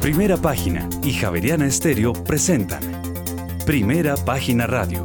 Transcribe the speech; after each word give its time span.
Primera 0.00 0.38
Página 0.38 0.88
y 1.04 1.12
Javeriana 1.12 1.66
Estéreo 1.66 2.14
presentan 2.14 2.80
Primera 3.66 4.16
Página 4.16 4.66
Radio. 4.66 5.04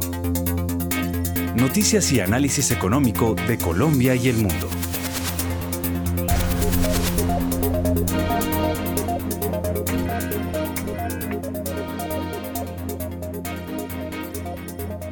Noticias 1.54 2.10
y 2.12 2.20
análisis 2.20 2.70
económico 2.70 3.34
de 3.34 3.58
Colombia 3.58 4.14
y 4.14 4.30
el 4.30 4.36
mundo. 4.38 4.70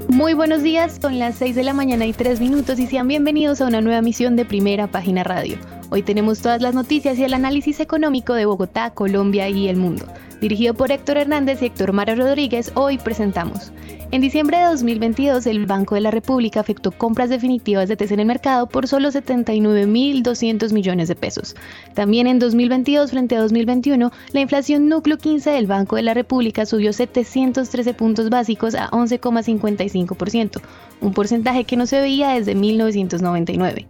Muy 0.08 0.32
buenos 0.32 0.62
días, 0.62 0.98
son 0.98 1.18
las 1.18 1.34
6 1.34 1.54
de 1.54 1.62
la 1.62 1.74
mañana 1.74 2.06
y 2.06 2.14
3 2.14 2.40
minutos 2.40 2.78
y 2.78 2.86
sean 2.86 3.06
bienvenidos 3.06 3.60
a 3.60 3.66
una 3.66 3.82
nueva 3.82 3.98
emisión 3.98 4.34
de 4.34 4.46
Primera 4.46 4.86
Página 4.86 5.24
Radio. 5.24 5.58
Hoy 5.90 6.02
tenemos 6.02 6.40
todas 6.40 6.62
las 6.62 6.74
noticias 6.74 7.18
y 7.18 7.24
el 7.24 7.34
análisis 7.34 7.78
económico 7.78 8.34
de 8.34 8.46
Bogotá, 8.46 8.90
Colombia 8.90 9.48
y 9.48 9.68
el 9.68 9.76
mundo. 9.76 10.06
Dirigido 10.40 10.74
por 10.74 10.90
Héctor 10.90 11.18
Hernández 11.18 11.62
y 11.62 11.66
Héctor 11.66 11.92
Mara 11.92 12.14
Rodríguez, 12.14 12.72
hoy 12.74 12.98
presentamos. 12.98 13.72
En 14.10 14.20
diciembre 14.20 14.58
de 14.58 14.64
2022, 14.64 15.46
el 15.46 15.66
Banco 15.66 15.94
de 15.94 16.00
la 16.00 16.10
República 16.10 16.60
efectuó 16.60 16.92
compras 16.92 17.30
definitivas 17.30 17.88
de 17.88 17.96
TES 17.96 18.12
en 18.12 18.20
el 18.20 18.26
mercado 18.26 18.68
por 18.68 18.86
solo 18.86 19.10
79.200 19.10 20.72
millones 20.72 21.08
de 21.08 21.16
pesos. 21.16 21.56
También 21.94 22.26
en 22.26 22.38
2022 22.38 23.10
frente 23.10 23.36
a 23.36 23.40
2021, 23.40 24.12
la 24.32 24.40
inflación 24.40 24.88
núcleo 24.88 25.18
15 25.18 25.50
del 25.50 25.66
Banco 25.66 25.96
de 25.96 26.02
la 26.02 26.14
República 26.14 26.64
subió 26.64 26.92
713 26.92 27.94
puntos 27.94 28.30
básicos 28.30 28.74
a 28.74 28.90
11,55%, 28.90 30.60
un 31.00 31.12
porcentaje 31.12 31.64
que 31.64 31.76
no 31.76 31.86
se 31.86 32.00
veía 32.00 32.30
desde 32.30 32.54
1999. 32.54 33.88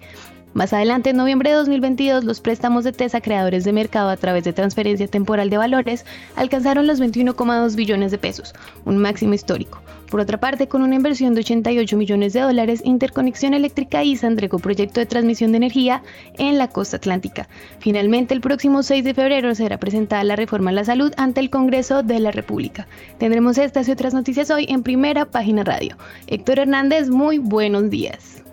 Más 0.54 0.72
adelante, 0.72 1.10
en 1.10 1.16
noviembre 1.16 1.50
de 1.50 1.56
2022, 1.56 2.22
los 2.22 2.40
préstamos 2.40 2.84
de 2.84 2.92
TESA 2.92 3.20
creadores 3.20 3.64
de 3.64 3.72
mercado 3.72 4.08
a 4.08 4.16
través 4.16 4.44
de 4.44 4.52
transferencia 4.52 5.08
temporal 5.08 5.50
de 5.50 5.58
valores 5.58 6.06
alcanzaron 6.36 6.86
los 6.86 7.00
21,2 7.00 7.74
billones 7.74 8.12
de 8.12 8.18
pesos, 8.18 8.54
un 8.84 8.98
máximo 8.98 9.34
histórico. 9.34 9.82
Por 10.08 10.20
otra 10.20 10.38
parte, 10.38 10.68
con 10.68 10.82
una 10.82 10.94
inversión 10.94 11.34
de 11.34 11.40
88 11.40 11.96
millones 11.96 12.34
de 12.34 12.42
dólares, 12.42 12.82
Interconexión 12.84 13.52
Eléctrica 13.52 14.04
ISA 14.04 14.28
entregó 14.28 14.60
proyecto 14.60 15.00
de 15.00 15.06
transmisión 15.06 15.50
de 15.50 15.56
energía 15.56 16.04
en 16.38 16.56
la 16.56 16.68
costa 16.68 16.98
atlántica. 16.98 17.48
Finalmente, 17.80 18.32
el 18.32 18.40
próximo 18.40 18.84
6 18.84 19.02
de 19.02 19.14
febrero 19.14 19.52
será 19.56 19.80
presentada 19.80 20.22
la 20.22 20.36
reforma 20.36 20.70
a 20.70 20.74
la 20.74 20.84
salud 20.84 21.12
ante 21.16 21.40
el 21.40 21.50
Congreso 21.50 22.04
de 22.04 22.20
la 22.20 22.30
República. 22.30 22.86
Tendremos 23.18 23.58
estas 23.58 23.88
y 23.88 23.90
otras 23.90 24.14
noticias 24.14 24.50
hoy 24.50 24.66
en 24.68 24.84
primera 24.84 25.24
página 25.24 25.64
radio. 25.64 25.96
Héctor 26.28 26.60
Hernández, 26.60 27.10
muy 27.10 27.38
buenos 27.38 27.90
días. 27.90 28.43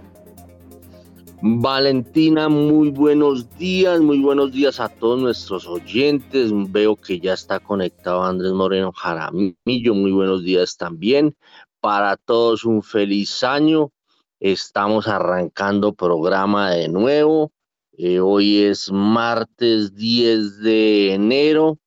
Valentina, 1.43 2.49
muy 2.49 2.91
buenos 2.91 3.49
días, 3.57 3.99
muy 3.99 4.19
buenos 4.19 4.51
días 4.51 4.79
a 4.79 4.89
todos 4.89 5.19
nuestros 5.19 5.67
oyentes. 5.67 6.51
Veo 6.71 6.95
que 6.95 7.19
ya 7.19 7.33
está 7.33 7.59
conectado 7.59 8.23
Andrés 8.23 8.51
Moreno 8.51 8.91
Jaramillo, 8.91 9.95
muy 9.95 10.11
buenos 10.11 10.43
días 10.43 10.77
también. 10.77 11.35
Para 11.79 12.15
todos 12.15 12.63
un 12.63 12.83
feliz 12.83 13.43
año. 13.43 13.91
Estamos 14.39 15.07
arrancando 15.07 15.93
programa 15.93 16.69
de 16.71 16.87
nuevo. 16.89 17.51
Eh, 17.97 18.19
hoy 18.19 18.61
es 18.61 18.91
martes 18.91 19.95
10 19.95 20.59
de 20.59 21.13
enero. 21.15 21.79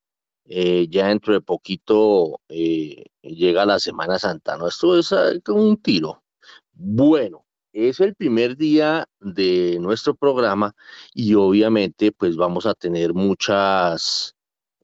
Eh, 0.47 0.89
ya 0.91 1.07
dentro 1.07 1.33
de 1.33 1.41
poquito 1.41 2.41
eh, 2.49 3.05
llega 3.23 3.65
la 3.67 3.79
Semana 3.79 4.19
Santa. 4.19 4.57
¿no? 4.57 4.67
Esto 4.67 4.99
es 4.99 5.13
un 5.47 5.77
tiro. 5.77 6.25
Bueno, 6.73 7.44
es 7.75 8.01
el 8.01 8.15
primer 8.15 8.57
día 8.57 9.07
de 9.21 9.79
nuestro 9.81 10.15
programa 10.15 10.75
y 11.13 11.35
obviamente 11.35 12.13
pues 12.13 12.37
vamos 12.37 12.67
a 12.67 12.75
tener 12.75 13.15
muchas, 13.15 14.37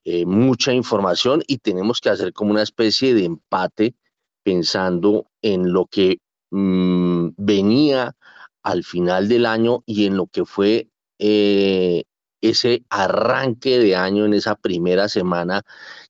eh, 0.04 0.26
mucha 0.26 0.72
información 0.72 1.42
y 1.46 1.58
tenemos 1.58 2.00
que 2.00 2.10
hacer 2.10 2.32
como 2.32 2.50
una 2.50 2.62
especie 2.62 3.14
de 3.14 3.24
empate 3.24 3.94
pensando 4.42 5.28
en 5.40 5.72
lo 5.72 5.86
que 5.86 6.18
mm, 6.50 7.28
venía 7.36 8.16
al 8.62 8.82
final 8.82 9.28
del 9.28 9.46
año 9.46 9.84
y 9.86 10.06
en 10.06 10.16
lo 10.16 10.26
que 10.26 10.44
fue 10.44 10.88
eh, 11.20 12.02
ese 12.40 12.84
arranque 12.90 13.78
de 13.78 13.94
año 13.94 14.24
en 14.26 14.34
esa 14.34 14.56
primera 14.56 15.08
semana 15.08 15.62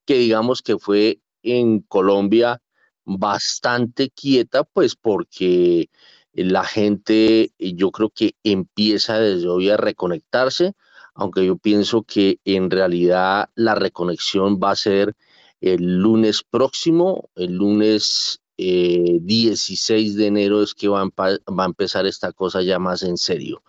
que 0.06 0.14
digamos 0.14 0.62
que 0.62 0.78
fue 0.78 1.20
en 1.42 1.80
Colombia 1.80 2.62
bastante 3.04 4.10
quieta 4.10 4.64
pues 4.64 4.96
porque 4.96 5.90
la 6.32 6.64
gente 6.64 7.52
eh, 7.58 7.74
yo 7.74 7.90
creo 7.90 8.10
que 8.10 8.34
empieza 8.44 9.18
desde 9.18 9.48
hoy 9.48 9.70
a 9.70 9.76
reconectarse, 9.76 10.74
aunque 11.14 11.44
yo 11.44 11.56
pienso 11.56 12.02
que 12.02 12.38
en 12.44 12.70
realidad 12.70 13.50
la 13.54 13.74
reconexión 13.74 14.60
va 14.62 14.70
a 14.70 14.76
ser 14.76 15.16
el 15.60 15.98
lunes 15.98 16.42
próximo, 16.42 17.30
el 17.34 17.54
lunes 17.54 18.40
16 18.56 19.90
eh, 19.90 20.16
de 20.16 20.26
enero 20.26 20.62
es 20.62 20.74
que 20.74 20.88
va 20.88 21.02
a, 21.02 21.64
empezar 21.64 22.06
esta 22.06 22.32
cosa 22.32 22.62
ya 22.62 22.78
más 22.78 23.02
en 23.02 23.16
serio. 23.16 23.62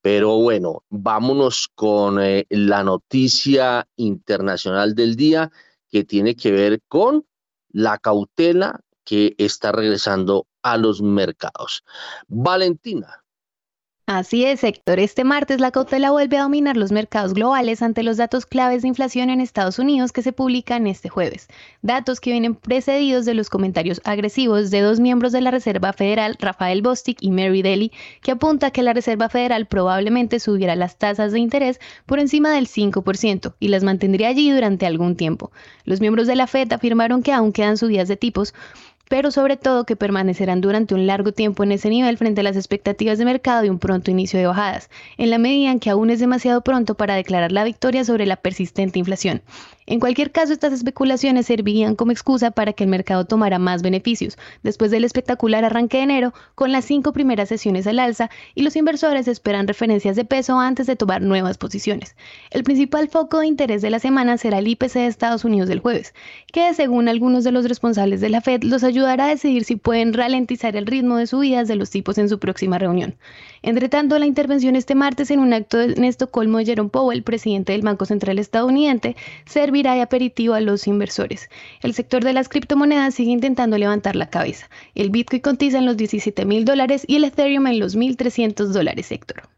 Pero 0.00 0.38
bueno, 0.38 0.84
vámonos 0.90 1.68
con 1.74 2.22
eh, 2.22 2.46
la 2.50 2.84
noticia 2.84 3.88
internacional 3.96 4.94
del 4.94 5.16
día 5.16 5.50
que 5.90 6.04
tiene 6.04 6.36
que 6.36 6.50
ver 6.52 6.82
con 6.88 7.26
la 7.70 7.98
cautela 7.98 8.80
que 9.04 9.34
está 9.38 9.72
regresando 9.72 10.46
a 10.64 10.76
los 10.76 11.00
mercados. 11.00 11.84
Valentina. 12.26 13.24
Así 14.06 14.44
es, 14.44 14.62
Héctor. 14.62 14.98
Este 14.98 15.24
martes 15.24 15.60
la 15.60 15.70
cautela 15.70 16.10
vuelve 16.10 16.36
a 16.36 16.42
dominar 16.42 16.76
los 16.76 16.92
mercados 16.92 17.32
globales 17.32 17.80
ante 17.80 18.02
los 18.02 18.18
datos 18.18 18.44
claves 18.44 18.82
de 18.82 18.88
inflación 18.88 19.30
en 19.30 19.40
Estados 19.40 19.78
Unidos 19.78 20.12
que 20.12 20.20
se 20.20 20.34
publican 20.34 20.86
este 20.86 21.08
jueves. 21.08 21.48
Datos 21.80 22.20
que 22.20 22.32
vienen 22.32 22.54
precedidos 22.54 23.24
de 23.24 23.32
los 23.32 23.48
comentarios 23.48 24.02
agresivos 24.04 24.70
de 24.70 24.82
dos 24.82 25.00
miembros 25.00 25.32
de 25.32 25.40
la 25.40 25.50
Reserva 25.50 25.94
Federal, 25.94 26.36
Rafael 26.38 26.82
Bostic 26.82 27.16
y 27.22 27.30
Mary 27.30 27.62
Daly, 27.62 27.92
que 28.20 28.32
apunta 28.32 28.72
que 28.72 28.82
la 28.82 28.92
Reserva 28.92 29.30
Federal 29.30 29.66
probablemente 29.66 30.38
subiera 30.38 30.76
las 30.76 30.98
tasas 30.98 31.32
de 31.32 31.40
interés 31.40 31.80
por 32.04 32.18
encima 32.18 32.50
del 32.52 32.68
5% 32.68 33.54
y 33.58 33.68
las 33.68 33.84
mantendría 33.84 34.28
allí 34.28 34.50
durante 34.50 34.84
algún 34.84 35.16
tiempo. 35.16 35.50
Los 35.86 36.02
miembros 36.02 36.26
de 36.26 36.36
la 36.36 36.46
Fed 36.46 36.70
afirmaron 36.74 37.22
que 37.22 37.32
aún 37.32 37.52
quedan 37.52 37.78
subidas 37.78 38.08
de 38.08 38.18
tipos, 38.18 38.52
pero 39.08 39.30
sobre 39.30 39.56
todo 39.56 39.84
que 39.84 39.96
permanecerán 39.96 40.60
durante 40.60 40.94
un 40.94 41.06
largo 41.06 41.32
tiempo 41.32 41.62
en 41.62 41.72
ese 41.72 41.90
nivel 41.90 42.16
frente 42.18 42.40
a 42.40 42.44
las 42.44 42.56
expectativas 42.56 43.18
de 43.18 43.24
mercado 43.24 43.64
y 43.64 43.68
un 43.68 43.78
pronto 43.78 44.10
inicio 44.10 44.38
de 44.38 44.46
bajadas, 44.46 44.90
en 45.18 45.30
la 45.30 45.38
medida 45.38 45.70
en 45.70 45.80
que 45.80 45.90
aún 45.90 46.10
es 46.10 46.20
demasiado 46.20 46.62
pronto 46.62 46.94
para 46.94 47.14
declarar 47.14 47.52
la 47.52 47.64
victoria 47.64 48.04
sobre 48.04 48.26
la 48.26 48.36
persistente 48.36 48.98
inflación. 48.98 49.42
En 49.86 50.00
cualquier 50.00 50.32
caso, 50.32 50.52
estas 50.54 50.72
especulaciones 50.72 51.44
servirían 51.44 51.94
como 51.94 52.10
excusa 52.10 52.50
para 52.50 52.72
que 52.72 52.84
el 52.84 52.90
mercado 52.90 53.26
tomara 53.26 53.58
más 53.58 53.82
beneficios, 53.82 54.38
después 54.62 54.90
del 54.90 55.04
espectacular 55.04 55.62
arranque 55.62 55.98
de 55.98 56.04
enero, 56.04 56.32
con 56.54 56.72
las 56.72 56.86
cinco 56.86 57.12
primeras 57.12 57.50
sesiones 57.50 57.86
al 57.86 57.98
alza, 57.98 58.30
y 58.54 58.62
los 58.62 58.76
inversores 58.76 59.28
esperan 59.28 59.68
referencias 59.68 60.16
de 60.16 60.24
peso 60.24 60.58
antes 60.58 60.86
de 60.86 60.96
tomar 60.96 61.20
nuevas 61.20 61.58
posiciones. 61.58 62.16
El 62.50 62.64
principal 62.64 63.08
foco 63.08 63.40
de 63.40 63.46
interés 63.46 63.82
de 63.82 63.90
la 63.90 63.98
semana 63.98 64.38
será 64.38 64.58
el 64.58 64.68
IPC 64.68 64.94
de 64.94 65.06
Estados 65.06 65.44
Unidos 65.44 65.68
del 65.68 65.80
jueves, 65.80 66.14
que 66.50 66.72
según 66.72 67.08
algunos 67.08 67.44
de 67.44 67.52
los 67.52 67.68
responsables 67.68 68.22
de 68.22 68.30
la 68.30 68.40
Fed 68.40 68.62
los 68.62 68.84
a 69.02 69.26
decidir 69.26 69.64
si 69.64 69.76
pueden 69.76 70.12
ralentizar 70.12 70.76
el 70.76 70.86
ritmo 70.86 71.16
de 71.16 71.26
subidas 71.26 71.68
de 71.68 71.76
los 71.76 71.90
tipos 71.90 72.18
en 72.18 72.28
su 72.28 72.38
próxima 72.38 72.78
reunión. 72.78 73.16
Entre 73.62 73.88
tanto, 73.88 74.18
la 74.18 74.26
intervención 74.26 74.76
este 74.76 74.94
martes 74.94 75.30
en 75.30 75.40
un 75.40 75.52
acto 75.52 75.80
en 75.80 76.04
Estocolmo 76.04 76.58
de 76.58 76.66
Jerome 76.66 76.90
Powell, 76.90 77.22
presidente 77.22 77.72
del 77.72 77.82
Banco 77.82 78.04
Central 78.06 78.38
estadounidense, 78.38 79.16
servirá 79.46 79.94
de 79.94 80.02
aperitivo 80.02 80.54
a 80.54 80.60
los 80.60 80.86
inversores. 80.86 81.48
El 81.82 81.94
sector 81.94 82.22
de 82.22 82.32
las 82.32 82.48
criptomonedas 82.48 83.14
sigue 83.14 83.32
intentando 83.32 83.76
levantar 83.76 84.16
la 84.16 84.30
cabeza. 84.30 84.70
El 84.94 85.10
Bitcoin 85.10 85.42
cotiza 85.42 85.78
en 85.78 85.86
los 85.86 85.96
17 85.96 86.44
mil 86.44 86.64
dólares 86.64 87.04
y 87.08 87.16
el 87.16 87.24
Ethereum 87.24 87.66
en 87.66 87.80
los 87.80 87.96
1.300 87.96 88.66
dólares, 88.68 89.10
Héctor. 89.10 89.48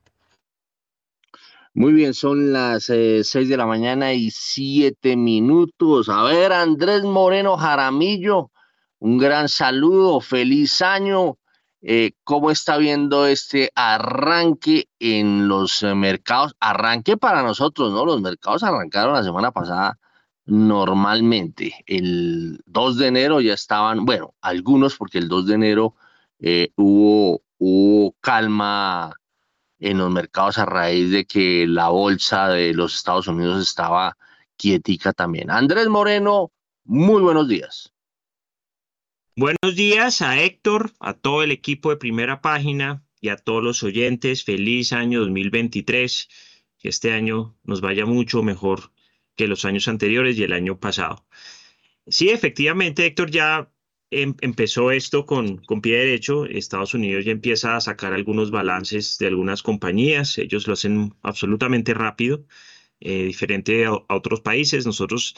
Muy 1.76 1.92
bien, 1.92 2.14
son 2.14 2.54
las 2.54 2.88
eh, 2.88 3.22
seis 3.22 3.50
de 3.50 3.56
la 3.58 3.66
mañana 3.66 4.14
y 4.14 4.30
siete 4.30 5.15
minutos. 5.15 6.09
A 6.09 6.22
ver, 6.22 6.50
Andrés 6.54 7.03
Moreno 7.03 7.59
Jaramillo, 7.59 8.50
un 8.98 9.19
gran 9.19 9.48
saludo, 9.48 10.21
feliz 10.21 10.83
año. 10.83 11.39
Eh, 11.83 12.13
¿Cómo 12.25 12.51
está 12.51 12.78
viendo 12.78 13.27
este 13.27 13.71
arranque 13.75 14.89
en 14.98 15.48
los 15.48 15.83
eh, 15.83 15.95
mercados? 15.95 16.54
Arranque 16.60 17.16
para 17.16 17.43
nosotros, 17.43 17.93
¿no? 17.93 18.04
Los 18.04 18.21
mercados 18.21 18.63
arrancaron 18.63 19.15
la 19.15 19.22
semana 19.22 19.53
pasada 19.53 19.98
normalmente. 20.47 21.84
El 21.87 22.60
2 22.66 22.98
de 22.98 23.07
enero 23.09 23.41
ya 23.41 23.54
estaban, 23.54 24.04
bueno, 24.04 24.34
algunos 24.41 24.97
porque 24.97 25.19
el 25.19 25.28
2 25.28 25.47
de 25.47 25.54
enero 25.54 25.95
hubo, 26.77 27.42
hubo 27.59 28.15
calma 28.21 29.13
en 29.78 29.99
los 29.99 30.10
mercados 30.10 30.59
a 30.59 30.65
raíz 30.66 31.10
de 31.10 31.27
que 31.27 31.66
la 31.66 31.89
bolsa 31.89 32.49
de 32.49 32.75
los 32.75 32.95
Estados 32.95 33.28
Unidos 33.28 33.63
estaba 33.63 34.16
quietica 34.57 35.13
también. 35.13 35.51
Andrés 35.51 35.89
Moreno, 35.89 36.51
muy 36.84 37.22
buenos 37.22 37.49
días. 37.49 37.92
Buenos 39.38 39.77
días 39.77 40.22
a 40.22 40.42
Héctor, 40.42 40.92
a 40.98 41.12
todo 41.12 41.42
el 41.42 41.53
equipo 41.53 41.91
de 41.91 41.98
primera 41.98 42.41
página 42.41 43.04
y 43.21 43.28
a 43.28 43.36
todos 43.36 43.62
los 43.62 43.83
oyentes. 43.83 44.44
Feliz 44.44 44.94
año 44.94 45.21
2023. 45.21 46.28
Que 46.78 46.88
este 46.88 47.12
año 47.12 47.54
nos 47.62 47.83
vaya 47.83 48.06
mucho 48.06 48.42
mejor 48.42 48.92
que 49.36 49.47
los 49.47 49.66
años 49.66 49.88
anteriores 49.88 50.38
y 50.38 50.44
el 50.44 50.54
año 50.54 50.80
pasado. 50.80 51.27
Sí, 52.06 52.30
efectivamente, 52.30 53.04
Héctor, 53.04 53.30
ya 53.30 53.71
em, 54.10 54.34
empezó 54.41 54.91
esto 54.91 55.27
con, 55.27 55.59
con 55.59 55.82
pie 55.82 55.98
derecho. 55.98 56.47
Estados 56.47 56.94
Unidos 56.94 57.27
ya 57.27 57.32
empieza 57.32 57.77
a 57.77 57.82
sacar 57.82 58.15
algunos 58.15 58.50
balances 58.50 59.18
de 59.18 59.27
algunas 59.27 59.62
compañías. 59.62 60.39
Ellos 60.39 60.66
lo 60.66 60.72
hacen 60.72 61.15
absolutamente 61.22 61.92
rápido, 61.92 62.47
eh, 63.00 63.24
diferente 63.24 63.84
a, 63.84 63.92
otros 64.09 64.41
países. 64.41 64.86
Nosotros 64.86 65.34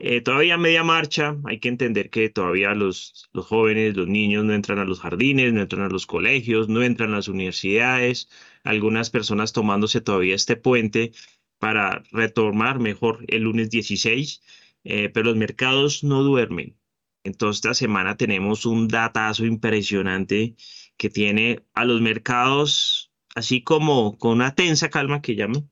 eh, 0.00 0.20
todavía 0.20 0.56
media 0.58 0.84
marcha, 0.84 1.36
hay 1.44 1.58
que 1.58 1.68
entender 1.68 2.10
que 2.10 2.28
todavía 2.30 2.74
los, 2.74 3.28
los 3.32 3.46
jóvenes, 3.46 3.96
los 3.96 4.06
niños 4.06 4.44
no 4.44 4.54
entran 4.54 4.78
a 4.78 4.84
los 4.84 5.00
jardines, 5.00 5.52
no 5.52 5.60
entran 5.60 5.82
a 5.82 5.88
los 5.88 6.06
colegios, 6.06 6.68
no 6.68 6.82
entran 6.82 7.12
a 7.12 7.16
las 7.16 7.28
universidades, 7.28 8.28
algunas 8.62 9.10
personas 9.10 9.52
tomándose 9.52 10.00
todavía 10.00 10.36
este 10.36 10.56
puente 10.56 11.12
para 11.58 12.02
retomar 12.12 12.78
mejor 12.78 13.24
el 13.28 13.42
lunes 13.42 13.70
16, 13.70 14.42
eh, 14.84 15.08
pero 15.10 15.26
los 15.26 15.36
mercados 15.36 16.04
no 16.04 16.22
duermen. 16.22 16.78
Entonces 17.24 17.58
esta 17.58 17.74
semana 17.74 18.16
tenemos 18.16 18.66
un 18.66 18.88
datazo 18.88 19.46
impresionante 19.46 20.56
que 20.96 21.10
tiene 21.10 21.62
a 21.74 21.84
los 21.84 22.00
mercados 22.00 23.12
así 23.34 23.62
como 23.62 24.18
con 24.18 24.32
una 24.32 24.54
tensa 24.54 24.90
calma 24.90 25.22
que 25.22 25.36
llaman, 25.36 25.70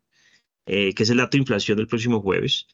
eh, 0.67 0.95
que 0.95 1.03
es 1.05 1.11
el 1.11 1.19
dato 1.19 1.37
de 1.37 1.39
inflación 1.43 1.79
del 1.79 1.87
próximo 1.89 2.21
jueves 2.21 2.69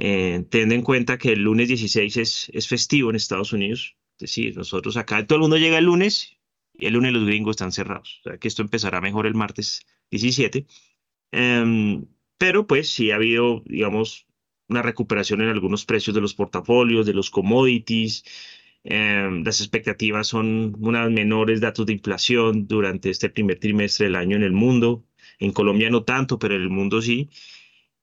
eh, 0.00 0.46
teniendo 0.48 0.74
en 0.76 0.82
cuenta 0.82 1.18
que 1.18 1.32
el 1.32 1.42
lunes 1.42 1.68
16 1.68 2.16
es, 2.16 2.50
es 2.54 2.66
festivo 2.66 3.10
en 3.10 3.16
Estados 3.16 3.52
Unidos. 3.52 3.96
Es 4.16 4.20
decir, 4.22 4.56
nosotros 4.56 4.96
acá, 4.96 5.26
todo 5.26 5.36
el 5.36 5.42
mundo 5.42 5.58
llega 5.58 5.76
el 5.78 5.84
lunes 5.84 6.38
y 6.74 6.86
el 6.86 6.94
lunes 6.94 7.12
los 7.12 7.26
gringos 7.26 7.52
están 7.54 7.70
cerrados. 7.70 8.20
O 8.20 8.30
sea 8.30 8.38
que 8.38 8.48
esto 8.48 8.62
empezará 8.62 9.00
mejor 9.02 9.26
el 9.26 9.34
martes 9.34 9.86
17. 10.10 10.66
Em, 11.32 12.06
pero 12.38 12.66
pues 12.66 12.90
sí 12.90 13.10
ha 13.10 13.16
habido, 13.16 13.62
digamos, 13.66 14.26
una 14.68 14.82
recuperación 14.82 15.42
en 15.42 15.48
algunos 15.48 15.84
precios 15.84 16.14
de 16.14 16.22
los 16.22 16.34
portafolios, 16.34 17.06
de 17.06 17.14
los 17.14 17.30
commodities. 17.30 18.24
Em, 18.84 19.44
las 19.44 19.60
expectativas 19.60 20.28
son 20.28 20.76
unas 20.80 21.10
menores 21.10 21.60
datos 21.60 21.84
de 21.86 21.92
inflación 21.92 22.66
durante 22.66 23.10
este 23.10 23.28
primer 23.28 23.58
trimestre 23.60 24.06
del 24.06 24.16
año 24.16 24.36
en 24.36 24.44
el 24.44 24.52
mundo. 24.52 25.04
En 25.38 25.52
Colombia 25.52 25.90
no 25.90 26.04
tanto, 26.04 26.38
pero 26.38 26.56
en 26.56 26.62
el 26.62 26.70
mundo 26.70 27.02
sí. 27.02 27.28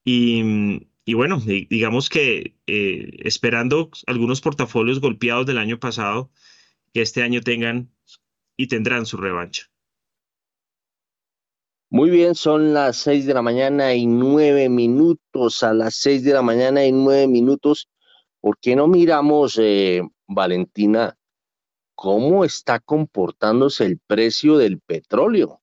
Y, 0.04 0.87
y 1.08 1.14
bueno, 1.14 1.40
digamos 1.40 2.10
que 2.10 2.54
eh, 2.66 3.08
esperando 3.24 3.88
algunos 4.06 4.42
portafolios 4.42 5.00
golpeados 5.00 5.46
del 5.46 5.56
año 5.56 5.80
pasado, 5.80 6.30
que 6.92 7.00
este 7.00 7.22
año 7.22 7.40
tengan 7.40 7.90
y 8.58 8.66
tendrán 8.66 9.06
su 9.06 9.16
revancha. 9.16 9.70
Muy 11.88 12.10
bien, 12.10 12.34
son 12.34 12.74
las 12.74 12.98
seis 12.98 13.24
de 13.24 13.32
la 13.32 13.40
mañana 13.40 13.94
y 13.94 14.04
nueve 14.06 14.68
minutos. 14.68 15.62
A 15.62 15.72
las 15.72 15.94
seis 15.94 16.24
de 16.24 16.34
la 16.34 16.42
mañana 16.42 16.84
y 16.84 16.92
nueve 16.92 17.26
minutos, 17.26 17.88
¿por 18.42 18.58
qué 18.58 18.76
no 18.76 18.86
miramos, 18.86 19.58
eh, 19.58 20.02
Valentina, 20.26 21.16
cómo 21.94 22.44
está 22.44 22.80
comportándose 22.80 23.86
el 23.86 23.98
precio 23.98 24.58
del 24.58 24.78
petróleo? 24.78 25.62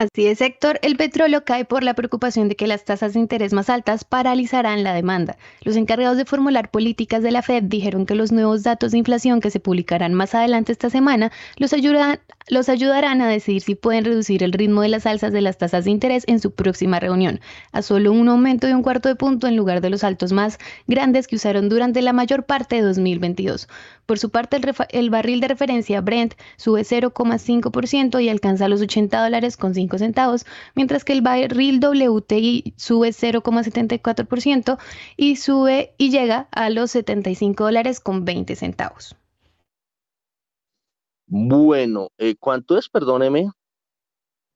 Así 0.00 0.28
es, 0.28 0.40
Héctor. 0.40 0.78
El 0.82 0.96
petróleo 0.96 1.44
cae 1.44 1.64
por 1.64 1.82
la 1.82 1.94
preocupación 1.94 2.48
de 2.48 2.54
que 2.54 2.68
las 2.68 2.84
tasas 2.84 3.14
de 3.14 3.18
interés 3.18 3.52
más 3.52 3.68
altas 3.68 4.04
paralizarán 4.04 4.84
la 4.84 4.94
demanda. 4.94 5.36
Los 5.62 5.74
encargados 5.74 6.16
de 6.16 6.24
formular 6.24 6.70
políticas 6.70 7.20
de 7.24 7.32
la 7.32 7.42
Fed 7.42 7.64
dijeron 7.64 8.06
que 8.06 8.14
los 8.14 8.30
nuevos 8.30 8.62
datos 8.62 8.92
de 8.92 8.98
inflación 8.98 9.40
que 9.40 9.50
se 9.50 9.58
publicarán 9.58 10.14
más 10.14 10.36
adelante 10.36 10.70
esta 10.70 10.88
semana 10.88 11.32
los, 11.56 11.72
los 12.48 12.68
ayudarán 12.68 13.20
a 13.22 13.28
decidir 13.28 13.62
si 13.62 13.74
pueden 13.74 14.04
reducir 14.04 14.42
el 14.42 14.52
ritmo 14.52 14.82
de 14.82 14.88
las 14.88 15.06
alzas 15.06 15.32
de 15.32 15.40
las 15.40 15.58
tasas 15.58 15.84
de 15.84 15.90
interés 15.90 16.24
en 16.26 16.40
su 16.40 16.52
próxima 16.52 17.00
reunión, 17.00 17.40
a 17.72 17.82
solo 17.82 18.12
un 18.12 18.28
aumento 18.28 18.66
de 18.66 18.74
un 18.74 18.82
cuarto 18.82 19.08
de 19.08 19.16
punto 19.16 19.46
en 19.46 19.56
lugar 19.56 19.80
de 19.80 19.90
los 19.90 20.04
altos 20.04 20.32
más 20.32 20.58
grandes 20.86 21.26
que 21.26 21.36
usaron 21.36 21.68
durante 21.68 22.02
la 22.02 22.12
mayor 22.12 22.44
parte 22.44 22.76
de 22.76 22.82
2022. 22.82 23.68
Por 24.06 24.18
su 24.18 24.30
parte, 24.30 24.58
el, 24.90 25.10
barril 25.10 25.40
de 25.40 25.48
referencia 25.48 26.00
Brent 26.00 26.34
sube 26.56 26.82
0,5% 26.82 28.22
y 28.22 28.28
alcanza 28.28 28.68
los 28.68 28.80
80 28.80 29.22
dólares 29.22 29.56
con 29.56 29.74
5 29.74 29.98
centavos, 29.98 30.46
mientras 30.74 31.04
que 31.04 31.12
el 31.12 31.22
barril 31.22 31.80
WTI 31.80 32.74
sube 32.76 33.10
0,74% 33.10 34.78
y 35.16 35.36
sube 35.36 35.92
y 35.98 36.10
llega 36.10 36.48
a 36.50 36.70
los 36.70 36.90
75 36.92 37.64
dólares 37.64 38.00
con 38.00 38.24
20 38.24 38.56
centavos. 38.56 39.16
Bueno, 41.28 42.08
eh, 42.16 42.36
¿cuánto 42.38 42.78
es? 42.78 42.88
Perdóneme. 42.88 43.50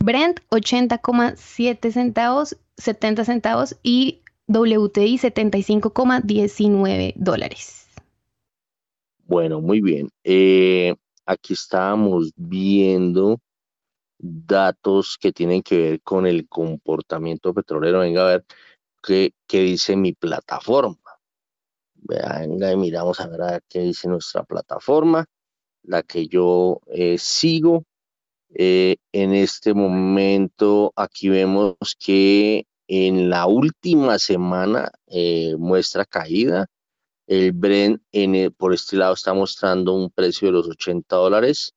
Brent 0.02 0.40
80,7 0.50 1.92
centavos, 1.92 2.56
70 2.78 3.24
centavos 3.24 3.76
y 3.82 4.22
WTI 4.48 5.18
75,19 5.18 7.12
dólares. 7.16 7.86
Bueno, 9.24 9.60
muy 9.60 9.80
bien. 9.80 10.08
Eh, 10.24 10.94
aquí 11.26 11.52
estábamos 11.52 12.32
viendo 12.36 13.38
datos 14.18 15.18
que 15.20 15.32
tienen 15.32 15.62
que 15.62 15.78
ver 15.78 16.02
con 16.02 16.26
el 16.26 16.48
comportamiento 16.48 17.52
petrolero. 17.52 18.00
Venga 18.00 18.22
a 18.22 18.30
ver 18.30 18.44
qué, 19.02 19.34
qué 19.46 19.60
dice 19.60 19.94
mi 19.96 20.14
plataforma. 20.14 20.98
Venga 21.94 22.72
y 22.72 22.76
miramos 22.76 23.20
a 23.20 23.28
ver, 23.28 23.62
qué 23.68 23.80
dice 23.80 24.08
nuestra 24.08 24.42
plataforma, 24.42 25.24
la 25.82 26.02
que 26.02 26.26
yo 26.28 26.80
eh, 26.86 27.18
sigo. 27.18 27.84
Eh, 28.54 28.96
en 29.12 29.32
este 29.34 29.74
momento 29.74 30.92
aquí 30.96 31.28
vemos 31.30 31.76
que 31.98 32.66
en 32.86 33.30
la 33.30 33.46
última 33.46 34.18
semana 34.18 34.90
muestra 35.58 36.04
caída 36.04 36.66
el 37.26 37.52
Brent 37.52 38.02
por 38.58 38.74
este 38.74 38.96
lado 38.96 39.14
está 39.14 39.32
mostrando 39.32 39.94
un 39.94 40.10
precio 40.10 40.48
de 40.48 40.52
los 40.52 40.68
80 40.68 41.16
dólares 41.16 41.72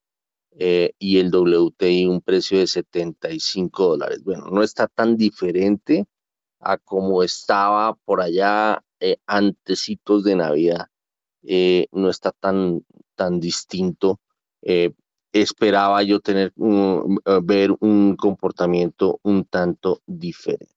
eh, 0.57 0.93
y 0.99 1.19
el 1.19 1.33
WTI 1.33 2.07
un 2.07 2.21
precio 2.21 2.59
de 2.59 2.67
75 2.67 3.87
dólares. 3.87 4.23
Bueno, 4.23 4.47
no 4.51 4.63
está 4.63 4.87
tan 4.87 5.17
diferente 5.17 6.05
a 6.59 6.77
como 6.77 7.23
estaba 7.23 7.95
por 8.05 8.21
allá 8.21 8.83
eh, 8.99 9.17
antecitos 9.27 10.23
de 10.23 10.35
Navidad. 10.35 10.87
Eh, 11.43 11.87
no 11.91 12.09
está 12.09 12.31
tan, 12.31 12.83
tan 13.15 13.39
distinto. 13.39 14.19
esperaba 15.33 16.01
yo 16.03 16.19
tener 16.21 16.53
ver 17.43 17.75
un 17.79 18.15
comportamiento 18.15 19.19
un 19.23 19.45
tanto 19.45 20.01
diferente. 20.05 20.75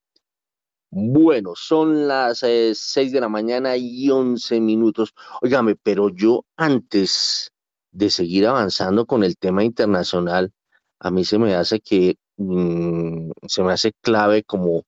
Bueno, 0.91 1.53
son 1.55 2.07
las 2.07 2.41
eh, 2.43 2.73
seis 2.73 3.11
de 3.11 3.21
la 3.21 3.29
mañana 3.29 3.77
y 3.77 4.09
once 4.09 4.59
minutos. 4.59 5.13
Óigame, 5.41 5.75
pero 5.75 6.09
yo 6.09 6.45
antes 6.57 7.51
de 7.91 8.09
seguir 8.09 8.47
avanzando 8.47 9.05
con 9.05 9.23
el 9.23 9.37
tema 9.37 9.63
internacional, 9.63 10.51
a 10.99 11.11
mí 11.11 11.25
se 11.25 11.37
me 11.37 11.53
hace 11.53 11.79
que 11.79 12.17
mm, 12.37 13.31
se 13.47 13.63
me 13.63 13.71
hace 13.71 13.93
clave 14.01 14.43
como, 14.43 14.83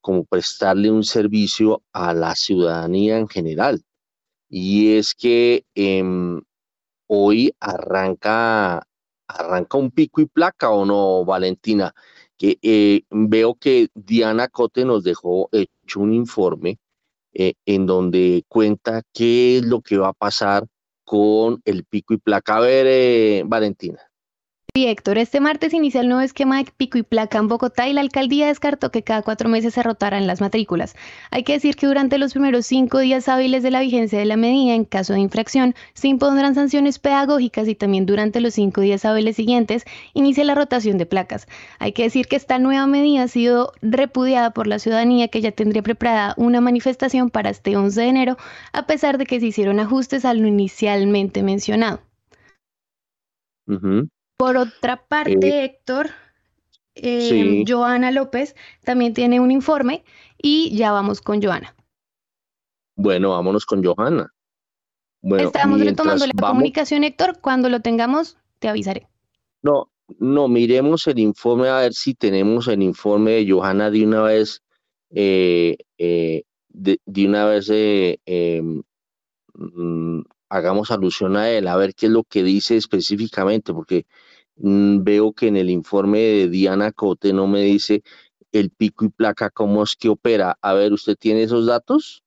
como 0.00 0.24
prestarle 0.24 0.90
un 0.90 1.04
servicio 1.04 1.82
a 1.92 2.12
la 2.12 2.34
ciudadanía 2.34 3.18
en 3.18 3.28
general. 3.28 3.82
Y 4.48 4.96
es 4.96 5.14
que 5.14 5.64
em, 5.74 6.42
hoy 7.08 7.54
arranca, 7.60 8.86
arranca 9.28 9.78
un 9.78 9.90
pico 9.90 10.20
y 10.20 10.26
placa, 10.26 10.70
¿o 10.70 10.84
no, 10.84 11.24
Valentina? 11.24 11.94
que 12.38 12.58
eh, 12.62 13.02
veo 13.10 13.54
que 13.54 13.88
Diana 13.94 14.48
Cote 14.48 14.84
nos 14.84 15.04
dejó 15.04 15.48
hecho 15.52 16.00
un 16.00 16.12
informe 16.12 16.78
eh, 17.32 17.54
en 17.66 17.86
donde 17.86 18.44
cuenta 18.48 19.02
qué 19.12 19.58
es 19.58 19.64
lo 19.64 19.80
que 19.82 19.98
va 19.98 20.08
a 20.08 20.12
pasar 20.12 20.66
con 21.04 21.60
el 21.64 21.84
pico 21.84 22.14
y 22.14 22.18
placa. 22.18 22.56
A 22.56 22.60
ver, 22.60 22.86
eh, 22.88 23.42
Valentina. 23.46 24.05
Sí, 24.76 24.86
Héctor, 24.86 25.16
este 25.16 25.40
martes 25.40 25.72
inicia 25.72 26.02
el 26.02 26.08
nuevo 26.08 26.20
esquema 26.20 26.58
de 26.58 26.70
pico 26.70 26.98
y 26.98 27.02
placa 27.02 27.38
en 27.38 27.48
Bogotá 27.48 27.88
y 27.88 27.94
la 27.94 28.02
alcaldía 28.02 28.48
descartó 28.48 28.90
que 28.90 29.02
cada 29.02 29.22
cuatro 29.22 29.48
meses 29.48 29.72
se 29.72 29.82
rotaran 29.82 30.26
las 30.26 30.42
matrículas. 30.42 30.94
Hay 31.30 31.44
que 31.44 31.54
decir 31.54 31.76
que 31.76 31.86
durante 31.86 32.18
los 32.18 32.34
primeros 32.34 32.66
cinco 32.66 32.98
días 32.98 33.26
hábiles 33.30 33.62
de 33.62 33.70
la 33.70 33.80
vigencia 33.80 34.18
de 34.18 34.26
la 34.26 34.36
medida, 34.36 34.74
en 34.74 34.84
caso 34.84 35.14
de 35.14 35.20
infracción, 35.20 35.74
se 35.94 36.08
impondrán 36.08 36.54
sanciones 36.54 36.98
pedagógicas 36.98 37.68
y 37.68 37.74
también 37.74 38.04
durante 38.04 38.42
los 38.42 38.52
cinco 38.52 38.82
días 38.82 39.06
hábiles 39.06 39.36
siguientes 39.36 39.86
inicia 40.12 40.44
la 40.44 40.54
rotación 40.54 40.98
de 40.98 41.06
placas. 41.06 41.48
Hay 41.78 41.92
que 41.92 42.02
decir 42.02 42.26
que 42.26 42.36
esta 42.36 42.58
nueva 42.58 42.86
medida 42.86 43.22
ha 43.22 43.28
sido 43.28 43.72
repudiada 43.80 44.50
por 44.50 44.66
la 44.66 44.78
ciudadanía 44.78 45.28
que 45.28 45.40
ya 45.40 45.52
tendría 45.52 45.82
preparada 45.82 46.34
una 46.36 46.60
manifestación 46.60 47.30
para 47.30 47.48
este 47.48 47.78
11 47.78 47.98
de 47.98 48.08
enero, 48.08 48.36
a 48.74 48.86
pesar 48.86 49.16
de 49.16 49.24
que 49.24 49.40
se 49.40 49.46
hicieron 49.46 49.80
ajustes 49.80 50.26
a 50.26 50.34
lo 50.34 50.46
inicialmente 50.46 51.42
mencionado. 51.42 52.02
Por 54.36 54.56
otra 54.56 55.06
parte, 55.06 55.48
eh, 55.48 55.64
Héctor, 55.64 56.10
eh, 56.94 57.64
Joana 57.66 58.10
López 58.10 58.54
también 58.84 59.14
tiene 59.14 59.40
un 59.40 59.50
informe 59.50 60.04
y 60.40 60.76
ya 60.76 60.92
vamos 60.92 61.20
con 61.20 61.42
Joana. 61.42 61.74
Bueno, 62.96 63.30
vámonos 63.30 63.66
con 63.66 63.84
Joana. 63.84 64.32
Bueno, 65.22 65.46
Estamos 65.46 65.80
retomando 65.80 66.26
la 66.26 66.32
comunicación, 66.32 67.04
Héctor. 67.04 67.40
Cuando 67.40 67.68
lo 67.68 67.80
tengamos, 67.80 68.38
te 68.58 68.68
avisaré. 68.68 69.08
No, 69.62 69.90
no, 70.18 70.48
miremos 70.48 71.06
el 71.06 71.18
informe 71.18 71.68
a 71.68 71.80
ver 71.80 71.94
si 71.94 72.14
tenemos 72.14 72.68
el 72.68 72.82
informe 72.82 73.32
de 73.32 73.50
Johanna 73.50 73.90
de 73.90 74.04
una 74.04 74.22
vez 74.22 74.62
eh, 75.10 75.76
eh, 75.98 76.44
de, 76.68 76.98
una 77.26 77.46
vez 77.46 77.68
em, 77.70 78.82
mm, 79.54 80.20
hagamos 80.48 80.90
alusión 80.90 81.36
a 81.36 81.50
él, 81.50 81.68
a 81.68 81.76
ver 81.76 81.94
qué 81.94 82.06
es 82.06 82.12
lo 82.12 82.24
que 82.24 82.42
dice 82.42 82.76
específicamente, 82.76 83.72
porque 83.72 84.06
veo 84.56 85.32
que 85.32 85.48
en 85.48 85.56
el 85.56 85.70
informe 85.70 86.18
de 86.18 86.48
Diana 86.48 86.92
Cote 86.92 87.32
no 87.32 87.46
me 87.46 87.60
dice 87.62 88.02
el 88.52 88.70
pico 88.70 89.04
y 89.04 89.08
placa, 89.10 89.50
cómo 89.50 89.82
es 89.82 89.96
que 89.96 90.08
opera. 90.08 90.58
A 90.62 90.74
ver, 90.74 90.92
¿usted 90.92 91.16
tiene 91.16 91.42
esos 91.42 91.66
datos? 91.66 92.22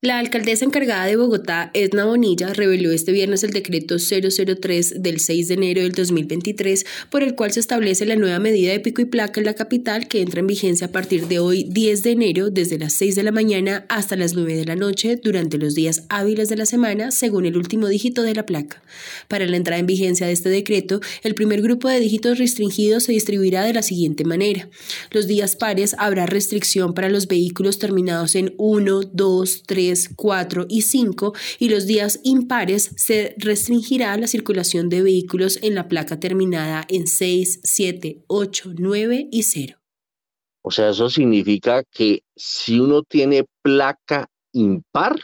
La 0.00 0.20
alcaldesa 0.20 0.64
encargada 0.64 1.06
de 1.06 1.16
Bogotá, 1.16 1.72
Edna 1.74 2.04
Bonilla, 2.04 2.54
reveló 2.54 2.92
este 2.92 3.10
viernes 3.10 3.42
el 3.42 3.50
decreto 3.50 3.96
003 3.98 5.02
del 5.02 5.18
6 5.18 5.48
de 5.48 5.54
enero 5.54 5.82
del 5.82 5.90
2023, 5.90 6.86
por 7.10 7.24
el 7.24 7.34
cual 7.34 7.50
se 7.50 7.58
establece 7.58 8.06
la 8.06 8.14
nueva 8.14 8.38
medida 8.38 8.70
de 8.70 8.78
pico 8.78 9.02
y 9.02 9.06
placa 9.06 9.40
en 9.40 9.46
la 9.46 9.54
capital 9.54 10.06
que 10.06 10.20
entra 10.20 10.38
en 10.38 10.46
vigencia 10.46 10.86
a 10.86 10.92
partir 10.92 11.26
de 11.26 11.40
hoy 11.40 11.64
10 11.64 12.04
de 12.04 12.10
enero 12.12 12.50
desde 12.50 12.78
las 12.78 12.92
6 12.92 13.16
de 13.16 13.24
la 13.24 13.32
mañana 13.32 13.86
hasta 13.88 14.14
las 14.14 14.34
9 14.34 14.54
de 14.54 14.66
la 14.66 14.76
noche 14.76 15.16
durante 15.16 15.58
los 15.58 15.74
días 15.74 16.04
hábiles 16.10 16.48
de 16.48 16.58
la 16.58 16.66
semana 16.66 17.10
según 17.10 17.44
el 17.44 17.56
último 17.56 17.88
dígito 17.88 18.22
de 18.22 18.36
la 18.36 18.46
placa. 18.46 18.80
Para 19.26 19.46
la 19.46 19.56
entrada 19.56 19.80
en 19.80 19.86
vigencia 19.86 20.28
de 20.28 20.32
este 20.32 20.48
decreto, 20.48 21.00
el 21.24 21.34
primer 21.34 21.60
grupo 21.60 21.88
de 21.88 21.98
dígitos 21.98 22.38
restringidos 22.38 23.02
se 23.02 23.10
distribuirá 23.10 23.64
de 23.64 23.72
la 23.72 23.82
siguiente 23.82 24.22
manera. 24.22 24.68
Los 25.10 25.26
días 25.26 25.56
pares 25.56 25.96
habrá 25.98 26.26
restricción 26.26 26.94
para 26.94 27.08
los 27.08 27.26
vehículos 27.26 27.80
terminados 27.80 28.36
en 28.36 28.54
1, 28.58 29.00
2, 29.12 29.62
3, 29.66 29.87
4 30.14 30.66
y 30.68 30.82
5 30.82 31.34
y 31.58 31.68
los 31.68 31.86
días 31.86 32.20
impares 32.24 32.92
se 32.96 33.34
restringirá 33.38 34.16
la 34.16 34.26
circulación 34.26 34.88
de 34.88 35.02
vehículos 35.02 35.58
en 35.62 35.74
la 35.74 35.88
placa 35.88 36.20
terminada 36.20 36.84
en 36.88 37.06
6, 37.06 37.60
7, 37.62 38.24
8, 38.26 38.72
9 38.76 39.28
y 39.30 39.42
0. 39.42 39.78
O 40.62 40.70
sea, 40.70 40.90
eso 40.90 41.08
significa 41.08 41.82
que 41.84 42.22
si 42.36 42.78
uno 42.78 43.02
tiene 43.02 43.46
placa 43.62 44.28
impar, 44.52 45.16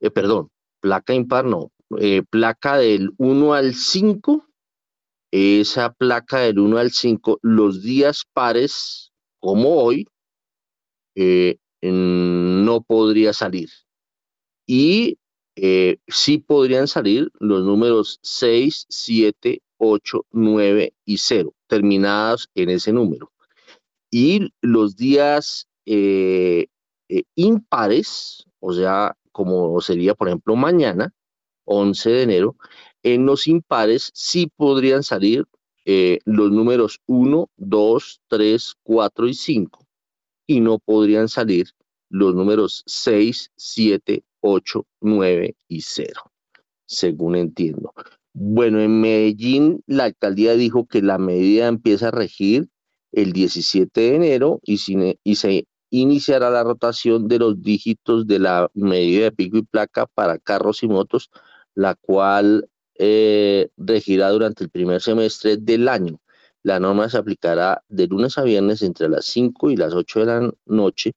eh, 0.00 0.10
perdón, 0.10 0.48
placa 0.80 1.14
impar 1.14 1.44
no, 1.44 1.70
eh, 2.00 2.22
placa 2.28 2.76
del 2.78 3.10
1 3.18 3.54
al 3.54 3.74
5, 3.74 4.46
esa 5.30 5.92
placa 5.92 6.40
del 6.40 6.58
1 6.58 6.78
al 6.78 6.90
5, 6.90 7.38
los 7.42 7.82
días 7.82 8.24
pares, 8.32 9.12
como 9.40 9.76
hoy, 9.76 10.06
eh, 11.14 11.58
no 11.82 12.82
podría 12.82 13.32
salir. 13.32 13.70
Y 14.66 15.18
eh, 15.56 15.98
sí 16.08 16.38
podrían 16.38 16.88
salir 16.88 17.30
los 17.38 17.64
números 17.64 18.20
6, 18.22 18.86
7, 18.88 19.60
8, 19.78 20.26
9 20.30 20.94
y 21.04 21.18
0, 21.18 21.52
terminadas 21.66 22.48
en 22.54 22.70
ese 22.70 22.92
número. 22.92 23.32
Y 24.10 24.52
los 24.60 24.96
días 24.96 25.66
eh, 25.86 26.66
eh, 27.08 27.22
impares, 27.34 28.46
o 28.60 28.72
sea, 28.72 29.16
como 29.32 29.80
sería, 29.80 30.14
por 30.14 30.28
ejemplo, 30.28 30.56
mañana, 30.56 31.12
11 31.64 32.10
de 32.10 32.22
enero, 32.22 32.56
en 33.02 33.26
los 33.26 33.46
impares 33.46 34.10
sí 34.14 34.50
podrían 34.56 35.02
salir 35.02 35.44
los 36.24 36.52
números 36.52 37.00
1, 37.06 37.50
2, 37.56 38.20
3, 38.28 38.74
4 38.84 39.28
y 39.28 39.34
5 39.34 39.81
y 40.52 40.60
no 40.60 40.78
podrían 40.78 41.28
salir 41.28 41.68
los 42.10 42.34
números 42.34 42.82
6, 42.86 43.52
7, 43.56 44.22
8, 44.40 44.86
9 45.00 45.56
y 45.68 45.80
0, 45.80 46.20
según 46.84 47.36
entiendo. 47.36 47.92
Bueno, 48.34 48.80
en 48.80 49.00
Medellín 49.00 49.82
la 49.86 50.04
alcaldía 50.04 50.54
dijo 50.54 50.86
que 50.86 51.02
la 51.02 51.18
medida 51.18 51.68
empieza 51.68 52.08
a 52.08 52.10
regir 52.10 52.68
el 53.12 53.32
17 53.32 54.00
de 54.00 54.14
enero 54.14 54.60
y, 54.62 54.78
se 54.78 55.66
iniciará 55.90 56.50
la 56.50 56.64
rotación 56.64 57.28
de 57.28 57.38
los 57.38 57.62
dígitos 57.62 58.26
de 58.26 58.38
la 58.38 58.70
medida 58.74 59.24
de 59.24 59.32
pico 59.32 59.58
y 59.58 59.62
placa 59.62 60.06
para 60.06 60.38
carros 60.38 60.82
y 60.82 60.88
motos, 60.88 61.30
la 61.74 61.94
cual 61.94 62.68
eh, 62.98 63.68
regirá 63.76 64.30
durante 64.30 64.64
el 64.64 64.70
primer 64.70 65.00
semestre 65.00 65.56
del 65.56 65.88
año. 65.88 66.21
La 66.64 66.78
norma 66.78 67.08
se 67.08 67.18
aplicará 67.18 67.82
de 67.88 68.06
lunes 68.06 68.38
a 68.38 68.42
viernes 68.42 68.82
entre 68.82 69.08
las 69.08 69.24
5 69.26 69.70
y 69.70 69.76
las 69.76 69.94
8 69.94 70.20
de 70.20 70.26
la 70.26 70.52
noche. 70.66 71.12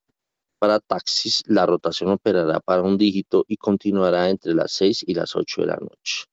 Para 0.60 0.80
taxis, 0.80 1.44
la 1.48 1.66
rotación 1.66 2.10
operará 2.12 2.60
para 2.60 2.82
un 2.82 2.98
dígito 2.98 3.46
y 3.48 3.58
continuará 3.58 4.30
entre 4.30 4.56
las 4.56 4.72
6 4.72 5.04
y 5.08 5.14
las 5.14 5.36
8 5.36 5.62
de 5.62 5.68
la 5.68 5.78
noche. 5.78 6.26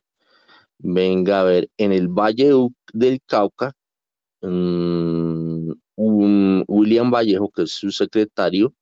Venga 0.79 1.41
a 1.41 1.45
ver, 1.45 1.71
en 1.77 1.93
el 1.93 2.09
Valle 2.09 2.53
del 2.93 3.21
Cauca, 3.27 3.73
mm, 4.41 5.73
William 5.97 7.11
Vallejo, 7.11 7.51
que 7.51 7.63
es 7.63 7.73
su 7.73 7.91
secretario, 7.91 8.75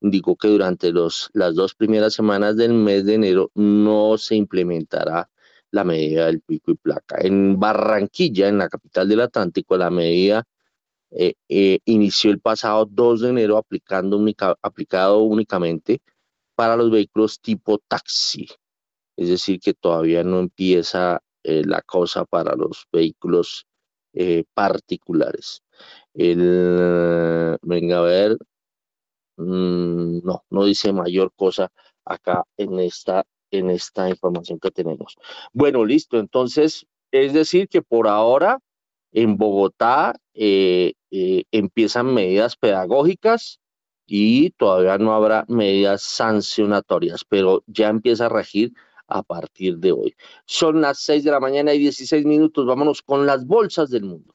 indicó 0.00 0.36
que 0.36 0.48
durante 0.48 0.92
los, 0.92 1.30
las 1.34 1.54
dos 1.54 1.74
primeras 1.74 2.14
semanas 2.14 2.56
del 2.56 2.72
mes 2.74 3.04
de 3.04 3.14
enero 3.14 3.50
no 3.54 4.18
se 4.18 4.36
implementará 4.36 5.30
la 5.74 5.84
medida 5.84 6.26
del 6.26 6.40
pico 6.40 6.70
y 6.70 6.76
placa. 6.76 7.16
En 7.20 7.58
Barranquilla, 7.58 8.48
en 8.48 8.58
la 8.58 8.68
capital 8.68 9.08
del 9.08 9.22
Atlántico, 9.22 9.76
la 9.76 9.90
medida 9.90 10.44
eh, 11.10 11.34
eh, 11.48 11.80
inició 11.84 12.30
el 12.30 12.40
pasado 12.40 12.86
2 12.86 13.22
de 13.22 13.30
enero 13.30 13.56
aplicando 13.58 14.24
aplicado 14.62 15.22
únicamente 15.22 16.00
para 16.54 16.76
los 16.76 16.90
vehículos 16.92 17.40
tipo 17.40 17.78
taxi. 17.88 18.46
Es 19.16 19.28
decir, 19.28 19.60
que 19.60 19.74
todavía 19.74 20.22
no 20.24 20.40
empieza 20.40 21.20
eh, 21.42 21.64
la 21.64 21.82
cosa 21.82 22.24
para 22.24 22.54
los 22.56 22.86
vehículos 22.92 23.66
particulares. 24.54 25.62
El, 26.14 27.58
venga 27.62 27.98
a 27.98 28.02
ver, 28.02 28.38
mm, 29.36 30.20
no, 30.24 30.44
no 30.50 30.64
dice 30.64 30.92
mayor 30.92 31.32
cosa 31.34 31.68
acá 32.04 32.44
en 32.56 32.78
esta 32.78 33.24
en 33.58 33.70
esta 33.70 34.08
información 34.08 34.58
que 34.58 34.70
tenemos. 34.70 35.16
Bueno, 35.52 35.84
listo. 35.84 36.18
Entonces, 36.18 36.86
es 37.10 37.32
decir, 37.32 37.68
que 37.68 37.82
por 37.82 38.08
ahora 38.08 38.58
en 39.12 39.36
Bogotá 39.36 40.16
eh, 40.34 40.94
eh, 41.10 41.44
empiezan 41.52 42.12
medidas 42.12 42.56
pedagógicas 42.56 43.60
y 44.06 44.50
todavía 44.50 44.98
no 44.98 45.14
habrá 45.14 45.44
medidas 45.48 46.02
sancionatorias, 46.02 47.24
pero 47.24 47.62
ya 47.66 47.88
empieza 47.88 48.26
a 48.26 48.28
regir 48.28 48.72
a 49.06 49.22
partir 49.22 49.78
de 49.78 49.92
hoy. 49.92 50.14
Son 50.46 50.80
las 50.80 50.98
6 51.00 51.24
de 51.24 51.30
la 51.30 51.40
mañana 51.40 51.72
y 51.74 51.78
16 51.78 52.24
minutos. 52.24 52.66
Vámonos 52.66 53.02
con 53.02 53.26
las 53.26 53.46
bolsas 53.46 53.90
del 53.90 54.04
mundo. 54.04 54.34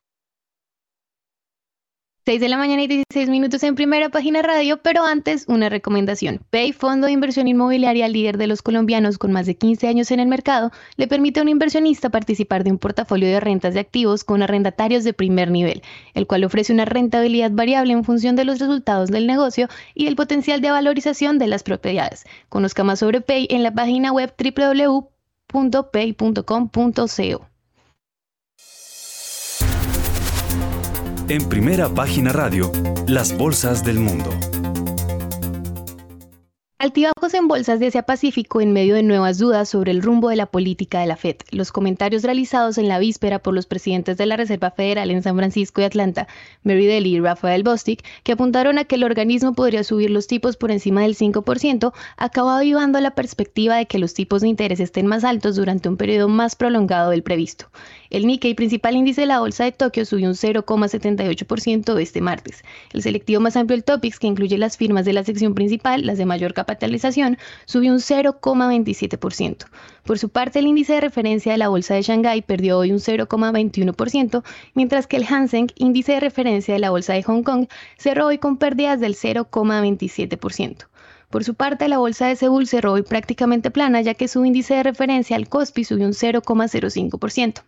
6 2.30 2.40
de 2.42 2.48
la 2.48 2.58
mañana 2.58 2.84
y 2.84 2.88
16 2.88 3.28
minutos 3.28 3.64
en 3.64 3.74
primera 3.74 4.10
página 4.10 4.44
radio, 4.44 4.78
pero 4.84 5.04
antes 5.04 5.46
una 5.48 5.68
recomendación. 5.68 6.42
Pay, 6.52 6.74
fondo 6.74 7.08
de 7.08 7.14
inversión 7.14 7.48
inmobiliaria 7.48 8.08
líder 8.08 8.38
de 8.38 8.46
los 8.46 8.62
colombianos 8.62 9.18
con 9.18 9.32
más 9.32 9.48
de 9.48 9.56
15 9.56 9.88
años 9.88 10.12
en 10.12 10.20
el 10.20 10.28
mercado, 10.28 10.72
le 10.96 11.08
permite 11.08 11.40
a 11.40 11.44
un 11.44 11.50
inversionista 11.50 12.12
participar 12.12 12.64
de 12.64 12.70
un 12.70 12.78
portafolio 12.78 13.28
de 13.30 13.40
rentas 13.40 13.74
de 13.74 13.80
activos 13.80 14.24
con 14.24 14.44
arrendatarios 14.44 15.04
de 15.04 15.14
primer 15.14 15.50
nivel, 15.50 15.82
el 16.14 16.28
cual 16.28 16.44
ofrece 16.44 16.72
una 16.72 16.86
rentabilidad 16.86 17.50
variable 17.50 17.94
en 17.94 18.04
función 18.04 18.36
de 18.36 18.46
los 18.46 18.60
resultados 18.60 19.10
del 19.10 19.26
negocio 19.26 19.68
y 19.96 20.06
el 20.06 20.16
potencial 20.16 20.62
de 20.62 20.70
valorización 20.70 21.40
de 21.40 21.48
las 21.48 21.64
propiedades. 21.64 22.28
Conozca 22.48 22.84
más 22.84 23.00
sobre 23.00 23.22
Pay 23.22 23.48
en 23.50 23.64
la 23.64 23.74
página 23.74 24.12
web 24.12 24.32
www.pay.com.co. 24.38 25.10
En 31.30 31.48
primera 31.48 31.88
página 31.88 32.34
radio, 32.34 32.72
las 33.08 33.38
bolsas 33.38 33.86
del 33.86 34.00
mundo. 34.00 34.32
Altibajos 36.80 37.36
en 37.36 37.48
bolsas 37.48 37.80
de 37.80 37.86
Asia 37.86 38.02
Pacífico 38.02 38.62
en 38.62 38.74
medio 38.74 38.96
de 38.96 39.04
nuevas 39.04 39.38
dudas 39.38 39.70
sobre 39.70 39.92
el 39.92 40.02
rumbo 40.02 40.30
de 40.30 40.38
la 40.38 40.48
política 40.48 41.02
de 41.02 41.06
la 41.06 41.18
Fed. 41.18 41.36
Los 41.52 41.72
comentarios 41.72 42.24
realizados 42.24 42.80
en 42.80 42.88
la 42.88 42.98
víspera 42.98 43.38
por 43.38 43.54
los 43.54 43.68
presidentes 43.68 44.18
de 44.18 44.26
la 44.26 44.38
Reserva 44.38 44.72
Federal 44.72 45.12
en 45.12 45.22
San 45.22 45.36
Francisco 45.36 45.82
y 45.82 45.84
Atlanta, 45.84 46.28
Mary 46.64 46.88
Daly 46.88 47.18
y 47.18 47.20
Rafael 47.20 47.62
Bostic, 47.62 48.04
que 48.24 48.32
apuntaron 48.32 48.80
a 48.80 48.86
que 48.86 48.96
el 48.96 49.04
organismo 49.04 49.54
podría 49.54 49.84
subir 49.84 50.10
los 50.10 50.26
tipos 50.26 50.58
por 50.58 50.72
encima 50.72 51.04
del 51.04 51.16
5%, 51.16 51.94
acabó 52.18 52.50
avivando 52.50 53.00
la 53.02 53.14
perspectiva 53.14 53.76
de 53.76 53.86
que 53.86 54.00
los 54.00 54.16
tipos 54.16 54.42
de 54.42 54.48
interés 54.48 54.80
estén 54.80 55.06
más 55.06 55.24
altos 55.24 55.58
durante 55.58 55.90
un 55.90 55.98
periodo 55.98 56.28
más 56.28 56.56
prolongado 56.56 57.12
del 57.12 57.22
previsto. 57.22 57.68
El 58.10 58.26
Nikkei, 58.26 58.56
principal 58.56 58.96
índice 58.96 59.22
de 59.22 59.28
la 59.28 59.40
bolsa 59.40 59.66
de 59.66 59.72
Tokio, 59.72 60.04
subió 60.04 60.30
un 60.30 60.34
0,78% 60.34 62.00
este 62.00 62.22
martes. 62.22 62.64
El 62.92 63.04
selectivo 63.04 63.40
más 63.40 63.56
amplio 63.56 63.78
del 63.78 63.84
Topix, 63.84 64.18
que 64.18 64.26
incluye 64.26 64.58
las 64.58 64.78
firmas 64.78 65.06
de 65.06 65.14
la 65.14 65.24
sección 65.24 65.54
principal, 65.54 66.04
las 66.08 66.18
de 66.18 66.26
mayor 66.26 66.56
capitalización, 66.56 67.38
subió 67.66 67.92
un 67.92 68.00
0,27%. 68.00 69.68
Por 70.06 70.18
su 70.18 70.30
parte, 70.30 70.58
el 70.58 70.66
índice 70.66 70.94
de 70.94 71.02
referencia 71.02 71.52
de 71.52 71.60
la 71.60 71.68
bolsa 71.68 71.94
de 71.94 72.02
Shanghái 72.02 72.42
perdió 72.42 72.80
hoy 72.80 72.92
un 72.92 72.98
0,21%, 72.98 74.44
mientras 74.74 75.06
que 75.06 75.18
el 75.18 75.26
Hang 75.26 75.50
índice 75.76 76.14
de 76.14 76.20
referencia 76.20 76.74
de 76.74 76.80
la 76.80 76.90
bolsa 76.90 77.14
de 77.14 77.22
Hong 77.22 77.44
Kong, 77.44 77.68
cerró 77.98 78.26
hoy 78.26 78.40
con 78.40 78.58
pérdidas 78.58 79.00
del 79.00 79.16
0,27%. 79.16 80.88
Por 81.30 81.44
su 81.44 81.54
parte, 81.54 81.88
la 81.88 82.00
bolsa 82.00 82.26
de 82.26 82.36
Seúl 82.36 82.66
cerró 82.66 82.94
hoy 82.94 83.04
prácticamente 83.04 83.70
plana, 83.70 84.02
ya 84.02 84.16
que 84.16 84.28
su 84.28 84.44
índice 84.46 84.74
de 84.74 84.82
referencia 84.82 85.36
al 85.36 85.48
COSPI 85.48 85.84
subió 85.84 86.08
un 86.08 86.14
0,05%. 86.14 87.62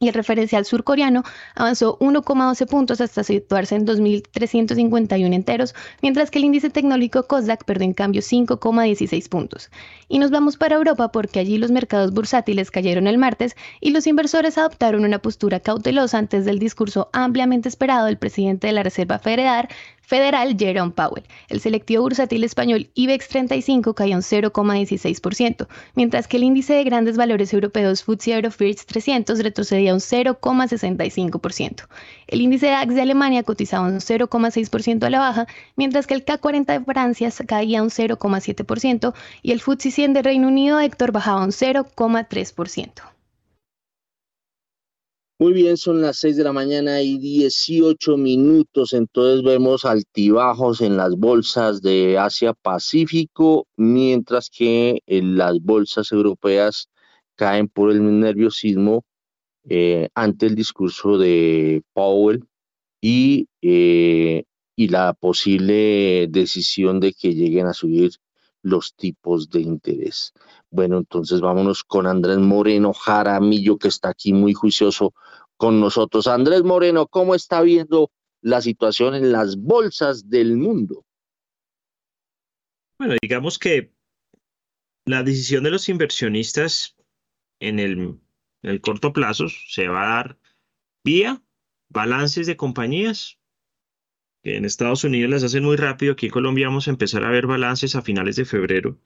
Y 0.00 0.08
el 0.08 0.14
referencial 0.14 0.64
surcoreano 0.64 1.24
avanzó 1.56 1.98
1,12 1.98 2.68
puntos 2.68 3.00
hasta 3.00 3.24
situarse 3.24 3.74
en 3.74 3.84
2.351 3.84 5.34
enteros, 5.34 5.74
mientras 6.02 6.30
que 6.30 6.38
el 6.38 6.44
índice 6.44 6.70
tecnológico 6.70 7.26
COSDAQ 7.26 7.64
perdió 7.64 7.86
en 7.86 7.94
cambio 7.94 8.22
5,16 8.22 9.28
puntos. 9.28 9.70
Y 10.08 10.20
nos 10.20 10.30
vamos 10.30 10.56
para 10.56 10.76
Europa 10.76 11.10
porque 11.10 11.40
allí 11.40 11.58
los 11.58 11.72
mercados 11.72 12.12
bursátiles 12.12 12.70
cayeron 12.70 13.08
el 13.08 13.18
martes 13.18 13.56
y 13.80 13.90
los 13.90 14.06
inversores 14.06 14.56
adoptaron 14.56 15.04
una 15.04 15.18
postura 15.18 15.58
cautelosa 15.58 16.18
antes 16.18 16.44
del 16.44 16.60
discurso 16.60 17.10
ampliamente 17.12 17.68
esperado 17.68 18.06
del 18.06 18.18
presidente 18.18 18.68
de 18.68 18.74
la 18.74 18.84
Reserva 18.84 19.18
Federal, 19.18 19.68
Federal 20.08 20.56
Jerome 20.58 20.92
Powell. 20.92 21.24
El 21.50 21.60
selectivo 21.60 22.02
bursátil 22.02 22.42
español 22.42 22.88
IBEX 22.94 23.28
35 23.28 23.92
cayó 23.92 24.16
un 24.16 24.22
0,16%, 24.22 25.68
mientras 25.96 26.26
que 26.26 26.38
el 26.38 26.44
índice 26.44 26.72
de 26.72 26.84
grandes 26.84 27.18
valores 27.18 27.52
europeos 27.52 28.04
FTSE 28.04 28.32
Eurofirst 28.36 28.88
300 28.88 29.38
retrocedía 29.40 29.92
un 29.92 30.00
0,65%. 30.00 31.88
El 32.26 32.40
índice 32.40 32.68
DAX 32.68 32.94
de 32.94 33.02
Alemania 33.02 33.42
cotizaba 33.42 33.86
un 33.86 34.00
0,6% 34.00 35.04
a 35.04 35.10
la 35.10 35.18
baja, 35.18 35.46
mientras 35.76 36.06
que 36.06 36.14
el 36.14 36.24
K40 36.24 36.78
de 36.78 36.84
Francia 36.86 37.30
caía 37.46 37.82
un 37.82 37.90
0,7% 37.90 39.12
y 39.42 39.52
el 39.52 39.60
FTSE 39.60 39.90
100 39.90 40.14
de 40.14 40.22
Reino 40.22 40.48
Unido 40.48 40.80
Héctor 40.80 41.12
bajaba 41.12 41.44
un 41.44 41.50
0,3%. 41.50 43.17
Muy 45.40 45.52
bien, 45.52 45.76
son 45.76 46.00
las 46.02 46.18
6 46.18 46.36
de 46.36 46.42
la 46.42 46.52
mañana 46.52 47.00
y 47.00 47.16
18 47.18 48.16
minutos, 48.16 48.92
entonces 48.92 49.44
vemos 49.44 49.84
altibajos 49.84 50.80
en 50.80 50.96
las 50.96 51.14
bolsas 51.16 51.80
de 51.80 52.18
Asia 52.18 52.54
Pacífico, 52.54 53.68
mientras 53.76 54.50
que 54.50 55.00
en 55.06 55.36
las 55.36 55.60
bolsas 55.60 56.10
europeas 56.10 56.88
caen 57.36 57.68
por 57.68 57.92
el 57.92 58.18
nerviosismo 58.18 59.04
eh, 59.68 60.08
ante 60.14 60.46
el 60.46 60.56
discurso 60.56 61.18
de 61.18 61.82
Powell 61.92 62.44
y, 63.00 63.48
eh, 63.62 64.42
y 64.74 64.88
la 64.88 65.14
posible 65.14 66.26
decisión 66.30 66.98
de 66.98 67.12
que 67.12 67.34
lleguen 67.34 67.66
a 67.66 67.74
subir 67.74 68.10
los 68.62 68.94
tipos 68.94 69.50
de 69.50 69.60
interés. 69.60 70.32
Bueno, 70.70 70.98
entonces 70.98 71.40
vámonos 71.40 71.82
con 71.84 72.06
Andrés 72.06 72.38
Moreno 72.38 72.92
Jaramillo, 72.92 73.78
que 73.78 73.88
está 73.88 74.10
aquí 74.10 74.32
muy 74.32 74.52
juicioso 74.52 75.14
con 75.56 75.80
nosotros. 75.80 76.26
Andrés 76.26 76.62
Moreno, 76.62 77.06
¿cómo 77.06 77.34
está 77.34 77.62
viendo 77.62 78.10
la 78.40 78.60
situación 78.60 79.14
en 79.14 79.32
las 79.32 79.56
bolsas 79.56 80.28
del 80.28 80.56
mundo? 80.56 81.04
Bueno, 82.98 83.14
digamos 83.20 83.58
que 83.58 83.92
la 85.04 85.22
decisión 85.22 85.64
de 85.64 85.70
los 85.70 85.88
inversionistas 85.88 86.96
en 87.60 87.78
el, 87.78 88.20
en 88.62 88.70
el 88.70 88.80
corto 88.80 89.12
plazo 89.12 89.46
se 89.48 89.88
va 89.88 90.02
a 90.02 90.14
dar 90.16 90.38
vía 91.04 91.42
balances 91.88 92.46
de 92.46 92.56
compañías 92.56 93.38
que 94.42 94.56
en 94.56 94.64
Estados 94.64 95.04
Unidos 95.04 95.30
las 95.30 95.44
hacen 95.44 95.64
muy 95.64 95.76
rápido. 95.76 96.12
Aquí 96.12 96.26
en 96.26 96.32
Colombia 96.32 96.68
vamos 96.68 96.86
a 96.86 96.90
empezar 96.90 97.24
a 97.24 97.30
ver 97.30 97.46
balances 97.46 97.96
a 97.96 98.02
finales 98.02 98.36
de 98.36 98.44
febrero. 98.44 98.98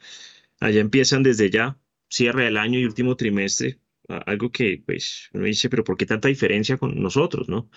Allá 0.62 0.80
empiezan 0.80 1.24
desde 1.24 1.50
ya, 1.50 1.76
cierre 2.08 2.44
del 2.44 2.56
año 2.56 2.78
y 2.78 2.84
último 2.84 3.16
trimestre. 3.16 3.80
Algo 4.08 4.52
que, 4.52 4.80
pues, 4.86 5.28
uno 5.32 5.44
dice, 5.44 5.68
pero 5.68 5.82
¿por 5.82 5.96
qué 5.96 6.06
tanta 6.06 6.28
diferencia 6.28 6.76
con 6.78 7.02
nosotros, 7.02 7.48
no? 7.48 7.68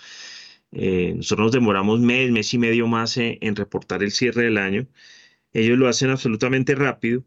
Eh, 0.72 1.14
nosotros 1.16 1.46
nos 1.46 1.52
demoramos 1.52 2.00
mes, 2.00 2.30
mes 2.30 2.54
y 2.54 2.58
medio 2.58 2.86
más 2.86 3.16
en, 3.16 3.56
reportar 3.56 4.04
el 4.04 4.12
cierre 4.12 4.44
del 4.44 4.58
año. 4.58 4.86
Ellos 5.52 5.78
lo 5.78 5.88
hacen 5.88 6.10
absolutamente 6.10 6.76
rápido. 6.76 7.24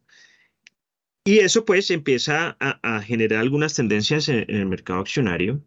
Y 1.25 1.39
eso, 1.39 1.65
pues, 1.65 1.91
empieza 1.91 2.55
a, 2.59 3.01
generar 3.01 3.39
algunas 3.41 3.75
tendencias 3.75 4.29
en, 4.29 4.45
el 4.49 4.65
mercado 4.65 5.01
accionario 5.01 5.61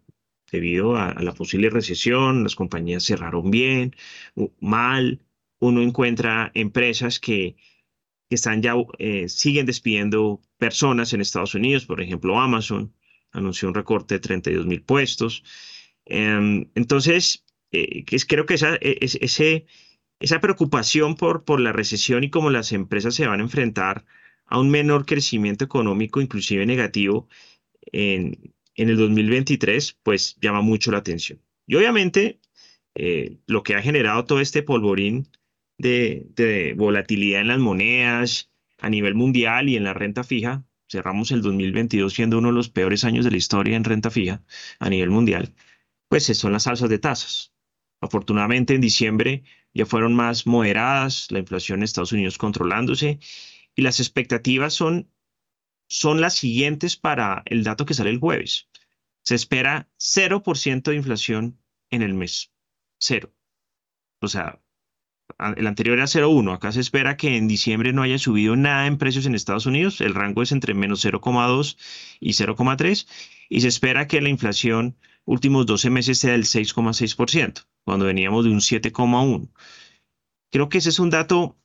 debido 0.51 0.97
a, 0.97 1.15
la 1.23 1.35
posible 1.35 1.69
recesión, 1.71 2.45
las 2.45 2.55
compañías 2.57 3.05
cerraron 3.05 3.51
bien, 3.51 3.95
mal, 4.61 5.21
uno 5.61 5.83
encuentra 5.83 6.51
empresas 6.55 7.21
que, 7.21 7.57
están 8.35 8.63
ya, 8.63 8.75
eh, 8.99 9.29
siguen 9.29 9.67
despidiendo 9.67 10.41
personas 10.59 11.13
en 11.13 11.21
Estados 11.21 11.55
Unidos, 11.55 11.87
por 11.87 12.01
ejemplo 12.01 12.39
Amazon 12.41 12.93
anunció 13.33 13.69
un 13.69 13.75
recorte 13.75 14.15
de 14.15 14.21
32 14.21 14.67
mil 14.67 14.83
puestos. 14.83 15.43
Em, 16.05 16.71
entonces, 16.75 17.45
eh, 17.73 18.05
creo 18.29 18.47
que 18.47 18.55
esa, 18.55 18.77
e, 18.77 18.99
esa 20.21 20.41
preocupación 20.41 21.17
por, 21.17 21.45
por 21.45 21.61
la 21.61 21.73
recesión 21.73 22.25
y 22.25 22.31
cómo 22.31 22.51
las 22.51 22.73
empresas 22.73 23.15
se 23.15 23.27
van 23.27 23.41
a 23.41 23.43
enfrentar 23.43 24.05
a 24.47 24.61
un 24.61 24.71
menor 24.71 25.07
crecimiento 25.07 25.65
económico, 25.65 26.21
inclusive 26.21 26.67
negativo, 26.67 27.29
en, 27.93 28.55
en 28.77 28.89
el 28.89 28.97
2023, 28.97 29.99
pues 30.03 30.37
llama 30.41 30.61
mucho 30.61 30.93
la 30.93 30.99
atención. 30.99 31.41
Y 31.67 31.77
obviamente, 31.77 32.41
eh, 32.95 33.39
lo 33.47 33.63
que 33.63 33.75
ha 33.75 33.83
generado 33.83 34.25
todo 34.27 34.41
este 34.41 34.63
polvorín 34.63 35.29
de, 35.83 36.75
volatilidad 36.77 37.41
en 37.41 37.49
las 37.49 37.59
monedas 37.59 38.51
a 38.79 38.89
nivel 38.89 39.15
mundial 39.15 39.69
y 39.69 39.77
en 39.77 39.85
la 39.85 39.95
renta 39.95 40.25
fija, 40.25 40.65
cerramos 40.89 41.31
el 41.33 41.43
2022 41.43 42.13
siendo 42.13 42.39
uno 42.39 42.49
de 42.49 42.55
los 42.55 42.69
peores 42.69 43.05
años 43.05 43.25
de 43.25 43.31
la 43.31 43.37
historia 43.37 43.77
en 43.77 43.85
renta 43.85 44.11
fija 44.11 44.43
a 44.79 44.89
nivel 44.89 45.11
mundial, 45.11 45.55
pues 46.09 46.25
son 46.25 46.53
las 46.53 46.67
alzas 46.67 46.89
de 46.89 46.99
tasas. 46.99 47.53
Afortunadamente 48.01 48.75
en 48.75 48.81
diciembre 48.81 49.45
ya 49.75 49.87
fueron 49.87 50.15
más 50.15 50.47
moderadas, 50.47 51.31
la 51.31 51.39
inflación 51.39 51.81
en 51.81 51.85
Estados 51.85 52.13
Unidos 52.13 52.39
controlándose 52.39 53.19
y 53.75 53.83
las 53.83 54.01
expectativas 54.01 54.75
son 54.75 55.09
son 55.89 56.23
las 56.23 56.35
siguientes 56.35 56.97
para 56.97 57.43
el 57.45 57.65
dato 57.65 57.85
que 57.85 57.93
sale 57.93 58.09
el 58.09 58.19
jueves. 58.19 58.67
Se 59.25 59.35
espera 59.35 59.91
0% 59.99 60.83
de 60.85 60.97
inflación 60.97 61.61
en 61.91 62.01
el 62.01 62.15
mes. 62.15 62.51
Cero. 62.99 63.35
O 64.21 64.29
sea, 64.29 64.63
el 65.57 65.67
anterior 65.67 65.99
era 65.99 66.07
0,1. 66.07 66.55
Acá 66.55 66.73
se 66.73 66.81
espera 66.81 67.17
que 67.17 67.37
en 67.37 67.49
diciembre 67.49 67.93
no 67.93 68.03
haya 68.03 68.19
subido 68.19 68.57
nada 68.57 68.87
en 68.87 68.99
precios 68.99 69.27
en 69.27 69.35
Estados 69.35 69.67
Unidos. 69.67 70.01
El 70.01 70.15
rango 70.15 70.43
es 70.43 70.53
entre 70.53 70.75
menos 70.75 71.05
0,2 71.05 71.77
y 72.21 72.33
0,3. 72.33 73.07
Y 73.49 73.61
se 73.61 73.69
espera 73.69 74.07
que 74.07 74.21
la 74.21 74.29
inflación 74.29 74.97
últimos 75.25 75.67
12 75.67 75.91
meses 75.91 76.19
sea 76.19 76.33
del 76.33 76.45
6,6%, 76.45 77.67
cuando 77.85 78.07
veníamos 78.07 78.45
de 78.45 78.51
un 78.51 78.61
7,1. 78.61 79.51
Creo 80.51 80.69
que 80.69 80.79
ese 80.79 80.91
es 80.91 80.99
un 80.99 81.11
dato 81.11 81.57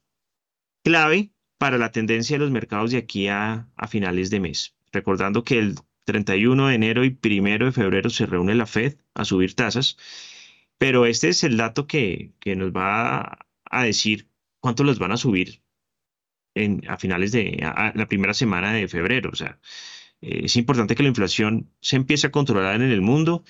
clave 0.83 1.31
para 1.57 1.77
la 1.77 1.91
tendencia 1.91 2.35
de 2.35 2.39
los 2.39 2.51
mercados 2.51 2.91
de 2.91 2.97
aquí 2.97 3.27
a, 3.27 3.67
finales 3.89 4.29
de 4.29 4.39
mes. 4.39 4.75
Recordando 4.91 5.43
que 5.43 5.59
el 5.59 5.75
31 6.05 6.67
de 6.67 6.75
enero 6.75 7.03
y 7.03 7.17
1 7.21 7.65
de 7.65 7.71
febrero 7.71 8.09
se 8.09 8.25
reúne 8.25 8.55
la 8.55 8.65
Fed 8.65 8.95
a 9.13 9.25
subir 9.25 9.55
tasas, 9.55 9.97
pero 10.77 11.05
este 11.05 11.29
es 11.29 11.43
el 11.43 11.57
dato 11.57 11.87
que, 11.87 12.33
nos 12.55 12.71
va 12.71 13.46
a 13.71 13.83
decir 13.83 14.29
cuánto 14.59 14.83
los 14.83 14.99
van 14.99 15.11
a 15.11 15.17
subir 15.17 15.61
en, 16.55 16.83
a 16.87 16.97
finales 16.97 17.31
de 17.31 17.57
la 17.61 18.07
primera 18.07 18.33
semana 18.33 18.73
de 18.73 18.87
febrero. 18.87 19.29
O 19.31 19.35
sea, 19.35 19.59
eh, 20.21 20.41
es 20.45 20.55
importante 20.55 20.95
que 20.95 21.03
la 21.03 21.09
inflación 21.09 21.71
se 21.81 21.95
empiece 21.95 22.27
a 22.27 22.31
controlar 22.31 22.75
en 22.75 22.91
el 22.91 23.01
mundo 23.01 23.43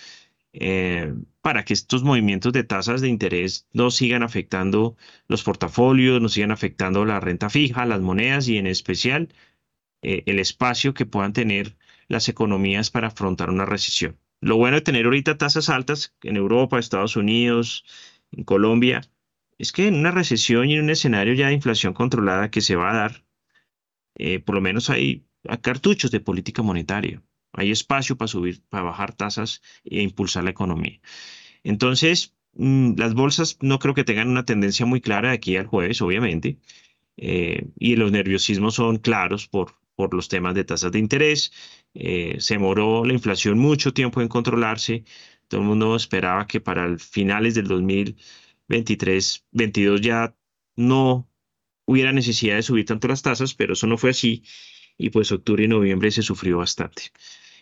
eh, 0.53 1.13
para 1.41 1.63
que 1.65 1.73
estos 1.73 2.03
movimientos 2.03 2.53
de 2.53 2.63
tasas 2.63 3.01
de 3.01 3.09
interés 3.09 3.67
no 3.73 3.91
sigan 3.91 4.23
afectando 4.23 4.97
los 5.27 5.43
portafolios, 5.43 6.21
no 6.21 6.29
sigan 6.29 6.51
afectando 6.51 7.05
la 7.05 7.19
renta 7.19 7.49
fija, 7.49 7.85
las 7.85 8.01
monedas 8.01 8.47
y 8.47 8.57
en 8.57 8.67
especial 8.67 9.29
eh, 10.01 10.23
el 10.25 10.39
espacio 10.39 10.93
que 10.93 11.05
puedan 11.05 11.33
tener 11.33 11.77
las 12.07 12.29
economías 12.29 12.89
para 12.91 13.07
afrontar 13.07 13.49
una 13.49 13.65
recesión. 13.65 14.17
Lo 14.41 14.57
bueno 14.57 14.77
de 14.77 14.81
tener 14.81 15.05
ahorita 15.05 15.37
tasas 15.37 15.69
altas 15.69 16.15
en 16.21 16.37
Europa, 16.37 16.79
Estados 16.79 17.15
Unidos, 17.15 17.83
en 18.31 18.43
Colombia, 18.43 19.01
es 19.57 19.71
que 19.71 19.87
en 19.87 19.95
una 19.95 20.11
recesión 20.11 20.69
y 20.69 20.75
en 20.75 20.83
un 20.83 20.89
escenario 20.89 21.33
ya 21.33 21.47
de 21.47 21.53
inflación 21.53 21.93
controlada 21.93 22.51
que 22.51 22.61
se 22.61 22.75
va 22.75 22.91
a 22.91 22.95
dar, 22.95 23.25
eh, 24.15 24.39
por 24.39 24.55
lo 24.55 24.61
menos 24.61 24.89
hay 24.89 25.25
cartuchos 25.61 26.11
de 26.11 26.19
política 26.19 26.61
monetaria. 26.61 27.23
Hay 27.53 27.71
espacio 27.71 28.17
para 28.17 28.27
subir, 28.27 28.61
para 28.69 28.83
bajar 28.83 29.13
tasas 29.13 29.61
e 29.83 30.01
impulsar 30.01 30.43
la 30.43 30.51
economía. 30.51 30.99
Entonces, 31.63 32.35
mm, 32.53 32.95
las 32.97 33.13
bolsas 33.13 33.57
no 33.61 33.79
creo 33.79 33.93
que 33.93 34.03
tengan 34.03 34.29
una 34.29 34.45
tendencia 34.45 34.85
muy 34.85 35.01
clara 35.01 35.29
de 35.29 35.35
aquí 35.35 35.57
al 35.57 35.67
jueves, 35.67 36.01
obviamente. 36.01 36.59
Eh, 37.17 37.67
y 37.79 37.95
los 37.95 38.11
nerviosismos 38.11 38.75
son 38.75 38.97
claros 38.99 39.47
por, 39.47 39.75
por 39.95 40.13
los 40.13 40.29
temas 40.29 40.55
de 40.55 40.63
tasas 40.65 40.91
de 40.91 40.99
interés. 40.99 41.51
Eh, 41.93 42.37
se 42.39 42.59
moró 42.59 43.05
la 43.05 43.13
inflación 43.13 43.57
mucho 43.57 43.93
tiempo 43.93 44.21
en 44.21 44.27
controlarse. 44.27 45.03
Todo 45.47 45.61
el 45.61 45.67
mundo 45.67 45.95
esperaba 45.95 46.47
que 46.47 46.61
para 46.61 46.97
finales 46.99 47.55
del 47.55 47.67
2023, 48.67 49.45
22 49.51 50.01
ya 50.01 50.35
no 50.75 51.29
hubiera 51.85 52.11
necesidad 52.11 52.55
de 52.55 52.63
subir 52.63 52.85
tanto 52.85 53.07
las 53.07 53.21
tasas, 53.21 53.53
pero 53.53 53.73
eso 53.73 53.87
no 53.87 53.97
fue 53.97 54.11
así. 54.11 54.43
Y 54.97 55.09
pues 55.09 55.31
octubre 55.31 55.63
y 55.63 55.67
noviembre 55.67 56.11
se 56.11 56.21
sufrió 56.21 56.57
bastante. 56.57 57.11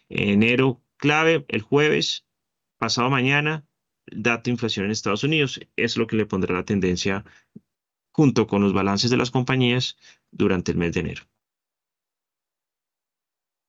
Enero 0.09 0.81
clave, 0.97 1.45
el 1.47 1.61
jueves, 1.61 2.25
pasado 2.77 3.09
mañana, 3.09 3.67
dato 4.07 4.45
de 4.45 4.51
inflación 4.51 4.85
en 4.85 4.91
Estados 4.91 5.23
Unidos. 5.23 5.59
Es 5.75 5.97
lo 5.97 6.07
que 6.07 6.15
le 6.15 6.25
pondrá 6.25 6.55
la 6.55 6.65
tendencia 6.65 7.25
junto 8.11 8.47
con 8.47 8.61
los 8.61 8.73
balances 8.73 9.11
de 9.11 9.17
las 9.17 9.31
compañías 9.31 9.97
durante 10.31 10.71
el 10.71 10.77
mes 10.77 10.93
de 10.93 11.01
enero. 11.01 11.23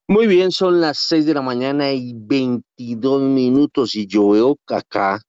Muy 0.09 0.29
bien, 0.29 0.53
son 0.53 0.81
las 0.81 0.99
6 0.99 1.27
de 1.27 1.35
la 1.35 1.43
mañana 1.43 1.91
y 1.93 2.13
22 2.15 3.23
minutos 3.23 3.97
y 3.97 4.07
yo 4.07 4.29
veo 4.29 4.57
acá 4.69 5.21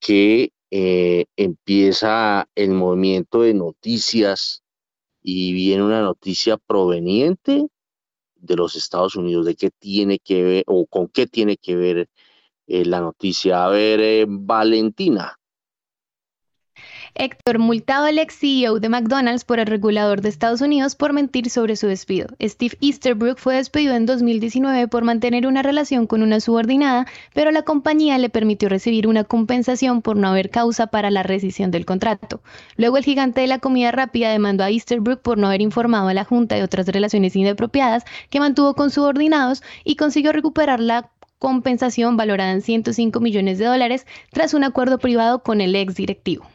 que 0.00 0.50
eh, 0.70 1.26
empieza 1.36 2.48
el 2.54 2.70
movimiento 2.70 3.42
de 3.42 3.54
noticias 3.54 4.62
y 5.22 5.52
viene 5.52 5.84
una 5.84 6.02
noticia 6.02 6.56
proveniente 6.56 7.68
de 8.36 8.56
los 8.56 8.76
Estados 8.76 9.16
Unidos, 9.16 9.46
de 9.46 9.56
qué 9.56 9.70
tiene 9.70 10.18
que 10.18 10.42
ver 10.42 10.64
o 10.66 10.86
con 10.86 11.08
qué 11.08 11.26
tiene 11.26 11.56
que 11.56 11.76
ver 11.76 12.08
eh, 12.66 12.84
la 12.84 13.00
noticia. 13.00 13.64
A 13.64 13.68
ver, 13.70 14.00
eh, 14.00 14.26
Valentina. 14.28 15.38
Héctor 17.18 17.58
multado 17.58 18.06
el 18.06 18.18
ex 18.18 18.38
CEO 18.38 18.78
de 18.78 18.88
McDonald's 18.88 19.44
por 19.44 19.58
el 19.58 19.66
regulador 19.66 20.20
de 20.20 20.28
Estados 20.28 20.60
Unidos 20.60 20.94
por 20.94 21.12
mentir 21.12 21.50
sobre 21.50 21.76
su 21.76 21.86
despido. 21.86 22.28
Steve 22.42 22.76
Easterbrook 22.80 23.38
fue 23.38 23.56
despedido 23.56 23.94
en 23.94 24.06
2019 24.06 24.88
por 24.88 25.04
mantener 25.04 25.46
una 25.46 25.62
relación 25.62 26.06
con 26.06 26.22
una 26.22 26.40
subordinada, 26.40 27.06
pero 27.34 27.50
la 27.50 27.62
compañía 27.62 28.18
le 28.18 28.28
permitió 28.28 28.68
recibir 28.68 29.06
una 29.06 29.24
compensación 29.24 30.02
por 30.02 30.16
no 30.16 30.28
haber 30.28 30.50
causa 30.50 30.88
para 30.88 31.10
la 31.10 31.22
rescisión 31.22 31.70
del 31.70 31.86
contrato. 31.86 32.40
Luego 32.76 32.98
el 32.98 33.04
gigante 33.04 33.40
de 33.40 33.46
la 33.46 33.58
comida 33.58 33.92
rápida 33.92 34.30
demandó 34.30 34.64
a 34.64 34.70
Easterbrook 34.70 35.22
por 35.22 35.38
no 35.38 35.46
haber 35.46 35.62
informado 35.62 36.08
a 36.08 36.14
la 36.14 36.24
Junta 36.24 36.54
de 36.54 36.62
otras 36.62 36.86
relaciones 36.86 37.34
inapropiadas 37.34 38.04
que 38.30 38.40
mantuvo 38.40 38.74
con 38.74 38.90
subordinados 38.90 39.62
y 39.84 39.96
consiguió 39.96 40.32
recuperar 40.32 40.80
la 40.80 41.10
compensación 41.38 42.16
valorada 42.16 42.52
en 42.52 42.62
105 42.62 43.20
millones 43.20 43.58
de 43.58 43.66
dólares 43.66 44.06
tras 44.32 44.54
un 44.54 44.64
acuerdo 44.64 44.98
privado 44.98 45.42
con 45.42 45.60
el 45.60 45.74
ex 45.74 45.94
directivo. 45.94 46.46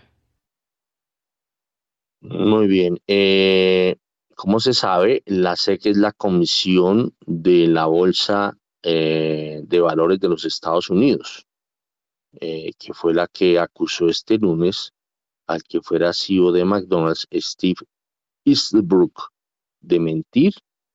Muy 2.21 2.67
bien. 2.67 2.99
Eh, 3.07 3.95
como 4.35 4.59
se 4.59 4.73
sabe, 4.73 5.23
la 5.25 5.55
SEC 5.55 5.87
es 5.87 5.97
la 5.97 6.11
comisión 6.11 7.15
de 7.25 7.67
la 7.67 7.87
Bolsa 7.87 8.57
eh, 8.83 9.61
de 9.63 9.79
Valores 9.79 10.19
de 10.19 10.29
los 10.29 10.45
Estados 10.45 10.89
Unidos, 10.89 11.47
eh, 12.39 12.71
que 12.77 12.93
fue 12.93 13.13
la 13.13 13.27
que 13.27 13.59
acusó 13.59 14.07
este 14.07 14.37
lunes 14.37 14.93
al 15.47 15.63
que 15.63 15.81
fuera 15.81 16.13
CEO 16.13 16.51
de 16.51 16.63
McDonald's, 16.63 17.27
Steve 17.31 17.81
Easterbrook, 18.45 19.29
de 19.81 19.99
mentir 19.99 20.53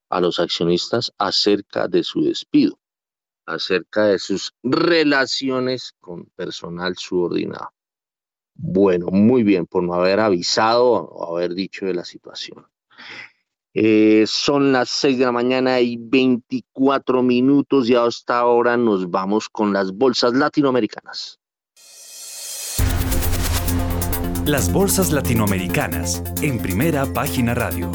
a 0.09 0.21
los 0.21 0.39
accionistas 0.39 1.13
acerca 1.19 1.89
de 1.89 2.05
su 2.05 2.23
despido, 2.23 2.79
acerca 3.47 4.07
de 4.07 4.19
sus 4.21 4.55
relaciones 4.63 5.93
con 6.01 6.27
personal 6.37 6.97
subordinado. 6.97 7.76
Bueno, 8.59 9.07
muy 9.09 9.43
bien, 9.43 9.67
por 9.67 9.83
no 9.83 9.95
haber 9.95 10.21
avisado 10.21 10.91
o 10.93 11.37
haber 11.37 11.55
dicho 11.55 11.87
de 11.87 11.95
la 11.95 12.05
situación. 12.05 12.67
Eh, 13.75 14.25
son 14.27 14.73
las 14.73 14.89
6 14.89 15.19
de 15.19 15.25
la 15.27 15.33
mañana 15.33 15.81
y 15.81 15.99
24 15.99 17.23
minutos 17.23 17.91
y 17.91 17.95
hasta 17.95 18.39
ahora 18.39 18.79
nos 18.79 19.11
vamos 19.11 19.51
con 19.51 19.75
las 19.75 19.93
bolsas 19.93 20.33
latinoamericanas. 20.33 21.39
Las 24.47 24.73
bolsas 24.73 25.13
latinoamericanas 25.13 26.23
en 26.41 26.59
primera 26.59 27.05
página 27.13 27.53
radio. 27.53 27.91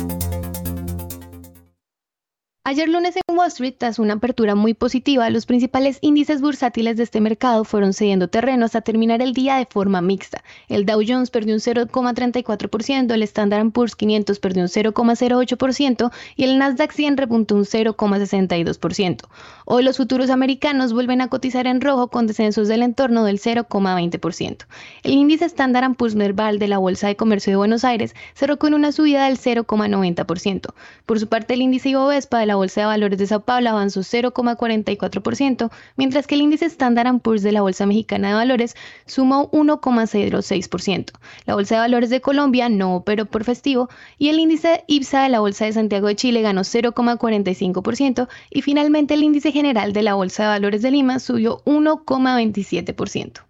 Ayer 2.72 2.88
lunes 2.88 3.18
en 3.18 3.38
Wall 3.38 3.50
Street, 3.50 3.76
tras 3.78 4.00
una 4.00 4.14
apertura 4.14 4.56
muy 4.56 4.74
positiva, 4.74 5.30
los 5.30 5.46
principales 5.46 5.98
índices 6.00 6.40
bursátiles 6.40 6.96
de 6.96 7.04
este 7.04 7.20
mercado 7.20 7.66
fueron 7.66 7.92
cediendo 7.92 8.30
terreno 8.30 8.64
hasta 8.64 8.80
terminar 8.80 9.22
el 9.22 9.34
día 9.34 9.58
de 9.58 9.66
forma 9.66 10.00
mixta. 10.00 10.42
El 10.70 10.86
Dow 10.86 11.02
Jones 11.06 11.32
perdió 11.32 11.54
un 11.54 11.60
0,34%, 11.60 13.14
el 13.14 13.24
Standard 13.24 13.72
Poor's 13.72 13.98
500 13.98 14.40
perdió 14.40 14.64
un 14.64 14.70
0,08% 14.70 16.12
y 16.38 16.46
el 16.46 16.58
Nasdaq 16.60 16.94
100 16.94 17.18
repuntó 17.18 17.56
un 17.56 17.66
0,62%. 17.66 19.18
Hoy 19.66 19.84
los 19.84 19.98
futuros 19.98 20.30
americanos 20.30 20.94
vuelven 20.94 21.20
a 21.20 21.28
cotizar 21.28 21.68
en 21.68 21.82
rojo 21.82 22.08
con 22.08 22.26
descensos 22.26 22.70
del 22.70 22.84
entorno 22.84 23.26
del 23.26 23.42
0,20%. 23.42 24.66
El 25.04 25.12
índice 25.12 25.44
Standard 25.44 25.96
Poor's 25.96 26.16
Merval 26.16 26.58
de 26.58 26.70
la 26.70 26.78
Bolsa 26.78 27.08
de 27.08 27.18
Comercio 27.18 27.52
de 27.52 27.58
Buenos 27.58 27.84
Aires 27.84 28.16
cerró 28.34 28.58
con 28.58 28.74
una 28.74 28.94
subida 28.94 29.26
del 29.26 29.38
0,90%. 29.38 30.74
Por 31.06 31.20
su 31.20 31.28
parte, 31.28 31.56
el 31.56 31.64
índice 31.64 31.90
Ibovespa 31.90 32.40
de 32.40 32.46
la 32.46 32.61
Bolsa 32.62 32.82
de 32.82 32.88
Valores 32.88 33.18
de 33.18 33.26
Sao 33.26 33.42
Paulo 33.42 33.72
avanzó 33.72 34.02
0,44%, 34.02 35.72
mientras 35.98 36.28
que 36.28 36.36
el 36.36 36.42
índice 36.42 36.66
Standard 36.66 37.20
Poor's 37.22 37.42
de 37.42 37.52
la 37.52 37.62
Bolsa 37.62 37.88
Mexicana 37.88 38.28
de 38.28 38.34
Valores 38.36 38.76
sumó 39.08 39.50
1,06%. 39.52 41.12
La 41.48 41.56
Bolsa 41.56 41.76
de 41.76 41.82
Valores 41.82 42.12
de 42.12 42.22
Colombia 42.22 42.70
no 42.70 42.96
operó 42.96 43.26
por 43.26 43.44
festivo 43.44 43.90
y 44.20 44.30
el 44.30 44.38
índice 44.38 44.84
IPSA 44.88 45.24
de 45.24 45.30
la 45.30 45.40
Bolsa 45.40 45.66
de 45.66 45.74
Santiago 45.74 46.08
de 46.08 46.16
Chile 46.16 46.44
ganó 46.44 46.62
0,45% 46.62 48.28
y 48.52 48.62
finalmente 48.62 49.16
el 49.16 49.24
índice 49.24 49.52
general 49.52 49.92
de 49.92 50.04
la 50.04 50.14
Bolsa 50.14 50.44
de 50.44 50.50
Valores 50.50 50.84
de 50.84 50.92
Lima 50.92 51.18
subió 51.18 51.64
1,27%. 51.66 53.42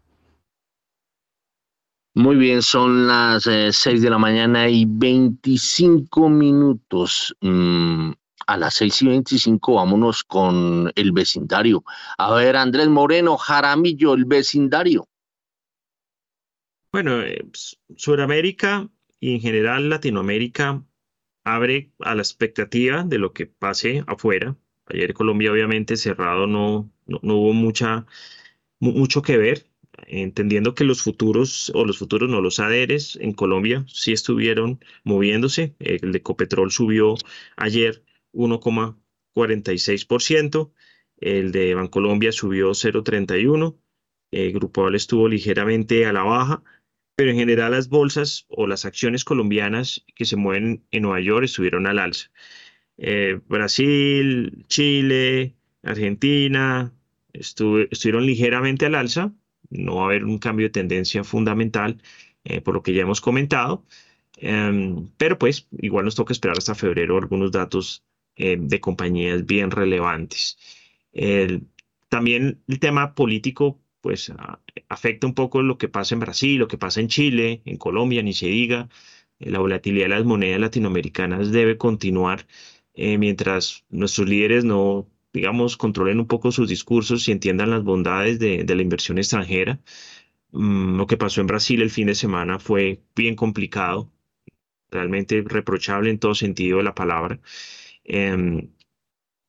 Muy 2.13 2.35
bien, 2.35 2.61
son 2.61 3.07
las 3.07 3.43
6 3.43 3.85
eh, 3.85 3.99
de 3.99 4.09
la 4.09 4.17
mañana 4.17 4.67
y 4.67 4.85
25 4.85 6.29
minutos. 6.29 7.33
Mm, 7.39 8.11
a 8.51 8.57
las 8.57 8.73
6 8.75 9.01
y 9.03 9.07
25 9.07 9.75
vámonos 9.75 10.23
con 10.25 10.91
el 10.95 11.11
vecindario. 11.13 11.83
A 12.17 12.33
ver, 12.33 12.57
Andrés 12.57 12.89
Moreno, 12.89 13.37
Jaramillo, 13.37 14.13
el 14.13 14.25
vecindario. 14.25 15.07
Bueno, 16.91 17.21
eh, 17.21 17.45
Sudamérica 17.95 18.89
y 19.21 19.35
en 19.35 19.39
general 19.39 19.89
Latinoamérica 19.89 20.83
abre 21.45 21.93
a 21.99 22.13
la 22.13 22.21
expectativa 22.21 23.03
de 23.03 23.19
lo 23.19 23.31
que 23.31 23.47
pase 23.47 24.03
afuera. 24.07 24.57
Ayer 24.87 25.13
Colombia 25.13 25.53
obviamente 25.53 25.95
cerrado 25.95 26.45
no, 26.45 26.91
no, 27.05 27.35
hubo 27.35 27.53
mucha, 27.53 28.05
mucho 28.79 29.21
que 29.21 29.37
ver, 29.37 29.65
entendiendo 30.07 30.75
que 30.75 30.83
los 30.83 31.01
futuros 31.01 31.71
o 31.73 31.85
los 31.85 31.99
futuros 31.99 32.29
no 32.29 32.41
los 32.41 32.59
ADRs 32.59 33.17
en 33.21 33.31
Colombia 33.31 33.85
sí 33.87 34.11
estuvieron 34.11 34.83
moviéndose. 35.05 35.73
El 35.79 36.11
de 36.11 36.17
Ecopetrol 36.17 36.71
subió 36.71 37.15
ayer 37.55 38.03
1,46%, 38.33 40.71
el 41.17 41.51
de 41.51 41.75
Bancolombia 41.75 42.31
subió 42.31 42.71
0,31%, 42.71 43.77
el 44.31 44.53
Grupo 44.53 44.89
estuvo 44.89 45.27
ligeramente 45.27 46.05
a 46.05 46.13
la 46.13 46.23
baja, 46.23 46.63
pero 47.15 47.31
en 47.31 47.37
general 47.37 47.71
las 47.71 47.89
bolsas 47.89 48.45
o 48.49 48.67
las 48.67 48.85
acciones 48.85 49.25
colombianas 49.25 50.05
que 50.15 50.25
se 50.25 50.37
mueven 50.37 50.85
en 50.91 51.03
Nueva 51.03 51.19
York 51.19 51.45
estuvieron 51.45 51.85
al 51.85 51.99
alza. 51.99 52.31
Eh, 52.97 53.39
Brasil, 53.47 54.65
Chile, 54.67 55.55
Argentina 55.83 56.93
estuvieron 57.33 58.25
ligeramente 58.25 58.85
al 58.85 58.95
alza, 58.95 59.33
no 59.69 59.95
va 59.95 60.03
a 60.03 60.05
haber 60.05 60.25
un 60.25 60.39
cambio 60.39 60.67
de 60.67 60.71
tendencia 60.71 61.23
fundamental 61.23 62.01
eh, 62.43 62.61
por 62.61 62.73
lo 62.73 62.83
que 62.83 62.93
ya 62.93 63.03
hemos 63.03 63.21
comentado, 63.21 63.85
em, 64.37 65.09
pero 65.17 65.37
pues 65.37 65.67
igual 65.79 66.05
nos 66.05 66.15
toca 66.15 66.33
esperar 66.33 66.57
hasta 66.57 66.75
febrero 66.75 67.17
algunos 67.17 67.51
datos 67.51 68.03
eh, 68.41 68.57
de 68.59 68.79
compañías 68.79 69.45
bien 69.45 69.71
relevantes. 69.71 70.57
también 72.09 72.61
el 72.67 72.79
tema 72.79 73.15
político 73.15 73.79
pues 74.01 74.33
afecta 74.89 75.27
un 75.27 75.33
poco 75.35 75.61
lo 75.61 75.77
que 75.77 75.89
pasa 75.89 76.15
en 76.15 76.21
Brasil, 76.21 76.57
lo 76.57 76.67
que 76.67 76.77
pasa 76.77 77.01
en 77.01 77.07
Chile, 77.07 77.61
en 77.65 77.77
Colombia, 77.77 78.23
ni 78.23 78.33
se 78.33 78.47
diga. 78.47 78.89
la 79.39 79.59
volatilidad 79.59 80.05
de 80.05 80.09
las 80.09 80.25
monedas 80.25 80.59
latinoamericanas 80.59 81.51
debe 81.51 81.77
continuar 81.77 82.47
eh, 82.93 83.17
mientras 83.17 83.85
nuestros 83.89 84.27
líderes 84.27 84.65
no, 84.65 85.07
digamos, 85.33 85.77
controlen 85.77 86.19
un 86.19 86.27
poco 86.27 86.51
sus 86.51 86.69
discursos 86.69 87.27
y 87.27 87.31
entiendan 87.31 87.69
las 87.71 87.83
bondades 87.83 88.39
de, 88.39 88.65
la 88.65 88.81
inversión 88.81 89.17
extranjera. 89.17 89.79
Mm, 90.51 90.97
lo 90.97 91.07
que 91.07 91.17
pasó 91.17 91.41
en 91.41 91.47
Brasil 91.47 91.81
el 91.81 91.89
fin 91.91 92.07
de 92.07 92.15
semana 92.15 92.59
fue 92.59 93.01
bien 93.15 93.35
complicado, 93.35 94.11
realmente 94.91 95.43
reprochable 95.45 96.09
en 96.09 96.19
todo 96.19 96.35
sentido 96.35 96.77
de 96.79 96.83
la 96.83 96.95
palabra. 96.95 97.39
Em, 98.13 98.73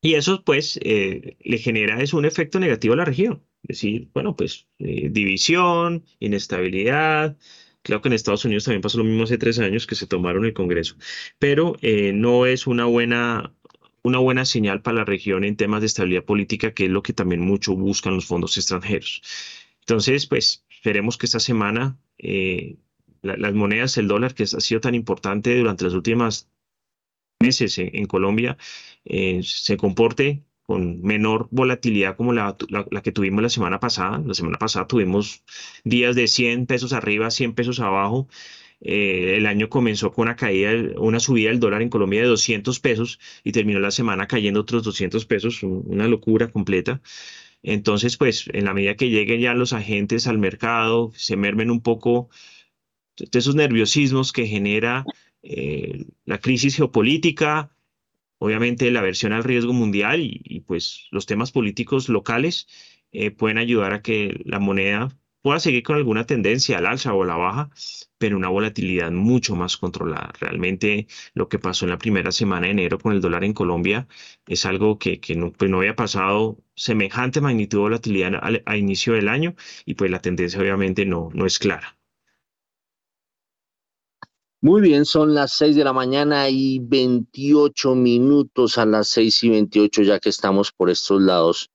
y 0.03 0.15
eso 0.15 0.45
pues 0.45 0.79
eh, 0.83 1.37
le 1.41 1.59
genera 1.59 2.01
es 2.01 2.13
un 2.15 2.25
efecto 2.25 2.61
negativo 2.61 2.95
a 2.95 2.99
la 2.99 3.05
región. 3.05 3.43
Es 3.65 3.79
decir, 3.79 4.09
bueno, 4.15 4.37
pues 4.37 4.69
eh, 4.79 5.09
división, 5.11 6.05
inestabilidad. 6.21 7.37
Claro 7.83 8.03
que 8.03 8.09
en 8.09 8.13
Estados 8.15 8.45
Unidos 8.45 8.65
también 8.65 8.83
pasó 8.83 8.99
lo 8.99 9.05
mismo 9.05 9.25
hace 9.25 9.39
tres 9.39 9.59
años 9.59 9.87
que 9.87 9.97
se 9.97 10.07
tomaron 10.07 10.45
el 10.45 10.53
Congreso, 10.55 10.97
pero 11.41 11.77
eh, 11.83 12.13
no 12.13 12.47
es 12.47 12.69
una 12.69 12.85
buena, 12.85 13.53
una 14.05 14.19
buena 14.19 14.45
señal 14.45 14.83
para 14.83 14.99
la 14.99 15.05
región 15.05 15.45
en 15.45 15.57
temas 15.57 15.81
de 15.81 15.87
estabilidad 15.89 16.25
política, 16.25 16.73
que 16.73 16.85
es 16.85 16.91
lo 16.91 17.03
que 17.03 17.13
también 17.13 17.41
mucho 17.41 17.75
buscan 17.75 18.15
los 18.15 18.27
fondos 18.27 18.57
extranjeros. 18.57 19.23
Entonces, 19.81 20.27
pues 20.27 20.65
esperemos 20.71 21.19
que 21.19 21.27
esta 21.27 21.41
semana 21.41 21.99
las 23.23 23.55
monedas, 23.55 23.99
el 23.99 24.09
dólar, 24.09 24.35
que 24.35 24.45
ha 24.45 24.47
sido 24.47 24.81
tan 24.81 24.95
importante 24.95 25.57
durante 25.57 25.85
las 25.85 25.95
últimas 25.95 26.52
meses 27.43 27.79
en, 27.79 28.07
Colombia 28.07 28.57
eh, 29.05 29.41
se 29.43 29.77
comporte 29.77 30.45
con 30.63 31.03
menor 31.03 31.49
volatilidad 31.51 32.17
como 32.17 32.33
la, 32.33 32.57
que 33.03 33.13
tuvimos 33.13 33.43
la 33.43 33.49
semana 33.51 33.81
pasada. 33.81 34.23
La 34.25 34.35
semana 34.35 34.59
pasada 34.59 34.87
tuvimos 34.87 35.45
días 35.85 36.15
de 36.17 36.29
100 36.29 36.67
pesos 36.67 36.93
arriba, 36.93 37.31
100 37.31 37.55
pesos 37.55 37.81
abajo. 37.81 38.29
eh, 38.81 39.37
el 39.37 39.47
año 39.47 39.69
comenzó 39.69 40.13
con 40.13 40.25
una 40.25 40.37
caída, 40.37 40.73
una 40.99 41.21
subida 41.21 41.51
del 41.51 41.61
dólar 41.61 41.83
en 41.83 41.89
Colombia 41.91 42.23
de 42.23 42.29
200 42.29 42.81
pesos 42.81 43.19
y 43.45 43.53
terminó 43.53 43.81
la 43.81 43.91
semana 43.91 44.27
cayendo 44.27 44.61
otros 44.61 44.83
200 44.85 45.25
pesos, 45.27 45.63
una 45.63 46.09
locura 46.09 46.51
completa. 46.51 47.01
Entonces, 47.63 48.17
pues 48.17 48.49
en 48.53 48.65
la 48.65 48.75
medida 48.75 48.97
que 48.97 49.11
lleguen 49.11 49.41
ya 49.41 49.55
los 49.55 49.73
agentes 49.73 50.27
al 50.27 50.39
mercado, 50.39 51.13
se 51.15 51.37
mermen 51.37 51.71
un 51.71 51.81
poco 51.81 52.29
de 53.17 53.39
esos 53.39 53.55
nerviosismos 53.55 54.33
que 54.33 54.47
genera 54.47 55.05
eh, 55.43 56.07
la 56.25 56.39
crisis 56.39 56.77
geopolítica, 56.77 57.71
obviamente 58.39 58.91
la 58.91 59.01
aversión 59.01 59.33
al 59.33 59.45
riesgo 59.45 59.73
mundial 59.73 60.21
y, 60.23 60.61
pues 60.61 61.09
los 61.11 61.27
temas 61.27 61.53
políticos 61.53 62.09
locales 62.09 62.67
eh, 63.13 63.31
pueden 63.31 63.59
ayudar 63.59 63.93
a 63.93 64.03
que 64.03 64.41
la 64.45 64.59
moneda 64.61 65.17
pueda 65.43 65.61
seguir 65.61 65.83
con 65.83 65.97
alguna 65.97 66.25
tendencia 66.27 66.79
al 66.79 66.87
alza 66.87 67.15
o 67.15 67.25
a 67.25 67.27
la 67.27 67.37
baja, 67.37 67.71
pero 68.19 68.37
una 68.37 68.49
volatilidad 68.49 69.11
mucho 69.11 69.57
más 69.57 69.77
controlada. 69.77 70.33
Realmente 70.41 71.09
lo 71.35 71.49
que 71.49 71.59
pasó 71.59 71.85
en 71.85 71.91
la 71.91 71.99
primera 71.99 72.33
semana 72.33 72.67
de 72.67 72.73
enero 72.73 72.99
con 72.99 73.13
el 73.13 73.21
dólar 73.21 73.45
en 73.45 73.53
Colombia 73.53 74.07
es 74.47 74.67
algo 74.67 74.99
que, 74.99 75.21
no, 75.37 75.53
pues 75.53 75.71
no 75.71 75.79
había 75.79 75.97
pasado 75.97 76.59
semejante 76.77 77.41
magnitud 77.41 77.79
de 77.79 77.83
volatilidad 77.83 78.63
a, 78.67 78.77
inicio 78.77 79.15
del 79.15 79.29
año 79.29 79.55
y 79.85 79.95
pues 79.95 80.11
la 80.11 80.21
tendencia 80.21 80.61
obviamente 80.61 81.05
no 81.07 81.31
es 81.47 81.59
clara. 81.59 81.97
Muy 84.63 84.81
bien, 84.81 85.05
son 85.05 85.35
las 85.35 85.53
6 85.53 85.77
de 85.77 85.85
la 85.85 85.93
mañana 85.93 86.49
y 86.49 86.79
28 86.79 87.95
minutos 87.95 88.79
a 88.79 88.87
las 88.87 89.09
6 89.09 89.45
y 89.45 89.49
28 89.51 90.03
ya 90.03 90.21
que 90.21 90.29
estamos 90.31 90.73
por 90.73 90.89
estos 90.89 91.21
lados 91.21 91.71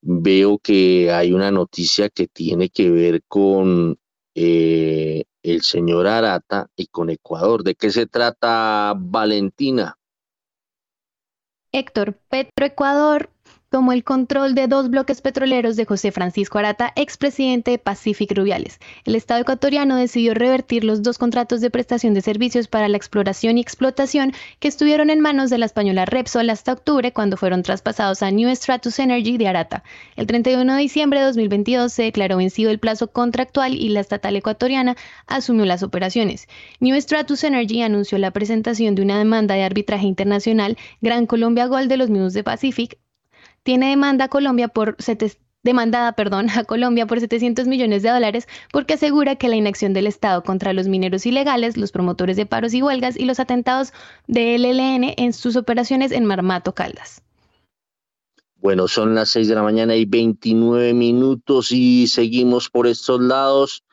veo 0.00 0.58
que 0.58 1.10
hay 1.10 1.32
una 1.32 1.50
noticia 1.50 2.08
que 2.08 2.26
tiene 2.26 2.68
que 2.68 2.90
ver 2.90 3.22
con 3.26 3.98
eh, 4.34 5.24
el 5.42 5.62
señor 5.62 6.06
Arata 6.06 6.70
y 6.76 6.86
con 6.86 7.10
Ecuador. 7.10 7.62
¿De 7.62 7.74
qué 7.74 7.90
se 7.90 8.06
trata, 8.06 8.94
Valentina? 8.96 9.96
Héctor, 11.72 12.18
Petroecuador 12.28 13.30
tomó 13.70 13.92
el 13.92 14.02
control 14.02 14.54
de 14.54 14.66
dos 14.66 14.88
bloques 14.88 15.20
petroleros 15.20 15.76
de 15.76 15.84
José 15.84 16.10
Francisco 16.10 16.58
Arata, 16.58 16.92
expresidente 16.96 17.72
de 17.72 17.78
Pacific 17.78 18.32
Rubiales. 18.34 18.80
El 19.04 19.14
Estado 19.14 19.42
ecuatoriano 19.42 19.96
decidió 19.96 20.32
revertir 20.32 20.84
los 20.84 21.02
dos 21.02 21.18
contratos 21.18 21.60
de 21.60 21.70
prestación 21.70 22.14
de 22.14 22.22
servicios 22.22 22.66
para 22.66 22.88
la 22.88 22.96
exploración 22.96 23.58
y 23.58 23.60
explotación 23.60 24.32
que 24.58 24.68
estuvieron 24.68 25.10
en 25.10 25.20
manos 25.20 25.50
de 25.50 25.58
la 25.58 25.66
española 25.66 26.06
Repsol 26.06 26.48
hasta 26.48 26.72
octubre 26.72 27.12
cuando 27.12 27.36
fueron 27.36 27.62
traspasados 27.62 28.22
a 28.22 28.30
New 28.30 28.48
Stratus 28.54 28.98
Energy 28.98 29.36
de 29.36 29.48
Arata. 29.48 29.84
El 30.16 30.26
31 30.26 30.74
de 30.74 30.80
diciembre 30.80 31.20
de 31.20 31.26
2022 31.26 31.92
se 31.92 32.04
declaró 32.04 32.38
vencido 32.38 32.70
el 32.70 32.78
plazo 32.78 33.12
contractual 33.12 33.74
y 33.74 33.90
la 33.90 34.00
estatal 34.00 34.34
ecuatoriana 34.34 34.96
asumió 35.26 35.66
las 35.66 35.82
operaciones. 35.82 36.48
New 36.80 36.98
Stratus 36.98 37.44
Energy 37.44 37.82
anunció 37.82 38.16
la 38.16 38.30
presentación 38.30 38.94
de 38.94 39.02
una 39.02 39.18
demanda 39.18 39.56
de 39.56 39.64
arbitraje 39.64 40.06
internacional 40.06 40.78
Gran 41.02 41.26
Colombia 41.26 41.66
Gold 41.66 41.90
de 41.90 41.98
los 41.98 42.08
Minutos 42.08 42.32
de 42.32 42.44
Pacific 42.44 42.98
tiene 43.68 43.90
demanda 43.90 44.24
a 44.24 44.28
Colombia 44.28 44.68
por 44.68 44.96
demandada 45.62 46.12
perdón, 46.12 46.48
a 46.56 46.64
Colombia 46.64 47.06
por 47.06 47.20
700 47.20 47.66
millones 47.66 48.02
de 48.02 48.08
dólares 48.08 48.48
porque 48.72 48.94
asegura 48.94 49.36
que 49.36 49.48
la 49.48 49.56
inacción 49.56 49.92
del 49.92 50.06
Estado 50.06 50.42
contra 50.42 50.72
los 50.72 50.88
mineros 50.88 51.26
ilegales, 51.26 51.76
los 51.76 51.92
promotores 51.92 52.38
de 52.38 52.46
paros 52.46 52.72
y 52.72 52.80
huelgas 52.80 53.18
y 53.18 53.26
los 53.26 53.40
atentados 53.40 53.92
del 54.26 54.64
ELN 54.64 55.12
en 55.18 55.34
sus 55.34 55.54
operaciones 55.54 56.12
en 56.12 56.24
Marmato 56.24 56.74
Caldas. 56.74 57.20
Bueno, 58.56 58.88
son 58.88 59.14
las 59.14 59.28
6 59.32 59.48
de 59.48 59.54
la 59.56 59.62
mañana 59.62 59.94
y 59.96 60.06
29 60.06 60.94
minutos 60.94 61.70
y 61.70 62.06
seguimos 62.06 62.70
por 62.70 62.86
estos 62.86 63.20
lados. 63.20 63.84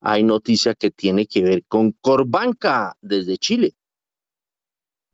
Hay 0.00 0.22
noticia 0.22 0.76
que 0.76 0.92
tiene 0.92 1.26
que 1.26 1.42
ver 1.42 1.64
con 1.66 1.90
Corbanca 1.90 2.96
desde 3.02 3.36
Chile. 3.36 3.74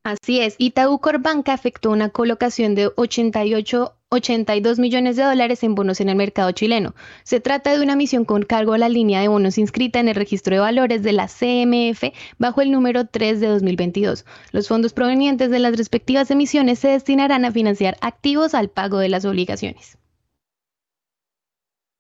Así 0.03 0.41
es, 0.41 0.57
Itaú 0.59 0.99
Corbanca 0.99 1.55
efectuó 1.55 1.93
una 1.93 2.11
colocación 2.11 2.75
de 2.75 2.91
88 2.95 3.97
82 4.13 4.81
millones 4.81 5.15
de 5.15 5.23
dólares 5.23 5.63
en 5.63 5.77
bonos 5.77 6.01
en 6.01 6.09
el 6.09 6.17
mercado 6.17 6.51
chileno. 6.51 6.97
Se 7.23 7.39
trata 7.39 7.73
de 7.73 7.81
una 7.81 7.95
misión 7.95 8.25
con 8.25 8.43
cargo 8.43 8.73
a 8.73 8.79
la 8.79 8.89
línea 8.89 9.21
de 9.21 9.29
bonos 9.29 9.57
inscrita 9.57 10.01
en 10.01 10.09
el 10.09 10.17
registro 10.17 10.57
de 10.57 10.61
valores 10.61 11.05
de 11.05 11.13
la 11.13 11.29
CMF 11.29 12.13
bajo 12.37 12.61
el 12.61 12.73
número 12.73 13.07
3 13.07 13.39
de 13.39 13.47
2022. 13.47 14.25
Los 14.51 14.67
fondos 14.67 14.95
provenientes 14.95 15.53
de 15.53 15.61
las 15.61 15.77
respectivas 15.77 16.29
emisiones 16.33 16.81
se 16.81 16.89
destinarán 16.89 17.45
a 17.45 17.53
financiar 17.53 17.99
activos 18.01 18.55
al 18.55 18.69
pago 18.69 18.99
de 18.99 19.11
las 19.11 19.25
obligaciones. 19.25 19.97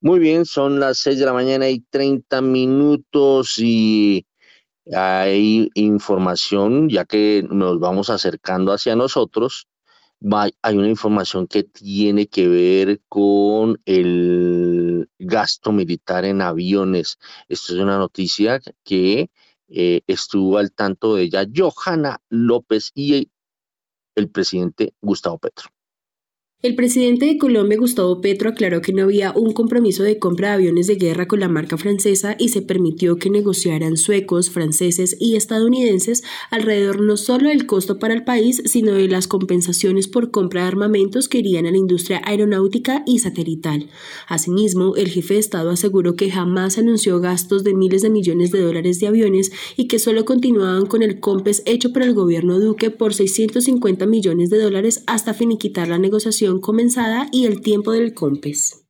Muy 0.00 0.18
bien, 0.18 0.46
son 0.46 0.80
las 0.80 0.98
6 0.98 1.16
de 1.16 1.26
la 1.26 1.32
mañana 1.32 1.68
y 1.68 1.78
30 1.78 2.42
minutos 2.42 3.56
y 3.58 4.26
hay 4.92 5.70
información, 5.74 6.88
ya 6.88 7.04
que 7.04 7.44
nos 7.48 7.78
vamos 7.78 8.10
acercando 8.10 8.72
hacia 8.72 8.96
nosotros, 8.96 9.68
hay 10.62 10.76
una 10.76 10.88
información 10.88 11.46
que 11.46 11.62
tiene 11.64 12.26
que 12.26 12.48
ver 12.48 13.00
con 13.08 13.80
el 13.86 15.08
gasto 15.18 15.72
militar 15.72 16.24
en 16.24 16.42
aviones. 16.42 17.18
Esto 17.48 17.74
es 17.74 17.80
una 17.80 17.98
noticia 17.98 18.60
que 18.84 19.30
eh, 19.68 20.02
estuvo 20.06 20.58
al 20.58 20.72
tanto 20.72 21.14
de 21.14 21.24
ella 21.24 21.46
Johanna 21.54 22.20
López 22.28 22.90
y 22.94 23.30
el 24.14 24.30
presidente 24.30 24.94
Gustavo 25.00 25.38
Petro. 25.38 25.70
El 26.62 26.74
presidente 26.74 27.24
de 27.24 27.38
Colombia, 27.38 27.78
Gustavo 27.78 28.20
Petro, 28.20 28.50
aclaró 28.50 28.82
que 28.82 28.92
no 28.92 29.04
había 29.04 29.32
un 29.32 29.54
compromiso 29.54 30.02
de 30.02 30.18
compra 30.18 30.48
de 30.48 30.54
aviones 30.56 30.88
de 30.88 30.96
guerra 30.96 31.26
con 31.26 31.40
la 31.40 31.48
marca 31.48 31.78
francesa 31.78 32.36
y 32.38 32.50
se 32.50 32.60
permitió 32.60 33.16
que 33.16 33.30
negociaran 33.30 33.96
suecos, 33.96 34.50
franceses 34.50 35.16
y 35.18 35.36
estadounidenses 35.36 36.22
alrededor 36.50 37.00
no 37.00 37.16
solo 37.16 37.48
del 37.48 37.64
costo 37.64 37.98
para 37.98 38.12
el 38.12 38.24
país, 38.24 38.62
sino 38.66 38.92
de 38.92 39.08
las 39.08 39.26
compensaciones 39.26 40.06
por 40.06 40.30
compra 40.30 40.60
de 40.60 40.68
armamentos 40.68 41.30
que 41.30 41.38
irían 41.38 41.64
a 41.64 41.70
la 41.70 41.78
industria 41.78 42.20
aeronáutica 42.26 43.04
y 43.06 43.20
satelital. 43.20 43.88
Asimismo, 44.28 44.96
el 44.96 45.08
jefe 45.08 45.32
de 45.32 45.40
Estado 45.40 45.70
aseguró 45.70 46.14
que 46.14 46.30
jamás 46.30 46.76
anunció 46.76 47.20
gastos 47.20 47.64
de 47.64 47.72
miles 47.72 48.02
de 48.02 48.10
millones 48.10 48.50
de 48.50 48.60
dólares 48.60 49.00
de 49.00 49.06
aviones 49.06 49.50
y 49.78 49.88
que 49.88 49.98
solo 49.98 50.26
continuaban 50.26 50.84
con 50.84 51.02
el 51.02 51.20
COMPES 51.20 51.62
hecho 51.64 51.90
por 51.90 52.02
el 52.02 52.12
gobierno 52.12 52.60
Duque 52.60 52.90
por 52.90 53.14
650 53.14 54.04
millones 54.04 54.50
de 54.50 54.58
dólares 54.58 55.04
hasta 55.06 55.32
finiquitar 55.32 55.88
la 55.88 55.98
negociación 55.98 56.49
comenzada 56.58 57.28
y 57.30 57.46
el 57.46 57.60
tiempo 57.60 57.92
del 57.92 58.14
COMPES. 58.14 58.86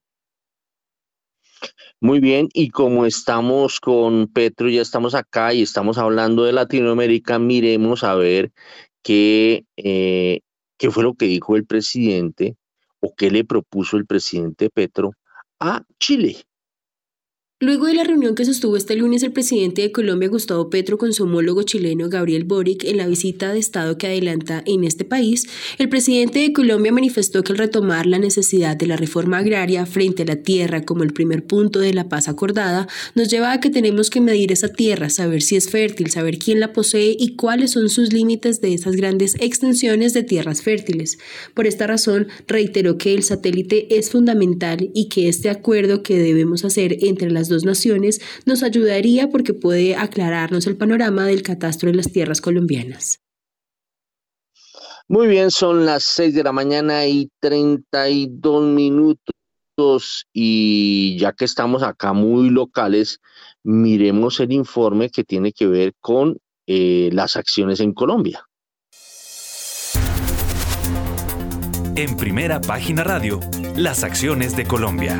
Muy 2.01 2.21
bien, 2.21 2.49
y 2.55 2.71
como 2.71 3.05
estamos 3.05 3.79
con 3.79 4.29
Petro, 4.29 4.71
ya 4.71 4.81
estamos 4.81 5.15
acá 5.15 5.53
y 5.53 5.61
estamos 5.61 5.99
hablando 5.99 6.45
de 6.45 6.53
Latinoamérica, 6.55 7.39
miremos 7.39 8.05
a 8.05 8.15
ver 8.15 8.53
qué, 9.03 9.67
eh, 9.77 10.41
qué 10.79 10.91
fue 10.91 11.03
lo 11.03 11.13
que 11.13 11.27
dijo 11.27 11.57
el 11.57 11.67
presidente 11.67 12.57
o 13.01 13.13
qué 13.15 13.31
le 13.31 13.45
propuso 13.45 13.99
el 13.99 14.07
presidente 14.07 14.71
Petro 14.71 15.13
a 15.61 15.83
Chile. 15.99 16.37
Luego 17.63 17.89
de 17.89 17.93
la 17.93 18.05
reunión 18.05 18.35
que 18.35 18.47
sostuvo 18.47 18.79
este 18.79 18.97
lunes 18.97 19.23
el 19.23 19.33
presidente 19.33 19.83
de 19.83 19.93
Colombia, 19.93 20.31
Gustavo 20.31 20.71
Petro, 20.71 20.97
con 20.97 21.13
su 21.13 21.25
homólogo 21.25 21.63
chileno, 21.63 22.09
Gabriel 22.09 22.45
Boric, 22.45 22.85
en 22.85 22.97
la 22.97 23.07
visita 23.07 23.53
de 23.53 23.59
Estado 23.59 23.99
que 23.99 24.07
adelanta 24.07 24.63
en 24.65 24.83
este 24.83 25.05
país, 25.05 25.47
el 25.77 25.91
presidente 25.91 26.39
de 26.39 26.55
Colombia 26.55 26.91
manifestó 26.91 27.43
que 27.43 27.53
al 27.53 27.59
retomar 27.59 28.07
la 28.07 28.19
necesidad 28.19 28.79
de 28.79 28.87
la 28.87 28.97
reforma 28.97 29.37
agraria 29.37 29.85
frente 29.85 30.23
a 30.23 30.25
la 30.25 30.37
tierra 30.37 30.87
como 30.87 31.03
el 31.03 31.13
primer 31.13 31.45
punto 31.45 31.81
de 31.81 31.93
la 31.93 32.09
paz 32.09 32.29
acordada, 32.29 32.89
nos 33.15 33.29
lleva 33.29 33.53
a 33.53 33.61
que 33.61 33.69
tenemos 33.69 34.09
que 34.09 34.23
medir 34.23 34.53
esa 34.53 34.69
tierra, 34.69 35.11
saber 35.11 35.43
si 35.43 35.57
es 35.57 35.69
fértil, 35.69 36.11
saber 36.11 36.39
quién 36.39 36.61
la 36.61 36.73
posee 36.73 37.15
y 37.19 37.37
cuáles 37.37 37.73
son 37.73 37.91
sus 37.91 38.11
límites 38.11 38.63
de 38.63 38.73
esas 38.73 38.97
grandes 38.97 39.35
extensiones 39.39 40.15
de 40.15 40.23
tierras 40.23 40.63
fértiles. 40.63 41.19
Por 41.53 41.67
esta 41.67 41.87
razón, 41.87 42.29
reiteró 42.47 42.97
que 42.97 43.13
el 43.13 43.23
satélite 43.23 43.99
es 43.99 44.09
fundamental 44.09 44.89
y 44.95 45.11
que 45.11 45.29
este 45.29 45.51
acuerdo 45.51 46.03
que 46.03 46.19
debemos 46.19 46.65
hacer 46.65 46.97
entre 47.03 47.31
las 47.31 47.50
dos 47.51 47.65
naciones 47.65 48.23
nos 48.47 48.63
ayudaría 48.63 49.29
porque 49.29 49.53
puede 49.53 49.97
aclararnos 49.97 50.67
el 50.67 50.79
panorama 50.79 51.27
del 51.27 51.43
catastro 51.43 51.91
de 51.91 51.97
las 51.97 52.11
tierras 52.11 52.41
colombianas. 52.41 53.21
Muy 55.09 55.27
bien, 55.27 55.51
son 55.51 55.85
las 55.85 56.05
6 56.05 56.35
de 56.35 56.45
la 56.45 56.53
mañana 56.53 57.05
y 57.07 57.31
32 57.41 58.63
minutos 58.65 59.35
y 60.33 61.19
ya 61.19 61.33
que 61.33 61.45
estamos 61.45 61.83
acá 61.83 62.13
muy 62.13 62.51
locales, 62.51 63.21
miremos 63.63 64.41
el 64.41 64.53
informe 64.53 65.11
que 65.11 65.25
tiene 65.25 65.53
que 65.53 65.67
ver 65.67 65.95
con 66.01 66.39
eh, 66.67 67.11
las 67.13 67.37
acciones 67.37 67.81
en 67.81 67.93
Colombia. 67.93 68.47
En 71.97 72.17
primera 72.17 72.61
página 72.61 73.05
radio, 73.05 73.41
las 73.77 74.05
acciones 74.05 74.57
de 74.57 74.65
Colombia. 74.65 75.19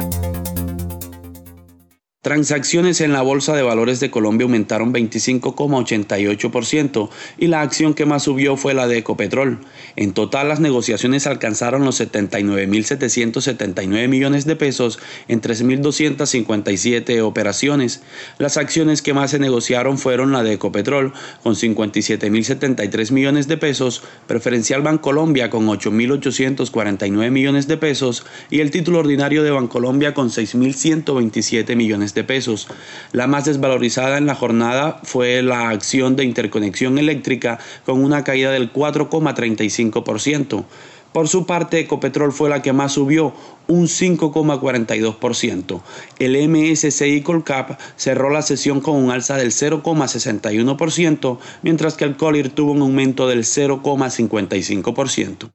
Transacciones 2.23 3.01
en 3.01 3.15
la 3.15 3.23
Bolsa 3.23 3.57
de 3.57 3.63
Valores 3.63 3.99
de 3.99 4.11
Colombia 4.11 4.45
aumentaron 4.45 4.93
25,88% 4.93 7.09
y 7.39 7.47
la 7.47 7.63
acción 7.63 7.95
que 7.95 8.05
más 8.05 8.25
subió 8.25 8.59
fue 8.59 8.75
la 8.75 8.87
de 8.87 8.99
Ecopetrol. 8.99 9.61
En 9.97 10.13
total 10.13 10.49
las 10.49 10.61
negociaciones 10.61 11.27
alcanzaron 11.27 11.87
los 11.87 11.99
79.779 11.99 14.07
millones 14.07 14.45
de 14.45 14.55
pesos 14.55 14.99
en 15.29 15.41
3.257 15.41 17.23
operaciones. 17.23 18.03
Las 18.37 18.59
acciones 18.59 19.01
que 19.01 19.15
más 19.15 19.31
se 19.31 19.39
negociaron 19.39 19.97
fueron 19.97 20.31
la 20.31 20.43
de 20.43 20.53
Ecopetrol 20.53 21.15
con 21.43 21.55
57.073 21.55 23.13
millones 23.13 23.49
de 23.49 23.57
pesos, 23.57 24.03
Preferencial 24.27 24.83
Bancolombia 24.83 25.49
con 25.49 25.67
8.849 25.67 27.31
millones 27.31 27.67
de 27.67 27.79
pesos 27.79 28.27
y 28.51 28.61
el 28.61 28.71
título 28.71 28.99
ordinario 28.99 29.43
de 29.43 29.53
Bancolombia 29.53 30.13
con 30.13 30.29
6.127 30.29 31.77
millones 31.77 32.10
de 32.15 32.25
pesos. 32.25 32.69
La 33.13 33.27
más 33.27 33.45
desvalorizada 33.45 34.17
en 34.19 34.27
la 34.27 34.35
jornada 34.35 35.01
fue 35.03 35.43
la 35.43 35.71
acción 35.71 36.17
de 36.17 36.25
interconexión 36.25 36.99
eléctrica 36.99 37.59
con 37.85 38.03
una 38.03 38.25
caída 38.25 38.51
del 38.51 38.73
4,35%. 38.73 40.65
Por 41.13 41.29
su 41.29 41.45
parte, 41.45 41.81
Ecopetrol 41.81 42.33
fue 42.33 42.49
la 42.49 42.63
que 42.63 42.73
más 42.73 42.93
subió, 42.93 43.35
un 43.67 43.89
5,42%. 43.89 45.83
El 46.19 46.49
MSCI 46.49 47.21
Colcap 47.23 47.81
cerró 47.97 48.31
la 48.31 48.43
sesión 48.43 48.81
con 48.81 48.95
un 48.97 49.11
alza 49.11 49.37
del 49.37 49.51
0,61%, 49.51 51.39
mientras 51.63 51.95
que 51.95 52.05
el 52.05 52.17
Colir 52.17 52.51
tuvo 52.51 52.71
un 52.73 52.83
aumento 52.83 53.27
del 53.27 53.41
0,55%. 53.41 55.51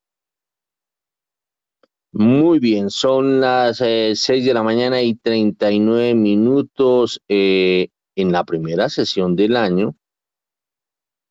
Muy 2.18 2.60
bien, 2.60 2.92
son 2.92 3.42
las 3.42 3.82
eh, 3.82 4.14
seis 4.16 4.22
6 4.22 4.46
de 4.46 4.54
la 4.54 4.64
mañana 4.64 5.02
y 5.02 5.16
39 5.16 6.16
minutos 6.16 7.22
eh, 7.28 7.90
en 8.16 8.32
la 8.32 8.46
primera 8.46 8.88
sesión 8.88 9.36
del 9.36 9.58
año. 9.58 9.98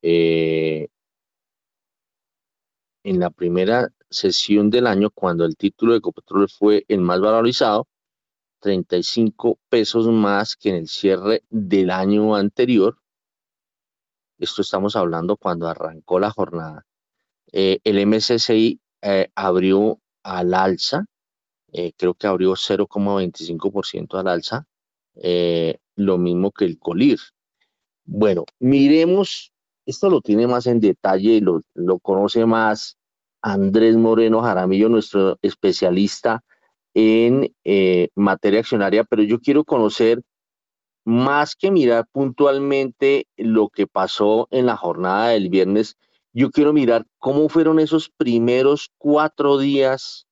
Eh, 0.03 0.89
en 3.03 3.19
la 3.19 3.31
primera 3.31 3.89
sesión 4.11 4.69
del 4.69 4.85
año, 4.85 5.09
cuando 5.09 5.45
el 5.45 5.57
título 5.57 5.93
de 5.93 5.97
Ecopetrol 5.97 6.47
fue 6.49 6.85
el 6.87 7.01
más 7.01 7.19
valorizado, 7.19 7.87
35 8.59 9.57
pesos 9.69 10.07
más 10.07 10.55
que 10.55 10.69
en 10.69 10.75
el 10.75 10.87
cierre 10.87 11.43
del 11.49 11.89
año 11.89 12.35
anterior. 12.35 12.99
Esto 14.37 14.61
estamos 14.61 14.95
hablando 14.95 15.35
cuando 15.35 15.67
arrancó 15.67 16.19
la 16.19 16.29
jornada. 16.29 16.85
el 17.51 18.07
MSCI 18.07 18.79
abrió 19.33 19.99
al 20.25 20.55
alza, 20.55 21.05
eh, 21.71 21.93
creo 21.95 22.15
que 22.15 22.27
abrió 22.27 22.55
0,25% 22.55 24.17
al 24.17 24.27
alza, 24.27 24.65
eh, 25.15 25.77
lo 25.95 26.17
mismo 26.17 26.51
que 26.51 26.65
el 26.65 26.79
Colir. 26.79 27.19
Bueno, 28.05 28.45
miremos, 28.59 29.53
esto 29.85 30.09
lo 30.09 30.21
tiene 30.21 30.47
más 30.47 30.65
en 30.65 30.79
detalle 30.79 31.33
y 31.33 31.41
lo, 31.41 31.61
conoce 31.99 32.45
más 32.45 32.97
Andrés 33.41 33.95
Moreno 33.97 34.41
Jaramillo, 34.41 34.89
nuestro 34.89 35.37
especialista 35.43 36.43
en 36.95 37.53
eh, 37.63 38.09
materia 38.15 38.61
accionaria, 38.61 39.03
pero 39.03 39.21
yo 39.21 39.39
quiero 39.39 39.63
conocer 39.63 40.23
más 41.03 41.55
que 41.55 41.69
mirar 41.69 42.07
puntualmente 42.11 43.27
lo 43.37 43.69
que 43.69 43.85
pasó 43.85 44.47
en 44.49 44.65
la 44.65 44.75
jornada 44.75 45.29
del 45.29 45.49
viernes, 45.49 45.97
yo 46.35 46.51
quiero 46.51 46.73
mirar 46.73 47.07
cómo 47.17 47.47
fueron 47.47 47.79
esos 47.79 48.09
primeros 48.09 48.91
cuatro 48.97 49.57
días 49.57 50.27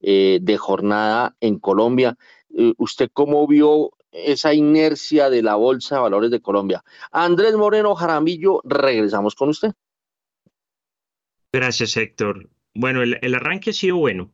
eh, 0.00 0.38
de 0.40 0.56
jornada 0.56 1.36
en 1.40 1.58
Colombia. 1.58 2.16
Eh, 2.56 2.72
¿Usted 2.78 3.10
cómo 3.12 3.46
vio 3.46 3.90
esa 4.10 4.54
inercia 4.54 5.28
de 5.28 5.42
la 5.42 5.56
Bolsa 5.56 5.96
de 5.96 6.00
Valores 6.00 6.30
de 6.30 6.40
Colombia? 6.40 6.82
Andrés 7.10 7.54
Moreno 7.54 7.94
Jaramillo, 7.94 8.62
regresamos 8.64 9.34
con 9.34 9.50
usted. 9.50 9.72
Gracias, 11.52 11.98
Héctor. 11.98 12.48
Bueno, 12.74 13.02
el, 13.02 13.34
arranque 13.34 13.70
ha 13.70 13.74
sido 13.74 13.98
bueno, 13.98 14.32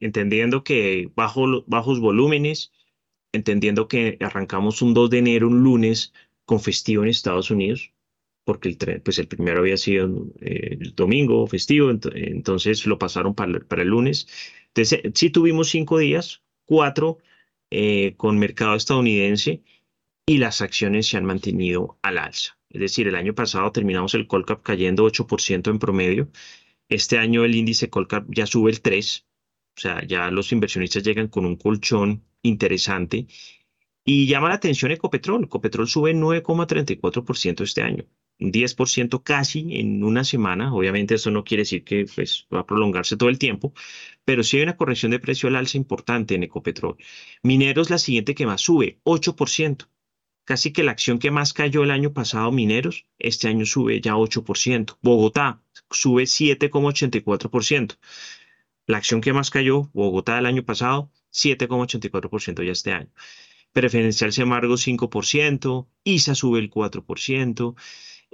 entendiendo 0.00 0.64
que 0.64 1.12
bajo, 1.14 1.62
bajos 1.66 2.00
volúmenes, 2.00 2.72
entendiendo 3.32 3.86
que 3.86 4.16
arrancamos 4.22 4.80
un 4.80 4.94
2 4.94 5.10
de 5.10 5.18
enero, 5.18 5.48
un 5.48 5.62
lunes, 5.62 6.14
con 6.46 6.58
festivo 6.60 7.02
en 7.02 7.10
Estados 7.10 7.50
Unidos, 7.50 7.92
porque 8.46 8.68
el, 8.68 9.02
pues 9.02 9.18
el 9.18 9.26
primero 9.26 9.58
había 9.58 9.76
sido 9.76 10.08
eh, 10.40 10.78
el 10.80 10.94
domingo 10.94 11.46
festivo, 11.48 11.90
entonces 11.90 12.86
lo 12.86 12.96
pasaron 12.96 13.34
para, 13.34 13.58
para, 13.60 13.82
el 13.82 13.88
lunes. 13.88 14.28
Entonces, 14.68 15.00
sí 15.14 15.30
tuvimos 15.30 15.68
cinco 15.68 15.98
días, 15.98 16.42
cuatro 16.64 17.18
eh, 17.70 18.14
con 18.16 18.38
mercado 18.38 18.76
estadounidense 18.76 19.64
y 20.26 20.38
las 20.38 20.60
acciones 20.60 21.08
se 21.08 21.16
han 21.16 21.24
mantenido 21.24 21.98
al 22.02 22.18
alza. 22.18 22.56
Es 22.70 22.80
decir, 22.80 23.08
el 23.08 23.16
año 23.16 23.34
pasado 23.34 23.72
terminamos 23.72 24.14
el 24.14 24.28
Colcap 24.28 24.62
cayendo 24.62 25.04
8% 25.04 25.68
en 25.70 25.78
promedio. 25.80 26.30
Este 26.88 27.18
año 27.18 27.44
el 27.44 27.56
índice 27.56 27.90
Colcap 27.90 28.26
ya 28.28 28.46
sube 28.46 28.70
el 28.70 28.80
3%, 28.80 29.24
o 29.76 29.80
sea, 29.80 30.06
ya 30.06 30.30
los 30.30 30.52
inversionistas 30.52 31.02
llegan 31.02 31.28
con 31.28 31.46
un 31.46 31.56
colchón 31.56 32.24
interesante. 32.42 33.26
Y 34.04 34.28
llama 34.28 34.50
la 34.50 34.54
atención 34.54 34.92
Ecopetrol. 34.92 35.44
Ecopetrol 35.44 35.88
sube 35.88 36.14
9,34% 36.14 37.62
este 37.64 37.82
año. 37.82 38.04
10% 38.38 39.22
casi 39.22 39.76
en 39.78 40.04
una 40.04 40.24
semana. 40.24 40.74
Obviamente 40.74 41.14
eso 41.14 41.30
no 41.30 41.44
quiere 41.44 41.62
decir 41.62 41.84
que 41.84 42.06
pues, 42.14 42.46
va 42.54 42.60
a 42.60 42.66
prolongarse 42.66 43.16
todo 43.16 43.28
el 43.28 43.38
tiempo, 43.38 43.72
pero 44.24 44.42
sí 44.42 44.58
hay 44.58 44.64
una 44.64 44.76
corrección 44.76 45.12
de 45.12 45.20
precio 45.20 45.48
al 45.48 45.56
alza 45.56 45.76
importante 45.78 46.34
en 46.34 46.42
Ecopetrol. 46.42 46.96
Mineros 47.42 47.90
la 47.90 47.98
siguiente 47.98 48.34
que 48.34 48.46
más 48.46 48.60
sube, 48.60 48.98
8%. 49.04 49.88
Casi 50.44 50.72
que 50.72 50.84
la 50.84 50.92
acción 50.92 51.18
que 51.18 51.32
más 51.32 51.52
cayó 51.52 51.82
el 51.82 51.90
año 51.90 52.12
pasado, 52.12 52.52
Mineros, 52.52 53.06
este 53.18 53.48
año 53.48 53.66
sube 53.66 54.00
ya 54.00 54.14
8%. 54.14 54.96
Bogotá 55.02 55.60
sube 55.90 56.24
7,84%. 56.24 57.98
La 58.86 58.98
acción 58.98 59.20
que 59.20 59.32
más 59.32 59.50
cayó, 59.50 59.90
Bogotá 59.92 60.38
el 60.38 60.46
año 60.46 60.64
pasado, 60.64 61.10
7,84% 61.32 62.64
ya 62.64 62.72
este 62.72 62.92
año. 62.92 63.10
Preferencial 63.72 64.32
Semargo 64.32 64.74
5%, 64.74 65.88
ISA 66.04 66.34
sube 66.36 66.60
el 66.60 66.70
4%. 66.70 67.74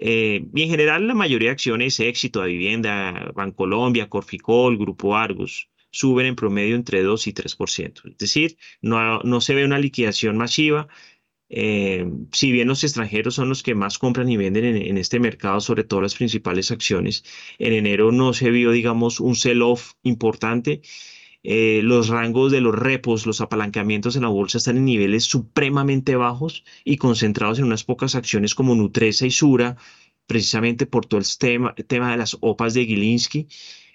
Eh, 0.05 0.47
y 0.53 0.63
en 0.63 0.69
general 0.69 1.07
la 1.07 1.15
mayoría 1.15 1.51
de 1.51 1.53
acciones, 1.53 2.01
éxito 2.01 2.43
de 2.43 2.49
vivienda, 2.49 3.31
Bancolombia, 3.37 4.09
Corficol, 4.09 4.77
Grupo 4.77 5.17
Argos, 5.17 5.71
suben 5.93 6.27
en 6.27 6.35
promedio 6.35 6.75
entre 6.75 7.03
2 7.03 7.29
y 7.29 7.33
3%. 7.33 8.11
Es 8.11 8.19
decir, 8.19 8.57
no, 8.81 9.21
no 9.21 9.41
se 9.41 9.55
ve 9.55 9.65
una 9.65 9.79
liquidación 9.79 10.37
masiva. 10.37 10.89
Eh, 11.51 12.05
si 12.33 12.51
bien 12.51 12.67
los 12.67 12.83
extranjeros 12.83 13.37
son 13.37 13.49
los 13.49 13.63
que 13.63 13.77
más 13.77 13.99
compran 13.99 14.29
y 14.29 14.37
venden 14.37 14.65
en, 14.77 14.99
este 14.99 15.21
mercado, 15.21 15.61
sobre 15.61 15.85
todo 15.85 16.01
las 16.01 16.17
principales 16.17 16.73
acciones, 16.73 17.25
en 17.61 17.73
enero 17.73 18.11
no 18.11 18.33
se 18.33 18.51
vio, 18.51 18.73
digamos, 18.73 19.21
un 19.21 19.37
sell-off 19.37 19.93
importante. 20.03 20.83
Eh, 21.45 21.81
los 21.83 22.09
rangos 22.09 22.53
de 22.53 22.61
los 22.61 22.75
repos, 22.75 23.27
los 23.27 23.41
apalancamientos 23.41 24.17
en 24.17 24.23
la 24.23 24.29
bolsa 24.29 24.59
están 24.59 24.77
en 24.77 24.85
niveles 24.85 25.25
supremamente 25.25 26.15
bajos 26.17 26.65
y 26.85 26.97
concentrados 26.99 27.59
en 27.59 27.65
unas 27.65 27.85
pocas 27.85 28.15
acciones 28.15 28.55
como 28.55 28.75
Nutresa 28.75 29.27
y 29.27 29.31
Sura, 29.31 29.77
precisamente 30.27 30.87
por 30.87 31.07
todo 31.07 31.21
el 31.21 31.27
tema, 31.39 31.75
tema 31.75 32.13
de 32.13 32.19
las 32.19 32.37
OPAs 32.41 32.75
de 32.75 32.87
Gilinski. 32.87 33.49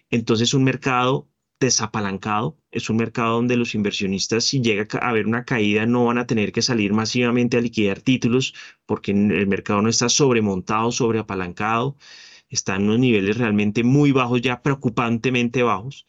Entonces, 0.09 0.53
un 0.53 0.63
mercado 0.63 1.29
desapalancado, 1.59 2.57
es 2.71 2.89
un 2.89 2.97
mercado 2.97 3.35
donde 3.35 3.57
los 3.57 3.73
inversionistas, 3.75 4.43
si 4.45 4.61
llega 4.61 4.87
a 5.01 5.09
haber 5.09 5.25
una 5.25 5.43
caída, 5.45 5.85
no 5.85 6.05
van 6.05 6.17
a 6.19 6.27
tener 6.27 6.51
que 6.51 6.61
salir 6.61 6.93
masivamente 6.93 7.57
a 7.57 7.61
liquidar 7.61 8.01
títulos 8.01 8.53
porque 8.85 9.11
el 9.11 9.47
mercado 9.47 9.81
no 9.81 9.89
está 9.89 10.09
sobremontado, 10.09 10.91
sobreapalancado, 10.91 11.97
está 12.49 12.75
en 12.75 12.83
unos 12.83 12.99
niveles 12.99 13.37
realmente 13.37 13.83
muy 13.83 14.11
bajos, 14.11 14.41
ya 14.41 14.61
preocupantemente 14.61 15.63
bajos. 15.63 16.07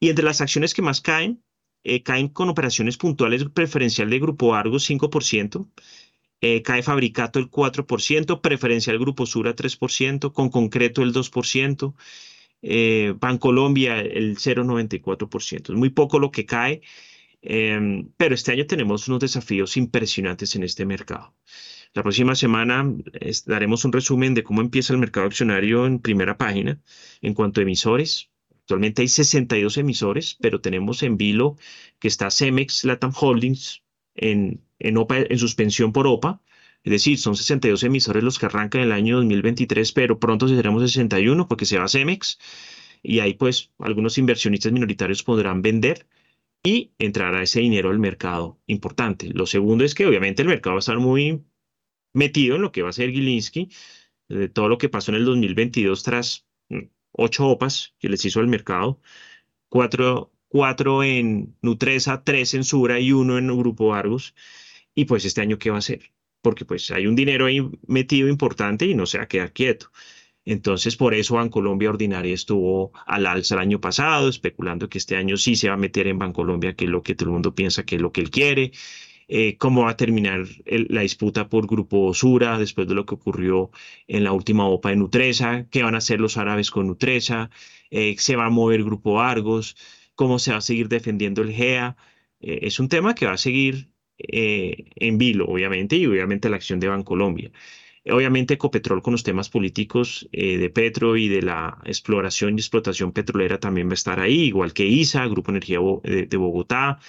Y 0.00 0.10
entre 0.10 0.24
las 0.24 0.40
acciones 0.40 0.74
que 0.74 0.82
más 0.82 1.00
caen, 1.00 1.42
eh, 1.84 2.02
caen 2.02 2.28
con 2.28 2.48
operaciones 2.48 2.96
puntuales 2.96 3.44
preferencial 3.50 4.08
de 4.10 4.18
Grupo 4.18 4.54
Argos 4.54 4.84
5%, 4.84 5.70
eh, 6.40 6.62
cae 6.62 6.82
Fabricato 6.82 7.38
el 7.38 7.50
4%, 7.50 8.40
preferencial 8.40 8.98
Grupo 8.98 9.26
Sura 9.26 9.54
3%, 9.54 10.32
con 10.32 10.50
concreto 10.50 11.02
el 11.02 11.12
2%, 11.12 11.94
eh, 12.62 13.14
Bancolombia 13.18 14.00
el 14.00 14.36
0,94%. 14.38 15.72
Es 15.72 15.78
muy 15.78 15.90
poco 15.90 16.18
lo 16.18 16.30
que 16.30 16.46
cae, 16.46 16.82
em, 17.42 18.10
pero 18.16 18.34
este 18.34 18.52
año 18.52 18.66
tenemos 18.66 19.08
unos 19.08 19.20
desafíos 19.20 19.76
impresionantes 19.76 20.56
en 20.56 20.62
este 20.64 20.86
mercado. 20.86 21.34
La 21.94 22.02
próxima 22.02 22.34
semana 22.34 22.92
daremos 23.46 23.84
un 23.84 23.92
resumen 23.92 24.34
de 24.34 24.42
cómo 24.42 24.60
empieza 24.62 24.92
el 24.92 24.98
mercado 24.98 25.26
accionario 25.26 25.86
en 25.86 26.00
primera 26.00 26.36
página 26.38 26.80
en 27.22 27.34
cuanto 27.34 27.60
a 27.60 27.62
emisores, 27.62 28.30
Actualmente 28.64 29.02
hay 29.02 29.08
62 29.08 29.78
emisores, 29.78 30.36
pero 30.40 30.60
tenemos 30.60 31.02
en 31.02 31.16
vilo 31.16 31.56
que 31.98 32.08
está 32.08 32.30
Cemex 32.30 32.84
Latam 32.84 33.12
Holdings 33.18 33.82
en, 34.14 34.62
en, 34.78 34.96
en 35.08 35.38
suspensión 35.38 35.92
por 35.92 36.06
OPA. 36.06 36.42
Es 36.82 36.90
decir, 36.92 37.18
son 37.18 37.36
62 37.36 37.82
emisores 37.84 38.22
los 38.22 38.38
que 38.38 38.46
arrancan 38.46 38.82
el 38.82 38.92
año 38.92 39.16
2023, 39.16 39.92
pero 39.92 40.18
pronto 40.20 40.48
seremos 40.48 40.82
61 40.82 41.48
porque 41.48 41.66
se 41.66 41.78
va 41.78 41.88
Cemex 41.88 42.38
y 43.02 43.20
ahí 43.20 43.34
pues 43.34 43.72
algunos 43.78 44.18
inversionistas 44.18 44.72
minoritarios 44.72 45.22
podrán 45.22 45.62
vender. 45.62 46.06
y 46.62 46.92
entrará 46.98 47.42
ese 47.42 47.60
dinero 47.60 47.90
al 47.90 47.98
mercado 47.98 48.60
importante. 48.66 49.28
Lo 49.34 49.46
segundo 49.46 49.84
es 49.84 49.94
que 49.94 50.06
obviamente 50.06 50.42
el 50.42 50.48
mercado 50.48 50.74
va 50.74 50.78
a 50.78 50.80
estar 50.80 50.98
muy 50.98 51.44
metido 52.14 52.56
en 52.56 52.62
lo 52.62 52.72
que 52.72 52.82
va 52.82 52.90
a 52.90 52.92
ser 52.92 53.10
Gilinski, 53.12 53.70
de 54.28 54.48
todo 54.48 54.68
lo 54.68 54.78
que 54.78 54.88
pasó 54.88 55.12
en 55.12 55.18
el 55.18 55.24
2022 55.26 56.02
tras 56.04 56.43
ocho 57.14 57.46
OPAs 57.48 57.94
que 57.98 58.08
les 58.08 58.24
hizo 58.24 58.40
al 58.40 58.48
mercado, 58.48 59.00
cuatro, 59.68 60.32
cuatro 60.48 61.02
en 61.02 61.56
Nutresa, 61.62 62.22
tres 62.24 62.54
en 62.54 62.64
Sura 62.64 63.00
y 63.00 63.12
uno 63.12 63.38
en 63.38 63.48
Grupo 63.56 63.94
Argos. 63.94 64.34
Y 64.94 65.06
pues 65.06 65.24
este 65.24 65.40
año, 65.40 65.58
¿qué 65.58 65.70
va 65.70 65.76
a 65.76 65.78
hacer? 65.80 66.12
Porque 66.42 66.64
pues 66.64 66.90
hay 66.90 67.06
un 67.06 67.16
dinero 67.16 67.46
ahí 67.46 67.68
metido 67.86 68.28
importante 68.28 68.86
y 68.86 68.94
no 68.94 69.06
se 69.06 69.18
va 69.18 69.24
a 69.24 69.28
quedar 69.28 69.52
quieto. 69.52 69.90
Entonces, 70.44 70.96
por 70.96 71.14
eso 71.14 71.36
Bancolombia 71.36 71.88
Ordinaria 71.88 72.34
estuvo 72.34 72.92
al 73.06 73.26
alza 73.26 73.54
el 73.54 73.62
año 73.62 73.80
pasado, 73.80 74.28
especulando 74.28 74.88
que 74.88 74.98
este 74.98 75.16
año 75.16 75.36
sí 75.36 75.56
se 75.56 75.68
va 75.68 75.74
a 75.74 75.78
meter 75.78 76.06
en 76.06 76.18
Bancolombia, 76.18 76.76
que 76.76 76.84
es 76.84 76.90
lo 76.90 77.02
que 77.02 77.14
todo 77.14 77.30
el 77.30 77.32
mundo 77.32 77.54
piensa 77.54 77.84
que 77.84 77.96
es 77.96 78.02
lo 78.02 78.12
que 78.12 78.20
él 78.20 78.30
quiere. 78.30 78.72
Eh, 79.28 79.56
cómo 79.56 79.84
va 79.84 79.90
a 79.90 79.96
terminar 79.96 80.44
la 80.66 81.00
disputa 81.00 81.48
por 81.48 81.66
Grupo 81.66 82.12
Sura 82.14 82.58
después 82.58 82.86
de 82.88 82.94
lo 82.94 83.06
que 83.06 83.14
ocurrió 83.14 83.70
en 84.06 84.24
la 84.24 84.32
última 84.32 84.66
OPA 84.66 84.90
de 84.90 84.96
Nutresa, 84.96 85.66
qué 85.70 85.82
van 85.82 85.94
a 85.94 85.98
hacer 85.98 86.20
los 86.20 86.36
árabes 86.36 86.70
con 86.70 86.86
Nutresa, 86.86 87.50
eh, 87.90 88.16
se 88.18 88.36
va 88.36 88.46
a 88.46 88.50
mover 88.50 88.84
Grupo 88.84 89.20
Argos, 89.20 89.76
cómo 90.14 90.38
se 90.38 90.52
va 90.52 90.58
a 90.58 90.60
seguir 90.60 90.88
defendiendo 90.88 91.42
el 91.42 91.52
GEA. 91.52 91.96
Eh, 92.40 92.60
es 92.62 92.78
un 92.80 92.88
tema 92.88 93.14
que 93.14 93.26
va 93.26 93.32
a 93.32 93.38
seguir 93.38 93.90
en 94.16 95.18
vilo, 95.18 95.46
obviamente, 95.46 95.96
y 95.96 96.06
obviamente 96.06 96.48
la 96.48 96.56
acción 96.56 96.78
de 96.78 96.88
Bancolombia. 96.88 97.50
Obviamente 98.08 98.54
Ecopetrol 98.54 99.02
con 99.02 99.12
los 99.12 99.24
temas 99.24 99.50
políticos 99.50 100.28
de 100.30 100.70
Petro 100.70 101.16
y 101.16 101.28
de 101.28 101.42
la 101.42 101.78
exploración 101.84 102.54
y 102.54 102.60
explotación 102.60 103.12
petrolera 103.12 103.58
también 103.58 103.88
va 103.88 103.92
a 103.92 103.94
estar 103.94 104.20
ahí, 104.20 104.42
igual 104.44 104.72
que 104.72 104.86
ISA, 104.86 105.26
Grupo 105.26 105.50
Energía 105.50 105.80
de 106.04 106.36
Bogotá, 106.36 107.00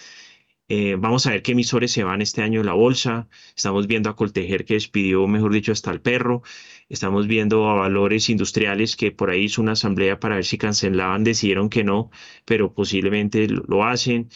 eh, 0.67 0.95
vamos 0.97 1.27
a 1.27 1.31
ver 1.31 1.43
qué 1.43 1.51
emisores 1.51 1.91
se 1.91 2.03
van 2.03 2.21
este 2.21 2.41
año 2.41 2.61
de 2.61 2.65
la 2.65 2.73
bolsa. 2.73 3.27
Estamos 3.55 3.85
viendo 3.87 4.09
a 4.09 4.15
Coltejer 4.15 4.65
que 4.65 4.73
despidió, 4.75 5.27
mejor 5.27 5.53
dicho, 5.53 5.71
hasta 5.71 5.91
el 5.91 6.01
perro. 6.01 6.41
Estamos 6.89 7.27
viendo 7.27 7.69
a 7.69 7.75
Valores 7.75 8.29
Industriales 8.29 8.95
que 8.95 9.11
por 9.11 9.29
ahí 9.29 9.43
hizo 9.43 9.61
una 9.61 9.73
asamblea 9.73 10.19
para 10.19 10.35
ver 10.35 10.45
si 10.45 10.57
cancelaban, 10.57 11.23
decidieron 11.23 11.69
que 11.69 11.83
no, 11.83 12.09
pero 12.45 12.73
posiblemente 12.73 13.47
lo 13.47 13.83
hacen. 13.83 14.29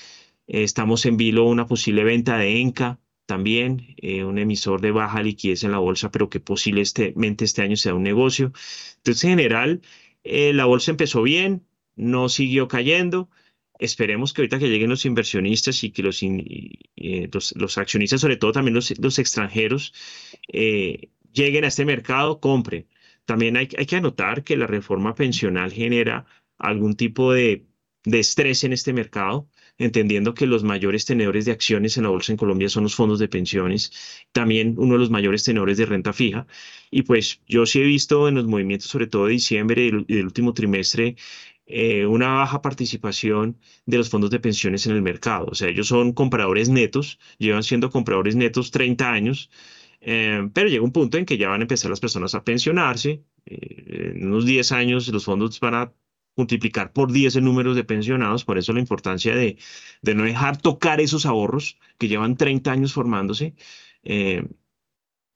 Eh, 0.47 0.63
estamos 0.63 1.05
en 1.05 1.17
vilo 1.17 1.45
una 1.45 1.65
posible 1.67 2.03
venta 2.03 2.37
de 2.37 2.59
Enca 2.61 2.99
también, 3.25 3.95
eh, 3.97 4.23
un 4.23 4.37
emisor 4.39 4.81
de 4.81 4.91
baja 4.91 5.21
liquidez 5.23 5.63
en 5.63 5.71
la 5.71 5.79
bolsa, 5.79 6.11
pero 6.11 6.29
que 6.29 6.39
posiblemente 6.39 7.45
este 7.45 7.61
año 7.63 7.75
sea 7.77 7.93
un 7.95 8.03
negocio. 8.03 8.53
Entonces, 8.97 9.23
en 9.25 9.31
general, 9.31 9.81
la 10.23 10.65
bolsa 10.65 10.91
empezó 10.91 11.21
bien, 11.23 11.65
no 11.95 12.29
siguió 12.29 12.67
cayendo 12.67 13.29
esperemos 13.79 14.33
que 14.33 14.41
ahorita 14.41 14.59
que 14.59 14.69
lleguen 14.69 14.89
los 14.89 15.05
inversionistas 15.05 15.83
y 15.83 15.91
que 15.91 16.03
los, 16.03 16.21
eh, 16.21 17.29
los, 17.55 17.77
accionistas, 17.77 18.21
sobre 18.21 18.37
todo 18.37 18.51
también 18.51 18.75
los, 18.75 18.97
los 18.99 19.19
extranjeros, 19.19 19.93
eh, 20.53 21.09
lleguen 21.33 21.63
a 21.63 21.67
este 21.69 21.85
mercado, 21.85 22.39
compren. 22.39 22.87
También 23.25 23.57
hay, 23.57 23.69
hay, 23.77 23.85
que 23.85 23.95
anotar 23.95 24.43
que 24.43 24.57
la 24.57 24.67
reforma 24.67 25.15
pensional 25.15 25.71
genera 25.71 26.25
algún 26.57 26.95
tipo 26.95 27.31
de, 27.33 27.69
de 28.03 28.19
estrés 28.19 28.63
en 28.63 28.73
este 28.73 28.93
mercado, 28.93 29.49
entendiendo 29.77 30.33
que 30.33 30.47
los 30.47 30.63
mayores 30.63 31.05
tenedores 31.05 31.45
de 31.45 31.51
acciones 31.51 31.97
en 31.97 32.03
la 32.03 32.09
bolsa 32.09 32.31
en 32.31 32.37
Colombia 32.37 32.69
son 32.69 32.83
los 32.83 32.95
fondos 32.95 33.19
de 33.19 33.27
pensiones, 33.27 33.91
también 34.31 34.75
uno 34.77 34.93
de 34.93 34.99
los 34.99 35.09
mayores 35.09 35.43
tenedores 35.43 35.77
de 35.77 35.85
renta 35.85 36.13
fija. 36.13 36.47
Y 36.91 37.03
pues 37.03 37.41
yo 37.47 37.65
sí 37.65 37.79
he 37.81 37.83
visto 37.83 38.27
en 38.27 38.35
los 38.35 38.47
movimientos, 38.47 38.89
sobre 38.89 39.07
todo 39.07 39.25
de 39.25 39.33
diciembre 39.33 39.85
y 39.85 40.15
del 40.15 40.25
último 40.25 40.53
trimestre, 40.53 41.15
eh, 41.71 42.07
una 42.07 42.29
baja 42.33 42.61
participación 42.63 43.59
de 43.85 43.97
los 43.97 44.09
fondos 44.09 44.31
de 44.31 44.39
pensiones 44.39 44.87
en 44.87 44.93
el 44.95 45.03
mercado. 45.03 45.45
O 45.51 45.55
sea, 45.55 45.69
ellos 45.69 45.87
son 45.87 46.13
compradores 46.13 46.67
netos, 46.67 47.19
llevan 47.37 47.61
siendo 47.63 47.91
compradores 47.91 48.35
netos 48.35 48.71
30 48.71 49.11
años, 49.11 49.51
eh, 50.01 50.49
pero 50.53 50.67
llega 50.67 50.83
un 50.83 50.91
punto 50.91 51.17
en 51.19 51.25
que 51.25 51.37
ya 51.37 51.49
van 51.49 51.61
a 51.61 51.63
empezar 51.65 51.91
las 51.91 51.99
personas 51.99 52.33
a 52.33 52.43
pensionarse. 52.43 53.23
Eh, 53.45 54.13
en 54.15 54.27
unos 54.27 54.45
10 54.45 54.71
años 54.71 55.07
los 55.09 55.25
fondos 55.25 55.59
van 55.59 55.75
a 55.75 55.93
multiplicar 56.35 56.91
por 56.91 57.11
10 57.11 57.35
el 57.35 57.43
número 57.43 57.75
de 57.75 57.83
pensionados, 57.83 58.45
por 58.45 58.57
eso 58.57 58.73
la 58.73 58.79
importancia 58.79 59.35
de, 59.35 59.57
de 60.01 60.15
no 60.15 60.23
dejar 60.23 60.57
tocar 60.57 60.99
esos 61.01 61.25
ahorros 61.27 61.77
que 61.99 62.07
llevan 62.07 62.35
30 62.35 62.71
años 62.71 62.93
formándose. 62.93 63.53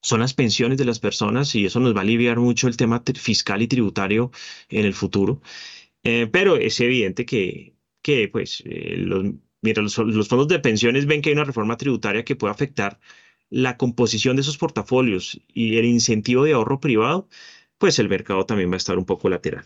son 0.02 0.20
las 0.20 0.34
pensiones 0.34 0.78
de 0.78 0.86
las 0.86 1.00
personas 1.00 1.56
y 1.56 1.66
eso 1.66 1.80
nos 1.80 1.96
va 1.96 2.00
a 2.00 2.02
aliviar 2.04 2.40
mucho 2.40 2.68
el 2.68 2.78
tema 2.78 3.04
fiscal 3.16 3.62
y 3.62 3.68
tributario 3.68 4.32
en 4.70 4.86
el 4.86 4.94
futuro. 4.94 5.42
Eh, 6.04 6.28
pero 6.32 6.58
es 6.58 6.80
evidente 6.80 7.26
que, 7.26 7.76
que 8.02 8.28
pues, 8.28 8.62
eh, 8.66 8.98
los, 8.98 9.26
los, 9.98 10.28
fondos 10.28 10.48
de 10.50 10.60
pensiones 10.60 11.06
ven 11.06 11.22
que 11.22 11.30
hay 11.30 11.36
una 11.36 11.46
reforma 11.46 11.78
tributaria 11.78 12.26
que 12.26 12.36
puede 12.36 12.52
afectar 12.52 13.00
la 13.50 13.78
composición 13.78 14.36
de 14.36 14.42
esos 14.42 14.58
portafolios 14.58 15.40
y 15.48 15.78
el 15.78 15.86
incentivo 15.86 16.44
de 16.44 16.54
ahorro 16.54 16.80
privado, 16.80 17.30
pues 17.78 18.00
el 18.00 18.10
mercado 18.10 18.46
también 18.46 18.70
va 18.70 18.76
a 18.76 18.78
estar 18.78 18.98
un 18.98 19.06
poco 19.06 19.30
lateral. 19.30 19.66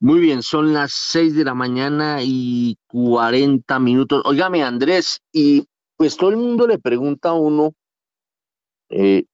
Muy 0.00 0.20
bien, 0.20 0.42
son 0.42 0.74
las 0.74 0.92
6 0.92 1.34
de 1.34 1.44
la 1.44 1.54
mañana 1.54 2.18
y 2.22 2.76
40 2.88 3.78
minutos. 3.80 4.22
Óigame, 4.26 4.62
Andrés, 4.62 5.22
y 5.32 5.64
pues 5.96 6.16
todo 6.16 6.30
el 6.30 6.36
mundo 6.36 6.66
le 6.66 6.78
pregunta 6.78 7.30
a 7.30 7.34
uno 7.34 7.72
eh, 8.90 9.24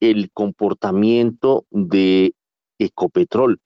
el 0.00 0.30
comportamiento 0.32 1.66
de 1.70 2.35
Ecopetrol 2.78 3.60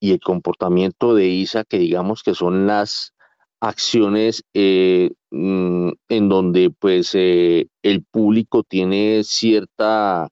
y 0.00 0.12
el 0.12 0.20
comportamiento 0.20 1.14
de 1.14 1.26
ISA, 1.26 1.64
que 1.64 1.78
digamos 1.78 2.22
que 2.22 2.34
son 2.34 2.66
las 2.66 3.14
acciones 3.60 4.44
eh, 4.54 5.10
mm, 5.30 5.90
en 6.08 6.28
donde 6.28 6.70
pues 6.70 7.14
eh, 7.14 7.68
el 7.82 8.04
público 8.04 8.62
tiene 8.62 9.22
cierta 9.24 10.28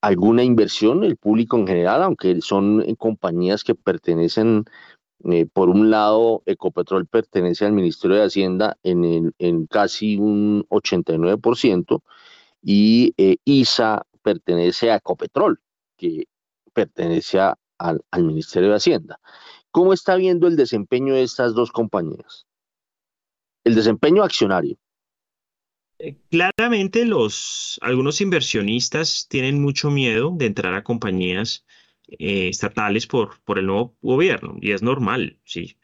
alguna 0.00 0.44
inversión, 0.44 1.02
el 1.02 1.16
público 1.16 1.56
en 1.56 1.66
general, 1.66 2.02
aunque 2.04 2.40
son 2.40 2.84
compañías 2.96 3.64
que 3.64 3.74
pertenecen, 3.74 4.64
eh, 5.24 5.46
por 5.52 5.70
un 5.70 5.90
lado, 5.90 6.44
Ecopetrol 6.46 7.06
pertenece 7.06 7.64
al 7.64 7.72
Ministerio 7.72 8.16
de 8.16 8.24
Hacienda 8.26 8.76
en, 8.84 9.34
en 9.38 9.66
casi 9.66 10.18
un 10.18 10.64
89% 10.68 12.00
y 12.62 13.12
ISA 13.44 14.06
pertenece 14.22 14.92
a 14.92 14.96
Ecopetrol, 14.96 15.58
que 15.96 16.26
pertenece 16.76 17.40
al, 17.40 18.22
Ministerio 18.22 18.68
de 18.68 18.76
Hacienda. 18.76 19.18
¿Cómo 19.70 19.94
está 19.94 20.16
viendo 20.16 20.46
el 20.46 20.56
desempeño 20.56 21.14
de 21.14 21.22
estas 21.22 21.54
dos 21.54 21.72
compañías? 21.72 22.46
El 23.64 23.74
desempeño 23.74 24.22
accionario. 24.22 24.76
Eh, 25.98 26.18
claramente 26.30 27.06
los 27.06 27.78
algunos 27.80 28.20
inversionistas 28.20 29.26
tienen 29.28 29.62
mucho 29.62 29.90
miedo 29.90 30.30
de 30.36 30.44
entrar 30.44 30.74
a 30.74 30.84
compañías 30.84 31.64
eh, 32.06 32.48
estatales 32.48 33.06
por, 33.06 33.40
por 33.44 33.58
el 33.58 33.66
nuevo 33.66 33.96
gobierno 34.02 34.58
y 34.60 34.72
es 34.72 34.82
normal, 34.82 35.40
sí. 35.44 35.78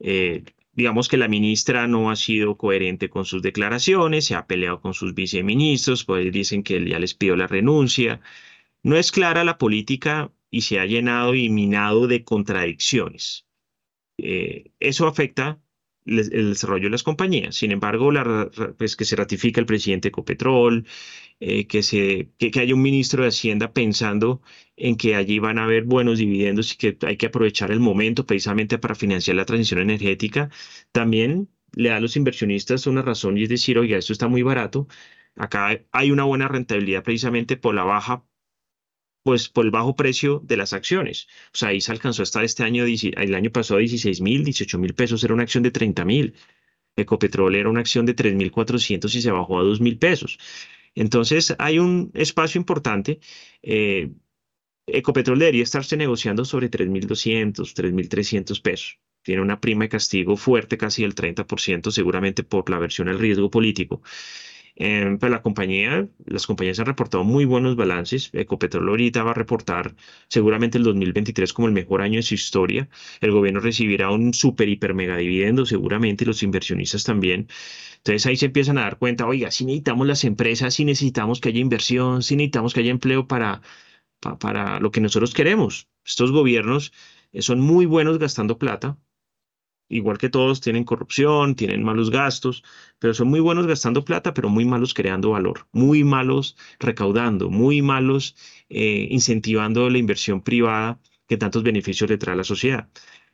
Eh, 0.00 0.44
digamos 0.72 1.08
que 1.08 1.18
la 1.18 1.28
ministra 1.28 1.86
no 1.86 2.10
ha 2.10 2.16
sido 2.16 2.56
coherente 2.56 3.10
con 3.10 3.26
sus 3.26 3.42
declaraciones, 3.42 4.24
se 4.24 4.34
ha 4.34 4.46
peleado 4.46 4.80
con 4.80 4.94
sus 4.94 5.14
viceministros, 5.14 6.04
pues 6.04 6.32
dicen 6.32 6.62
que 6.62 6.82
ya 6.88 6.98
les 6.98 7.14
pidió 7.14 7.36
la 7.36 7.46
renuncia. 7.46 8.20
No 8.82 8.96
es 8.96 9.12
clara 9.12 9.44
la 9.44 9.58
política 9.58 10.32
y 10.50 10.62
se 10.62 10.80
ha 10.80 10.86
llenado 10.86 11.34
y 11.34 11.48
minado 11.50 12.06
de 12.06 12.24
contradicciones. 12.24 13.46
Eh, 14.18 14.72
eso 14.80 15.06
afecta 15.06 15.60
el, 16.06 16.50
desarrollo 16.50 16.84
de 16.84 16.90
las 16.90 17.02
compañías. 17.02 17.56
Sin 17.56 17.72
embargo, 17.72 18.10
la, 18.12 18.50
pues 18.78 18.96
que 18.96 19.04
se 19.04 19.16
ratifica 19.16 19.60
el 19.60 19.66
presidente 19.66 20.08
Ecopetrol, 20.08 20.86
eh, 21.40 21.66
que, 21.66 21.82
se, 21.82 22.30
que, 22.38 22.50
haya 22.60 22.74
un 22.74 22.82
ministro 22.82 23.22
de 23.22 23.28
Hacienda 23.28 23.72
pensando 23.72 24.42
en 24.76 24.96
que 24.96 25.14
allí 25.14 25.38
van 25.38 25.58
a 25.58 25.64
haber 25.64 25.84
buenos 25.84 26.18
dividendos 26.18 26.72
y 26.74 26.76
que 26.76 26.98
hay 27.06 27.16
que 27.16 27.26
aprovechar 27.26 27.70
el 27.70 27.80
momento 27.80 28.26
precisamente 28.26 28.78
para 28.78 28.94
financiar 28.94 29.36
la 29.36 29.44
transición 29.44 29.80
energética, 29.80 30.50
también 30.92 31.48
le 31.72 31.90
da 31.90 31.96
a 31.96 32.00
los 32.00 32.16
inversionistas 32.16 32.86
una 32.86 33.02
razón 33.02 33.38
y 33.38 33.44
es 33.44 33.48
decir, 33.48 33.78
oiga, 33.78 33.98
esto 33.98 34.12
está 34.12 34.28
muy 34.28 34.42
barato. 34.42 34.88
Acá 35.36 35.80
hay 35.92 36.10
una 36.10 36.24
buena 36.24 36.48
rentabilidad 36.48 37.04
precisamente 37.04 37.56
por 37.56 37.74
la 37.74 37.84
baja 37.84 38.24
pues 39.28 39.50
por 39.50 39.66
el 39.66 39.70
bajo 39.70 39.94
precio 39.94 40.40
de 40.42 40.56
las 40.56 40.72
acciones. 40.72 41.28
O 41.52 41.58
sea, 41.58 41.68
ahí 41.68 41.82
se 41.82 41.92
alcanzó 41.92 42.22
a 42.22 42.24
estar 42.24 42.44
este 42.44 42.62
año, 42.64 42.86
el 42.86 43.34
año 43.34 43.50
pasado 43.52 43.78
16 43.78 44.22
mil, 44.22 44.42
18 44.42 44.78
mil 44.78 44.94
pesos, 44.94 45.22
era 45.22 45.34
una 45.34 45.42
acción 45.42 45.62
de 45.62 45.70
30 45.70 46.02
mil. 46.06 46.34
Ecopetrol 46.96 47.54
era 47.54 47.68
una 47.68 47.80
acción 47.80 48.06
de 48.06 48.16
3.400 48.16 49.14
y 49.14 49.20
se 49.20 49.30
bajó 49.30 49.58
a 49.58 49.62
2 49.64 49.82
mil 49.82 49.98
pesos. 49.98 50.38
Entonces 50.94 51.54
hay 51.58 51.78
un 51.78 52.10
espacio 52.14 52.58
importante. 52.58 53.20
Eh, 53.60 54.12
Ecopetrol 54.86 55.38
debería 55.38 55.62
estarse 55.62 55.98
negociando 55.98 56.46
sobre 56.46 56.70
3.200, 56.70 57.74
3.300 57.74 58.62
pesos. 58.62 58.98
Tiene 59.20 59.42
una 59.42 59.60
prima 59.60 59.84
de 59.84 59.90
castigo 59.90 60.38
fuerte, 60.38 60.78
casi 60.78 61.02
del 61.02 61.14
30%, 61.14 61.90
seguramente 61.90 62.44
por 62.44 62.70
la 62.70 62.78
versión 62.78 63.08
al 63.10 63.18
riesgo 63.18 63.50
político. 63.50 64.00
Eh, 64.80 65.18
la 65.20 65.42
compañía, 65.42 66.08
las 66.24 66.46
compañías 66.46 66.78
han 66.78 66.86
reportado 66.86 67.24
muy 67.24 67.44
buenos 67.44 67.74
balances. 67.74 68.30
Ecopetrol 68.32 68.88
ahorita 68.88 69.24
va 69.24 69.32
a 69.32 69.34
reportar 69.34 69.96
seguramente 70.28 70.78
el 70.78 70.84
2023 70.84 71.52
como 71.52 71.66
el 71.66 71.74
mejor 71.74 72.00
año 72.00 72.16
de 72.18 72.22
su 72.22 72.34
historia. 72.34 72.88
El 73.20 73.32
gobierno 73.32 73.58
recibirá 73.60 74.10
un 74.10 74.32
super, 74.34 74.68
hiper, 74.68 74.94
mega 74.94 75.16
dividendo 75.16 75.66
seguramente, 75.66 76.24
los 76.24 76.44
inversionistas 76.44 77.02
también. 77.02 77.48
Entonces 77.98 78.26
ahí 78.26 78.36
se 78.36 78.46
empiezan 78.46 78.78
a 78.78 78.82
dar 78.82 78.98
cuenta, 78.98 79.26
oiga, 79.26 79.50
si 79.50 79.64
necesitamos 79.64 80.06
las 80.06 80.22
empresas, 80.24 80.74
si 80.74 80.84
necesitamos 80.84 81.40
que 81.40 81.48
haya 81.48 81.60
inversión, 81.60 82.22
si 82.22 82.36
necesitamos 82.36 82.72
que 82.72 82.80
haya 82.80 82.90
empleo 82.92 83.26
para, 83.26 83.62
para, 84.40 84.80
lo 84.80 84.90
que 84.92 85.00
nosotros 85.00 85.34
queremos. 85.34 85.88
Estos 86.04 86.32
gobiernos 86.32 86.92
eh, 87.32 87.42
son 87.42 87.60
muy 87.60 87.86
buenos 87.86 88.18
gastando 88.18 88.58
plata, 88.58 88.96
igual 89.88 90.18
que 90.18 90.28
todos, 90.28 90.60
tienen 90.60 90.84
corrupción, 90.84 91.54
tienen 91.54 91.82
malos 91.82 92.10
gastos, 92.10 92.62
pero 92.98 93.14
son 93.14 93.28
muy 93.28 93.40
buenos 93.40 93.66
gastando 93.66 94.04
plata, 94.04 94.34
pero 94.34 94.48
muy 94.48 94.64
malos 94.64 94.94
creando 94.94 95.30
valor, 95.30 95.66
muy 95.72 96.04
malos 96.04 96.56
recaudando, 96.78 97.50
muy 97.50 97.82
malos 97.82 98.36
eh, 98.68 99.08
incentivando 99.10 99.88
la 99.90 99.98
inversión 99.98 100.42
privada 100.42 101.00
que 101.26 101.36
tantos 101.36 101.62
beneficios 101.62 102.08
le 102.10 102.18
trae 102.18 102.34
a 102.34 102.36
la 102.36 102.44
sociedad. 102.44 102.88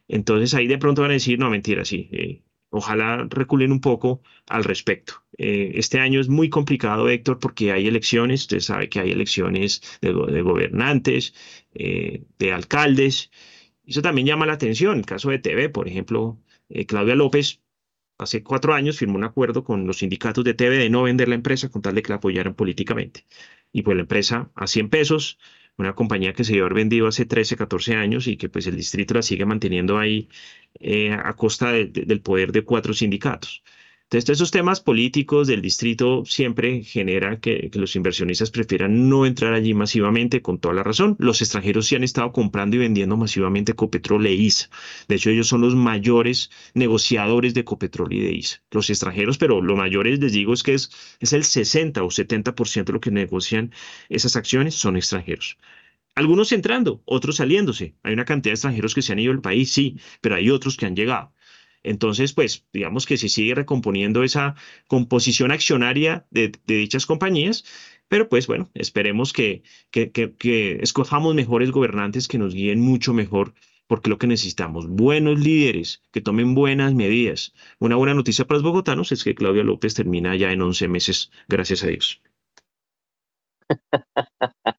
Entonces 0.09 0.55
ahí 0.55 0.67
de 0.67 0.79
pronto 0.79 1.03
van 1.03 1.13
a 1.13 1.15
decir, 1.15 1.39
no, 1.39 1.51
mentira, 1.51 1.85
sí, 1.85 2.09
eh, 2.13 2.43
ojalá 2.71 3.27
reculen 3.31 3.73
un 3.73 3.81
poco 3.81 4.23
al 4.49 4.65
respecto. 4.65 5.25
Eh, 5.39 5.73
este 5.77 6.01
año 6.01 6.21
es 6.21 6.29
muy 6.29 6.51
complicado, 6.51 7.09
Héctor, 7.09 7.39
porque 7.39 7.73
hay 7.73 7.87
elecciones, 7.87 8.43
usted 8.43 8.61
sabe 8.61 8.89
que 8.89 9.01
hay 9.01 9.11
elecciones 9.13 9.99
de, 10.01 10.13
gobernantes, 10.13 11.35
de 11.73 12.53
alcaldes, 12.53 13.31
eso 13.87 14.03
también 14.03 14.27
llama 14.27 14.47
la 14.47 14.55
atención. 14.55 14.99
El 14.99 15.07
caso 15.07 15.31
de 15.31 15.39
TV, 15.39 15.69
por 15.69 15.89
ejemplo, 15.89 16.39
eh, 16.69 16.87
Claudia 16.87 17.15
López 17.15 17.63
hace 18.19 18.43
cuatro 18.43 18.75
años 18.75 18.99
firmó 18.99 19.17
un 19.17 19.25
acuerdo 19.25 19.65
con 19.65 19.87
los 19.87 19.99
sindicatos 19.99 20.45
de 20.45 20.55
TV 20.55 20.79
de 20.79 20.91
no 20.91 21.03
vender 21.03 21.29
la 21.29 21.35
empresa 21.35 21.69
con 21.69 21.83
tal 21.83 21.95
de 21.95 22.03
que 22.03 22.11
la 22.11 22.17
apoyaran 22.17 22.55
políticamente. 22.55 23.27
Y 23.73 23.83
pues 23.83 23.97
la 23.97 24.03
empresa 24.03 24.51
a 24.55 24.67
100 24.67 24.89
pesos, 24.91 25.39
una 25.77 25.95
compañía 25.95 26.33
que 26.33 26.45
se 26.45 26.53
dio 26.53 26.63
haber 26.63 26.75
vendido 26.75 27.09
hace 27.09 27.27
13, 27.27 27.57
14 27.57 27.97
años 27.97 28.27
y 28.29 28.37
que 28.37 28.49
pues 28.49 28.67
el 28.67 28.77
distrito 28.77 29.15
la 29.15 29.23
sigue 29.23 29.45
manteniendo 29.47 29.99
ahí 29.99 30.29
eh, 30.81 31.13
a 31.13 31.35
costa 31.35 31.73
del 31.73 32.21
poder 32.23 32.53
de 32.53 32.63
cuatro 32.65 32.95
sindicatos. 32.95 33.65
Entonces, 34.15 34.39
esos 34.39 34.53
temas 34.53 34.81
políticos 34.81 35.49
del 35.49 35.61
distrito 35.61 36.25
siempre 36.25 36.85
generan 36.85 37.39
que, 37.39 37.69
los 37.75 37.97
inversionistas 37.97 38.53
prefieran 38.53 39.09
no 39.09 39.27
entrar 39.27 39.55
allí 39.55 39.75
masivamente, 39.75 40.41
con 40.41 40.61
toda 40.61 40.73
la 40.73 40.85
razón. 40.85 41.17
Los 41.19 41.43
extranjeros 41.43 41.87
sí 41.87 41.97
han 41.97 42.05
estado 42.05 42.31
comprando 42.31 42.77
y 42.77 42.79
vendiendo 42.79 43.17
masivamente 43.17 43.75
Copetrol 43.75 44.25
e 44.27 44.33
ISA. 44.35 44.71
De 45.09 45.17
hecho, 45.17 45.31
ellos 45.31 45.49
son 45.49 45.63
los 45.63 45.75
mayores 45.75 46.51
negociadores 46.75 47.55
de 47.55 47.65
Copetrol 47.65 48.13
y 48.13 48.21
de 48.21 48.33
ISA. 48.35 48.63
Los 48.71 48.89
extranjeros, 48.89 49.37
pero 49.37 49.61
lo 49.61 49.75
mayores, 49.75 50.21
les 50.21 50.33
digo, 50.33 50.53
es 50.53 50.63
que 50.63 50.75
es, 50.75 50.91
es 51.19 51.33
el 51.33 51.43
60 51.43 52.05
o 52.05 52.09
70% 52.09 52.85
de 52.85 52.93
lo 52.93 53.01
que 53.01 53.11
negocian 53.11 53.73
esas 54.09 54.37
acciones 54.37 54.77
son 54.77 54.97
extranjeros. 54.97 55.59
Algunos 56.15 56.53
entrando, 56.53 57.03
otros 57.05 57.37
saliéndose. 57.37 57.97
Hay 58.05 58.13
una 58.13 58.25
cantidad 58.25 58.53
de 58.53 58.55
extranjeros 58.55 58.95
que 58.95 59.03
se 59.03 59.13
han 59.13 59.19
ido 59.19 59.33
del 59.33 59.43
país, 59.43 59.73
sí, 59.73 59.99
pero 60.21 60.37
hay 60.37 60.51
otros 60.51 60.77
que 60.77 60.87
han 60.87 60.95
llegado. 60.95 61.33
Entonces, 61.85 62.33
pues, 62.33 62.67
digamos 62.73 63.07
que 63.07 63.17
se 63.17 63.29
sigue 63.29 63.55
recomponiendo 63.55 64.25
esa 64.25 64.57
composición 64.89 65.53
accionaria 65.53 66.27
de, 66.31 66.53
dichas 66.67 67.07
compañías, 67.07 67.65
pero 68.09 68.29
pues 68.29 68.47
bueno, 68.47 68.71
esperemos 68.75 69.33
que, 69.33 69.63
que, 69.91 70.11
que, 70.11 70.79
escojamos 70.83 71.35
mejores 71.35 71.71
gobernantes 71.71 72.27
que 72.29 72.39
nos 72.39 72.55
guíen 72.55 72.81
mucho 72.81 73.15
mejor 73.15 73.55
porque 73.87 74.11
lo 74.11 74.19
que 74.19 74.27
necesitamos, 74.27 74.89
buenos 74.89 75.39
líderes 75.39 76.03
que 76.11 76.23
tomen 76.23 76.55
buenas 76.55 76.95
medidas. 76.95 77.53
Una 77.79 77.97
buena 77.97 78.15
noticia 78.15 78.47
para 78.47 78.57
los 78.57 78.65
bogotanos 78.65 79.13
es 79.13 79.25
que 79.25 79.35
Claudia 79.35 79.63
López 79.63 79.95
termina 79.95 80.35
ya 80.37 80.53
en 80.53 80.63
11 80.63 80.89
meses, 80.89 81.31
gracias 81.49 81.85
a 81.85 81.89
Dios. 81.89 82.23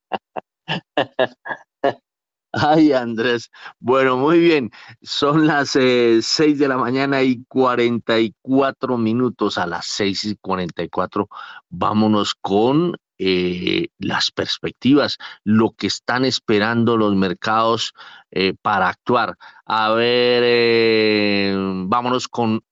Ay, 2.57 2.93
Andrés. 2.93 3.51
Bueno, 3.79 4.15
muy 4.17 4.39
bien. 4.39 4.71
Son 5.01 5.45
las 5.45 5.75
eh, 5.75 6.19
seis 6.21 6.57
de 6.57 6.69
la 6.69 6.77
mañana 6.77 7.21
y 7.21 7.43
44 7.49 8.97
minutos. 8.97 9.57
A 9.57 9.67
las 9.67 9.85
seis 9.87 10.23
y 10.23 10.37
44, 10.37 11.27
vámonos 11.69 12.33
con 12.35 12.95
eh, 13.17 13.89
las 13.97 14.31
perspectivas, 14.31 15.17
lo 15.43 15.71
que 15.71 15.87
están 15.87 16.23
esperando 16.23 16.95
los 16.95 17.13
mercados 17.15 17.93
eh, 18.31 18.53
para 18.61 18.87
actuar. 18.87 19.35
A 19.65 19.91
ver, 19.91 21.55
vámonos 21.87 22.29
con 22.29 22.63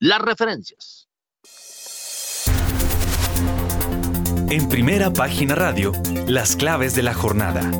las 0.00 0.20
referencias. 0.20 1.08
En 4.50 4.68
primera 4.68 5.10
página 5.10 5.54
radio, 5.54 5.92
las 6.26 6.56
claves 6.56 6.94
de 6.94 7.02
la 7.02 7.14
jornada. 7.14 7.70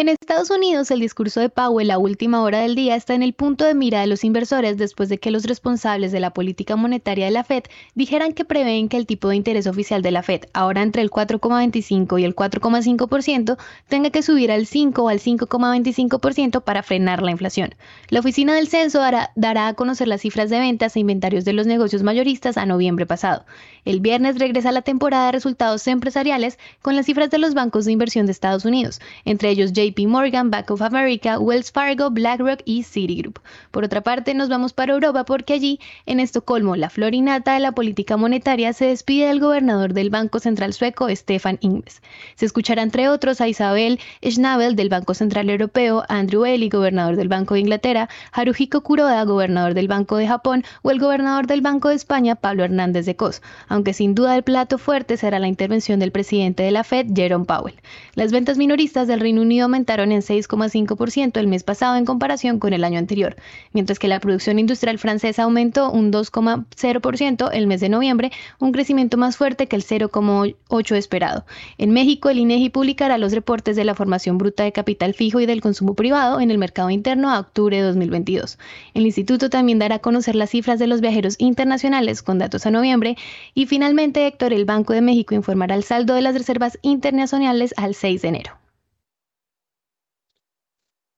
En 0.00 0.08
Estados 0.08 0.48
Unidos, 0.48 0.90
el 0.90 1.00
discurso 1.00 1.40
de 1.40 1.50
Powell 1.50 1.90
a 1.90 1.98
última 1.98 2.40
hora 2.40 2.60
del 2.60 2.74
día 2.74 2.96
está 2.96 3.12
en 3.12 3.22
el 3.22 3.34
punto 3.34 3.66
de 3.66 3.74
mira 3.74 4.00
de 4.00 4.06
los 4.06 4.24
inversores 4.24 4.78
después 4.78 5.10
de 5.10 5.18
que 5.18 5.30
los 5.30 5.44
responsables 5.44 6.10
de 6.10 6.20
la 6.20 6.32
política 6.32 6.74
monetaria 6.74 7.26
de 7.26 7.30
la 7.30 7.44
Fed 7.44 7.64
dijeran 7.94 8.32
que 8.32 8.46
prevén 8.46 8.88
que 8.88 8.96
el 8.96 9.04
tipo 9.04 9.28
de 9.28 9.36
interés 9.36 9.66
oficial 9.66 10.00
de 10.00 10.10
la 10.10 10.22
Fed, 10.22 10.44
ahora 10.54 10.80
entre 10.80 11.02
el 11.02 11.10
4,25 11.10 12.18
y 12.18 12.24
el 12.24 12.34
4,5%, 12.34 13.58
tenga 13.88 14.08
que 14.08 14.22
subir 14.22 14.50
al 14.50 14.64
5 14.64 15.02
o 15.02 15.08
al 15.10 15.20
5,25% 15.20 16.62
para 16.62 16.82
frenar 16.82 17.20
la 17.20 17.32
inflación. 17.32 17.74
La 18.08 18.20
oficina 18.20 18.54
del 18.54 18.68
censo 18.68 19.00
dará, 19.00 19.66
a 19.66 19.74
conocer 19.74 20.08
las 20.08 20.22
cifras 20.22 20.48
de 20.48 20.60
ventas 20.60 20.96
e 20.96 21.00
inventarios 21.00 21.44
de 21.44 21.52
los 21.52 21.66
negocios 21.66 22.02
mayoristas 22.02 22.56
a 22.56 22.64
noviembre 22.64 23.04
pasado. 23.04 23.44
El 23.84 24.00
viernes 24.00 24.38
regresa 24.38 24.72
la 24.72 24.80
temporada 24.80 25.26
de 25.26 25.32
resultados 25.32 25.86
empresariales 25.88 26.58
con 26.80 26.96
las 26.96 27.04
cifras 27.04 27.28
de 27.28 27.36
los 27.36 27.52
bancos 27.52 27.84
de 27.84 27.92
inversión 27.92 28.24
de 28.24 28.32
Estados 28.32 28.64
Unidos, 28.64 28.98
entre 29.26 29.50
ellos 29.50 29.72
J 29.76 29.89
JP 29.90 30.06
Morgan, 30.06 30.50
Bank 30.50 30.70
of 30.70 30.82
America, 30.82 31.38
Wells 31.38 31.72
Fargo, 31.72 32.10
BlackRock 32.10 32.60
y 32.64 32.84
Citigroup. 32.84 33.40
Por 33.70 33.84
otra 33.84 34.02
parte, 34.02 34.34
nos 34.34 34.48
vamos 34.48 34.72
para 34.72 34.92
Europa 34.92 35.24
porque 35.24 35.54
allí, 35.54 35.80
en 36.06 36.20
Estocolmo, 36.20 36.76
la 36.76 36.90
florinata 36.90 37.54
de 37.54 37.60
la 37.60 37.72
política 37.72 38.16
monetaria 38.16 38.72
se 38.72 38.86
despide 38.86 39.26
del 39.26 39.40
gobernador 39.40 39.92
del 39.92 40.10
Banco 40.10 40.38
Central 40.38 40.72
sueco, 40.72 41.08
Stefan 41.08 41.58
Ingves. 41.60 42.02
Se 42.36 42.46
escuchará 42.46 42.82
entre 42.82 43.08
otros 43.08 43.40
a 43.40 43.48
Isabel 43.48 43.98
Schnabel 44.22 44.76
del 44.76 44.88
Banco 44.88 45.14
Central 45.14 45.50
Europeo, 45.50 46.04
Andrew 46.08 46.44
Eli, 46.44 46.68
gobernador 46.68 47.16
del 47.16 47.28
Banco 47.28 47.54
de 47.54 47.60
Inglaterra, 47.60 48.08
Haruhiko 48.32 48.82
Kuroda, 48.82 49.24
gobernador 49.24 49.74
del 49.74 49.88
Banco 49.88 50.16
de 50.16 50.28
Japón, 50.28 50.64
o 50.82 50.90
el 50.90 51.00
gobernador 51.00 51.46
del 51.46 51.62
Banco 51.62 51.88
de 51.88 51.96
España, 51.96 52.36
Pablo 52.36 52.64
Hernández 52.64 53.06
de 53.06 53.16
Cos, 53.16 53.42
aunque 53.68 53.92
sin 53.92 54.14
duda 54.14 54.36
el 54.36 54.44
plato 54.44 54.78
fuerte 54.78 55.16
será 55.16 55.38
la 55.38 55.48
intervención 55.48 55.98
del 55.98 56.12
presidente 56.12 56.62
de 56.62 56.70
la 56.70 56.84
Fed, 56.84 57.08
Jerome 57.14 57.44
Powell. 57.44 57.80
Las 58.14 58.30
ventas 58.30 58.56
minoristas 58.56 59.08
del 59.08 59.20
Reino 59.20 59.42
Unido 59.42 59.64
aumentaron 59.64 59.79
en 59.88 60.20
6,5% 60.20 61.38
el 61.38 61.46
mes 61.46 61.62
pasado 61.62 61.96
en 61.96 62.04
comparación 62.04 62.58
con 62.58 62.72
el 62.72 62.84
año 62.84 62.98
anterior, 62.98 63.36
mientras 63.72 63.98
que 63.98 64.08
la 64.08 64.20
producción 64.20 64.58
industrial 64.58 64.98
francesa 64.98 65.44
aumentó 65.44 65.90
un 65.90 66.12
2,0% 66.12 67.50
el 67.52 67.66
mes 67.66 67.80
de 67.80 67.88
noviembre, 67.88 68.30
un 68.58 68.72
crecimiento 68.72 69.16
más 69.16 69.36
fuerte 69.36 69.66
que 69.66 69.76
el 69.76 69.84
0,8% 69.84 70.96
esperado. 70.96 71.44
En 71.78 71.92
México, 71.92 72.28
el 72.28 72.38
INEGI 72.38 72.70
publicará 72.70 73.18
los 73.18 73.32
reportes 73.32 73.76
de 73.76 73.84
la 73.84 73.94
formación 73.94 74.38
bruta 74.38 74.64
de 74.64 74.72
capital 74.72 75.14
fijo 75.14 75.40
y 75.40 75.46
del 75.46 75.60
consumo 75.60 75.94
privado 75.94 76.40
en 76.40 76.50
el 76.50 76.58
mercado 76.58 76.90
interno 76.90 77.30
a 77.30 77.40
octubre 77.40 77.76
de 77.76 77.82
2022. 77.82 78.58
El 78.94 79.06
instituto 79.06 79.50
también 79.50 79.78
dará 79.78 79.96
a 79.96 79.98
conocer 80.00 80.36
las 80.36 80.50
cifras 80.50 80.78
de 80.78 80.86
los 80.86 81.00
viajeros 81.00 81.36
internacionales 81.38 82.22
con 82.22 82.38
datos 82.38 82.66
a 82.66 82.70
noviembre 82.70 83.16
y 83.54 83.66
finalmente, 83.66 84.26
Héctor, 84.26 84.52
el 84.52 84.64
Banco 84.64 84.92
de 84.92 85.00
México 85.00 85.34
informará 85.34 85.74
el 85.74 85.84
saldo 85.84 86.14
de 86.14 86.22
las 86.22 86.34
reservas 86.34 86.78
internacionales 86.82 87.74
al 87.76 87.94
6 87.94 88.22
de 88.22 88.28
enero. 88.28 88.60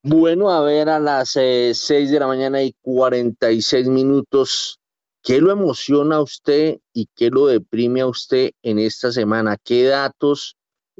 Bueno, 0.04 0.50
a 0.50 0.60
ver, 0.62 0.88
a 0.88 0.98
las 0.98 1.36
eh, 1.36 1.72
seis 1.74 2.10
de 2.10 2.18
la 2.18 2.26
mañana 2.26 2.60
y 2.60 2.74
46 2.82 3.86
minutos, 3.86 4.80
¿qué 5.22 5.40
lo 5.40 5.52
emociona 5.52 6.16
a 6.16 6.22
usted 6.22 6.80
y 6.92 7.08
qué 7.14 7.30
lo 7.30 7.46
deprime 7.46 8.00
a 8.00 8.08
usted 8.08 8.50
en 8.64 8.80
esta 8.80 9.12
semana? 9.12 9.56
¿Qué 9.62 9.84
datos 9.84 10.56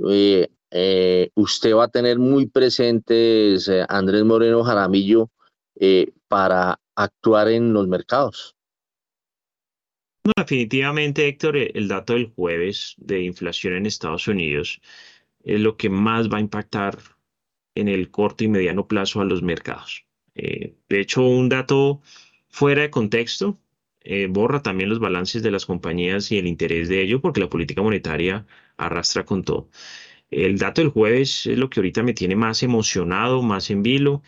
eh, 0.09 0.46
eh, 0.70 1.30
usted 1.34 1.74
va 1.74 1.84
a 1.86 1.88
tener 1.88 2.20
muy 2.20 2.46
presentes, 2.46 3.68
Andrés 3.88 4.24
Moreno 4.24 4.62
Jaramillo, 4.62 5.30
para 6.28 6.78
actuar 6.94 7.48
en 7.48 7.72
los 7.72 7.88
mercados? 7.88 8.55
No, 10.24 10.32
definitivamente, 10.36 11.26
Héctor, 11.26 11.57
el 11.57 11.88
dato 11.88 12.12
del 12.12 12.32
jueves 12.32 12.94
de 12.98 13.22
inflación 13.22 13.74
en 13.74 13.86
Estados 13.86 14.28
Unidos 14.28 14.80
es 15.42 15.59
lo 15.59 15.76
que 15.76 15.90
más 15.90 16.28
va 16.28 16.36
a 16.36 16.40
impactar 16.40 16.98
en 17.75 17.89
el 17.89 18.11
corto 18.11 18.45
y 18.45 18.49
mediano 18.49 18.87
plazo 18.89 19.20
a 19.20 19.25
los 19.25 19.43
mercados. 19.43 20.07
Eh, 20.35 20.77
de 20.89 21.01
hecho, 21.01 21.23
un 21.23 21.49
dato 21.49 22.01
fuera 22.49 22.83
de 22.83 22.91
contexto 22.91 23.59
eh, 24.05 24.27
borra 24.29 24.62
también 24.62 24.91
los 24.91 24.99
balances 24.99 25.43
de 25.43 25.51
las 25.53 25.66
compañías 25.66 26.33
y 26.33 26.39
el 26.39 26.47
interés 26.47 26.89
de 26.89 27.03
ello 27.03 27.20
porque 27.20 27.41
la 27.41 27.49
política 27.49 27.83
monetaria 27.83 28.47
arrastra 28.77 29.25
con 29.25 29.45
todo. 29.45 29.70
El 30.31 30.59
dato 30.59 30.81
del 30.81 30.91
jueves 30.91 31.47
es 31.47 31.59
lo 31.59 31.70
que 31.70 31.81
ahorita 31.81 32.03
me 32.03 32.14
tiene 32.14 32.37
más 32.37 32.62
emocionado, 32.62 33.43
más 33.43 33.70
en 33.70 33.83
vilo. 33.83 34.23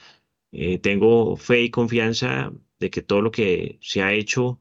Eh, 0.52 0.78
tengo 0.78 1.36
fe 1.36 1.62
y 1.62 1.70
confianza 1.70 2.52
de 2.78 2.90
que 2.90 3.02
todo 3.02 3.22
lo 3.22 3.30
que 3.32 3.78
se 3.82 4.02
ha 4.02 4.12
hecho 4.12 4.60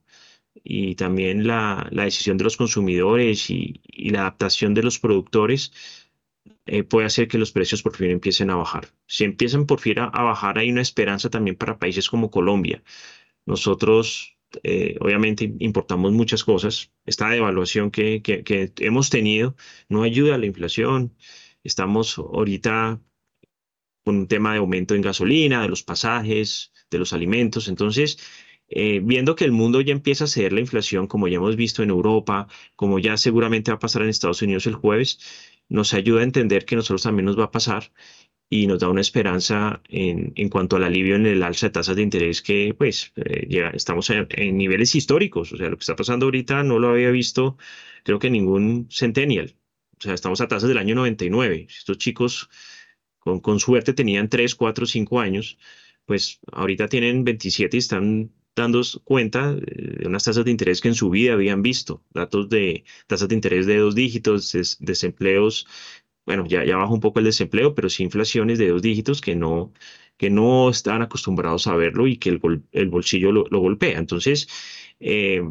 y 0.63 0.95
también 0.95 1.47
la, 1.47 1.89
decisión 1.91 2.37
de 2.37 2.45
los 2.45 2.57
consumidores 2.57 3.49
y, 3.49 3.81
la 4.11 4.21
adaptación 4.21 4.73
de 4.73 4.83
los 4.83 4.99
productores 4.99 5.73
eh, 6.65 6.83
puede 6.83 7.07
hacer 7.07 7.27
que 7.27 7.37
los 7.37 7.51
precios 7.51 7.83
por 7.83 7.95
fin 7.95 8.11
empiecen 8.11 8.49
a 8.49 8.55
bajar. 8.55 8.87
Si 9.07 9.23
empiezan 9.23 9.65
por 9.65 9.79
fin 9.79 9.99
a, 9.99 10.09
bajar, 10.09 10.57
hay 10.59 10.71
una 10.71 10.81
esperanza 10.81 11.29
también 11.29 11.57
para 11.57 11.77
países 11.77 12.09
como 12.09 12.31
Colombia. 12.31 12.83
Nosotros, 13.45 14.37
eh, 14.63 14.97
obviamente, 15.01 15.53
importamos 15.59 16.11
muchas 16.13 16.43
cosas. 16.43 16.91
Esta 17.05 17.29
devaluación 17.29 17.91
que, 17.91 18.21
que 18.21 18.73
hemos 18.79 19.09
tenido 19.09 19.55
no 19.89 20.03
ayuda 20.03 20.35
a 20.35 20.37
la 20.37 20.45
inflación. 20.45 21.15
Estamos 21.63 22.17
ahorita 22.17 23.01
con 24.03 24.17
un 24.17 24.27
tema 24.27 24.53
de 24.53 24.59
aumento 24.59 24.95
en 24.95 25.01
gasolina, 25.01 25.61
de 25.61 25.69
los 25.69 25.83
pasajes, 25.83 26.73
de 26.89 26.99
los 26.99 27.13
alimentos. 27.13 27.67
Entonces, 27.67 28.17
eh, 28.69 29.01
viendo 29.03 29.35
que 29.35 29.45
el 29.45 29.51
mundo 29.51 29.81
ya 29.81 29.93
empieza 29.93 30.25
a 30.25 30.27
ceder 30.27 30.53
la 30.53 30.59
inflación, 30.59 31.07
como 31.07 31.27
ya 31.27 31.37
hemos 31.37 31.55
visto 31.55 31.83
en 31.83 31.89
Europa, 31.89 32.47
como 32.75 32.99
ya 32.99 33.17
seguramente 33.17 33.71
va 33.71 33.75
a 33.75 33.79
pasar 33.79 34.01
en 34.01 34.09
Estados 34.09 34.41
Unidos 34.41 34.65
el 34.67 34.75
jueves, 34.75 35.19
nos 35.69 35.93
ayuda 35.93 36.21
a 36.21 36.23
entender 36.23 36.65
que 36.65 36.75
nosotros 36.75 37.03
también 37.03 37.25
nos 37.25 37.39
va 37.39 37.45
a 37.45 37.51
pasar 37.51 37.91
y 38.49 38.67
nos 38.67 38.79
da 38.79 38.89
una 38.89 39.01
esperanza 39.01 39.81
en, 39.89 40.33
en 40.35 40.49
cuanto 40.49 40.75
al 40.75 40.83
alivio 40.83 41.15
en 41.15 41.25
el 41.25 41.41
alza 41.43 41.67
de 41.67 41.71
tasas 41.71 41.95
de 41.95 42.03
interés 42.03 42.41
que 42.41 42.75
pues 42.77 43.11
eh, 43.15 43.47
ya 43.49 43.69
estamos 43.69 44.09
en, 44.11 44.27
niveles 44.57 44.95
históricos. 44.95 45.53
O 45.53 45.57
sea, 45.57 45.69
lo 45.69 45.77
que 45.77 45.81
está 45.81 45.95
pasando 45.95 46.25
ahorita 46.27 46.63
no 46.63 46.79
lo 46.79 46.89
había 46.89 47.09
visto 47.11 47.57
creo 48.03 48.19
que 48.19 48.29
ningún 48.29 48.87
centennial. 48.91 49.55
O 49.97 50.01
sea, 50.01 50.13
estamos 50.13 50.41
a 50.41 50.47
tasas 50.47 50.69
del 50.69 50.77
año 50.77 50.95
99. 50.95 51.67
Estos 51.69 51.97
chicos 51.97 52.49
con, 53.19 53.39
con 53.39 53.59
suerte 53.59 53.93
tenían 53.93 54.29
3, 54.29 54.55
4, 54.55 54.85
5 54.85 55.19
años, 55.19 55.57
pues 56.05 56.39
ahorita 56.51 56.87
tienen 56.89 57.23
27 57.23 57.77
y 57.77 57.79
están 57.79 58.31
dando 58.55 58.81
cuenta 59.03 59.53
de 59.53 60.03
unas 60.05 60.23
tasas 60.23 60.45
de 60.45 60.51
interés 60.51 60.81
que 60.81 60.89
en 60.89 60.95
su 60.95 61.09
vida 61.09 61.33
habían 61.33 61.61
visto, 61.61 62.03
datos 62.11 62.49
de 62.49 62.83
tasas 63.07 63.29
de 63.29 63.35
interés 63.35 63.65
de 63.65 63.77
dos 63.77 63.95
dígitos, 63.95 64.51
desempleos, 64.79 65.67
bueno, 66.25 66.45
ya, 66.47 66.63
ya 66.63 66.77
bajó 66.77 66.93
un 66.93 66.99
poco 67.01 67.19
el 67.19 67.25
desempleo, 67.25 67.75
pero 67.75 67.89
sí 67.89 68.03
inflaciones 68.03 68.57
de 68.59 68.69
dos 68.69 68.81
dígitos 68.81 69.21
que 69.21 69.35
no, 69.35 69.73
que 70.17 70.29
no 70.29 70.69
están 70.69 71.01
acostumbrados 71.01 71.67
a 71.67 71.75
verlo 71.75 72.07
y 72.07 72.17
que 72.17 72.29
el, 72.29 72.41
el 72.71 72.89
bolsillo 72.89 73.31
lo, 73.31 73.45
lo, 73.49 73.59
golpea. 73.59 73.99
Entonces, 73.99 74.47
eh, 74.99 75.41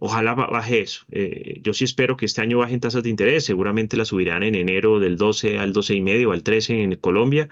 Ojalá 0.00 0.34
baje 0.34 0.80
eso. 0.80 1.04
Eh, 1.10 1.60
yo 1.62 1.72
sí 1.74 1.84
espero 1.84 2.16
que 2.16 2.26
este 2.26 2.40
año 2.42 2.58
bajen 2.58 2.80
tasas 2.80 3.02
de 3.02 3.10
interés. 3.10 3.44
Seguramente 3.44 3.96
las 3.96 4.08
subirán 4.08 4.42
en 4.42 4.54
enero 4.54 5.00
del 5.00 5.16
12 5.16 5.58
al 5.58 5.72
12 5.72 5.94
y 5.94 6.00
medio, 6.00 6.32
al 6.32 6.42
13 6.42 6.82
en 6.82 6.96
Colombia 6.96 7.48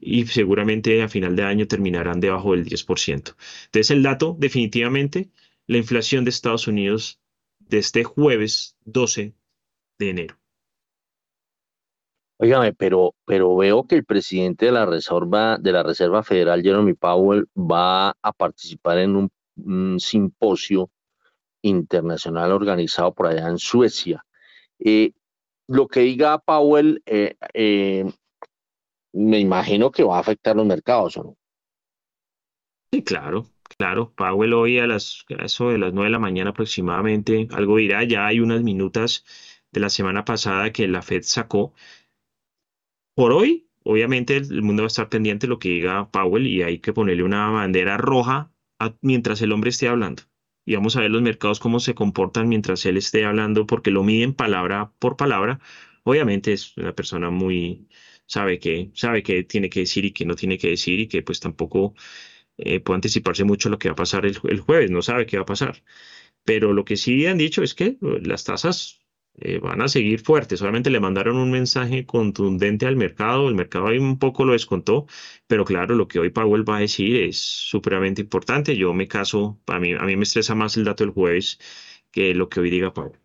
y 0.00 0.26
seguramente 0.26 1.00
a 1.02 1.08
final 1.08 1.36
de 1.36 1.44
año 1.44 1.68
terminarán 1.68 2.20
debajo 2.20 2.52
del 2.52 2.66
10%. 2.66 3.36
Entonces 3.66 3.90
el 3.90 4.02
dato 4.02 4.36
definitivamente, 4.38 5.30
la 5.66 5.78
inflación 5.78 6.24
de 6.24 6.30
Estados 6.30 6.66
Unidos 6.66 7.20
de 7.60 7.78
este 7.78 8.02
jueves 8.04 8.76
12 8.84 9.34
de 9.98 10.10
enero. 10.10 10.38
Óigame, 12.38 12.72
pero, 12.72 13.14
pero 13.24 13.54
veo 13.56 13.86
que 13.86 13.94
el 13.94 14.04
presidente 14.04 14.66
de 14.66 14.72
la 14.72 14.84
Reserva, 14.84 15.58
de 15.58 15.70
la 15.70 15.84
Reserva 15.84 16.24
Federal, 16.24 16.60
Jeremy 16.60 16.94
Powell, 16.94 17.46
va 17.56 18.10
a 18.20 18.32
participar 18.32 18.98
en 18.98 19.30
un 19.56 20.00
simposio 20.00 20.90
internacional 21.62 22.52
organizado 22.52 23.14
por 23.14 23.26
allá 23.26 23.48
en 23.48 23.58
Suecia. 23.58 24.24
Eh, 24.78 25.12
lo 25.68 25.88
que 25.88 26.00
diga 26.00 26.38
Powell, 26.38 27.02
eh, 27.06 27.36
eh, 27.54 28.04
me 29.12 29.38
imagino 29.38 29.90
que 29.90 30.02
va 30.02 30.16
a 30.16 30.20
afectar 30.20 30.56
los 30.56 30.66
mercados, 30.66 31.16
¿o 31.16 31.22
no? 31.22 31.36
Sí, 32.92 33.02
claro, 33.02 33.46
claro. 33.78 34.12
Powell 34.14 34.52
hoy 34.52 34.78
a 34.78 34.86
las 34.86 35.24
eso 35.28 35.70
de 35.70 35.78
las 35.78 35.94
nueve 35.94 36.08
de 36.08 36.12
la 36.12 36.18
mañana 36.18 36.50
aproximadamente, 36.50 37.48
algo 37.52 37.76
dirá, 37.76 38.04
ya 38.04 38.26
hay 38.26 38.40
unas 38.40 38.62
minutas 38.62 39.24
de 39.70 39.80
la 39.80 39.88
semana 39.88 40.24
pasada 40.24 40.72
que 40.72 40.86
la 40.88 41.00
Fed 41.00 41.22
sacó. 41.22 41.72
Por 43.14 43.32
hoy, 43.32 43.68
obviamente, 43.84 44.36
el 44.36 44.62
mundo 44.62 44.82
va 44.82 44.86
a 44.86 44.88
estar 44.88 45.08
pendiente 45.08 45.46
de 45.46 45.50
lo 45.50 45.58
que 45.58 45.70
diga 45.70 46.10
Powell 46.10 46.46
y 46.46 46.62
hay 46.62 46.80
que 46.80 46.92
ponerle 46.92 47.22
una 47.22 47.48
bandera 47.50 47.96
roja 47.96 48.52
mientras 49.00 49.40
el 49.42 49.52
hombre 49.52 49.70
esté 49.70 49.88
hablando 49.88 50.24
y 50.64 50.74
vamos 50.74 50.96
a 50.96 51.00
ver 51.00 51.10
los 51.10 51.22
mercados 51.22 51.60
cómo 51.60 51.80
se 51.80 51.94
comportan 51.94 52.48
mientras 52.48 52.84
él 52.86 52.96
esté 52.96 53.24
hablando, 53.24 53.66
porque 53.66 53.90
lo 53.90 54.02
miden 54.04 54.34
palabra 54.34 54.92
por 54.98 55.16
palabra. 55.16 55.60
Obviamente 56.04 56.52
es 56.52 56.76
una 56.76 56.92
persona 56.94 57.30
muy, 57.30 57.88
sabe 58.26 58.58
que, 58.58 58.90
sabe 58.94 59.22
que 59.22 59.44
tiene 59.44 59.70
que 59.70 59.80
decir 59.80 60.04
y 60.04 60.12
que 60.12 60.24
no 60.24 60.34
tiene 60.36 60.58
que 60.58 60.68
decir 60.68 61.00
y 61.00 61.08
que 61.08 61.22
pues 61.22 61.40
tampoco 61.40 61.94
eh, 62.58 62.80
puede 62.80 62.96
anticiparse 62.96 63.44
mucho 63.44 63.68
lo 63.70 63.78
que 63.78 63.88
va 63.88 63.92
a 63.94 63.96
pasar 63.96 64.26
el, 64.26 64.38
el 64.44 64.60
jueves, 64.60 64.90
no 64.90 65.02
sabe 65.02 65.26
qué 65.26 65.36
va 65.38 65.42
a 65.44 65.46
pasar. 65.46 65.82
Pero 66.44 66.72
lo 66.72 66.84
que 66.84 66.96
sí 66.96 67.26
han 67.26 67.38
dicho 67.38 67.62
es 67.62 67.74
que 67.74 67.98
las 68.00 68.44
tasas 68.44 69.01
eh, 69.36 69.58
van 69.58 69.80
a 69.82 69.88
seguir 69.88 70.20
fuertes. 70.20 70.58
Solamente 70.60 70.90
le 70.90 71.00
mandaron 71.00 71.36
un 71.36 71.50
mensaje 71.50 72.06
contundente 72.06 72.86
al 72.86 72.96
mercado. 72.96 73.48
El 73.48 73.54
mercado 73.54 73.88
ahí 73.88 73.98
un 73.98 74.18
poco 74.18 74.44
lo 74.44 74.52
descontó, 74.52 75.06
pero 75.46 75.64
claro, 75.64 75.94
lo 75.94 76.08
que 76.08 76.18
hoy 76.18 76.30
Powell 76.30 76.68
va 76.68 76.76
a 76.76 76.80
decir 76.80 77.16
es 77.16 77.38
supremamente 77.38 78.22
importante. 78.22 78.76
Yo 78.76 78.92
me 78.94 79.08
caso, 79.08 79.60
a 79.66 79.78
mí, 79.78 79.92
a 79.92 80.04
mí 80.04 80.16
me 80.16 80.24
estresa 80.24 80.54
más 80.54 80.76
el 80.76 80.84
dato 80.84 81.04
del 81.04 81.12
jueves 81.12 81.58
que 82.10 82.34
lo 82.34 82.48
que 82.48 82.60
hoy 82.60 82.70
diga 82.70 82.92
Powell. 82.92 83.18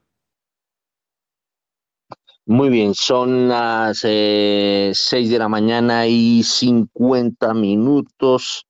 Muy 2.49 2.69
bien, 2.69 2.93
son 2.95 3.49
las 3.49 4.01
eh, 4.05 4.91
6 4.93 5.29
de 5.29 5.37
la 5.37 5.49
mañana 5.49 6.07
y 6.07 6.43
50 6.43 7.53
minutos. 7.53 8.65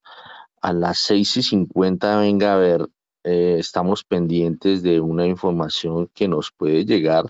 A 0.62 0.74
las 0.74 0.98
6 1.00 1.38
y 1.38 1.44
50, 1.44 2.20
venga 2.20 2.56
a 2.56 2.58
ver, 2.58 2.88
eh, 3.30 3.58
estamos 3.60 4.06
pendientes 4.06 4.82
de 4.82 5.02
una 5.02 5.28
información 5.28 6.10
que 6.14 6.30
nos 6.30 6.50
puede 6.50 6.86
llegar. 6.86 7.26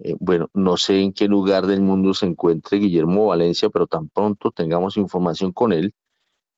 Eh, 0.00 0.16
bueno, 0.18 0.50
no 0.54 0.76
sé 0.76 1.00
en 1.00 1.12
qué 1.12 1.28
lugar 1.28 1.68
del 1.68 1.82
mundo 1.82 2.14
se 2.14 2.26
encuentre 2.26 2.78
Guillermo 2.78 3.26
Valencia, 3.26 3.70
pero 3.70 3.86
tan 3.86 4.08
pronto 4.08 4.50
tengamos 4.50 4.96
información 4.96 5.52
con 5.52 5.72
él, 5.72 5.94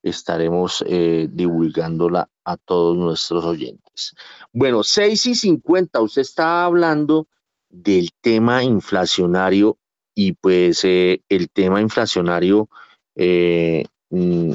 estaremos 0.03 0.83
eh, 0.87 1.29
divulgándola 1.31 2.31
a 2.45 2.57
todos 2.57 2.97
nuestros 2.97 3.45
oyentes. 3.45 4.15
Bueno, 4.55 4.83
6 4.83 5.27
y 5.27 5.35
50, 5.35 6.01
usted 6.01 6.23
está 6.23 6.65
hablando 6.65 7.29
del 7.69 8.09
tema 8.23 8.65
inflacionario 8.65 9.77
y 10.15 10.33
pues 10.33 10.83
el 10.83 11.51
tema 11.53 11.83
inflacionario, 11.83 12.71
mm, 13.15 14.53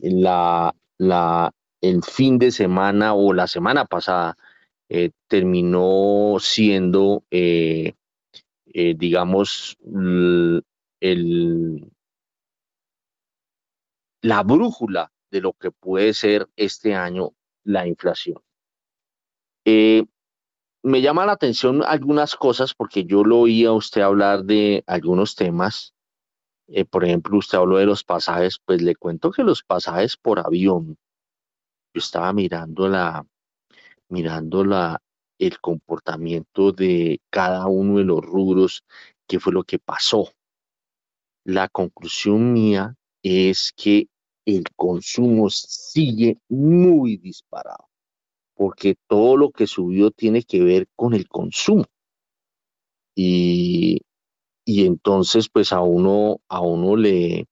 la, 0.00 0.74
la, 0.96 1.52
el 1.84 2.02
fin 2.02 2.38
de 2.38 2.50
semana 2.50 3.14
o 3.14 3.32
la 3.34 3.46
semana 3.46 3.84
pasada 3.84 4.36
eh, 4.88 5.10
terminó 5.28 6.36
siendo, 6.40 7.24
eh, 7.30 7.94
eh, 8.66 8.94
digamos, 8.96 9.76
el, 11.00 11.92
la 14.22 14.42
brújula 14.42 15.12
de 15.30 15.40
lo 15.42 15.52
que 15.52 15.70
puede 15.70 16.14
ser 16.14 16.48
este 16.56 16.94
año 16.94 17.32
la 17.64 17.86
inflación. 17.86 18.40
me 20.82 21.00
llama 21.00 21.26
la 21.26 21.32
atención 21.32 21.82
algunas 21.82 22.36
cosas 22.36 22.74
porque 22.74 23.04
yo 23.04 23.24
lo 23.24 23.40
oía 23.40 23.68
a 23.68 23.72
usted 23.72 24.02
hablar 24.02 24.44
de 24.44 24.84
algunos 24.86 25.34
temas. 25.34 25.94
por 26.90 27.04
ejemplo, 27.04 27.36
usted 27.38 27.58
habló 27.58 27.76
de 27.78 27.86
los 27.86 28.04
pasajes, 28.04 28.58
pues 28.64 28.80
le 28.82 28.94
cuento 28.96 29.30
que 29.30 29.42
los 29.44 29.62
pasajes 29.62 30.16
por 30.16 30.38
avión 30.38 30.96
yo 31.94 32.00
estaba 32.00 32.32
mirando 32.32 32.88
la, 32.88 33.24
mirando 34.08 34.64
la, 34.64 35.00
el 35.38 35.60
comportamiento 35.60 36.72
de 36.72 37.20
cada 37.30 37.66
uno 37.66 37.98
de 37.98 38.04
los 38.04 38.20
rubros, 38.20 38.84
qué 39.28 39.38
fue 39.38 39.52
lo 39.52 39.62
que 39.62 39.78
pasó. 39.78 40.28
La 41.44 41.68
conclusión 41.68 42.52
mía 42.52 42.96
es 43.22 43.72
que 43.76 44.08
el 44.44 44.64
consumo 44.74 45.48
sigue 45.50 46.38
muy 46.48 47.16
disparado, 47.16 47.88
porque 48.54 48.96
todo 49.06 49.36
lo 49.36 49.50
que 49.50 49.66
subió 49.66 50.10
tiene 50.10 50.42
que 50.42 50.62
ver 50.62 50.88
con 50.96 51.14
el 51.14 51.28
consumo. 51.28 51.84
Y, 53.14 54.00
y 54.64 54.86
entonces, 54.86 55.48
pues 55.48 55.72
a 55.72 55.80
uno, 55.80 56.40
a 56.48 56.60
uno 56.60 56.96
le, 56.96 57.46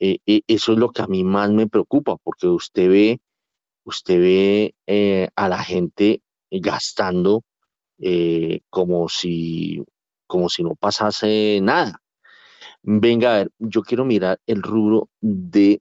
eh, 0.00 0.18
eh, 0.26 0.42
eso 0.46 0.72
es 0.72 0.78
lo 0.78 0.90
que 0.90 1.02
a 1.02 1.06
mí 1.06 1.22
más 1.22 1.50
me 1.50 1.68
preocupa, 1.68 2.16
porque 2.16 2.48
usted 2.48 2.88
ve 2.88 3.20
usted 3.84 4.20
ve 4.20 4.74
eh, 4.86 5.28
a 5.34 5.48
la 5.48 5.62
gente 5.62 6.22
gastando 6.50 7.42
eh, 7.98 8.60
como, 8.70 9.08
si, 9.08 9.82
como 10.26 10.48
si 10.48 10.62
no 10.62 10.74
pasase 10.74 11.60
nada. 11.62 12.00
Venga, 12.82 13.34
a 13.34 13.38
ver, 13.38 13.50
yo 13.58 13.82
quiero 13.82 14.04
mirar 14.04 14.40
el 14.46 14.62
rubro 14.62 15.08
de 15.20 15.80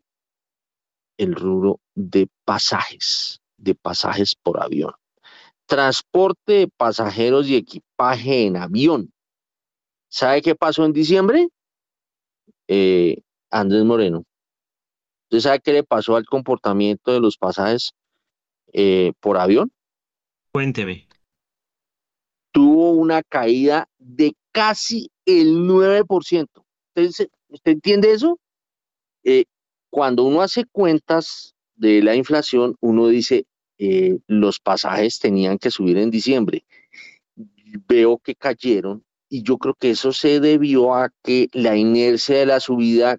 el 1.17 1.35
rubro 1.35 1.79
de 1.93 2.27
pasajes, 2.45 3.41
de 3.57 3.75
pasajes 3.75 4.35
por 4.35 4.61
avión. 4.61 4.93
Transporte 5.67 6.53
de 6.53 6.67
pasajeros 6.67 7.47
y 7.47 7.55
equipaje 7.55 8.45
en 8.45 8.57
avión. 8.57 9.13
¿Sabe 10.09 10.41
qué 10.41 10.55
pasó 10.55 10.83
en 10.83 10.93
diciembre? 10.93 11.47
Eh, 12.67 13.21
Andrés 13.51 13.85
Moreno. 13.85 14.25
¿Usted 15.31 15.39
sabe 15.39 15.61
qué 15.61 15.71
le 15.71 15.83
pasó 15.85 16.17
al 16.17 16.25
comportamiento 16.25 17.13
de 17.13 17.21
los 17.21 17.37
pasajes 17.37 17.93
eh, 18.73 19.13
por 19.21 19.37
avión? 19.37 19.71
Cuénteme. 20.51 21.07
Tuvo 22.51 22.91
una 22.91 23.23
caída 23.23 23.87
de 23.97 24.35
casi 24.51 25.09
el 25.25 25.69
9%. 25.69 26.47
¿Usted, 26.97 27.29
usted 27.47 27.71
entiende 27.71 28.11
eso? 28.11 28.39
Eh, 29.23 29.45
cuando 29.89 30.25
uno 30.25 30.41
hace 30.41 30.65
cuentas 30.65 31.55
de 31.75 32.03
la 32.03 32.13
inflación, 32.17 32.75
uno 32.81 33.07
dice, 33.07 33.45
eh, 33.77 34.19
los 34.27 34.59
pasajes 34.59 35.17
tenían 35.19 35.57
que 35.59 35.71
subir 35.71 35.97
en 35.97 36.11
diciembre. 36.11 36.65
Veo 37.87 38.17
que 38.17 38.35
cayeron 38.35 39.05
y 39.31 39.43
yo 39.43 39.57
creo 39.57 39.75
que 39.75 39.91
eso 39.91 40.11
se 40.11 40.41
debió 40.41 40.93
a 40.93 41.09
que 41.23 41.47
la 41.53 41.77
inercia 41.77 42.39
de 42.39 42.45
la 42.45 42.59
subida, 42.59 43.17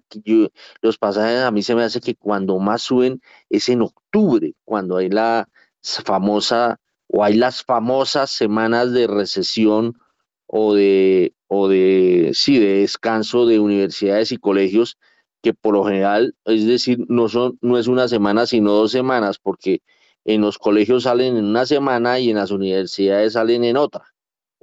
los 0.81 0.97
pasajes 0.99 1.39
a 1.41 1.49
mí 1.49 1.63
se 1.63 1.73
me 1.73 1.83
hace 1.83 2.01
que 2.01 2.13
cuando 2.15 2.59
más 2.59 2.83
suben 2.83 3.19
es 3.49 3.67
en 3.67 3.81
octubre, 3.81 4.53
cuando 4.63 4.97
hay 4.97 5.09
la 5.09 5.49
famosa 5.81 6.79
o 7.07 7.23
hay 7.23 7.33
las 7.33 7.63
famosas 7.63 8.29
semanas 8.29 8.93
de 8.93 9.07
recesión 9.07 9.97
o 10.45 10.75
de, 10.75 11.33
o 11.47 11.67
de, 11.67 12.31
sí, 12.35 12.59
de 12.59 12.81
descanso 12.81 13.47
de 13.47 13.59
universidades 13.59 14.31
y 14.31 14.37
colegios, 14.37 14.99
que 15.41 15.55
por 15.55 15.73
lo 15.73 15.83
general, 15.83 16.35
es 16.45 16.67
decir, 16.67 16.99
no, 17.09 17.27
son, 17.27 17.57
no 17.61 17.79
es 17.79 17.87
una 17.87 18.07
semana, 18.07 18.45
sino 18.45 18.73
dos 18.73 18.91
semanas, 18.91 19.39
porque 19.39 19.81
en 20.25 20.41
los 20.41 20.59
colegios 20.59 21.03
salen 21.03 21.37
en 21.37 21.45
una 21.45 21.65
semana 21.65 22.19
y 22.19 22.29
en 22.29 22.35
las 22.37 22.51
universidades 22.51 23.33
salen 23.33 23.63
en 23.63 23.77
otra 23.77 24.12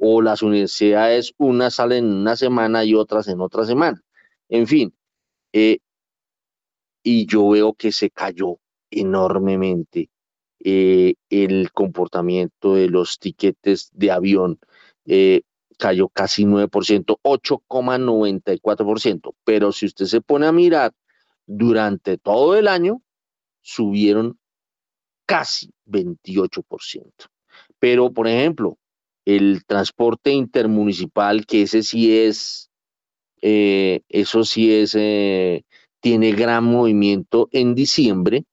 o 0.02 0.22
las 0.22 0.42
universidades 0.42 1.34
unas 1.36 1.74
salen 1.74 2.06
en 2.06 2.12
una 2.12 2.34
semana 2.34 2.82
y 2.84 2.94
otras 2.94 3.28
en 3.28 3.42
otra 3.42 3.66
semana. 3.66 4.02
En 4.48 4.66
fin, 4.66 4.94
eh, 5.52 5.80
y 7.02 7.26
yo 7.26 7.50
veo 7.50 7.74
que 7.74 7.92
se 7.92 8.08
cayó 8.10 8.58
enormemente 8.90 10.08
eh, 10.64 11.16
el 11.28 11.70
comportamiento 11.72 12.74
de 12.74 12.88
los 12.88 13.18
tiquetes 13.18 13.90
de 13.92 14.10
avión. 14.10 14.58
Eh, 15.04 15.42
cayó 15.78 16.08
casi 16.08 16.44
9%, 16.44 17.18
8,94%. 17.22 19.34
Pero 19.44 19.72
si 19.72 19.84
usted 19.86 20.06
se 20.06 20.22
pone 20.22 20.46
a 20.46 20.52
mirar, 20.52 20.92
durante 21.46 22.16
todo 22.16 22.56
el 22.56 22.68
año 22.68 23.02
subieron 23.60 24.38
casi 25.26 25.74
28%. 25.86 27.26
Pero, 27.78 28.12
por 28.12 28.28
ejemplo, 28.28 28.78
el 29.36 29.64
transporte 29.66 30.32
intermunicipal, 30.32 31.44
que 31.46 31.62
ese 31.62 31.82
sí 31.82 32.16
es, 32.16 32.70
eh, 33.42 34.02
eso 34.08 34.44
sí 34.44 34.72
es, 34.74 34.94
eh, 34.96 35.64
tiene 36.00 36.32
gran 36.32 36.64
movimiento 36.64 37.48
en 37.52 37.74
diciembre. 37.74 38.44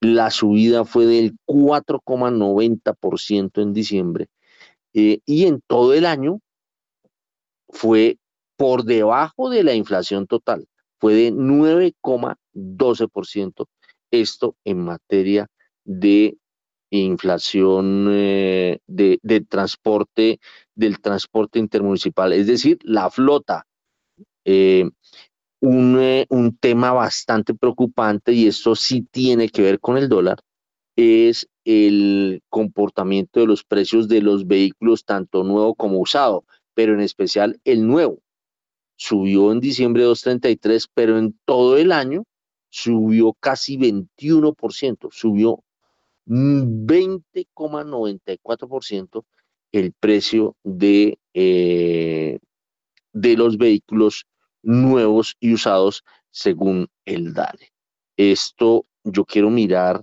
La 0.00 0.30
subida 0.30 0.84
fue 0.84 1.06
del 1.06 1.36
4,90% 1.46 3.62
en 3.62 3.72
diciembre. 3.72 4.28
Eh, 4.94 5.20
y 5.26 5.46
en 5.46 5.60
todo 5.66 5.92
el 5.94 6.06
año 6.06 6.40
fue 7.68 8.18
por 8.56 8.84
debajo 8.84 9.50
de 9.50 9.62
la 9.62 9.74
inflación 9.74 10.26
total, 10.26 10.66
fue 10.98 11.14
de 11.14 11.30
9,12%. 11.32 13.66
Esto 14.10 14.56
en 14.64 14.84
materia 14.84 15.46
de 15.84 16.38
inflación 16.90 18.08
eh, 18.10 18.78
de, 18.86 19.18
transporte, 19.48 20.40
del 20.74 21.00
transporte 21.00 21.58
intermunicipal, 21.58 22.32
es 22.32 22.46
decir, 22.46 22.78
la 22.82 23.10
flota. 23.10 23.66
Eh, 24.44 24.88
un, 25.60 25.98
eh, 26.00 26.26
un, 26.30 26.56
tema 26.56 26.92
bastante 26.92 27.54
preocupante, 27.54 28.32
y 28.32 28.46
esto 28.46 28.74
sí 28.76 29.06
tiene 29.10 29.48
que 29.48 29.62
ver 29.62 29.80
con 29.80 29.98
el 29.98 30.08
dólar, 30.08 30.38
es 30.96 31.48
el 31.64 32.40
comportamiento 32.48 33.40
de 33.40 33.46
los 33.46 33.64
precios 33.64 34.08
de 34.08 34.22
los 34.22 34.46
vehículos, 34.46 35.04
tanto 35.04 35.44
nuevo 35.44 35.74
como 35.74 35.98
usado, 36.00 36.44
pero 36.74 36.94
en 36.94 37.00
especial 37.00 37.60
el 37.64 37.86
nuevo. 37.86 38.20
Subió 38.96 39.52
en 39.52 39.60
diciembre 39.60 40.04
2.33, 40.04 40.88
pero 40.94 41.18
en 41.18 41.38
todo 41.44 41.76
el 41.76 41.92
año 41.92 42.24
subió 42.70 43.34
casi 43.34 43.76
21%, 43.76 45.08
subió 45.10 45.62
20,94% 46.28 49.24
el 49.72 49.92
precio 49.92 50.56
de, 50.62 51.18
eh, 51.34 52.38
de 53.12 53.36
los 53.36 53.58
vehículos 53.58 54.26
nuevos 54.62 55.36
y 55.40 55.54
usados 55.54 56.04
según 56.30 56.88
el 57.04 57.34
DANE. 57.34 57.72
Esto 58.16 58.86
yo 59.04 59.24
quiero 59.24 59.50
mirar 59.50 60.02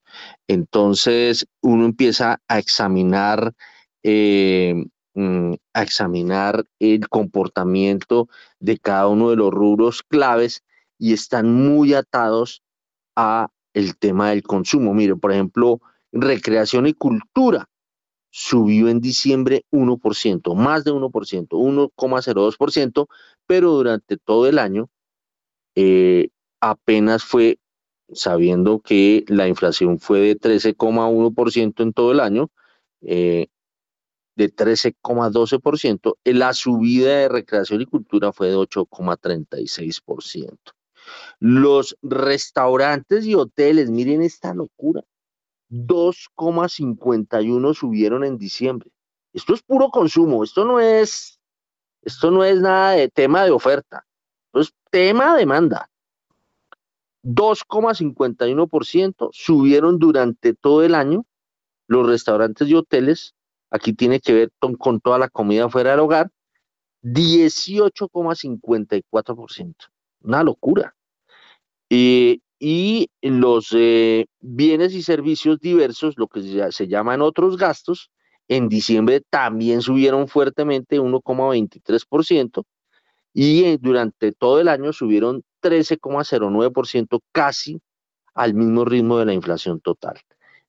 Entonces 0.48 1.46
uno 1.62 1.84
empieza 1.84 2.40
a 2.48 2.58
examinar, 2.58 3.54
eh, 4.02 4.86
mm, 5.14 5.56
a 5.74 5.84
examinar 5.84 6.64
el 6.80 7.10
comportamiento 7.10 8.30
de 8.60 8.78
cada 8.78 9.10
uno 9.10 9.32
de 9.32 9.36
los 9.36 9.52
rubros 9.52 10.04
claves 10.04 10.64
y 10.98 11.12
están 11.12 11.54
muy 11.54 11.94
atados 11.94 12.64
a 13.18 13.50
el 13.74 13.98
tema 13.98 14.30
del 14.30 14.44
consumo. 14.44 14.94
Mire, 14.94 15.18
por 15.18 15.34
ejemplo, 15.34 15.82
recreación 16.14 16.88
y 16.88 16.94
cultura 16.94 17.68
subió 18.32 18.88
en 18.88 19.02
diciembre 19.02 19.66
1%, 19.70 20.56
más 20.56 20.86
de 20.86 20.94
1%, 20.94 21.58
1,02%, 21.58 23.08
pero 23.46 23.72
durante 23.72 24.16
todo 24.16 24.48
el 24.48 24.60
año 24.60 24.90
eh, 25.76 26.30
apenas 26.62 27.24
fue, 27.24 27.60
sabiendo 28.14 28.80
que 28.80 29.26
la 29.28 29.48
inflación 29.48 30.00
fue 30.00 30.20
de 30.20 30.40
13,1% 30.40 31.84
en 31.84 31.94
todo 31.94 32.12
el 32.12 32.20
año, 32.20 32.50
eh, 33.02 33.48
de 34.36 34.50
13,12%, 34.50 36.18
la 36.24 36.54
subida 36.54 37.20
de 37.20 37.30
recreación 37.30 37.82
y 37.82 37.86
cultura 37.86 38.34
fue 38.34 38.50
de 38.50 38.56
8,36%. 38.56 40.74
Los 41.40 41.98
restaurantes 42.02 43.26
y 43.26 43.36
hoteles, 43.36 43.92
miren 43.92 44.22
esta 44.22 44.54
locura, 44.54 45.04
2,51 45.70 47.74
subieron 47.74 48.24
en 48.24 48.38
diciembre. 48.38 48.90
Esto 49.34 49.54
es 49.54 49.62
puro 49.64 49.90
consumo, 49.90 50.44
esto 50.44 50.66
no 50.66 50.80
es, 50.80 51.40
esto 52.04 52.32
no 52.32 52.44
es 52.44 52.62
nada 52.62 52.92
de 52.92 53.10
tema 53.10 53.44
de 53.44 53.52
oferta, 53.52 54.06
esto 54.54 54.60
es 54.60 54.74
tema 54.90 55.36
demanda. 55.36 55.90
2,51% 57.24 59.30
subieron 59.32 59.98
durante 59.98 60.54
todo 60.54 60.84
el 60.84 60.94
año 60.94 61.26
los 61.88 62.06
restaurantes 62.08 62.68
y 62.68 62.76
hoteles. 62.76 63.34
Aquí 63.72 63.94
tiene 63.94 64.20
que 64.20 64.34
ver 64.34 64.52
con, 64.60 65.00
toda 65.00 65.18
la 65.18 65.30
comida 65.30 65.70
fuera 65.70 65.92
del 65.92 66.02
hogar. 66.02 66.30
18,54%. 67.04 69.76
Una 70.22 70.44
locura. 70.44 70.94
y 71.90 72.44
y 72.66 73.10
los 73.22 73.74
eh, 73.74 74.28
bienes 74.40 74.94
y 74.94 75.04
servicios 75.04 75.60
diversos, 75.60 76.14
lo 76.16 76.30
que 76.30 76.72
se, 76.72 76.88
llaman 76.88 77.22
otros 77.22 77.58
gastos, 77.58 78.10
en 78.48 78.70
diciembre 78.70 79.22
también 79.30 79.82
subieron 79.82 80.30
fuertemente 80.30 80.98
1,23% 80.98 82.64
y 83.34 83.78
durante 83.78 84.32
todo 84.32 84.60
el 84.60 84.68
año 84.68 84.94
subieron 84.94 85.44
13,09%, 85.62 87.20
casi 87.32 87.82
al 88.36 88.54
mismo 88.54 88.86
ritmo 88.86 89.18
de 89.18 89.26
la 89.26 89.34
inflación 89.34 89.80
total. 89.80 90.20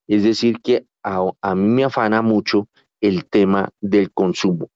Es 0.06 0.22
decir, 0.22 0.60
que 0.60 0.86
a, 1.02 1.54
mí 1.54 1.68
me 1.68 1.84
afana 1.84 2.22
mucho 2.22 2.68
el 3.00 3.26
tema 3.26 3.70
del 3.80 4.12
consumo, 4.12 4.70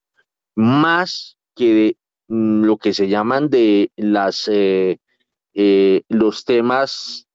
más 0.54 1.36
que 1.54 1.74
de 1.74 1.96
mm, 2.28 2.64
lo 2.64 2.76
que 2.76 2.92
se 2.92 3.08
llaman 3.08 3.48
de 3.48 3.90
las, 3.96 4.48
eh, 4.48 4.98
eh, 5.54 6.02
los 6.08 6.44
temas 6.44 7.26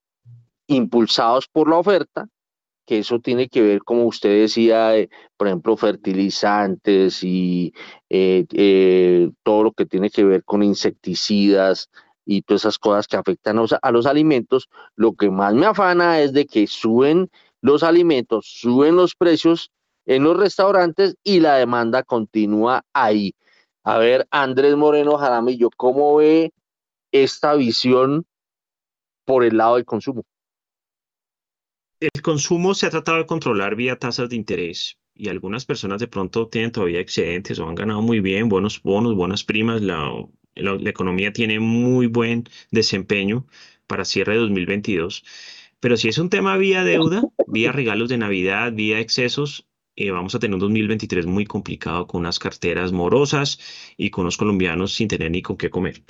impulsados 0.67 1.47
por 1.47 1.69
la 1.69 1.77
oferta, 1.77 2.27
que 2.85 2.99
eso 2.99 3.19
tiene 3.19 3.49
que 3.49 3.61
ver, 3.61 3.83
como 3.83 4.05
usted 4.05 4.41
decía, 4.41 4.93
por 5.37 5.47
ejemplo, 5.47 5.77
fertilizantes 5.77 7.23
y 7.23 7.73
eh, 8.09 9.29
todo 9.43 9.63
lo 9.63 9.71
que 9.71 9.85
tiene 9.85 10.09
que 10.09 10.23
ver 10.23 10.43
con 10.43 10.63
insecticidas 10.63 11.89
y 12.25 12.41
todas 12.41 12.61
esas 12.63 12.79
cosas 12.79 13.07
que 13.07 13.17
afectan 13.17 13.59
a 13.81 13.91
los 13.91 14.05
alimentos, 14.05 14.69
lo 14.95 15.13
que 15.13 15.29
más 15.29 15.53
me 15.53 15.65
afana 15.65 16.21
es 16.21 16.33
de 16.33 16.45
que 16.45 16.67
suben 16.67 17.29
los 17.61 17.83
alimentos, 17.83 18.45
suben 18.47 18.95
los 18.95 19.15
precios 19.15 19.71
en 20.05 20.23
los 20.23 20.37
restaurantes 20.37 21.15
y 21.23 21.39
la 21.39 21.55
demanda 21.55 22.03
continúa 22.03 22.83
ahí. 22.93 23.33
A 23.83 23.97
ver, 23.97 24.27
Andrés 24.31 24.75
Moreno 24.75 25.17
Jaramillo, 25.17 25.69
¿cómo 25.75 26.15
ve 26.17 26.51
esta 27.11 27.53
visión 27.55 28.25
por 29.25 29.43
el 29.43 29.57
lado 29.57 29.75
del 29.75 29.85
consumo? 29.85 30.23
El 32.03 32.21
consumo 32.21 32.73
se 32.73 32.85
ha 32.85 32.89
tratado 32.89 33.17
de 33.17 33.25
controlar 33.25 33.75
vía 33.75 33.97
tasas 33.97 34.29
de 34.29 34.35
interés 34.35 34.97
y 35.15 35.29
algunas 35.29 35.65
personas 35.65 35.99
de 35.99 36.07
pronto 36.07 36.47
tienen 36.47 36.71
todavía 36.71 36.99
excedentes 36.99 37.59
o 37.59 37.67
han 37.67 37.75
ganado 37.75 38.01
muy 38.01 38.19
bien, 38.19 38.49
buenos 38.49 38.81
bonos, 38.81 39.15
buenas 39.15 39.43
primas. 39.43 39.81
La, 39.81 40.11
la 40.55 40.89
economía 40.89 41.31
tiene 41.33 41.59
muy 41.59 42.07
buen 42.07 42.43
desempeño 42.71 43.47
para 43.87 44.05
cierre 44.05 44.33
de 44.33 44.39
2022 44.39 45.23
pero 45.83 45.97
si 45.97 46.07
es 46.07 46.17
un 46.17 46.29
tema 46.29 46.55
vía 46.55 46.85
deuda, 46.85 47.23
vía 47.45 47.73
regalos 47.73 48.07
de 48.07 48.17
Navidad, 48.17 48.71
vía 48.71 49.01
excesos, 49.01 49.67
eh, 49.97 50.11
vamos 50.11 50.33
a 50.33 50.39
tener 50.39 50.53
un 50.53 50.61
2023 50.61 51.25
muy 51.25 51.45
complicado 51.45 52.07
con 52.07 52.21
unas 52.21 52.39
carteras 52.39 52.93
morosas 52.93 53.59
y 53.97 54.09
con 54.09 54.23
los 54.23 54.37
colombianos 54.37 54.93
sin 54.93 55.09
tener 55.09 55.29
ni 55.31 55.41
con 55.41 55.57
qué 55.57 55.69
comer. 55.69 56.01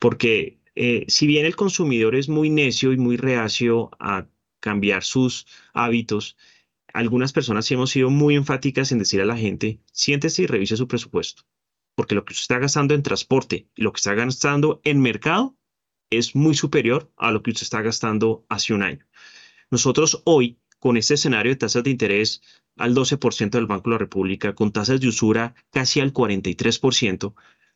Porque 0.00 0.58
eh, 0.74 1.04
si 1.06 1.28
bien 1.28 1.46
el 1.46 1.54
consumidor 1.54 2.16
es 2.16 2.28
muy 2.28 2.50
necio 2.50 2.92
y 2.92 2.96
muy 2.96 3.16
reacio 3.16 3.90
a 4.00 4.26
cambiar 4.60 5.02
sus 5.02 5.46
hábitos, 5.72 6.36
algunas 6.92 7.32
personas 7.32 7.66
sí 7.66 7.74
hemos 7.74 7.90
sido 7.90 8.10
muy 8.10 8.36
enfáticas 8.36 8.92
en 8.92 8.98
decir 8.98 9.20
a 9.20 9.26
la 9.26 9.36
gente, 9.36 9.80
siéntese 9.92 10.42
y 10.42 10.46
revise 10.46 10.76
su 10.76 10.88
presupuesto. 10.88 11.44
Porque 11.94 12.14
lo 12.14 12.24
que 12.24 12.32
usted 12.32 12.42
está 12.42 12.58
gastando 12.58 12.94
en 12.94 13.02
transporte 13.02 13.68
y 13.74 13.82
lo 13.82 13.92
que 13.92 13.98
está 13.98 14.14
gastando 14.14 14.80
en 14.84 15.00
mercado 15.00 15.56
es 16.10 16.34
muy 16.34 16.54
superior 16.54 17.12
a 17.16 17.30
lo 17.30 17.42
que 17.42 17.50
usted 17.50 17.62
está 17.62 17.82
gastando 17.82 18.44
hace 18.48 18.74
un 18.74 18.82
año. 18.82 19.06
Nosotros 19.70 20.22
hoy, 20.24 20.58
con 20.78 20.96
este 20.96 21.14
escenario 21.14 21.52
de 21.52 21.56
tasas 21.56 21.84
de 21.84 21.90
interés 21.90 22.42
al 22.76 22.94
12% 22.94 23.50
del 23.50 23.66
Banco 23.66 23.90
de 23.90 23.94
la 23.94 23.98
República, 23.98 24.54
con 24.54 24.72
tasas 24.72 25.00
de 25.00 25.08
usura 25.08 25.54
casi 25.70 26.00
al 26.00 26.12
43%, 26.12 27.34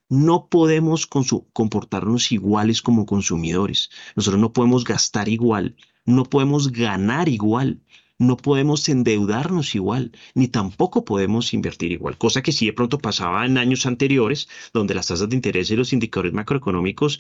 no 0.09 0.49
podemos 0.49 1.07
comportarnos 1.07 2.32
iguales 2.32 2.82
como 2.82 3.07
consumidores. 3.07 3.91
Nosotros 4.16 4.41
no 4.41 4.53
podemos 4.53 4.85
gastar 4.85 5.28
igual, 5.28 5.76
no 6.05 6.24
podemos 6.24 6.72
ganar 6.72 7.28
igual, 7.28 7.80
no 8.18 8.36
podemos 8.36 8.88
endeudarnos 8.88 9.74
igual, 9.74 10.12
ni 10.34 10.48
tampoco 10.48 11.05
podemos 11.05 11.52
invertir 11.52 11.92
igual, 11.92 12.16
cosa 12.18 12.42
que 12.42 12.52
sí 12.52 12.66
de 12.66 12.72
pronto 12.72 12.98
pasaba 12.98 13.44
en 13.44 13.59
años 13.59 13.86
anteriores, 13.86 14.48
donde 14.72 14.94
las 14.94 15.09
tasas 15.09 15.28
de 15.28 15.36
interés 15.36 15.70
y 15.70 15.76
los 15.76 15.92
indicadores 15.92 16.32
macroeconómicos 16.32 17.18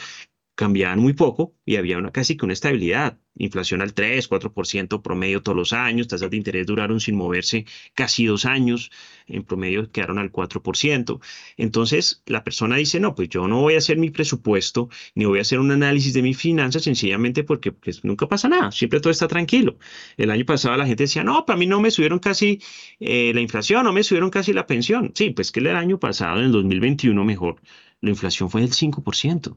cambiaban 0.54 1.00
muy 1.00 1.12
poco 1.14 1.54
y 1.64 1.76
había 1.76 1.98
una, 1.98 2.12
casi 2.12 2.36
que 2.36 2.44
una 2.44 2.52
estabilidad. 2.52 3.18
Inflación 3.36 3.82
al 3.82 3.94
3, 3.94 4.30
4% 4.30 5.02
promedio 5.02 5.42
todos 5.42 5.56
los 5.56 5.72
años, 5.72 6.06
tasas 6.06 6.30
de 6.30 6.36
interés 6.36 6.66
duraron 6.66 7.00
sin 7.00 7.16
moverse 7.16 7.66
casi 7.94 8.26
dos 8.26 8.44
años, 8.44 8.92
en 9.26 9.42
promedio 9.42 9.90
quedaron 9.90 10.18
al 10.18 10.30
4%. 10.30 11.20
Entonces 11.56 12.22
la 12.26 12.44
persona 12.44 12.76
dice, 12.76 13.00
no, 13.00 13.16
pues 13.16 13.28
yo 13.30 13.48
no 13.48 13.60
voy 13.60 13.74
a 13.74 13.78
hacer 13.78 13.98
mi 13.98 14.10
presupuesto, 14.10 14.88
ni 15.16 15.24
voy 15.24 15.38
a 15.38 15.42
hacer 15.42 15.58
un 15.58 15.72
análisis 15.72 16.14
de 16.14 16.22
mis 16.22 16.38
finanzas, 16.38 16.84
sencillamente 16.84 17.42
porque 17.42 17.72
pues, 17.72 18.04
nunca 18.04 18.28
pasa 18.28 18.48
nada, 18.48 18.70
siempre 18.70 19.00
todo 19.00 19.10
está 19.10 19.26
tranquilo. 19.26 19.78
El 20.16 20.30
año 20.30 20.44
pasado 20.44 20.76
la 20.76 20.86
gente 20.86 21.04
decía, 21.04 21.24
no, 21.24 21.44
para 21.44 21.58
mí 21.58 21.66
no 21.66 21.80
me 21.80 21.90
subieron 21.90 22.20
casi 22.20 22.60
eh, 23.00 23.32
la 23.34 23.40
inflación, 23.40 23.84
no 23.84 23.92
me 23.92 24.04
subieron 24.04 24.30
casi 24.30 24.52
la 24.52 24.66
pensión. 24.66 25.12
Sí, 25.14 25.30
pues 25.30 25.50
que 25.50 25.60
el 25.60 25.68
año 25.68 25.98
pasado, 25.98 26.38
en 26.38 26.46
el 26.46 26.52
2021 26.52 27.24
mejor, 27.24 27.60
la 28.00 28.10
inflación 28.10 28.50
fue 28.50 28.60
del 28.60 28.70
5%. 28.70 29.56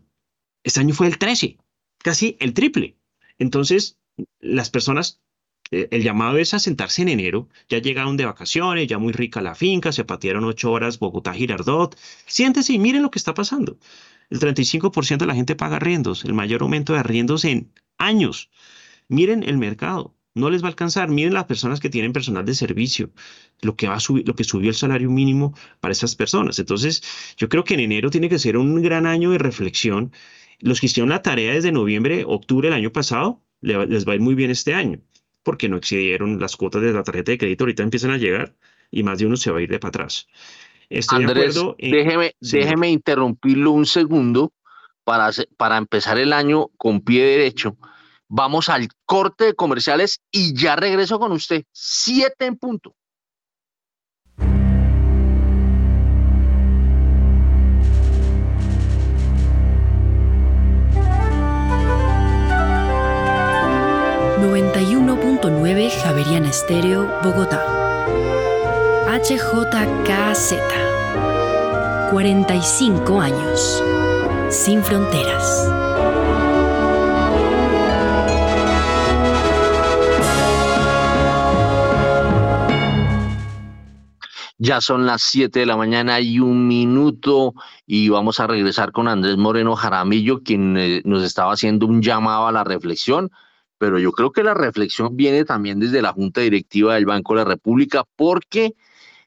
Este 0.67 0.81
año 0.81 0.93
fue 0.93 1.07
el 1.07 1.17
13, 1.17 1.57
casi 1.99 2.35
el 2.41 2.53
triple. 2.53 2.97
Entonces, 3.37 3.99
las 4.41 4.69
personas, 4.69 5.21
eh, 5.71 5.87
el 5.91 6.03
llamado 6.03 6.37
es 6.39 6.53
a 6.53 6.59
sentarse 6.59 7.03
en 7.03 7.07
enero, 7.07 7.47
ya 7.69 7.77
llegaron 7.77 8.17
de 8.17 8.25
vacaciones, 8.25 8.85
ya 8.85 8.97
muy 8.97 9.13
rica 9.13 9.41
la 9.41 9.55
finca, 9.55 9.93
se 9.93 10.03
patearon 10.03 10.43
ocho 10.43 10.69
horas 10.73 10.99
Bogotá-Girardot. 10.99 11.95
Siéntese 12.25 12.73
y 12.73 12.79
miren 12.79 13.01
lo 13.01 13.11
que 13.11 13.17
está 13.17 13.33
pasando. 13.33 13.77
El 14.29 14.41
35% 14.41 15.19
de 15.19 15.25
la 15.25 15.35
gente 15.35 15.55
paga 15.55 15.77
arriendos, 15.77 16.25
el 16.25 16.33
mayor 16.33 16.63
aumento 16.63 16.91
de 16.91 16.99
arriendos 16.99 17.45
en 17.45 17.71
años. 17.97 18.49
Miren 19.07 19.43
el 19.43 19.57
mercado, 19.57 20.17
no 20.33 20.49
les 20.49 20.61
va 20.63 20.67
a 20.67 20.71
alcanzar. 20.71 21.07
Miren 21.07 21.33
las 21.33 21.45
personas 21.45 21.79
que 21.79 21.89
tienen 21.89 22.11
personal 22.11 22.43
de 22.43 22.53
servicio, 22.53 23.11
lo 23.61 23.77
que 23.77 23.87
va 23.87 23.95
a 23.95 23.99
subir, 24.01 24.27
lo 24.27 24.35
que 24.35 24.43
subió 24.43 24.67
el 24.67 24.75
salario 24.75 25.09
mínimo 25.09 25.53
para 25.79 25.93
esas 25.93 26.17
personas. 26.17 26.59
Entonces, 26.59 27.03
yo 27.37 27.47
creo 27.47 27.63
que 27.63 27.75
en 27.75 27.79
enero 27.79 28.09
tiene 28.09 28.27
que 28.27 28.37
ser 28.37 28.57
un 28.57 28.81
gran 28.81 29.05
año 29.05 29.31
de 29.31 29.37
reflexión 29.37 30.11
los 30.59 30.79
que 30.79 30.87
hicieron 30.87 31.09
la 31.09 31.21
tarea 31.21 31.53
desde 31.53 31.71
noviembre, 31.71 32.23
octubre 32.25 32.69
del 32.69 32.77
año 32.77 32.91
pasado, 32.91 33.41
les 33.61 34.07
va 34.07 34.11
a 34.13 34.15
ir 34.15 34.21
muy 34.21 34.35
bien 34.35 34.51
este 34.51 34.73
año, 34.73 34.99
porque 35.43 35.69
no 35.69 35.77
excedieron 35.77 36.39
las 36.39 36.55
cuotas 36.55 36.81
de 36.81 36.93
la 36.93 37.03
tarjeta 37.03 37.31
de 37.31 37.37
crédito, 37.37 37.63
ahorita 37.63 37.83
empiezan 37.83 38.11
a 38.11 38.17
llegar 38.17 38.55
y 38.91 39.03
más 39.03 39.19
de 39.19 39.25
uno 39.25 39.37
se 39.37 39.51
va 39.51 39.59
a 39.59 39.61
ir 39.61 39.69
de 39.69 39.79
para 39.79 39.89
atrás. 39.89 40.27
Andrés, 41.09 41.59
déjeme, 41.77 42.33
déjeme 42.39 42.89
interrumpirlo 42.89 43.71
un 43.71 43.85
segundo 43.85 44.53
para, 45.03 45.31
para 45.57 45.77
empezar 45.77 46.17
el 46.17 46.33
año 46.33 46.67
con 46.77 47.01
pie 47.01 47.25
derecho. 47.25 47.77
Vamos 48.29 48.69
al 48.69 48.89
corte 49.05 49.45
de 49.45 49.53
comerciales 49.53 50.21
y 50.31 50.53
ya 50.53 50.75
regreso 50.75 51.19
con 51.19 51.31
usted. 51.31 51.63
Siete 51.71 52.45
en 52.45 52.57
punto. 52.57 52.95
91.9 65.87 66.03
Javeriana 66.03 66.49
Estéreo, 66.49 67.07
Bogotá. 67.23 67.63
HJKZ. 69.07 70.53
45 72.11 73.21
años. 73.21 73.83
Sin 74.49 74.83
fronteras. 74.83 75.71
Ya 84.57 84.81
son 84.81 85.05
las 85.05 85.21
7 85.21 85.59
de 85.59 85.65
la 85.65 85.77
mañana 85.77 86.19
y 86.19 86.39
un 86.39 86.67
minuto 86.67 87.53
y 87.85 88.09
vamos 88.09 88.41
a 88.41 88.47
regresar 88.47 88.91
con 88.91 89.07
Andrés 89.07 89.37
Moreno 89.37 89.75
Jaramillo, 89.75 90.43
quien 90.43 90.75
eh, 90.75 91.01
nos 91.05 91.23
estaba 91.23 91.53
haciendo 91.53 91.85
un 91.85 92.01
llamado 92.01 92.47
a 92.47 92.51
la 92.51 92.65
reflexión 92.65 93.31
pero 93.77 93.99
yo 93.99 94.11
creo 94.11 94.31
que 94.31 94.43
la 94.43 94.53
reflexión 94.53 95.15
viene 95.15 95.45
también 95.45 95.79
desde 95.79 96.01
la 96.01 96.13
Junta 96.13 96.41
Directiva 96.41 96.95
del 96.95 97.05
Banco 97.05 97.33
de 97.33 97.39
la 97.39 97.45
República, 97.45 98.03
porque 98.15 98.75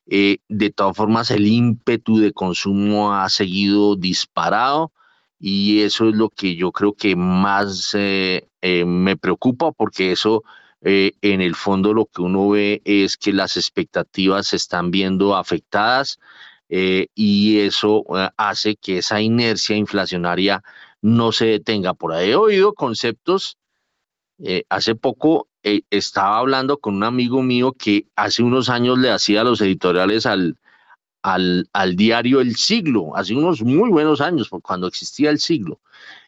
eh, 0.06 0.38
de 0.48 0.70
todas 0.70 0.96
formas 0.96 1.30
el 1.30 1.46
ímpetu 1.46 2.18
de 2.18 2.32
consumo 2.32 3.14
ha 3.14 3.28
seguido 3.28 3.94
disparado 3.96 4.92
y 5.38 5.82
eso 5.82 6.08
es 6.08 6.16
lo 6.16 6.30
que 6.30 6.56
yo 6.56 6.72
creo 6.72 6.94
que 6.94 7.14
más 7.16 7.94
eh, 7.94 8.48
eh, 8.60 8.84
me 8.84 9.16
preocupa, 9.16 9.72
porque 9.72 10.12
eso 10.12 10.42
en 10.82 11.42
el 11.42 11.54
fondo 11.56 11.92
lo 11.92 12.06
que 12.06 12.22
uno 12.22 12.48
ve 12.48 12.80
es 12.86 13.18
que 13.18 13.34
las 13.34 13.58
expectativas 13.58 14.46
se 14.46 14.56
están 14.56 14.90
viendo 14.90 15.36
afectadas 15.36 16.18
y 16.68 17.58
eso 17.58 18.04
hace 18.38 18.76
que 18.76 18.98
esa 18.98 19.20
inercia 19.20 19.76
inflacionaria 19.76 20.62
no 21.02 21.32
se 21.32 21.46
detenga. 21.46 21.92
Por 21.92 22.14
ahí 22.14 22.30
he 22.30 22.34
oído 22.34 22.72
conceptos 22.72 23.58
eh, 24.42 24.64
hace 24.68 24.94
poco 24.94 25.48
eh, 25.62 25.82
estaba 25.90 26.38
hablando 26.38 26.78
con 26.78 26.96
un 26.96 27.04
amigo 27.04 27.42
mío 27.42 27.72
que 27.72 28.06
hace 28.16 28.42
unos 28.42 28.70
años 28.70 28.98
le 28.98 29.10
hacía 29.10 29.44
los 29.44 29.60
editoriales 29.60 30.24
al, 30.24 30.56
al, 31.22 31.68
al 31.72 31.96
diario 31.96 32.40
El 32.40 32.56
Siglo, 32.56 33.14
hace 33.16 33.34
unos 33.34 33.62
muy 33.62 33.90
buenos 33.90 34.20
años, 34.20 34.48
cuando 34.62 34.86
existía 34.86 35.30
El 35.30 35.38
Siglo. 35.38 35.80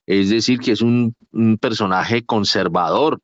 Es 0.07 0.31
decir, 0.31 0.59
que 0.61 0.73
es 0.73 0.83
un, 0.83 1.15
personaje 1.61 2.25
conservador, 2.25 3.21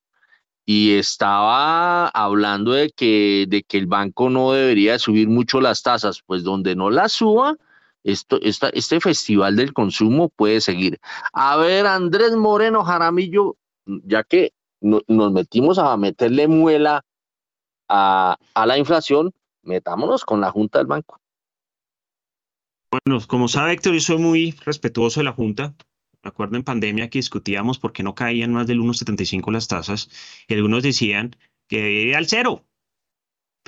y 0.64 0.92
estaba 0.96 2.08
hablando 2.08 2.72
de 2.72 2.90
que, 2.90 3.46
de 3.48 3.62
que 3.62 3.78
el 3.78 3.86
banco 3.86 4.30
no 4.30 4.52
debería 4.52 4.98
subir 4.98 5.28
mucho 5.28 5.60
las 5.60 5.82
tasas, 5.82 6.22
pues 6.26 6.42
donde 6.44 6.76
no 6.76 6.90
las 6.90 7.12
suba, 7.12 7.56
esto, 8.04 8.38
este 8.42 9.00
festival 9.00 9.56
del 9.56 9.72
consumo 9.72 10.28
puede 10.30 10.60
seguir. 10.60 10.98
A 11.32 11.56
ver, 11.56 11.86
Andrés 11.86 12.36
Moreno 12.36 12.84
Jaramillo, 12.84 13.56
ya 13.86 14.24
que 14.24 14.52
nos 14.80 15.32
metimos 15.32 15.78
a 15.78 15.96
meterle 15.96 16.48
muela 16.48 17.04
a, 17.88 18.36
la 18.66 18.78
inflación, 18.78 19.32
metámonos 19.62 20.24
con 20.24 20.40
la 20.40 20.50
Junta 20.50 20.78
del 20.78 20.86
Banco. 20.86 21.20
Bueno, 22.90 23.20
como 23.26 23.48
sabe 23.48 23.72
Héctor, 23.72 23.94
yo 23.94 24.00
soy 24.00 24.18
muy 24.18 24.52
respetuoso 24.64 25.20
de 25.20 25.24
la 25.24 25.32
Junta. 25.32 25.74
Me 26.22 26.28
acuerdo 26.28 26.56
en 26.56 26.64
pandemia 26.64 27.10
que 27.10 27.18
discutíamos 27.18 27.78
por 27.78 27.92
qué 27.92 28.02
no 28.02 28.14
caían 28.14 28.52
más 28.52 28.66
del 28.66 28.80
1,75 28.80 29.52
las 29.52 29.68
tasas 29.68 30.10
y 30.48 30.54
algunos 30.54 30.82
decían 30.82 31.36
que 31.68 32.14
al 32.16 32.26
cero. 32.26 32.64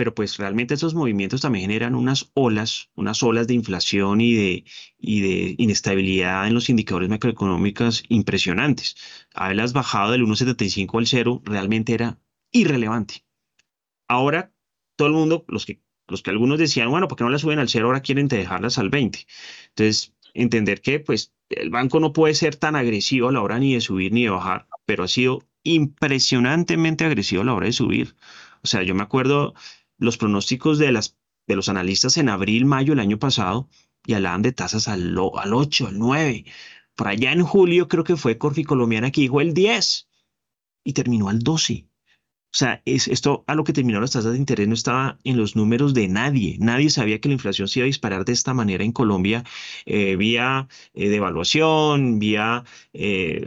Pero 0.01 0.15
pues 0.15 0.39
realmente 0.39 0.73
esos 0.73 0.95
movimientos 0.95 1.43
también 1.43 1.65
generan 1.65 1.95
unas 1.95 2.31
olas, 2.33 2.89
unas 2.95 3.23
olas 3.23 3.47
de 3.47 3.53
inflación 3.53 4.23
y 4.23 4.33
de, 4.33 4.65
y 4.97 5.21
de 5.21 5.55
inestabilidad 5.59 6.47
en 6.47 6.55
los 6.55 6.71
indicadores 6.71 7.11
macroeconómicos 7.11 8.05
impresionantes. 8.09 8.97
Haberlas 9.35 9.75
bajado 9.75 10.13
del 10.13 10.23
1,75 10.23 10.99
al 10.99 11.07
cero 11.07 11.43
realmente 11.45 11.93
era 11.93 12.19
irrelevante. 12.51 13.27
Ahora, 14.09 14.55
todo 14.97 15.09
el 15.09 15.13
mundo, 15.13 15.45
los 15.49 15.67
que, 15.67 15.83
los 16.09 16.23
que 16.23 16.31
algunos 16.31 16.59
decían, 16.59 16.89
bueno, 16.89 17.07
¿por 17.07 17.19
qué 17.19 17.25
no 17.25 17.29
las 17.29 17.43
suben 17.43 17.59
al 17.59 17.69
cero? 17.69 17.89
Ahora 17.89 18.01
quieren 18.01 18.27
dejarlas 18.27 18.79
al 18.79 18.89
20. 18.89 19.27
Entonces, 19.69 20.15
entender 20.33 20.81
que 20.81 21.01
pues 21.01 21.35
el 21.51 21.69
banco 21.69 22.01
no 22.01 22.15
puede 22.15 22.33
ser 22.33 22.57
tan 22.57 22.75
agresivo 22.75 23.29
a 23.29 23.33
la 23.33 23.43
hora 23.43 23.59
ni 23.59 23.75
de 23.75 23.83
subir 23.83 24.13
ni 24.13 24.23
de 24.23 24.31
bajar, 24.31 24.67
pero 24.87 25.05
ha 25.05 25.09
sido 25.09 25.41
impresionantemente 25.63 27.05
agresivo 27.05 27.43
a 27.43 27.45
la 27.45 27.53
hora 27.53 27.67
de 27.67 27.75
subir. 27.75 28.17
O 28.63 28.67
sea, 28.67 28.83
yo 28.83 28.95
me 28.95 29.03
acuerdo 29.03 29.55
los 30.01 30.17
pronósticos 30.19 30.79
de, 30.79 30.91
las, 30.91 31.17
de 31.47 31.57
los 31.57 31.69
analistas 31.69 32.17
en 32.17 32.29
abril, 32.29 32.65
mayo 32.65 32.93
del 32.93 33.01
año 33.01 33.19
pasado 33.19 33.69
y 34.05 34.15
hablaban 34.15 34.43
de 34.43 34.53
tasas 34.53 34.89
al, 34.89 35.17
al 35.37 35.55
8, 35.55 35.87
al 35.89 35.99
9. 35.99 36.45
Por 36.97 37.09
allá 37.09 37.33
en 37.33 37.43
julio 37.45 37.87
creo 37.87 38.03
que 38.03 38.17
fue 38.17 38.39
Corfi 38.39 38.65
Colombiana 38.65 39.13
que 39.13 39.21
dijo 39.21 39.41
el 39.41 39.55
10 39.55 40.09
y 40.85 40.93
terminó 40.95 41.29
al 41.29 41.41
12. 41.41 41.87
O 42.53 42.57
sea, 42.57 42.83
es, 42.85 43.07
esto 43.07 43.45
a 43.47 43.55
lo 43.55 43.63
que 43.63 43.73
terminó 43.73 44.01
las 44.01 44.11
tasas 44.11 44.33
de 44.33 44.39
interés 44.39 44.67
no 44.67 44.75
estaba 44.75 45.19
en 45.23 45.37
los 45.37 45.55
números 45.55 45.95
de 45.95 46.09
nadie. 46.09 46.57
Nadie 46.59 46.91
sabía 46.91 47.21
que 47.21 47.29
la 47.29 47.35
inflación 47.35 47.69
se 47.69 47.79
iba 47.79 47.85
a 47.85 47.87
disparar 47.87 48.25
de 48.25 48.33
esta 48.33 48.55
manera 48.55 48.83
en 48.83 48.91
Colombia 48.91 49.45
eh, 49.87 50.17
vía 50.17 50.67
eh, 50.95 51.09
devaluación, 51.11 52.19
vía 52.19 52.65
eh, 52.93 53.45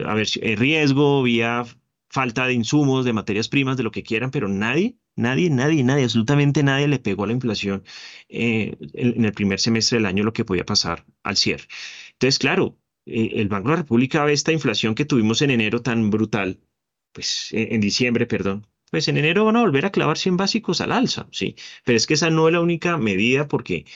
riesgo, 0.56 1.22
vía 1.22 1.64
falta 2.08 2.46
de 2.46 2.54
insumos, 2.54 3.04
de 3.04 3.12
materias 3.12 3.48
primas, 3.48 3.76
de 3.76 3.82
lo 3.82 3.90
que 3.90 4.04
quieran, 4.04 4.30
pero 4.30 4.48
nadie, 4.48 4.96
nadie, 5.16 5.50
nadie, 5.50 5.84
nadie, 5.84 6.04
absolutamente 6.04 6.62
nadie 6.62 6.88
le 6.88 6.98
pegó 6.98 7.24
a 7.24 7.26
la 7.26 7.32
inflación 7.32 7.84
en 8.28 9.24
el 9.24 9.32
primer 9.32 9.60
semestre 9.60 9.98
del 9.98 10.06
año 10.06 10.24
lo 10.24 10.32
que 10.32 10.44
podía 10.44 10.64
pasar 10.64 11.04
al 11.22 11.36
cierre. 11.36 11.66
Entonces, 12.12 12.38
claro, 12.38 12.78
el 13.06 13.48
Banco 13.48 13.68
de 13.68 13.74
la 13.76 13.82
República 13.82 14.24
ve 14.24 14.32
esta 14.32 14.52
inflación 14.52 14.94
que 14.94 15.04
tuvimos 15.04 15.42
en 15.42 15.50
enero 15.50 15.82
tan 15.82 16.10
brutal, 16.10 16.60
pues 17.12 17.48
en 17.52 17.80
diciembre, 17.80 18.26
perdón, 18.26 18.66
pues 18.90 19.08
en 19.08 19.16
enero 19.16 19.44
van 19.44 19.56
a 19.56 19.60
volver 19.60 19.86
a 19.86 19.90
clavar 19.90 20.18
100 20.18 20.36
básicos 20.36 20.80
al 20.80 20.92
alza, 20.92 21.28
sí, 21.32 21.56
pero 21.84 21.96
es 21.96 22.06
que 22.06 22.14
esa 22.14 22.30
no 22.30 22.48
es 22.48 22.52
la 22.52 22.60
única 22.60 22.96
medida 22.96 23.48
porque 23.48 23.86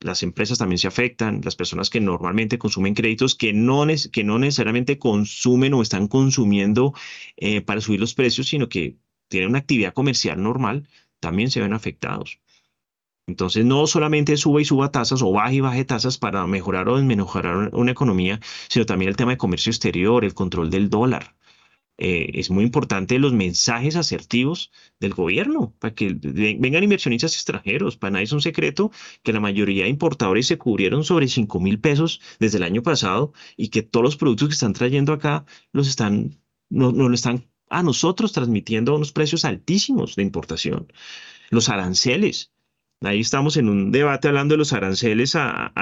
las 0.00 0.22
empresas 0.22 0.58
también 0.58 0.78
se 0.78 0.86
afectan, 0.86 1.40
las 1.42 1.56
personas 1.56 1.90
que 1.90 2.00
normalmente 2.00 2.58
consumen 2.58 2.94
créditos 2.94 3.34
que 3.34 3.52
no, 3.52 3.86
que 4.12 4.24
no 4.24 4.38
necesariamente 4.38 4.98
consumen 4.98 5.74
o 5.74 5.82
están 5.82 6.08
consumiendo 6.08 6.92
eh, 7.36 7.62
para 7.62 7.80
subir 7.80 8.00
los 8.00 8.14
precios, 8.14 8.48
sino 8.48 8.68
que 8.68 8.98
tienen 9.34 9.50
una 9.50 9.58
actividad 9.58 9.94
comercial 9.94 10.40
normal, 10.42 10.88
también 11.20 11.50
se 11.50 11.60
ven 11.60 11.72
afectados. 11.72 12.40
Entonces, 13.26 13.64
no 13.64 13.86
solamente 13.86 14.36
suba 14.36 14.60
y 14.60 14.64
suba 14.64 14.92
tasas 14.92 15.22
o 15.22 15.32
baje 15.32 15.56
y 15.56 15.60
baje 15.60 15.84
tasas 15.84 16.18
para 16.18 16.46
mejorar 16.46 16.88
o 16.88 16.96
desmejorar 16.96 17.74
una 17.74 17.90
economía, 17.90 18.38
sino 18.68 18.86
también 18.86 19.08
el 19.08 19.16
tema 19.16 19.32
de 19.32 19.38
comercio 19.38 19.70
exterior, 19.70 20.24
el 20.24 20.34
control 20.34 20.70
del 20.70 20.90
dólar. 20.90 21.34
Eh, 21.96 22.32
es 22.34 22.50
muy 22.50 22.64
importante 22.64 23.18
los 23.18 23.32
mensajes 23.32 23.96
asertivos 23.96 24.72
del 24.98 25.14
gobierno 25.14 25.74
para 25.78 25.94
que 25.94 26.12
vengan 26.12 26.82
inversionistas 26.84 27.34
extranjeros. 27.34 27.96
Para 27.96 28.12
nadie 28.12 28.24
es 28.24 28.32
un 28.32 28.42
secreto 28.42 28.90
que 29.22 29.32
la 29.32 29.40
mayoría 29.40 29.84
de 29.84 29.90
importadores 29.90 30.46
se 30.46 30.58
cubrieron 30.58 31.04
sobre 31.04 31.28
5 31.28 31.60
mil 31.60 31.80
pesos 31.80 32.20
desde 32.40 32.58
el 32.58 32.64
año 32.64 32.82
pasado 32.82 33.32
y 33.56 33.68
que 33.68 33.82
todos 33.82 34.04
los 34.04 34.16
productos 34.16 34.48
que 34.48 34.54
están 34.54 34.72
trayendo 34.74 35.12
acá 35.12 35.44
los 35.72 35.88
están, 35.88 36.40
no, 36.68 36.92
no 36.92 37.08
lo 37.08 37.14
están 37.14 37.46
a 37.68 37.82
nosotros 37.82 38.32
transmitiendo 38.32 38.94
unos 38.94 39.12
precios 39.12 39.44
altísimos 39.44 40.16
de 40.16 40.22
importación. 40.22 40.92
Los 41.50 41.68
aranceles. 41.68 42.52
Ahí 43.00 43.20
estamos 43.20 43.56
en 43.56 43.68
un 43.68 43.92
debate 43.92 44.28
hablando 44.28 44.54
de 44.54 44.58
los 44.58 44.72
aranceles 44.72 45.34
a, 45.36 45.72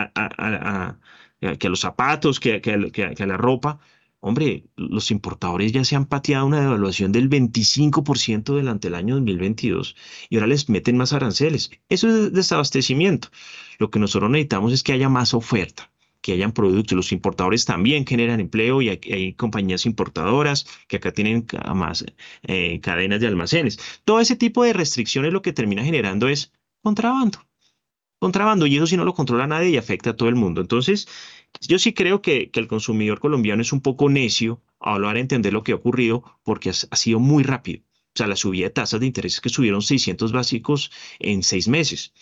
que 1.40 1.66
a 1.66 1.70
los 1.70 1.80
zapatos, 1.80 2.40
que, 2.40 2.60
que 2.60 3.22
a 3.22 3.26
la 3.26 3.36
ropa 3.36 3.80
Hombre, 4.24 4.66
los 4.76 5.10
importadores 5.10 5.72
ya 5.72 5.82
se 5.84 5.96
han 5.96 6.06
pateado 6.06 6.46
una 6.46 6.60
devaluación 6.60 7.10
del 7.10 7.28
25% 7.28 8.44
durante 8.44 8.86
el 8.86 8.94
año 8.94 9.16
2022 9.16 9.96
y 10.30 10.36
ahora 10.36 10.46
les 10.46 10.68
meten 10.68 10.96
más 10.96 11.12
aranceles. 11.12 11.72
Eso 11.88 12.08
es 12.08 12.32
desabastecimiento. 12.32 13.30
Lo 13.80 13.90
que 13.90 13.98
nosotros 13.98 14.30
necesitamos 14.30 14.72
es 14.72 14.84
que 14.84 14.92
haya 14.92 15.08
más 15.08 15.34
oferta, 15.34 15.90
que 16.22 16.32
hayan 16.32 16.52
productos. 16.52 16.96
Los 16.96 17.12
importadores 17.12 17.66
también 17.66 18.06
generan 18.06 18.40
empleo 18.40 18.80
y 18.80 18.88
hay, 18.88 19.34
compañías 19.34 19.84
importadoras 19.86 20.66
que 20.88 20.96
acá 20.96 21.12
tienen 21.12 21.46
más 21.74 22.04
eh, 22.44 22.80
cadenas 22.80 23.20
de 23.20 23.26
almacenes. 23.26 23.78
Todo 24.04 24.20
ese 24.20 24.36
tipo 24.36 24.64
de 24.64 24.72
restricciones 24.72 25.32
lo 25.32 25.42
que 25.42 25.52
termina 25.52 25.84
generando 25.84 26.28
es 26.28 26.52
contrabando 26.82 27.40
contrabando 28.22 28.68
y 28.68 28.76
eso 28.76 28.86
si 28.86 28.96
no 28.96 29.04
lo 29.04 29.14
controla 29.14 29.48
nadie 29.48 29.70
y 29.70 29.76
afecta 29.76 30.10
a 30.10 30.16
todo 30.16 30.28
el 30.28 30.36
mundo. 30.36 30.60
Entonces, 30.60 31.08
yo 31.60 31.76
sí 31.80 31.92
creo 31.92 32.22
que, 32.22 32.52
el 32.54 32.68
consumidor 32.68 33.18
colombiano 33.18 33.62
es 33.62 33.72
un 33.72 33.80
poco 33.80 34.08
necio 34.08 34.62
a 34.78 34.94
hablar 34.94 35.16
a 35.16 35.18
entender 35.18 35.52
lo 35.52 35.64
que 35.64 35.72
ha 35.72 35.74
ocurrido 35.74 36.22
porque 36.44 36.70
ha, 36.70 36.96
sido 36.96 37.18
muy 37.18 37.42
rápido. 37.42 37.82
O 37.82 38.14
sea, 38.14 38.28
la 38.28 38.36
subida 38.36 38.66
de 38.66 38.70
tasas 38.70 39.00
de 39.00 39.06
interés 39.06 39.40
que 39.40 39.48
subieron 39.48 39.82
600 39.82 40.30
básicos 40.30 40.92
en 41.18 41.42
seis 41.42 41.66
meses. 41.66 42.12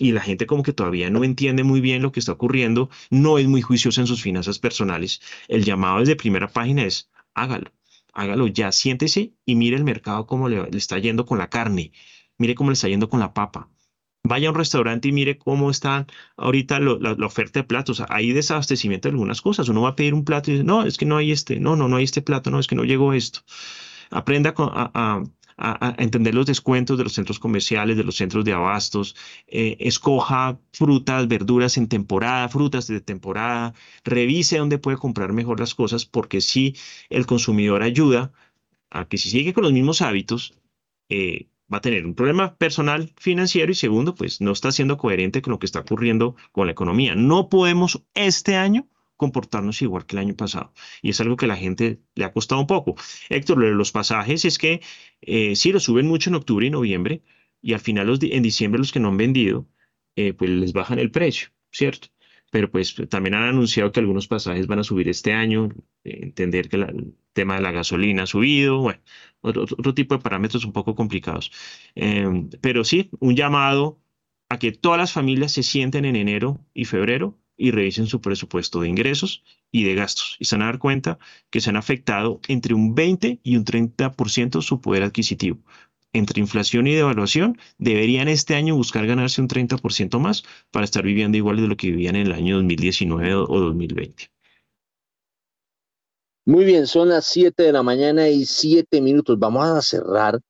Y 0.00 0.12
la 0.12 0.22
gente 0.22 0.46
como 0.46 0.62
que 0.62 0.72
todavía 0.72 1.10
no 1.10 1.24
entiende 1.24 1.62
muy 1.62 1.82
bien 1.82 2.00
lo 2.00 2.10
que 2.10 2.20
está 2.20 2.32
ocurriendo, 2.32 2.88
no 3.10 3.36
es 3.36 3.46
muy 3.46 3.60
juiciosa 3.60 4.00
en 4.00 4.06
sus 4.06 4.22
finanzas 4.22 4.58
personales. 4.58 5.20
El 5.46 5.62
llamado 5.62 6.00
desde 6.00 6.16
primera 6.16 6.48
página 6.48 6.84
es 6.84 7.10
hágalo, 7.34 7.70
hágalo 8.14 8.46
ya, 8.46 8.72
siéntese 8.72 9.34
y 9.44 9.56
mire 9.56 9.76
el 9.76 9.84
mercado 9.84 10.26
cómo 10.26 10.48
le, 10.48 10.68
está 10.72 10.98
yendo 10.98 11.26
con 11.26 11.36
la 11.36 11.50
carne, 11.50 11.92
mire 12.38 12.54
cómo 12.54 12.70
le 12.70 12.74
está 12.74 12.88
yendo 12.88 13.10
con 13.10 13.20
la 13.20 13.34
papa, 13.34 13.68
Vaya 14.22 14.48
a 14.48 14.50
un 14.50 14.56
restaurante 14.56 15.08
y 15.08 15.12
mire 15.12 15.38
cómo 15.38 15.70
está 15.70 16.06
ahorita 16.36 16.78
la, 16.78 17.12
oferta 17.26 17.60
de 17.60 17.64
platos. 17.64 18.02
Hay 18.10 18.32
desabastecimiento 18.32 19.08
de 19.08 19.12
algunas 19.12 19.40
cosas. 19.40 19.68
Uno 19.68 19.82
va 19.82 19.90
a 19.90 19.96
pedir 19.96 20.12
un 20.12 20.24
plato 20.24 20.50
y 20.50 20.54
dice, 20.54 20.64
no, 20.64 20.84
es 20.84 20.98
que 20.98 21.06
no 21.06 21.16
hay 21.16 21.32
este, 21.32 21.58
no, 21.58 21.74
no, 21.74 21.88
no 21.88 21.96
hay 21.96 22.04
este 22.04 22.20
plato, 22.20 22.50
no, 22.50 22.58
es 22.58 22.66
que 22.66 22.74
no 22.74 22.84
llegó 22.84 23.14
esto. 23.14 23.40
Aprenda 24.10 24.52
a, 24.56 25.22
entender 25.98 26.34
los 26.34 26.46
descuentos 26.46 26.96
de 26.96 27.04
los 27.04 27.12
centros 27.12 27.38
comerciales, 27.38 27.96
de 27.96 28.04
los 28.04 28.16
centros 28.16 28.44
de 28.44 28.52
abastos, 28.52 29.14
eh, 29.46 29.76
escoja 29.80 30.58
frutas, 30.72 31.28
verduras 31.28 31.76
en 31.76 31.88
temporada, 31.88 32.48
frutas 32.48 32.86
de 32.86 33.00
temporada, 33.00 33.74
revise 34.04 34.58
dónde 34.58 34.78
puede 34.78 34.96
comprar 34.96 35.32
mejor 35.32 35.60
las 35.60 35.74
cosas, 35.74 36.06
porque 36.06 36.40
si 36.40 36.76
el 37.10 37.26
consumidor 37.26 37.82
ayuda 37.82 38.32
a 38.90 39.06
que 39.06 39.18
si 39.18 39.30
sigue 39.30 39.52
con 39.52 39.64
los 39.64 39.72
mismos 39.72 40.02
hábitos, 40.02 40.54
eh, 41.08 41.48
va 41.72 41.78
a 41.78 41.80
tener 41.80 42.04
un 42.06 42.14
problema 42.14 42.56
personal 42.56 43.12
financiero 43.16 43.70
y 43.70 43.74
segundo, 43.74 44.14
pues 44.14 44.40
no 44.40 44.52
está 44.52 44.72
siendo 44.72 44.96
coherente 44.96 45.42
con 45.42 45.52
lo 45.52 45.58
que 45.58 45.66
está 45.66 45.80
ocurriendo 45.80 46.36
con 46.52 46.66
la 46.66 46.72
economía. 46.72 47.14
No 47.14 47.48
podemos 47.48 48.02
este 48.14 48.56
año 48.56 48.88
comportarnos 49.20 49.82
igual 49.82 50.06
que 50.06 50.16
el 50.16 50.20
año 50.20 50.34
pasado. 50.34 50.72
Y 51.02 51.10
es 51.10 51.20
algo 51.20 51.36
que 51.36 51.46
la 51.46 51.56
gente 51.56 52.00
le 52.14 52.24
ha 52.24 52.32
costado 52.32 52.60
un 52.62 52.66
poco. 52.66 52.94
Héctor, 53.28 53.58
los 53.58 53.92
pasajes 53.92 54.46
es 54.46 54.56
que 54.56 54.80
eh, 55.20 55.54
sí, 55.56 55.72
los 55.72 55.84
suben 55.84 56.06
mucho 56.06 56.30
en 56.30 56.36
octubre 56.36 56.66
y 56.66 56.70
noviembre 56.70 57.22
y 57.60 57.74
al 57.74 57.80
final 57.80 58.18
en 58.22 58.42
diciembre 58.42 58.78
los 58.78 58.92
que 58.92 59.00
no 59.00 59.08
han 59.08 59.18
vendido, 59.18 59.68
eh, 60.16 60.32
pues 60.32 60.50
les 60.50 60.72
bajan 60.72 60.98
el 60.98 61.10
precio, 61.10 61.50
¿cierto? 61.70 62.08
Pero 62.50 62.70
pues 62.70 62.94
también 63.10 63.34
han 63.34 63.42
anunciado 63.42 63.92
que 63.92 64.00
algunos 64.00 64.26
pasajes 64.26 64.66
van 64.66 64.78
a 64.78 64.84
subir 64.84 65.06
este 65.08 65.34
año, 65.34 65.68
eh, 66.04 66.20
entender 66.22 66.70
que 66.70 66.76
el 66.76 67.14
tema 67.34 67.56
de 67.56 67.62
la 67.62 67.72
gasolina 67.72 68.22
ha 68.22 68.26
subido, 68.26 68.78
bueno, 68.78 69.00
otro, 69.42 69.94
tipo 69.94 70.16
de 70.16 70.22
parámetros 70.22 70.64
un 70.64 70.72
poco 70.72 70.94
complicados. 70.94 71.52
Em, 71.94 72.48
pero 72.62 72.84
sí, 72.84 73.10
un 73.20 73.36
llamado 73.36 74.00
a 74.48 74.58
que 74.58 74.72
todas 74.72 74.98
las 74.98 75.12
familias 75.12 75.52
se 75.52 75.62
sienten 75.62 76.04
en 76.06 76.16
enero 76.16 76.64
y 76.74 76.86
febrero 76.86 77.38
y 77.60 77.70
revisen 77.72 78.06
su 78.06 78.20
presupuesto 78.22 78.80
de 78.80 78.88
ingresos 78.88 79.44
y 79.70 79.84
de 79.84 79.94
gastos 79.94 80.36
y 80.38 80.46
se 80.46 80.56
van 80.56 80.62
a 80.62 80.66
dar 80.66 80.78
cuenta 80.78 81.18
que 81.50 81.60
se 81.60 81.68
han 81.68 81.76
afectado 81.76 82.40
entre 82.48 82.74
un 82.74 82.94
20 82.94 83.40
y 83.42 83.56
un 83.56 83.64
30% 83.64 84.62
su 84.62 84.80
poder 84.80 85.02
adquisitivo. 85.02 85.58
entre 86.12 86.40
inflación 86.40 86.88
y 86.88 86.94
devaluación, 86.94 87.56
deberían 87.78 88.26
este 88.26 88.56
año 88.56 88.74
buscar 88.74 89.06
ganarse 89.06 89.40
un 89.40 89.46
30% 89.46 90.18
más 90.18 90.42
para 90.72 90.84
estar 90.84 91.04
viviendo 91.04 91.36
igual 91.36 91.58
de 91.58 91.68
lo 91.68 91.76
que 91.76 91.90
vivían 91.92 92.16
en 92.16 92.26
el 92.26 92.32
año 92.32 92.56
2019 92.56 93.34
o 93.34 93.60
2020. 93.60 94.28
Muy 96.46 96.64
bien, 96.64 96.88
son 96.88 97.10
las 97.10 97.26
7 97.26 97.62
de 97.62 97.72
la 97.72 97.84
mañana 97.84 98.28
y 98.28 98.44
7 98.44 99.00
minutos. 99.00 99.38
Vamos 99.38 99.68
a 99.68 99.80
cerrar 99.82 100.40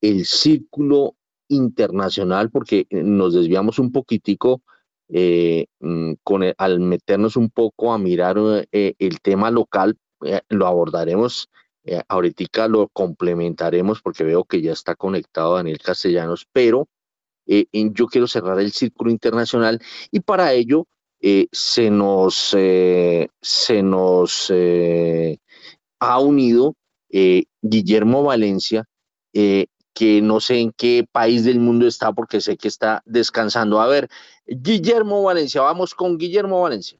el 0.00 0.24
círculo 0.24 1.14
internacional 1.48 2.50
porque 2.50 2.88
nos 2.90 3.34
desviamos 3.34 3.78
un 3.78 3.92
poquitico 3.92 4.62
eh, 5.08 5.66
mm, 5.80 6.14
con 6.24 6.42
al 6.58 6.80
meternos 6.80 7.36
un 7.36 7.50
poco 7.50 7.92
a 7.92 7.98
mirar 7.98 8.36
eh, 8.72 8.94
el 8.98 9.20
tema 9.20 9.50
local, 9.50 9.96
eh, 10.24 10.40
lo 10.48 10.66
abordaremos 10.66 11.48
ahorita 12.08 12.66
lo 12.66 12.88
complementaremos 12.88 14.02
porque 14.02 14.24
veo 14.24 14.42
que 14.42 14.60
ya 14.60 14.72
está 14.72 14.96
conectado 14.96 15.54
Daniel 15.54 15.78
Castellanos, 15.78 16.44
pero 16.52 16.88
yo 17.46 18.06
quiero 18.08 18.26
cerrar 18.26 18.58
el 18.58 18.72
círculo 18.72 19.12
internacional 19.12 19.80
y 20.10 20.18
para 20.18 20.52
ello 20.52 20.88
se 21.52 21.90
nos, 21.90 22.34
se 22.34 23.82
nos 23.84 24.52
ha 26.00 26.18
unido 26.18 26.74
Guillermo 27.62 28.24
Valencia, 28.24 28.84
que 29.96 30.20
no 30.20 30.40
sé 30.40 30.60
en 30.60 30.72
qué 30.72 31.08
país 31.10 31.42
del 31.44 31.58
mundo 31.58 31.86
está 31.86 32.12
porque 32.12 32.42
sé 32.42 32.58
que 32.58 32.68
está 32.68 33.02
descansando. 33.06 33.80
A 33.80 33.86
ver, 33.86 34.10
Guillermo 34.46 35.22
Valencia, 35.22 35.62
vamos 35.62 35.94
con 35.94 36.18
Guillermo 36.18 36.60
Valencia. 36.60 36.98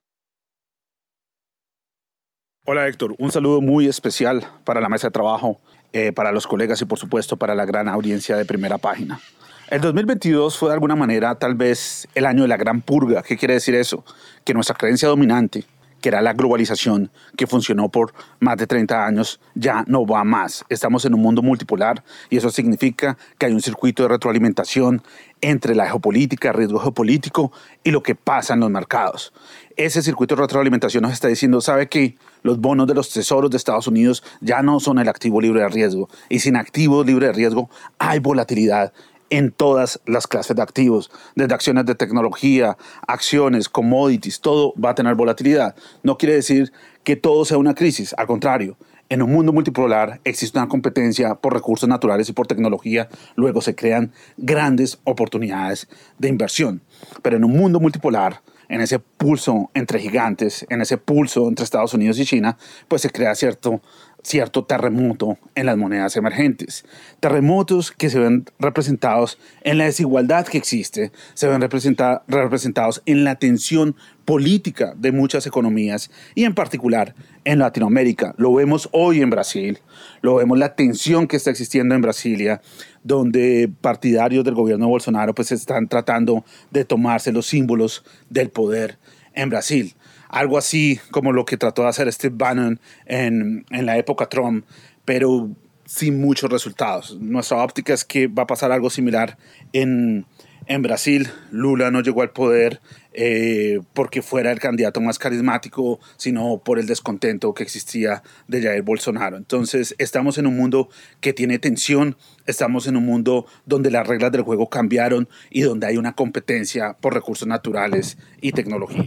Hola 2.64 2.88
Héctor, 2.88 3.14
un 3.18 3.30
saludo 3.30 3.61
muy 3.61 3.86
especial 3.86 4.51
para 4.64 4.80
la 4.80 4.88
mesa 4.88 5.09
de 5.09 5.12
trabajo, 5.12 5.61
eh, 5.92 6.11
para 6.12 6.32
los 6.32 6.47
colegas 6.47 6.80
y 6.80 6.86
por 6.86 6.99
supuesto 6.99 7.36
para 7.36 7.55
la 7.55 7.66
gran 7.66 7.86
audiencia 7.86 8.34
de 8.34 8.47
primera 8.47 8.78
página. 8.78 9.20
El 9.68 9.82
2022 9.82 10.57
fue 10.57 10.70
de 10.70 10.74
alguna 10.74 10.97
manera 10.97 11.34
tal 11.34 11.55
vez 11.55 12.09
el 12.14 12.24
año 12.24 12.42
de 12.42 12.49
la 12.49 12.57
gran 12.57 12.80
purga. 12.80 13.22
¿Qué 13.22 13.36
quiere 13.36 13.55
decir 13.55 13.74
eso? 13.74 14.07
Que 14.42 14.55
nuestra 14.55 14.74
creencia 14.74 15.07
dominante, 15.07 15.66
que 16.01 16.09
era 16.09 16.22
la 16.22 16.32
globalización, 16.32 17.11
que 17.36 17.47
funcionó 17.47 17.88
por 17.88 18.12
más 18.40 18.57
de 18.57 18.66
30 18.66 19.07
años, 19.07 19.40
ya 19.55 19.84
no 19.86 20.07
va 20.07 20.24
más. 20.24 20.64
Estamos 20.68 21.05
en 21.05 21.14
un 21.14 21.22
mundo 21.22 21.42
multipolar 21.42 22.05
y 22.30 22.36
eso 22.36 22.51
significa 22.51 23.16
que 23.38 23.47
hay 23.47 23.53
un 23.53 23.62
circuito 23.62 24.03
de 24.03 24.11
retroalimentación 24.11 25.03
entre 25.40 25.74
la 25.74 25.86
geopolítica, 25.86 26.53
riesgo 26.53 26.78
geopolítico 26.78 27.53
y 27.84 27.90
lo 27.90 28.03
que 28.03 28.14
pasa 28.14 28.55
en 28.55 28.61
los 28.61 28.70
mercados. 28.70 29.32
Ese 29.76 30.03
circuito 30.03 30.34
de 30.34 30.42
retroalimentación 30.42 31.03
nos 31.03 31.12
está 31.12 31.28
diciendo, 31.28 31.61
¿sabe 31.61 31.88
qué? 31.88 32.16
los 32.47 32.61
bonos 32.61 32.86
de 32.86 32.94
los 32.94 33.11
tesoros 33.11 33.51
de 33.51 33.57
Estados 33.57 33.88
Unidos 33.88 34.22
ya 34.40 34.62
no 34.62 34.78
son 34.80 34.99
el 34.99 35.09
activo 35.09 35.40
libre 35.40 35.62
de 35.62 35.68
riesgo. 35.68 36.09
Y 36.28 36.38
sin 36.38 36.57
activo 36.57 37.03
libre 37.03 37.26
de 37.26 37.32
riesgo 37.32 37.68
hay 37.99 38.20
volatilidad 38.20 38.92
en 39.31 39.51
todas 39.51 40.01
las 40.07 40.27
clases 40.27 40.57
de 40.57 40.62
activos, 40.62 41.11
desde 41.35 41.55
acciones 41.55 41.87
de 41.87 41.95
tecnología, 41.95 42.77
acciones, 43.07 43.68
commodities, 43.68 44.41
todo 44.41 44.74
va 44.83 44.91
a 44.91 44.95
tener 44.95 45.14
volatilidad. 45.14 45.74
No 46.03 46.18
quiere 46.18 46.35
decir 46.35 46.72
que 47.05 47.16
todo 47.16 47.45
sea 47.45 47.59
una 47.59 47.74
crisis, 47.74 48.14
al 48.16 48.27
contrario, 48.27 48.77
en 49.09 49.22
un 49.22 49.31
mundo 49.31 49.53
multipolar 49.53 50.20
existe 50.24 50.59
una 50.59 50.68
competencia 50.68 51.37
por 51.37 51.55
recursos 51.55 51.89
naturales 51.89 52.29
y 52.29 52.33
por 52.33 52.49
tecnología, 52.49 53.09
luego 53.37 53.61
se 53.61 53.77
crean 53.77 54.12
grandes 54.37 54.99
oportunidades 55.05 55.89
de 56.18 56.29
inversión. 56.29 56.83
Pero 57.22 57.37
en 57.37 57.45
un 57.45 57.53
mundo 57.53 57.79
multipolar, 57.79 58.43
en 58.68 58.81
ese 58.81 58.99
pulso 58.99 59.70
entre 59.74 60.01
gigantes, 60.01 60.66
en 60.70 60.81
ese 60.81 60.99
pulso 60.99 61.49
entre 61.49 61.64
Estados 61.64 61.95
Unidos 61.95 62.18
y 62.18 62.24
China, 62.24 62.59
pues 62.89 63.03
se 63.03 63.11
crea 63.11 63.35
cierto, 63.37 63.81
cierto 64.27 64.64
terremoto 64.64 65.39
en 65.55 65.66
las 65.66 65.77
monedas 65.77 66.16
emergentes. 66.16 66.85
Terremotos 67.20 67.93
que 67.93 68.11
se 68.11 68.18
ven 68.18 68.45
representados 68.59 69.39
en 69.62 69.79
la 69.79 69.85
desigualdad 69.85 70.49
que 70.49 70.59
existe, 70.59 71.12
se 71.35 71.47
ven 71.47 71.61
representados 71.61 73.03
en 73.07 73.22
la 73.22 73.37
tensión 73.37 73.95
política 74.24 74.95
de 74.97 75.12
muchas 75.12 75.47
economías 75.47 76.11
y 76.35 76.43
en 76.43 76.57
particular 76.57 77.14
en 77.45 77.61
Latinoamérica. 77.61 78.35
Lo 78.37 78.53
vemos 78.53 78.89
hoy 78.91 79.22
en 79.22 79.31
Brasil, 79.31 79.79
lo 80.22 80.35
vemos 80.35 80.59
la 80.59 80.74
tensión 80.74 81.29
que 81.29 81.37
está 81.37 81.51
existiendo 81.51 81.95
en 81.95 82.03
Brasilia, 82.03 82.61
donde 83.05 83.70
partidarios 83.81 84.45
del 84.45 84.55
gobierno 84.55 84.87
de 84.87 84.91
Bolsonaro 84.91 85.37
pues 85.37 85.53
están 85.53 85.87
tratando 85.87 86.45
de 86.72 86.85
tomarse 86.85 87.31
los 87.31 87.47
símbolos 87.47 88.05
del 88.29 88.51
poder 88.51 88.99
en 89.35 89.51
Brasil. 89.51 89.95
Algo 90.37 90.59
así 90.59 91.01
como 91.12 91.32
lo 91.32 91.47
que 91.47 91.57
trató 91.57 91.80
de 91.80 91.89
hacer 91.89 92.12
Steve 92.12 92.34
Bannon 92.37 92.78
en, 93.07 93.64
en 93.70 93.87
la 93.87 93.97
época 93.97 94.28
Trump, 94.28 94.66
pero 95.07 95.49
sin 95.87 96.20
muchos 96.20 96.51
resultados. 96.51 97.16
Nuestra 97.18 97.57
óptica 97.64 97.95
es 97.95 98.05
que 98.05 98.26
va 98.26 98.43
a 98.43 98.47
pasar 98.47 98.70
algo 98.70 98.91
similar 98.91 99.39
en, 99.72 100.26
en 100.66 100.82
Brasil. 100.82 101.30
Lula 101.51 101.91
no 101.91 102.03
llegó 102.03 102.20
al 102.20 102.32
poder 102.32 102.82
eh, 103.14 103.80
porque 103.95 104.20
fuera 104.20 104.53
el 104.53 104.61
candidato 104.61 105.01
más 105.01 105.18
carismático, 105.18 106.01
sino 106.18 106.59
por 106.62 106.78
el 106.78 106.87
descontento 106.87 107.55
que 107.55 107.62
existía 107.62 108.22
de 108.47 108.61
Jair 108.61 108.82
Bolsonaro. 108.82 109.39
Entonces, 109.39 109.95
estamos 109.97 110.37
en 110.37 110.47
un 110.47 110.55
mundo 110.55 110.91
que 111.22 111.32
tiene 111.32 111.59
tensión, 111.59 112.14
estamos 112.45 112.87
en 112.89 112.99
un 112.99 113.07
mundo 113.07 113.47
donde 113.64 113.91
las 113.91 114.07
reglas 114.07 114.32
del 114.32 114.43
juego 114.43 114.68
cambiaron 114.68 115.30
y 115.49 115.62
donde 115.62 115.87
hay 115.87 115.97
una 115.97 116.14
competencia 116.14 116.95
por 117.01 117.14
recursos 117.14 117.49
naturales 117.49 118.18
y 118.43 118.53
tecnología. 118.53 119.07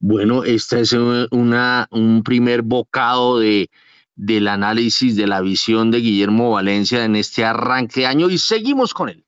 Bueno, 0.00 0.44
este 0.44 0.80
es 0.80 0.92
una, 0.92 1.88
un 1.90 2.22
primer 2.22 2.62
bocado 2.62 3.40
de, 3.40 3.68
del 4.14 4.46
análisis 4.46 5.16
de 5.16 5.26
la 5.26 5.40
visión 5.40 5.90
de 5.90 5.98
Guillermo 5.98 6.52
Valencia 6.52 7.04
en 7.04 7.16
este 7.16 7.44
arranque 7.44 8.00
de 8.00 8.06
año 8.06 8.30
y 8.30 8.38
seguimos 8.38 8.94
con 8.94 9.08
él. 9.08 9.24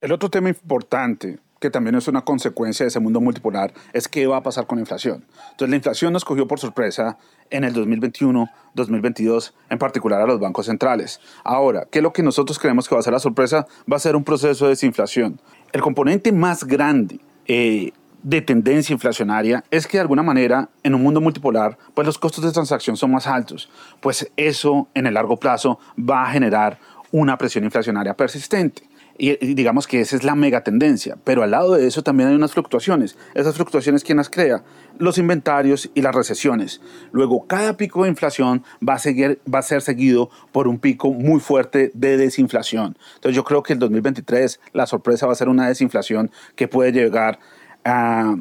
El 0.00 0.12
otro 0.12 0.30
tema 0.30 0.48
importante, 0.48 1.40
que 1.60 1.70
también 1.70 1.96
es 1.96 2.06
una 2.06 2.22
consecuencia 2.22 2.84
de 2.84 2.88
ese 2.88 3.00
mundo 3.00 3.20
multipolar, 3.20 3.72
es 3.92 4.06
qué 4.06 4.28
va 4.28 4.36
a 4.36 4.42
pasar 4.42 4.66
con 4.66 4.78
la 4.78 4.82
inflación. 4.82 5.24
Entonces, 5.50 5.70
la 5.70 5.76
inflación 5.76 6.12
nos 6.12 6.24
cogió 6.24 6.46
por 6.46 6.60
sorpresa 6.60 7.18
en 7.50 7.62
el 7.64 7.72
2021, 7.72 8.48
2022, 8.74 9.54
en 9.70 9.78
particular 9.78 10.20
a 10.20 10.26
los 10.26 10.38
bancos 10.40 10.66
centrales. 10.66 11.20
Ahora, 11.44 11.86
¿qué 11.90 11.98
es 11.98 12.02
lo 12.02 12.12
que 12.12 12.22
nosotros 12.22 12.60
creemos 12.60 12.88
que 12.88 12.94
va 12.94 13.00
a 13.00 13.04
ser 13.04 13.12
la 13.12 13.20
sorpresa? 13.20 13.66
Va 13.90 13.96
a 13.96 14.00
ser 14.00 14.14
un 14.14 14.24
proceso 14.24 14.64
de 14.66 14.70
desinflación. 14.70 15.40
El 15.72 15.82
componente 15.82 16.32
más 16.32 16.64
grande 16.64 17.20
eh, 17.46 17.92
de 18.22 18.40
tendencia 18.40 18.92
inflacionaria 18.92 19.64
es 19.70 19.86
que 19.86 19.96
de 19.96 20.02
alguna 20.02 20.22
manera 20.22 20.68
en 20.82 20.94
un 20.94 21.02
mundo 21.02 21.20
multipolar 21.20 21.76
pues 21.94 22.06
los 22.06 22.18
costos 22.18 22.44
de 22.44 22.52
transacción 22.52 22.96
son 22.96 23.10
más 23.10 23.26
altos. 23.26 23.68
Pues 24.00 24.30
eso 24.36 24.88
en 24.94 25.06
el 25.06 25.14
largo 25.14 25.36
plazo 25.38 25.78
va 25.98 26.24
a 26.24 26.30
generar 26.30 26.78
una 27.10 27.36
presión 27.36 27.64
inflacionaria 27.64 28.14
persistente 28.14 28.88
y 29.24 29.54
digamos 29.54 29.86
que 29.86 30.00
esa 30.00 30.16
es 30.16 30.24
la 30.24 30.34
mega 30.34 30.64
tendencia, 30.64 31.16
pero 31.22 31.44
al 31.44 31.52
lado 31.52 31.74
de 31.74 31.86
eso 31.86 32.02
también 32.02 32.28
hay 32.28 32.34
unas 32.34 32.54
fluctuaciones. 32.54 33.16
Esas 33.34 33.54
fluctuaciones, 33.54 34.02
¿quién 34.02 34.18
las 34.18 34.28
crea? 34.28 34.64
Los 34.98 35.16
inventarios 35.16 35.88
y 35.94 36.02
las 36.02 36.12
recesiones. 36.12 36.80
Luego, 37.12 37.46
cada 37.46 37.76
pico 37.76 38.02
de 38.02 38.08
inflación 38.08 38.64
va 38.86 38.94
a, 38.94 38.98
seguir, 38.98 39.40
va 39.52 39.60
a 39.60 39.62
ser 39.62 39.80
seguido 39.80 40.28
por 40.50 40.66
un 40.66 40.80
pico 40.80 41.12
muy 41.12 41.38
fuerte 41.38 41.92
de 41.94 42.16
desinflación. 42.16 42.98
Entonces 43.14 43.36
yo 43.36 43.44
creo 43.44 43.62
que 43.62 43.74
el 43.74 43.78
2023 43.78 44.58
la 44.72 44.86
sorpresa 44.86 45.26
va 45.26 45.34
a 45.34 45.36
ser 45.36 45.48
una 45.48 45.68
desinflación 45.68 46.32
que 46.56 46.66
puede 46.66 46.90
llegar 46.90 47.38
a, 47.84 48.34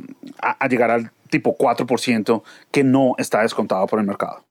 llegar 0.67 0.89
al 0.89 1.11
tipo 1.29 1.55
4% 1.59 2.41
que 2.71 2.83
no 2.83 3.13
está 3.19 3.43
descontado 3.43 3.85
por 3.85 3.99
el 3.99 4.07
mercado. 4.07 4.43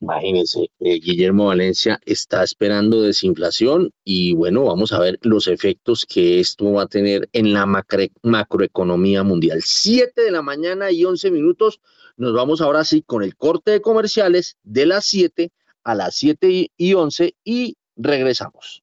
Imagínense, 0.00 0.70
eh, 0.80 0.98
Guillermo 0.98 1.46
Valencia 1.46 2.00
está 2.06 2.42
esperando 2.42 3.02
desinflación 3.02 3.92
y 4.02 4.32
bueno, 4.32 4.64
vamos 4.64 4.92
a 4.92 4.98
ver 4.98 5.18
los 5.20 5.46
efectos 5.46 6.06
que 6.06 6.40
esto 6.40 6.72
va 6.72 6.84
a 6.84 6.86
tener 6.86 7.28
en 7.34 7.52
la 7.52 7.66
macroeconomía 7.66 9.22
mundial. 9.22 9.60
Siete 9.62 10.22
de 10.22 10.30
la 10.30 10.40
mañana 10.40 10.90
y 10.90 11.04
once 11.04 11.30
minutos. 11.30 11.80
Nos 12.16 12.32
vamos 12.32 12.62
ahora 12.62 12.84
sí 12.84 13.02
con 13.02 13.22
el 13.22 13.36
corte 13.36 13.72
de 13.72 13.82
comerciales 13.82 14.56
de 14.62 14.86
las 14.86 15.04
siete 15.04 15.52
a 15.84 15.94
las 15.94 16.16
siete 16.16 16.70
y 16.76 16.94
once 16.94 17.34
y 17.44 17.76
regresamos. 17.96 18.82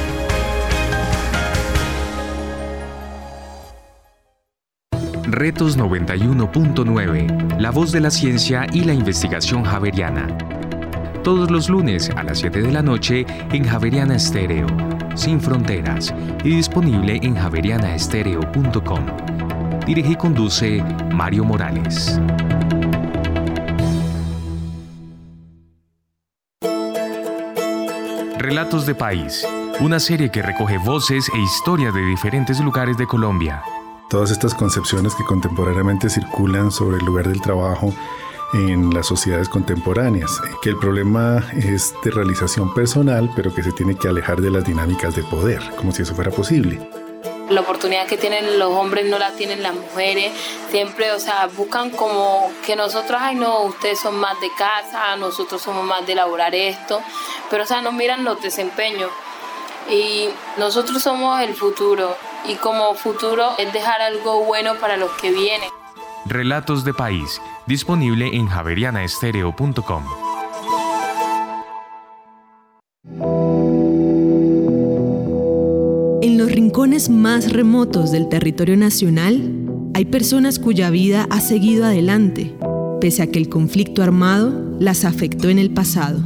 Retos 5.31 5.77
91.9, 5.77 7.57
la 7.57 7.71
voz 7.71 7.93
de 7.93 8.01
la 8.01 8.11
ciencia 8.11 8.67
y 8.73 8.83
la 8.83 8.93
investigación 8.93 9.63
javeriana. 9.63 10.27
Todos 11.23 11.49
los 11.49 11.69
lunes 11.69 12.09
a 12.17 12.23
las 12.23 12.39
7 12.39 12.61
de 12.61 12.69
la 12.69 12.81
noche 12.81 13.25
en 13.53 13.63
Javeriana 13.63 14.17
Estéreo, 14.17 14.67
sin 15.15 15.39
fronteras, 15.39 16.13
y 16.43 16.49
disponible 16.49 17.17
en 17.23 17.35
javerianaestereo.com. 17.35 19.05
Dirige 19.85 20.11
y 20.11 20.15
conduce 20.17 20.83
Mario 21.13 21.45
Morales. 21.45 22.19
Relatos 28.37 28.85
de 28.85 28.95
País, 28.95 29.47
una 29.79 30.01
serie 30.01 30.29
que 30.29 30.41
recoge 30.41 30.77
voces 30.77 31.29
e 31.33 31.39
historias 31.39 31.93
de 31.93 32.05
diferentes 32.05 32.59
lugares 32.59 32.97
de 32.97 33.07
Colombia. 33.07 33.63
Todas 34.11 34.29
estas 34.29 34.53
concepciones 34.53 35.15
que 35.15 35.23
contemporáneamente 35.23 36.09
circulan 36.09 36.69
sobre 36.69 36.97
el 36.97 37.05
lugar 37.05 37.29
del 37.29 37.39
trabajo 37.39 37.93
en 38.53 38.93
las 38.93 39.07
sociedades 39.07 39.47
contemporáneas, 39.47 40.29
que 40.61 40.71
el 40.71 40.77
problema 40.77 41.41
es 41.55 41.93
de 42.03 42.11
realización 42.11 42.73
personal, 42.73 43.31
pero 43.37 43.55
que 43.55 43.63
se 43.63 43.71
tiene 43.71 43.95
que 43.95 44.09
alejar 44.09 44.41
de 44.41 44.51
las 44.51 44.65
dinámicas 44.65 45.15
de 45.15 45.23
poder, 45.23 45.61
como 45.77 45.93
si 45.93 46.01
eso 46.01 46.13
fuera 46.13 46.29
posible. 46.29 46.85
La 47.49 47.61
oportunidad 47.61 48.05
que 48.05 48.17
tienen 48.17 48.59
los 48.59 48.73
hombres 48.73 49.05
no 49.05 49.17
la 49.17 49.31
tienen 49.31 49.63
las 49.63 49.75
mujeres, 49.75 50.33
siempre, 50.69 51.13
o 51.13 51.19
sea, 51.19 51.47
buscan 51.55 51.91
como 51.91 52.51
que 52.65 52.75
nosotros, 52.75 53.17
ay 53.17 53.35
no, 53.35 53.61
ustedes 53.61 53.97
son 53.97 54.17
más 54.19 54.37
de 54.41 54.49
casa, 54.57 55.15
nosotros 55.15 55.61
somos 55.61 55.85
más 55.85 56.05
de 56.05 56.11
elaborar 56.11 56.53
esto, 56.53 57.01
pero 57.49 57.63
o 57.63 57.65
sea, 57.65 57.81
no 57.81 57.93
miran 57.93 58.25
los 58.25 58.41
desempeños. 58.41 59.09
Y 59.89 60.27
nosotros 60.57 61.01
somos 61.01 61.41
el 61.41 61.55
futuro 61.55 62.17
y 62.47 62.55
como 62.55 62.93
futuro 62.95 63.49
es 63.57 63.71
dejar 63.73 64.01
algo 64.01 64.43
bueno 64.45 64.75
para 64.79 64.97
los 64.97 65.11
que 65.13 65.31
vienen. 65.31 65.69
Relatos 66.25 66.83
de 66.85 66.93
País, 66.93 67.41
disponible 67.65 68.35
en 68.35 68.47
javerianaestereo.com. 68.47 70.03
En 76.21 76.37
los 76.37 76.51
rincones 76.51 77.09
más 77.09 77.51
remotos 77.51 78.11
del 78.11 78.29
territorio 78.29 78.77
nacional, 78.77 79.51
hay 79.93 80.05
personas 80.05 80.59
cuya 80.59 80.89
vida 80.89 81.27
ha 81.31 81.41
seguido 81.41 81.85
adelante, 81.85 82.55
pese 83.01 83.23
a 83.23 83.27
que 83.27 83.39
el 83.39 83.49
conflicto 83.49 84.03
armado 84.03 84.53
las 84.79 85.03
afectó 85.03 85.49
en 85.49 85.59
el 85.59 85.73
pasado. 85.73 86.19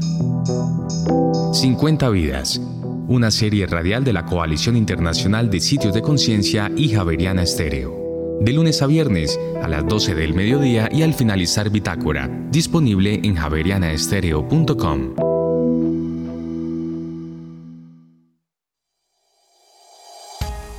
50 1.53 2.09
vidas, 2.09 2.61
una 3.07 3.31
serie 3.31 3.67
radial 3.67 4.03
de 4.03 4.13
la 4.13 4.25
Coalición 4.25 4.75
Internacional 4.75 5.49
de 5.49 5.59
Sitios 5.59 5.93
de 5.93 6.01
Conciencia 6.01 6.71
y 6.75 6.89
Javeriana 6.89 7.43
Estéreo 7.43 8.05
de 8.39 8.53
lunes 8.53 8.81
a 8.81 8.87
viernes 8.87 9.39
a 9.61 9.67
las 9.67 9.85
12 9.87 10.15
del 10.15 10.33
mediodía 10.33 10.89
y 10.91 11.03
al 11.03 11.13
finalizar 11.13 11.69
Bitácora, 11.69 12.29
disponible 12.51 13.19
en 13.23 13.35
javerianaestereo.com. 13.35 15.15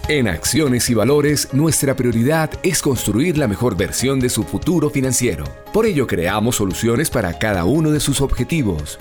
En 0.08 0.28
Acciones 0.28 0.88
y 0.88 0.94
Valores, 0.94 1.52
nuestra 1.52 1.96
prioridad 1.96 2.50
es 2.62 2.80
construir 2.80 3.36
la 3.38 3.48
mejor 3.48 3.76
versión 3.76 4.20
de 4.20 4.28
su 4.28 4.44
futuro 4.44 4.88
financiero. 4.88 5.42
Por 5.72 5.84
ello, 5.84 6.06
creamos 6.06 6.56
soluciones 6.56 7.10
para 7.10 7.36
cada 7.40 7.64
uno 7.64 7.90
de 7.90 7.98
sus 7.98 8.20
objetivos. 8.20 9.00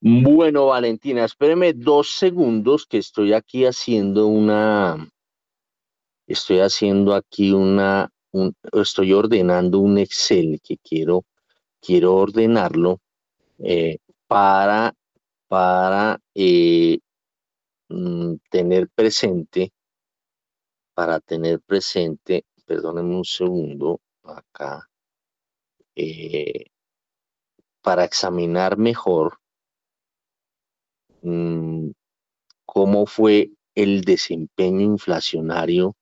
Bueno, 0.00 0.66
Valentina, 0.66 1.24
espéreme 1.24 1.72
dos 1.72 2.10
segundos 2.10 2.86
que 2.86 2.98
estoy 2.98 3.32
aquí 3.32 3.64
haciendo 3.64 4.28
una, 4.28 5.08
estoy 6.28 6.60
haciendo 6.60 7.16
aquí 7.16 7.50
una, 7.50 8.10
estoy 8.72 9.12
ordenando 9.12 9.80
un 9.80 9.98
Excel 9.98 10.60
que 10.62 10.76
quiero 10.76 11.24
quiero 11.82 12.14
ordenarlo 12.14 13.00
eh, 13.58 13.98
para, 14.26 14.94
para 15.48 16.18
eh, 16.34 16.98
mm, 17.88 18.36
tener 18.48 18.88
presente, 18.88 19.72
para 20.94 21.20
tener 21.20 21.60
presente, 21.60 22.44
perdónenme 22.64 23.16
un 23.16 23.24
segundo 23.24 24.00
acá, 24.22 24.88
eh, 25.96 26.66
para 27.82 28.04
examinar 28.04 28.78
mejor 28.78 29.38
mm, 31.22 31.90
cómo 32.64 33.06
fue 33.06 33.50
el 33.74 34.02
desempeño 34.02 34.82
inflacionario 34.82 35.96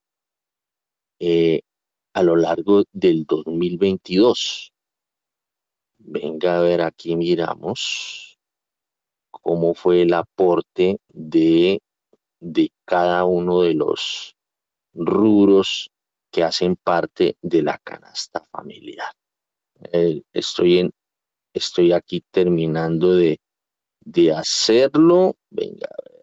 a 2.15 2.23
lo 2.23 2.37
largo 2.37 2.85
del 2.93 3.25
2022. 3.25 4.73
Venga 6.03 6.59
a 6.59 6.61
ver, 6.63 6.81
aquí 6.81 7.15
miramos 7.15 8.39
cómo 9.31 9.75
fue 9.75 10.03
el 10.03 10.15
aporte 10.15 10.99
de, 11.09 11.81
de 12.41 12.73
cada 12.85 13.25
uno 13.25 13.63
de 13.63 13.75
los 13.75 14.37
rubros 14.95 15.91
que 16.31 16.43
hacen 16.43 16.77
parte 16.77 17.37
de 17.43 17.63
la 17.63 17.79
canasta 17.79 18.43
familiar. 18.51 19.13
Eh, 19.93 20.23
estoy, 20.33 20.79
en, 20.79 20.91
estoy 21.53 21.93
aquí 21.93 22.25
terminando 22.31 23.15
de, 23.15 23.39
de 24.01 24.33
hacerlo. 24.33 25.37
Venga, 25.51 25.87
a 25.87 26.03
ver. 26.03 26.21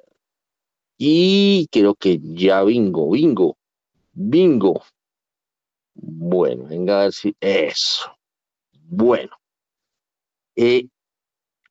Y 0.98 1.68
creo 1.72 1.94
que 1.94 2.20
ya 2.20 2.64
bingo, 2.64 3.12
bingo, 3.12 3.58
bingo. 4.12 4.82
Bueno, 5.94 6.66
venga 6.66 7.00
a 7.00 7.04
ver 7.04 7.14
si 7.14 7.36
eso. 7.40 8.18
Bueno, 8.90 9.37
eh, 10.58 10.90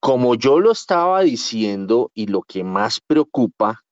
como 0.00 0.36
yo 0.36 0.60
lo 0.60 0.70
estaba 0.70 1.22
diciendo 1.22 2.12
y 2.14 2.28
lo 2.28 2.42
que 2.42 2.62
más 2.62 3.00
preocupa 3.04 3.82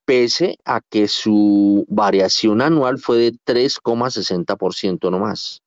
pese 0.05 0.59
a 0.65 0.81
que 0.81 1.09
su 1.09 1.85
variación 1.89 2.63
anual 2.63 2.99
fue 2.99 3.19
de 3.19 3.33
3,60% 3.33 5.11
nomás. 5.11 5.63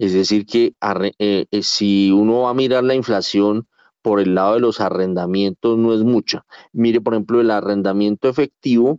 Es 0.00 0.14
decir, 0.14 0.46
que 0.46 0.72
eh, 1.18 1.46
eh, 1.50 1.62
si 1.62 2.10
uno 2.10 2.40
va 2.40 2.50
a 2.50 2.54
mirar 2.54 2.82
la 2.84 2.94
inflación 2.94 3.68
por 4.00 4.18
el 4.18 4.34
lado 4.34 4.54
de 4.54 4.60
los 4.60 4.80
arrendamientos, 4.80 5.76
no 5.76 5.92
es 5.92 6.00
mucha. 6.00 6.46
Mire, 6.72 7.02
por 7.02 7.12
ejemplo, 7.12 7.38
el 7.38 7.50
arrendamiento 7.50 8.30
efectivo 8.30 8.98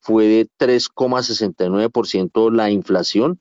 fue 0.00 0.26
de 0.26 0.48
3,69% 0.58 2.50
la 2.50 2.68
inflación, 2.72 3.40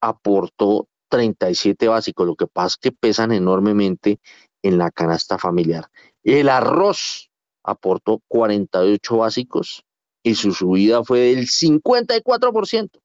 aportó 0.00 0.88
37 1.10 1.86
básicos, 1.86 2.26
lo 2.26 2.34
que 2.34 2.48
pasa 2.48 2.74
es 2.74 2.76
que 2.78 2.90
pesan 2.90 3.30
enormemente 3.30 4.18
en 4.62 4.78
la 4.78 4.90
canasta 4.90 5.38
familiar. 5.38 5.90
El 6.24 6.48
arroz 6.48 7.30
aportó 7.62 8.20
48 8.26 9.16
básicos 9.16 9.84
y 10.24 10.34
su 10.34 10.50
subida 10.54 11.04
fue 11.04 11.20
del 11.20 11.46
54%. 11.46 13.00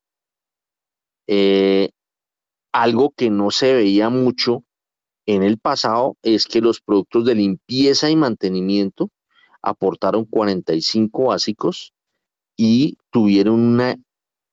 Eh, 1.28 1.92
algo 2.72 3.14
que 3.16 3.30
no 3.30 3.52
se 3.52 3.74
veía 3.74 4.10
mucho 4.10 4.64
en 5.26 5.44
el 5.44 5.60
pasado 5.60 6.18
es 6.24 6.48
que 6.48 6.62
los 6.62 6.82
productos 6.82 7.26
de 7.26 7.36
limpieza 7.36 8.10
y 8.10 8.16
mantenimiento 8.16 9.12
aportaron 9.62 10.26
45 10.26 11.26
básicos 11.26 11.94
y 12.58 12.98
tuvieron 13.12 13.60
una 13.60 13.96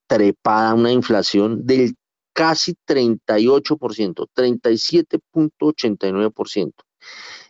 trepada, 0.07 0.75
una 0.75 0.93
inflación 0.93 1.65
del 1.67 1.97
casi 2.33 2.77
38%, 2.87 4.29
37.89%. 4.37 6.73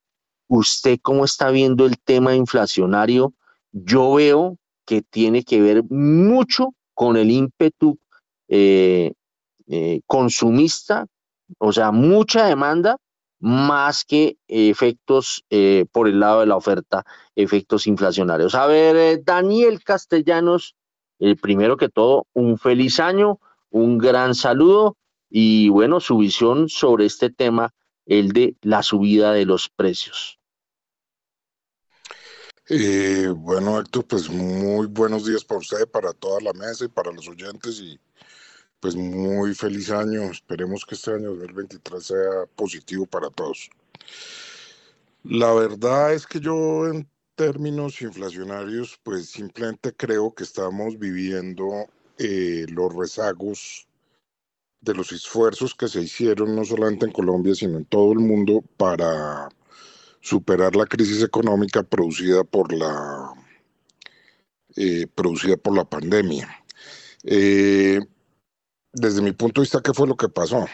¿usted 0.55 0.99
cómo 1.01 1.25
está 1.25 1.51
viendo 1.51 1.85
el 1.85 1.97
tema 1.99 2.35
inflacionario? 2.35 3.33
Yo 3.71 4.13
veo 4.13 4.57
que 4.85 5.01
tiene 5.01 5.43
que 5.43 5.61
ver 5.61 5.83
mucho 5.89 6.73
con 6.93 7.17
el 7.17 7.31
ímpetu 7.31 7.97
eh, 8.47 9.13
consumista, 10.05 11.07
o 11.57 11.71
sea, 11.71 11.91
mucha 11.91 12.45
demanda 12.45 12.97
más 13.43 14.05
que 14.05 14.37
efectos 14.47 15.43
eh, 15.49 15.85
por 15.91 16.07
el 16.07 16.21
lado 16.21 16.39
de 16.39 16.45
la 16.45 16.55
oferta, 16.55 17.03
efectos 17.35 17.87
inflacionarios. 17.87 18.55
A 18.55 18.67
ver, 18.67 18.95
eh, 18.95 19.21
Daniel 19.21 19.83
Castellanos, 19.83 20.75
eh, 21.19 21.35
primero 21.35 21.75
que 21.75 21.89
todo, 21.89 22.25
un 22.31 22.57
feliz 22.57 23.01
año, 23.01 23.41
un 23.69 23.97
gran 23.97 24.33
saludo 24.33 24.95
y 25.29 25.67
bueno, 25.67 25.99
su 25.99 26.19
visión 26.19 26.69
sobre 26.69 27.05
este 27.05 27.29
tema, 27.29 27.73
el 28.05 28.31
de 28.31 28.55
la 28.61 28.81
subida 28.81 29.33
de 29.33 29.45
los 29.45 29.67
precios. 29.67 30.39
Bueno, 33.35 33.79
Héctor, 33.79 34.05
pues 34.07 34.29
muy 34.29 34.87
buenos 34.87 35.25
días 35.25 35.43
para 35.43 35.59
usted, 35.59 35.85
para 35.87 36.13
toda 36.13 36.39
la 36.39 36.53
mesa 36.53 36.85
y 36.85 36.87
para 36.87 37.11
los 37.11 37.27
oyentes 37.27 37.79
y 37.79 37.99
pues 38.79 38.95
muy 38.95 39.53
feliz 39.53 39.91
año. 39.91 40.23
Esperemos 40.31 40.85
que 40.85 40.95
este 40.95 41.11
año 41.11 41.35
2023 41.35 42.03
sea 42.03 42.45
positivo 42.55 43.05
para 43.05 43.29
todos. 43.29 43.69
La 45.23 45.53
verdad 45.53 46.13
es 46.13 46.25
que 46.25 46.39
yo 46.39 46.87
en 46.87 47.07
términos 47.35 48.01
inflacionarios, 48.01 48.99
pues 49.03 49.29
simplemente 49.29 49.93
creo 49.93 50.33
que 50.33 50.43
estamos 50.43 50.97
viviendo 50.97 51.87
eh, 52.17 52.65
los 52.69 52.95
rezagos 52.95 53.87
de 54.81 54.93
los 54.93 55.11
esfuerzos 55.11 55.75
que 55.75 55.87
se 55.87 56.01
hicieron 56.01 56.55
no 56.55 56.63
solamente 56.63 57.05
en 57.05 57.11
Colombia, 57.11 57.55
sino 57.55 57.77
en 57.77 57.85
todo 57.85 58.13
el 58.13 58.19
mundo 58.19 58.63
para 58.77 59.49
superar 60.23 60.75
la 60.75 60.85
crisis 60.85 61.21
económica 61.21 61.83
producida 61.83 62.45
por 62.45 62.73
la, 62.73 63.33
eh, 64.77 65.05
producida 65.13 65.57
por 65.57 65.75
la 65.75 65.83
pandemia. 65.83 66.49
Eh, 67.25 67.99
desde 68.93 69.21
mi 69.21 69.33
punto 69.33 69.59
de 69.59 69.65
vista, 69.65 69.81
¿qué 69.81 69.93
fue 69.93 70.07
lo 70.07 70.15
que 70.15 70.29
pasó? 70.29 70.65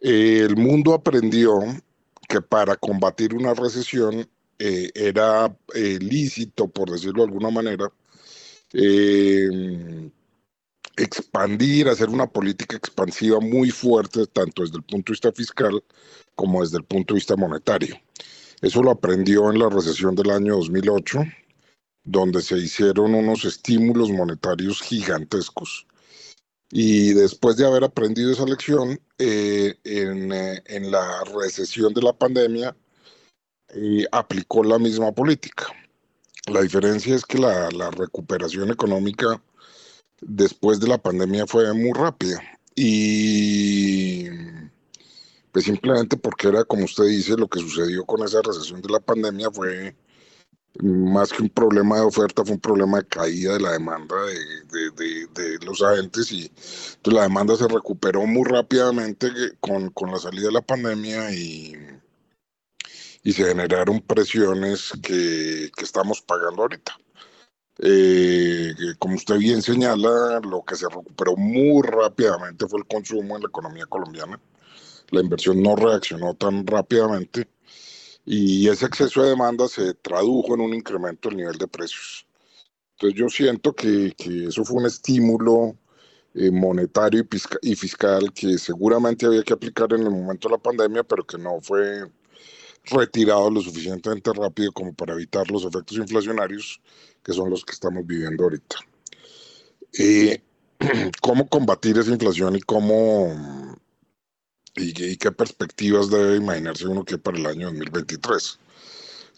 el 0.00 0.56
mundo 0.56 0.94
aprendió 0.94 1.58
que 2.28 2.40
para 2.40 2.76
combatir 2.76 3.34
una 3.34 3.52
recesión 3.52 4.28
era 4.58 5.56
lícito, 6.00 6.68
por 6.68 6.90
decirlo 6.90 7.24
de 7.24 7.28
alguna 7.28 7.50
manera, 7.50 7.92
expandir, 10.96 11.88
hacer 11.88 12.08
una 12.10 12.26
política 12.26 12.76
expansiva 12.76 13.40
muy 13.40 13.70
fuerte, 13.70 14.26
tanto 14.26 14.62
desde 14.62 14.76
el 14.76 14.84
punto 14.84 15.10
de 15.10 15.14
vista 15.14 15.32
fiscal 15.32 15.82
como 16.34 16.62
desde 16.62 16.78
el 16.78 16.84
punto 16.84 17.14
de 17.14 17.18
vista 17.18 17.36
monetario. 17.36 17.96
Eso 18.60 18.82
lo 18.82 18.90
aprendió 18.90 19.50
en 19.50 19.58
la 19.58 19.68
recesión 19.68 20.14
del 20.14 20.30
año 20.30 20.56
2008, 20.56 21.20
donde 22.04 22.42
se 22.42 22.58
hicieron 22.58 23.14
unos 23.14 23.44
estímulos 23.44 24.10
monetarios 24.10 24.82
gigantescos. 24.82 25.86
Y 26.70 27.14
después 27.14 27.56
de 27.56 27.66
haber 27.66 27.84
aprendido 27.84 28.32
esa 28.32 28.44
lección, 28.44 29.00
eh, 29.18 29.74
eh, 29.84 30.62
en, 30.66 30.90
la 30.90 31.24
recesión 31.24 31.94
de 31.94 32.02
la 32.02 32.12
pandemia, 32.12 32.76
eh, 33.68 34.06
aplicó 34.12 34.64
la 34.64 34.78
misma 34.78 35.12
política. 35.12 35.66
La 36.46 36.62
diferencia 36.62 37.14
es 37.14 37.24
que 37.24 37.38
la, 37.38 37.70
la 37.70 37.90
recuperación 37.90 38.70
económica 38.70 39.42
después 40.20 40.80
de 40.80 40.88
la 40.88 40.98
pandemia 40.98 41.46
fue 41.46 41.72
muy 41.72 41.92
rápida. 41.92 42.40
Y 42.74 44.26
pues 45.52 45.64
simplemente 45.64 46.16
porque 46.16 46.48
era, 46.48 46.64
como 46.64 46.84
usted 46.84 47.04
dice, 47.04 47.36
lo 47.36 47.48
que 47.48 47.60
sucedió 47.60 48.04
con 48.04 48.22
esa 48.24 48.40
recesión 48.42 48.80
de 48.82 48.90
la 48.90 49.00
pandemia 49.00 49.50
fue 49.50 49.96
más 50.80 51.32
que 51.32 51.42
un 51.42 51.48
problema 51.48 51.96
de 51.96 52.02
oferta, 52.02 52.44
fue 52.44 52.54
un 52.54 52.60
problema 52.60 52.98
de 52.98 53.06
caída 53.06 53.54
de 53.54 53.60
la 53.60 53.72
demanda 53.72 54.16
de, 54.26 55.28
de, 55.34 55.58
los 55.64 55.82
agentes 55.82 56.30
y 56.30 56.42
entonces 56.42 57.12
la 57.12 57.22
demanda 57.22 57.56
se 57.56 57.66
recuperó 57.66 58.26
muy 58.26 58.44
rápidamente 58.44 59.28
con, 59.60 59.90
con 59.90 60.10
la 60.12 60.18
salida 60.18 60.46
de 60.46 60.52
la 60.52 60.62
pandemia 60.62 61.32
y, 61.32 61.74
y 63.24 63.32
se 63.32 63.44
generaron 63.44 64.00
presiones 64.02 64.92
que, 65.02 65.70
que 65.76 65.84
estamos 65.84 66.22
pagando 66.22 66.62
ahorita. 66.62 66.96
Eh, 67.80 68.74
como 68.98 69.14
usted 69.14 69.36
bien 69.38 69.62
señala, 69.62 70.40
lo 70.40 70.64
que 70.64 70.74
se 70.74 70.88
recuperó 70.88 71.36
muy 71.36 71.82
rápidamente 71.82 72.66
fue 72.66 72.80
el 72.80 72.86
consumo 72.86 73.36
en 73.36 73.42
la 73.42 73.48
economía 73.48 73.86
colombiana. 73.86 74.40
La 75.10 75.20
inversión 75.20 75.62
no 75.62 75.76
reaccionó 75.76 76.34
tan 76.34 76.66
rápidamente 76.66 77.48
y 78.24 78.68
ese 78.68 78.86
exceso 78.86 79.22
de 79.22 79.30
demanda 79.30 79.68
se 79.68 79.94
tradujo 79.94 80.54
en 80.54 80.60
un 80.60 80.74
incremento 80.74 81.28
del 81.28 81.38
nivel 81.38 81.56
de 81.56 81.66
precios. 81.66 82.26
Entonces 82.92 83.18
yo 83.18 83.28
siento 83.28 83.72
que, 83.74 84.12
que 84.16 84.46
eso 84.46 84.64
fue 84.64 84.80
un 84.80 84.86
estímulo 84.86 85.76
eh, 86.34 86.50
monetario 86.50 87.22
y, 87.22 87.70
y 87.70 87.74
fiscal 87.74 88.32
que 88.34 88.58
seguramente 88.58 89.24
había 89.24 89.42
que 89.42 89.54
aplicar 89.54 89.92
en 89.92 90.02
el 90.02 90.10
momento 90.10 90.48
de 90.48 90.52
la 90.52 90.62
pandemia, 90.62 91.04
pero 91.04 91.24
que 91.26 91.38
no 91.38 91.60
fue 91.62 92.04
retirado 92.84 93.50
lo 93.50 93.60
suficientemente 93.60 94.32
rápido 94.32 94.72
como 94.72 94.92
para 94.92 95.14
evitar 95.14 95.50
los 95.50 95.64
efectos 95.64 95.96
inflacionarios 95.96 96.80
que 97.22 97.32
son 97.32 97.50
los 97.50 97.64
que 97.64 97.72
estamos 97.72 98.06
viviendo 98.06 98.44
ahorita. 98.44 98.76
Eh, 99.98 100.42
¿Cómo 101.22 101.48
combatir 101.48 101.98
esa 101.98 102.10
inflación 102.10 102.56
y 102.56 102.60
cómo 102.60 103.77
y, 104.78 105.16
qué 105.16 105.32
perspectivas 105.32 106.10
debe 106.10 106.36
imaginarse 106.36 106.86
uno 106.86 107.04
que 107.04 107.18
para 107.18 107.38
el 107.38 107.46
año 107.46 107.66
2023? 107.66 108.58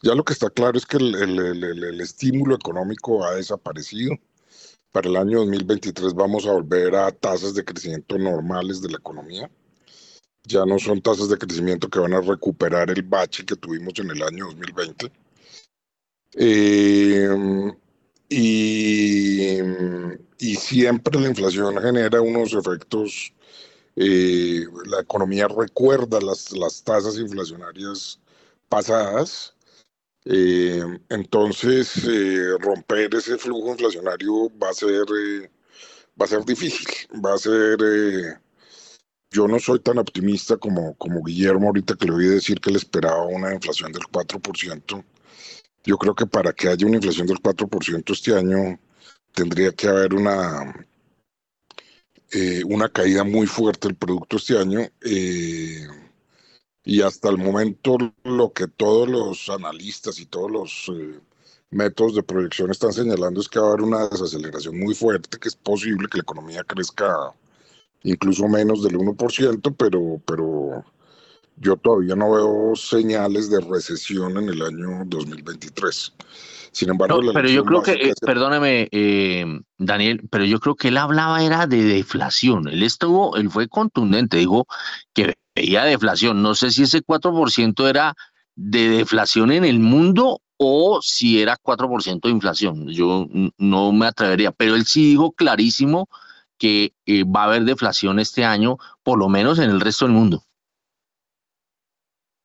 Ya 0.03 0.15
lo 0.15 0.25
que 0.25 0.33
está 0.33 0.51
claro 0.51 0.79
es 0.79 0.87
que 0.87 0.97
el, 0.97 1.15
el 1.15 2.01
estímulo 2.01 2.55
económico 2.55 3.25
ha 3.25 3.35
desaparecido. 3.35 4.17
Para 4.93 5.09
el 5.09 5.17
año 5.17 5.39
2023 5.41 6.15
vamos 6.15 6.47
a 6.47 6.53
volver 6.53 6.95
a 6.97 7.13
tasas 7.13 7.55
de 7.55 7.65
crecimiento 7.65 8.19
normales 8.19 8.83
de 8.83 8.91
la 8.91 8.99
economía 8.99 9.51
ya 10.45 10.65
no 10.65 10.79
son 10.79 11.01
tasas 11.01 11.29
de 11.29 11.39
crecimiento 11.39 11.89
que 11.89 11.99
van 11.99 12.15
a 12.15 12.21
recuperar 12.21 12.91
el 12.91 13.03
bache 13.03 13.45
que 13.45 13.57
tuvimos 13.57 13.95
en 13.99 14.11
el 14.11 14.23
año 14.23 14.47
2020. 14.47 15.13
Eh, 16.35 17.73
y, 18.29 19.59
y, 20.39 20.55
siempre 20.55 21.21
la 21.21 21.29
inflación 21.29 21.81
genera 21.83 22.21
unos 22.21 22.55
efectos, 22.55 23.33
eh, 23.97 24.67
la 24.87 25.01
economía 25.01 25.49
recuerda 25.49 26.21
las, 26.21 26.53
las 26.53 26.83
tasas 26.83 27.19
inflacionarias 27.19 28.21
pasadas, 28.69 29.55
eh, 30.25 30.83
entonces 31.09 32.07
romper 32.61 33.15
ese 33.15 33.39
flujo 33.39 33.71
inflacionario 33.71 34.51
va 34.59 34.71
a 34.71 34.75
ser, 34.75 35.07
va 36.21 36.25
a 36.25 36.29
ser 36.29 36.45
difícil, 36.45 36.87
va 37.25 37.35
a 37.35 37.39
ser 37.39 38.41
yo 39.33 39.47
no 39.47 39.61
soy 39.61 39.79
tan 39.79 39.99
optimista 39.99 40.57
como, 40.57 40.95
como 40.97 41.23
Guillermo 41.23 41.69
ahorita 41.69 41.95
que 41.95 42.07
le 42.07 42.15
oí 42.15 42.27
decir 42.27 42.61
que 42.61 42.73
le 42.73 42.79
esperaba 42.79 43.27
una 43.27 43.55
inflación 43.55 43.93
del 43.93 44.03
4%. 44.03 45.05
Yo 45.85 45.99
creo 45.99 46.15
que 46.15 46.27
para 46.27 46.53
que 46.53 46.69
haya 46.69 46.87
una 46.87 46.97
inflación 46.97 47.29
del 47.29 47.39
4% 47.39 48.13
este 48.13 48.35
año 48.35 48.79
tendría 49.33 49.73
que 49.73 49.87
haber 49.87 50.15
una, 50.15 50.87
eh, 52.33 52.63
una 52.65 52.89
caída 52.89 53.25
muy 53.25 53.47
fuerte 53.47 53.89
del 53.89 53.97
producto 53.97 54.37
este 54.37 54.59
año. 54.59 54.81
Eh, 55.03 55.87
y 56.85 57.03
hasta 57.03 57.29
el 57.29 57.39
momento 57.39 57.99
lo 58.25 58.53
que 58.53 58.67
todos 58.69 59.09
los 59.09 59.49
analistas 59.49 60.19
y 60.19 60.27
todos 60.27 60.51
los 60.51 60.91
eh, 60.93 61.21
métodos 61.71 62.15
de 62.15 62.23
proyección 62.23 62.71
están 62.71 62.93
señalando 62.93 63.41
es 63.41 63.49
que 63.49 63.59
va 63.59 63.67
a 63.67 63.69
haber 63.71 63.83
una 63.83 64.09
desaceleración 64.09 64.79
muy 64.79 64.95
fuerte, 64.95 65.39
que 65.39 65.49
es 65.49 65.57
posible 65.57 66.09
que 66.11 66.19
la 66.19 66.23
economía 66.23 66.65
crezca 66.65 67.35
incluso 68.03 68.49
menos 68.49 68.83
del 68.83 68.97
1%, 68.97 69.75
pero, 69.77 70.21
pero 70.27 70.85
yo 71.57 71.77
todavía 71.77 72.17
no 72.17 72.33
veo 72.33 72.75
señales 72.75 73.51
de 73.51 73.61
recesión 73.61 74.39
en 74.39 74.49
el 74.49 74.63
año 74.63 75.05
2023. 75.07 76.15
Sin 76.73 76.91
embargo, 76.91 77.21
pero 77.35 77.49
yo 77.49 77.65
creo 77.65 77.83
que, 77.83 77.93
eh, 77.93 78.15
perdóneme, 78.21 78.89
eh, 78.93 79.45
Daniel, 79.77 80.23
pero 80.31 80.45
yo 80.45 80.61
creo 80.61 80.77
que 80.77 80.89
él 80.89 80.99
hablaba 80.99 81.43
era 81.43 81.67
de 81.67 81.83
deflación. 81.83 82.69
Él 82.69 82.83
estuvo, 82.83 83.37
él 83.37 83.51
fue 83.51 83.69
contundente, 83.69 84.37
dijo 84.37 84.67
que 85.13 85.35
veía 85.55 85.85
deflación. 85.85 86.43
No 86.43 86.55
sé 86.55 86.71
si 86.71 86.85
ese 86.85 87.03
4% 87.03 87.89
era 87.89 88.15
de 88.55 88.89
deflación 88.89 89.51
en 89.51 89.65
el 89.65 89.81
mundo 89.81 90.41
o 90.59 91.01
si 91.03 91.41
era 91.41 91.57
4% 91.57 92.29
de 92.29 92.35
inflación. 92.35 92.89
Yo 92.89 93.27
no 93.59 93.93
me 93.93 94.07
atrevería, 94.07 94.53
pero 94.53 94.77
él 94.77 94.87
sí 94.87 95.09
dijo 95.09 95.33
clarísimo 95.33 96.09
que 96.59 96.93
eh, 97.07 97.25
va 97.25 97.43
a 97.43 97.47
haber 97.47 97.65
deflación 97.65 98.21
este 98.21 98.45
año, 98.45 98.77
por 99.03 99.19
lo 99.19 99.29
menos 99.29 99.59
en 99.59 99.71
el 99.71 99.81
resto 99.81 100.05
del 100.05 100.15
mundo. 100.15 100.45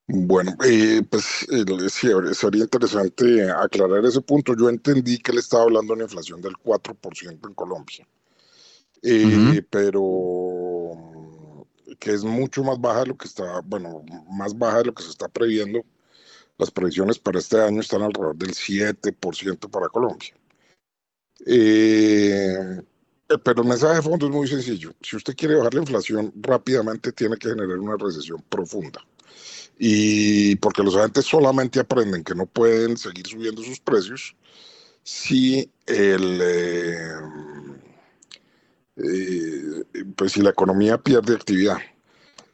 Bueno, 0.08 0.56
eh, 0.66 1.02
pues 1.10 1.48
eh, 1.52 1.66
sería 2.34 2.64
interesante 2.64 3.50
aclarar 3.52 4.06
ese 4.06 4.22
punto. 4.22 4.56
Yo 4.56 4.70
entendí 4.70 5.18
que 5.18 5.32
él 5.32 5.40
estaba 5.40 5.64
hablando 5.64 5.94
de 5.94 5.96
una 5.96 6.04
inflación 6.04 6.42
del 6.42 6.54
4% 6.58 7.48
en 7.48 7.54
Colombia, 7.56 8.08
pero 9.70 11.66
que 12.00 12.12
es 12.14 12.24
mucho 12.24 12.64
más 12.64 12.80
baja 12.80 13.02
de 13.02 13.08
lo 13.08 13.18
que 13.18 13.28
está, 13.28 13.62
bueno, 13.62 14.04
más 14.30 14.58
baja 14.58 14.80
de 14.80 14.86
lo 14.86 14.94
que 14.94 15.04
se 15.04 15.10
está 15.10 15.28
previendo. 15.28 15.84
Las 16.58 16.72
previsiones 16.72 17.20
para 17.20 17.40
este 17.40 17.60
año 17.62 17.82
están 17.82 18.02
alrededor 18.02 18.36
del 18.38 18.54
7% 18.54 19.70
para 19.70 19.90
Colombia. 19.90 20.34
Eh, 21.46 22.82
eh, 23.30 23.38
pero 23.44 23.62
el 23.62 23.68
mensaje 23.68 23.96
de 23.96 24.02
fondo 24.02 24.28
es 24.28 24.32
muy 24.32 24.48
sencillo. 24.48 24.94
Si 25.02 25.16
usted 25.16 25.36
quiere 25.36 25.56
bajar 25.56 25.74
la 25.74 25.82
inflación 25.82 26.32
rápidamente, 26.42 27.12
tiene 27.12 27.38
que 27.38 27.50
generar 27.50 27.78
una 27.80 27.98
recesión 27.98 28.42
profunda. 28.50 29.06
Y 29.78 30.56
porque 30.58 30.84
los 30.84 30.96
agentes 30.96 31.26
solamente 31.26 31.80
aprenden 31.80 32.24
que 32.24 32.36
no 32.36 32.46
pueden 32.46 32.98
seguir 32.98 33.28
subiendo 33.28 33.62
sus 33.62 33.80
precios 33.80 34.36
si 35.04 35.70
el, 35.86 36.40
eh, 36.42 37.10
eh, 38.98 39.84
pues 40.16 40.32
si 40.32 40.42
la 40.42 40.52
economía 40.52 40.98
pierde 40.98 41.36
actividad. 41.36 41.78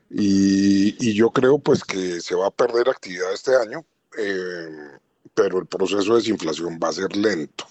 Y, 0.09 1.13
yo 1.13 1.29
creo 1.29 1.59
pues 1.59 1.83
que 1.83 2.19
se 2.21 2.35
va 2.35 2.47
a 2.47 2.51
perder 2.51 2.89
actividad 2.89 3.33
este 3.33 3.55
año, 3.55 3.85
pero 5.33 5.59
el 5.59 5.67
proceso 5.67 6.13
de 6.13 6.19
desinflación 6.19 6.79
va 6.83 6.89
a 6.89 6.93
ser 6.93 7.15
lento. 7.15 7.65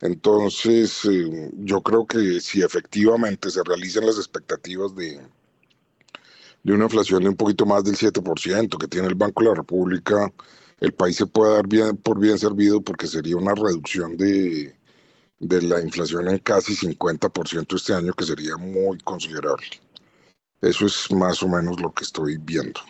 Entonces, 0.00 1.04
eh, 1.04 1.50
yo 1.58 1.82
creo 1.82 2.06
que 2.06 2.40
si 2.40 2.62
efectivamente 2.62 3.50
se 3.50 3.62
realizan 3.62 4.06
las 4.06 4.16
expectativas 4.16 4.94
de, 4.96 5.20
de 6.62 6.72
una 6.72 6.84
inflación 6.84 7.22
de 7.22 7.28
un 7.30 7.36
poquito 7.36 7.66
más 7.66 7.84
del 7.84 7.96
7% 7.96 8.78
que 8.78 8.88
tiene 8.88 9.08
el 9.08 9.14
Banco 9.14 9.42
de 9.42 9.48
la 9.48 9.54
República, 9.56 10.32
el 10.80 10.92
país 10.92 11.16
se 11.16 11.26
puede 11.26 11.54
dar 11.54 11.66
bien 11.66 11.96
por 11.96 12.18
bien 12.18 12.38
servido 12.38 12.80
porque 12.80 13.06
sería 13.06 13.36
una 13.36 13.54
reducción 13.54 14.16
de, 14.16 14.74
de 15.38 15.62
la 15.62 15.80
inflación 15.80 16.28
en 16.28 16.38
casi 16.38 16.74
50% 16.74 17.76
este 17.76 17.94
año, 17.94 18.12
que 18.12 18.24
sería 18.24 18.56
muy 18.56 18.98
considerable. 18.98 19.66
Eso 20.60 20.86
es 20.86 21.10
más 21.12 21.42
o 21.42 21.48
menos 21.48 21.80
lo 21.80 21.92
que 21.92 22.04
estoy 22.04 22.36
viendo. 22.38 22.80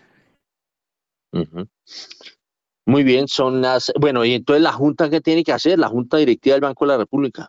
Muy 2.87 3.05
bien, 3.05 3.29
son 3.29 3.61
las, 3.61 3.93
bueno, 4.01 4.25
y 4.25 4.35
entonces 4.35 4.63
la 4.63 4.73
Junta, 4.73 5.09
¿qué 5.09 5.21
tiene 5.21 5.45
que 5.45 5.53
hacer? 5.53 5.79
La 5.79 5.89
Junta 5.89 6.17
Directiva 6.17 6.55
del 6.55 6.63
Banco 6.63 6.85
de 6.85 6.89
la 6.89 6.99
República. 6.99 7.49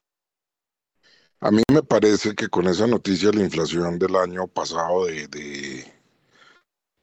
A 1.40 1.50
mí 1.50 1.64
me 1.72 1.82
parece 1.82 2.36
que 2.36 2.48
con 2.48 2.68
esa 2.68 2.86
noticia 2.86 3.32
la 3.32 3.42
inflación 3.42 3.98
del 3.98 4.16
año 4.16 4.48
pasado 4.48 5.06
de, 5.06 5.28
de, 5.28 5.92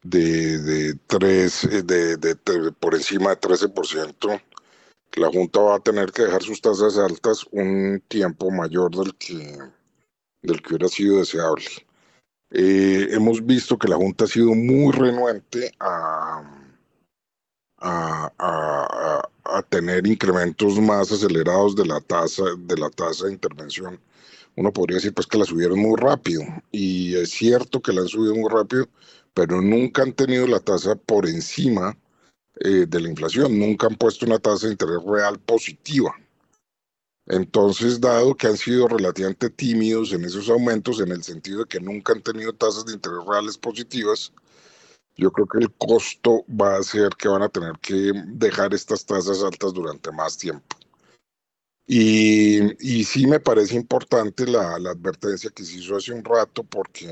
de, 0.08 0.58
de, 0.58 0.94
de, 1.82 2.16
de 2.16 2.72
por 2.72 2.94
encima 2.94 3.30
de 3.30 3.40
13%, 3.40 4.40
la 5.16 5.28
Junta 5.28 5.60
va 5.60 5.76
a 5.76 5.80
tener 5.80 6.12
que 6.12 6.22
dejar 6.22 6.42
sus 6.42 6.60
tasas 6.60 6.96
altas 6.96 7.44
un 7.50 8.02
tiempo 8.08 8.50
mayor 8.50 8.94
del 8.94 9.14
que, 9.16 9.58
del 10.42 10.62
que 10.62 10.68
hubiera 10.70 10.88
sido 10.88 11.18
deseable. 11.18 11.66
Eh, 12.50 13.08
hemos 13.10 13.44
visto 13.44 13.78
que 13.78 13.88
la 13.88 13.96
Junta 13.96 14.24
ha 14.24 14.28
sido 14.28 14.54
muy 14.54 14.92
renuente 14.92 15.72
a, 15.80 16.42
a, 17.78 18.32
a, 18.38 19.28
a, 19.44 19.62
tener 19.62 20.06
incrementos 20.06 20.78
más 20.80 21.12
acelerados 21.12 21.76
de 21.76 21.84
la 21.86 22.00
tasa 22.00 22.44
de 22.44 22.74
de 22.74 23.32
intervención 23.32 24.00
uno 24.58 24.72
podría 24.72 24.96
decir 24.96 25.14
pues 25.14 25.28
que 25.28 25.38
la 25.38 25.44
subieron 25.44 25.78
muy 25.78 25.96
rápido 25.96 26.42
y 26.72 27.14
es 27.14 27.30
cierto 27.30 27.80
que 27.80 27.92
la 27.92 28.00
han 28.00 28.08
subido 28.08 28.34
muy 28.34 28.50
rápido, 28.50 28.88
pero 29.34 29.60
nunca 29.60 30.02
han 30.02 30.12
tenido 30.12 30.46
la 30.46 30.60
tasa 30.60 30.96
por 30.96 31.26
encima 31.26 31.96
eh, 32.60 32.86
de 32.88 33.00
la 33.00 33.08
inflación, 33.08 33.58
nunca 33.58 33.86
han 33.86 33.96
puesto 33.96 34.26
una 34.26 34.38
tasa 34.38 34.66
de 34.66 34.72
interés 34.72 35.02
real 35.04 35.38
positiva. 35.40 36.14
Entonces, 37.26 38.00
dado 38.00 38.34
que 38.34 38.46
han 38.46 38.56
sido 38.56 38.88
relativamente 38.88 39.50
tímidos 39.50 40.12
en 40.12 40.24
esos 40.24 40.48
aumentos, 40.48 41.00
en 41.00 41.12
el 41.12 41.22
sentido 41.22 41.60
de 41.60 41.66
que 41.66 41.78
nunca 41.78 42.14
han 42.14 42.22
tenido 42.22 42.54
tasas 42.54 42.86
de 42.86 42.94
interés 42.94 43.18
reales 43.26 43.58
positivas, 43.58 44.32
yo 45.16 45.30
creo 45.30 45.46
que 45.46 45.58
el 45.58 45.70
costo 45.72 46.44
va 46.48 46.76
a 46.76 46.82
ser 46.82 47.10
que 47.18 47.28
van 47.28 47.42
a 47.42 47.48
tener 47.48 47.72
que 47.80 48.12
dejar 48.26 48.72
estas 48.72 49.04
tasas 49.04 49.42
altas 49.42 49.74
durante 49.74 50.10
más 50.12 50.38
tiempo. 50.38 50.76
Y, 51.90 53.04
sí 53.04 53.26
me 53.26 53.40
parece 53.40 53.74
importante 53.74 54.46
la, 54.46 54.74
advertencia 54.74 55.50
que 55.50 55.64
se 55.64 55.78
hizo 55.78 55.96
hace 55.96 56.12
un 56.12 56.22
rato 56.22 56.62
porque 56.62 57.08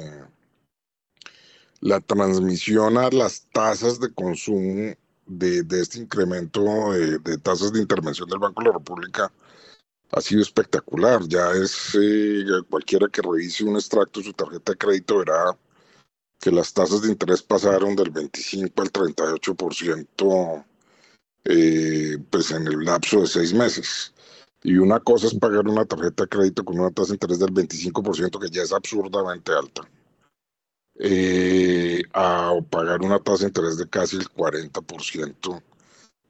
la 1.80 2.00
transmisión 2.00 2.98
a 2.98 3.10
las 3.10 3.46
tasas 3.52 4.00
de 4.00 4.12
consumo 4.12 4.94
de, 5.26 5.64
este 5.80 5.98
incremento 5.98 6.92
de, 6.92 7.38
tasas 7.38 7.72
de 7.72 7.80
intervención 7.80 8.28
del 8.28 8.38
Banco 8.38 8.62
de 8.62 8.68
la 8.68 8.74
República 8.74 9.32
ha 10.12 10.20
sido 10.20 10.42
espectacular. 10.42 11.26
Ya 11.26 11.50
es 11.52 11.96
eh, 12.00 12.44
cualquiera 12.70 13.08
que 13.08 13.22
revise 13.22 13.64
un 13.64 13.76
extracto 13.76 14.20
de 14.20 14.26
su 14.26 14.32
tarjeta 14.32 14.72
de 14.72 14.78
crédito 14.78 15.18
verá 15.18 15.56
que 16.40 16.50
las 16.52 16.72
tasas 16.72 17.02
de 17.02 17.08
interés 17.08 17.42
pasaron 17.42 17.96
del 17.96 18.10
25 18.10 18.82
al 18.82 18.92
38% 18.92 20.64
eh, 21.48 22.18
pues 22.30 22.50
en 22.50 22.66
el 22.66 22.84
lapso 22.84 23.20
de 23.20 23.26
seis 23.26 23.54
meses. 23.54 24.12
Y 24.62 24.78
una 24.78 24.98
cosa 25.00 25.28
es 25.28 25.34
pagar 25.34 25.66
una 25.68 25.84
tarjeta 25.84 26.24
de 26.24 26.28
crédito 26.28 26.64
con 26.64 26.78
una 26.80 26.90
tasa 26.90 27.08
de 27.08 27.14
interés 27.14 27.38
del 27.38 27.54
25%, 27.54 28.40
que 28.40 28.50
ya 28.50 28.62
es 28.62 28.72
absurdamente 28.72 29.52
alta, 29.52 29.82
eh, 30.98 32.02
a 32.12 32.54
pagar 32.70 33.02
una 33.02 33.18
tasa 33.18 33.44
de 33.44 33.48
interés 33.48 33.78
de 33.78 33.88
casi 33.88 34.16
el 34.16 34.28
40%. 34.28 35.62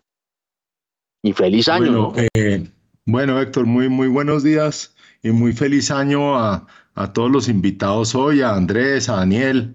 y 1.22 1.32
feliz 1.32 1.68
año. 1.68 2.10
Bueno, 2.10 2.28
eh, 2.34 2.68
bueno, 3.06 3.40
Héctor, 3.40 3.66
muy, 3.66 3.88
muy 3.88 4.08
buenos 4.08 4.42
días 4.42 4.94
y 5.22 5.30
muy 5.30 5.52
feliz 5.52 5.90
año 5.90 6.38
a, 6.38 6.66
todos 7.14 7.30
los 7.30 7.48
invitados 7.48 8.14
hoy, 8.14 8.42
a 8.42 8.54
Andrés, 8.54 9.08
a 9.08 9.16
Daniel, 9.16 9.74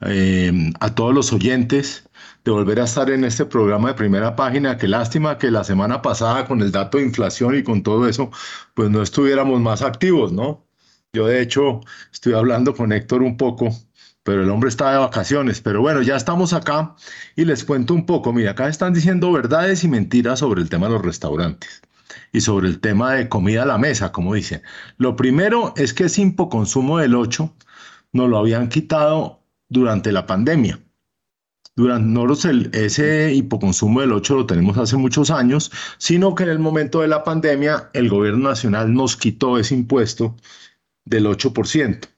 eh, 0.00 0.72
a 0.80 0.92
todos 0.92 1.14
los 1.14 1.32
oyentes 1.32 2.08
de 2.44 2.50
volver 2.50 2.80
a 2.80 2.84
estar 2.84 3.10
en 3.10 3.22
este 3.22 3.44
programa 3.44 3.88
de 3.88 3.94
primera 3.94 4.34
página. 4.34 4.76
Qué 4.76 4.88
lástima 4.88 5.38
que 5.38 5.52
la 5.52 5.62
semana 5.62 6.02
pasada 6.02 6.46
con 6.46 6.60
el 6.62 6.72
dato 6.72 6.98
de 6.98 7.04
inflación 7.04 7.56
y 7.56 7.62
con 7.62 7.84
todo 7.84 8.08
eso, 8.08 8.30
pues 8.74 8.90
no 8.90 9.02
estuviéramos 9.02 9.60
más 9.60 9.82
activos, 9.82 10.32
¿no? 10.32 10.66
Yo 11.12 11.28
de 11.28 11.42
hecho 11.42 11.80
estoy 12.12 12.34
hablando 12.34 12.74
con 12.74 12.92
Héctor 12.92 13.22
un 13.22 13.36
poco, 13.36 13.68
pero 14.24 14.42
el 14.42 14.50
hombre 14.50 14.70
está 14.70 14.90
de 14.90 14.98
vacaciones. 14.98 15.60
Pero 15.60 15.80
bueno, 15.80 16.02
ya 16.02 16.16
estamos 16.16 16.52
acá 16.52 16.96
y 17.36 17.44
les 17.44 17.62
cuento 17.64 17.94
un 17.94 18.06
poco. 18.06 18.32
Mira, 18.32 18.52
acá 18.52 18.68
están 18.68 18.92
diciendo 18.94 19.30
verdades 19.30 19.84
y 19.84 19.88
mentiras 19.88 20.40
sobre 20.40 20.62
el 20.62 20.68
tema 20.68 20.88
de 20.88 20.94
los 20.94 21.02
restaurantes 21.02 21.82
y 22.32 22.40
sobre 22.40 22.68
el 22.68 22.80
tema 22.80 23.12
de 23.12 23.28
comida 23.28 23.62
a 23.62 23.66
la 23.66 23.78
mesa, 23.78 24.10
como 24.10 24.34
dicen. 24.34 24.62
Lo 24.96 25.14
primero 25.14 25.74
es 25.76 25.94
que 25.94 26.04
ese 26.04 26.22
hipoconsumo 26.22 26.98
del 26.98 27.14
8 27.14 27.54
nos 28.12 28.28
lo 28.28 28.38
habían 28.38 28.68
quitado 28.68 29.42
durante 29.68 30.10
la 30.10 30.26
pandemia. 30.26 30.80
Durante 31.76 32.08
nosotros 32.08 32.44
el, 32.46 32.70
ese 32.72 33.34
hipoconsumo 33.34 34.00
del 34.00 34.12
8 34.12 34.36
lo 34.36 34.46
tenemos 34.46 34.78
hace 34.78 34.96
muchos 34.96 35.30
años, 35.30 35.70
sino 35.98 36.34
que 36.34 36.44
en 36.44 36.50
el 36.50 36.60
momento 36.60 37.00
de 37.00 37.08
la 37.08 37.24
pandemia 37.24 37.90
el 37.92 38.08
gobierno 38.08 38.48
nacional 38.48 38.94
nos 38.94 39.16
quitó 39.16 39.58
ese 39.58 39.74
impuesto 39.74 40.36
del 41.04 41.26
8%. 41.26 42.13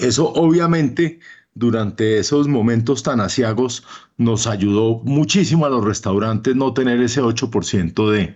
Eso 0.00 0.32
obviamente 0.32 1.20
durante 1.54 2.18
esos 2.18 2.48
momentos 2.48 3.02
tan 3.02 3.20
asiagos 3.20 3.84
nos 4.16 4.46
ayudó 4.46 5.00
muchísimo 5.04 5.66
a 5.66 5.70
los 5.70 5.84
restaurantes 5.84 6.56
no 6.56 6.72
tener 6.72 7.00
ese 7.00 7.22
8% 7.22 8.10
de, 8.10 8.34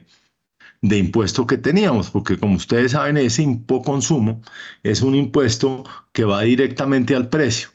de 0.82 0.98
impuesto 0.98 1.46
que 1.46 1.56
teníamos, 1.56 2.10
porque 2.10 2.38
como 2.38 2.56
ustedes 2.56 2.92
saben, 2.92 3.16
ese 3.16 3.42
impoconsumo 3.42 4.42
es 4.82 5.02
un 5.02 5.14
impuesto 5.14 5.84
que 6.12 6.24
va 6.24 6.42
directamente 6.42 7.14
al 7.14 7.28
precio 7.28 7.70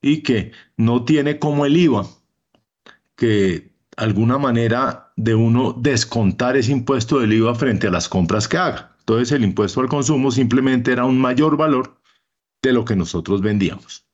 y 0.00 0.22
que 0.22 0.52
no 0.76 1.04
tiene 1.04 1.38
como 1.38 1.66
el 1.66 1.76
IVA, 1.76 2.06
que 3.16 3.72
alguna 3.96 4.38
manera 4.38 5.12
de 5.16 5.34
uno 5.34 5.72
descontar 5.78 6.56
ese 6.56 6.72
impuesto 6.72 7.20
del 7.20 7.32
IVA 7.32 7.54
frente 7.54 7.88
a 7.88 7.90
las 7.90 8.08
compras 8.08 8.48
que 8.48 8.58
haga. 8.58 8.96
Entonces 9.00 9.32
el 9.32 9.44
impuesto 9.44 9.80
al 9.80 9.88
consumo 9.88 10.30
simplemente 10.30 10.92
era 10.92 11.04
un 11.04 11.20
mayor 11.20 11.56
valor 11.56 11.93
de 12.64 12.72
lo 12.72 12.84
que 12.84 12.96
nosotros 12.96 13.40
vendíamos. 13.42 14.06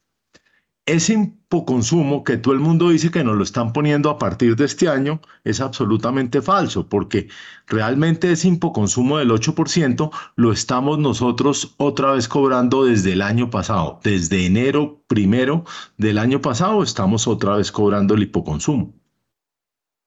ese 0.87 1.15
hipoconsumo 1.15 2.25
que 2.25 2.37
todo 2.37 2.53
el 2.55 2.61
mundo 2.61 2.89
dice 2.91 3.11
que 3.11 3.23
nos 3.23 3.37
lo 3.37 3.45
están 3.45 3.73
poniendo 3.73 4.11
a 4.11 4.19
partir 4.19 4.57
de 4.57 4.65
este 4.65 4.89
año 4.89 5.21
es 5.45 5.61
absolutamente 5.61 6.43
falso, 6.43 6.89
porque 6.89 7.29
realmente 7.69 8.33
ese 8.33 8.49
hipoconsumo 8.49 9.19
del 9.19 9.31
8% 9.31 10.11
lo 10.37 10.53
estamos 10.53 10.99
nosotros 10.99 11.75
otra 11.79 12.13
vez 12.13 12.27
cobrando 12.29 12.85
desde 12.85 13.13
el 13.13 13.23
año 13.23 13.51
pasado. 13.51 14.01
Desde 14.03 14.47
enero 14.47 15.03
primero 15.07 15.65
del 15.97 16.19
año 16.19 16.41
pasado 16.41 16.83
estamos 16.83 17.29
otra 17.29 17.57
vez 17.57 17.71
cobrando 17.71 18.15
el 18.15 18.25
hipoconsumo. 18.25 19.00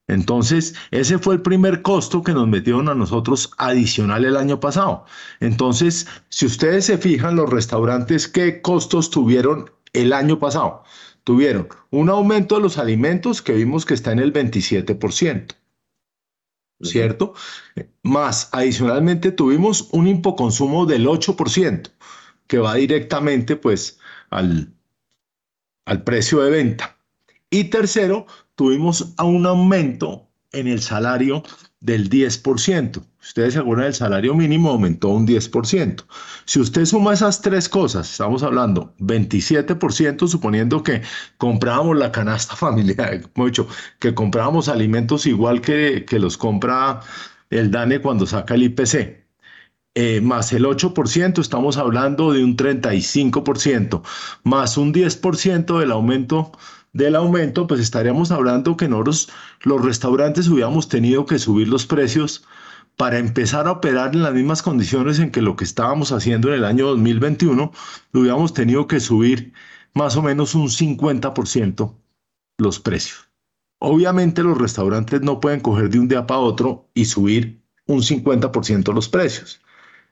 Entonces, 0.08 0.76
ese 0.92 1.18
fue 1.18 1.36
el 1.36 1.42
primer 1.42 1.82
costo 1.82 2.24
que 2.24 2.34
nos 2.34 2.48
metieron 2.48 2.90
a 2.90 2.96
nosotros 2.96 3.52
adicional 3.58 4.26
el 4.26 4.36
año 4.36 4.60
pasado. 4.60 5.06
Entonces, 5.40 6.08
si 6.30 6.46
ustedes 6.46 6.86
se 6.86 6.98
fijan, 6.98 7.36
los 7.36 7.50
restaurantes, 7.50 8.28
¿qué 8.28 8.62
costos 8.62 9.10
tuvieron 9.10 9.72
el 9.94 10.12
año 10.12 10.40
pasado? 10.40 10.84
Tuvieron 11.24 11.70
un 11.90 12.10
aumento 12.10 12.56
de 12.56 12.62
los 12.62 12.78
alimentos 12.78 13.42
que 13.42 13.54
vimos 13.54 13.86
que 13.86 13.94
está 13.94 14.12
en 14.12 14.20
el 14.20 14.34
27%. 14.34 15.56
¿Cierto? 16.82 17.34
Más, 18.02 18.50
adicionalmente 18.52 19.32
tuvimos 19.32 19.88
un 19.92 20.08
impoconsumo 20.08 20.86
del 20.86 21.08
8%, 21.08 21.92
que 22.48 22.58
va 22.58 22.76
directamente 22.76 23.56
pues 23.56 24.00
al, 24.30 24.74
al 25.86 26.04
precio 26.04 26.42
de 26.42 26.52
venta. 26.52 26.98
Y 27.50 27.66
tercero, 27.66 28.26
tuvimos 28.56 29.14
un 29.22 29.46
aumento 29.46 30.30
en 30.52 30.68
el 30.68 30.82
salario 30.82 31.44
del 31.80 32.10
10%. 32.10 33.04
Ustedes 33.22 33.54
se 33.54 33.60
acuerdan, 33.60 33.88
el 33.88 33.94
salario 33.94 34.36
mínimo 34.36 34.70
aumentó 34.70 35.10
un 35.10 35.28
10%. 35.28 36.06
Si 36.46 36.60
usted 36.60 36.86
suma 36.86 37.14
esas 37.14 37.42
tres 37.42 37.68
cosas, 37.68 38.10
estamos 38.10 38.44
hablando 38.44 38.94
27%, 39.00 40.28
suponiendo 40.28 40.84
que 40.84 41.02
comprábamos 41.38 41.98
la 41.98 42.12
canasta 42.12 42.56
familiar, 42.58 43.22
mucho, 43.36 43.68
que 44.00 44.14
comprábamos 44.14 44.70
alimentos 44.70 45.26
igual 45.26 45.62
que, 45.62 46.06
que 46.06 46.20
los 46.20 46.38
compra 46.38 47.02
el 47.50 47.72
DANE 47.72 48.00
cuando 48.00 48.26
saca 48.26 48.56
el 48.56 48.64
IPC. 48.64 49.24
Eh, 49.96 50.22
más 50.22 50.52
el 50.54 50.66
8%, 50.66 51.40
estamos 51.40 51.78
hablando 51.78 52.32
de 52.32 52.44
un 52.44 52.58
35%, 52.58 54.02
más 54.44 54.76
un 54.76 54.92
10% 54.92 55.80
del 55.80 55.92
aumento 55.92 56.52
del 56.94 57.16
aumento, 57.16 57.68
pues 57.68 57.82
estaríamos 57.82 58.32
hablando 58.32 58.78
que 58.78 58.88
nosotros, 58.88 59.30
los 59.64 59.84
restaurantes, 59.84 60.48
hubiéramos 60.48 60.88
tenido 60.88 61.26
que 61.26 61.40
subir 61.40 61.68
los 61.68 61.86
precios 61.86 62.46
para 62.96 63.18
empezar 63.18 63.68
a 63.68 63.72
operar 63.72 64.16
en 64.16 64.22
las 64.24 64.34
mismas 64.34 64.62
condiciones 64.62 65.20
en 65.20 65.32
que 65.32 65.42
lo 65.42 65.56
que 65.56 65.64
estábamos 65.64 66.12
haciendo 66.12 66.50
en 66.50 66.56
el 66.56 66.66
año 66.66 66.88
2021, 66.88 67.72
lo 68.12 68.20
hubiéramos 68.20 68.54
tenido 68.54 68.88
que 68.88 69.00
subir 69.00 69.54
más 69.96 70.16
o 70.16 70.22
menos 70.22 70.54
un 70.54 70.70
50% 70.70 71.96
los 72.60 72.80
precios. 72.80 73.30
Obviamente 73.80 74.44
los 74.44 74.58
restaurantes 74.58 75.22
no 75.22 75.40
pueden 75.40 75.60
coger 75.60 75.90
de 75.90 76.00
un 76.00 76.08
día 76.08 76.28
para 76.28 76.40
otro 76.40 76.90
y 76.94 77.06
subir 77.06 77.64
un 77.88 78.02
50% 78.02 78.94
los 78.94 79.10
precios. 79.10 79.63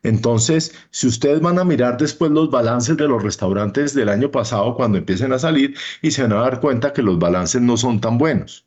Entonces, 0.03 0.73
si 0.90 1.07
ustedes 1.07 1.41
van 1.41 1.60
a 1.60 1.64
mirar 1.64 1.98
después 1.98 2.32
los 2.32 2.49
balances 2.49 2.98
de 2.98 3.07
los 3.07 3.22
restaurantes 3.22 3.94
del 3.94 4.10
año 4.10 4.32
pasado 4.32 4.76
cuando 4.76 4.98
empiecen 4.98 5.34
a 5.34 5.40
salir 5.40 5.76
y 6.02 6.11
se 6.11 6.23
van 6.23 6.34
a 6.34 6.41
dar 6.41 6.60
cuenta 6.60 6.94
que 6.94 7.03
los 7.03 7.19
balances 7.19 7.61
no 7.61 7.78
son 7.78 8.02
tan 8.02 8.18
buenos. 8.18 8.65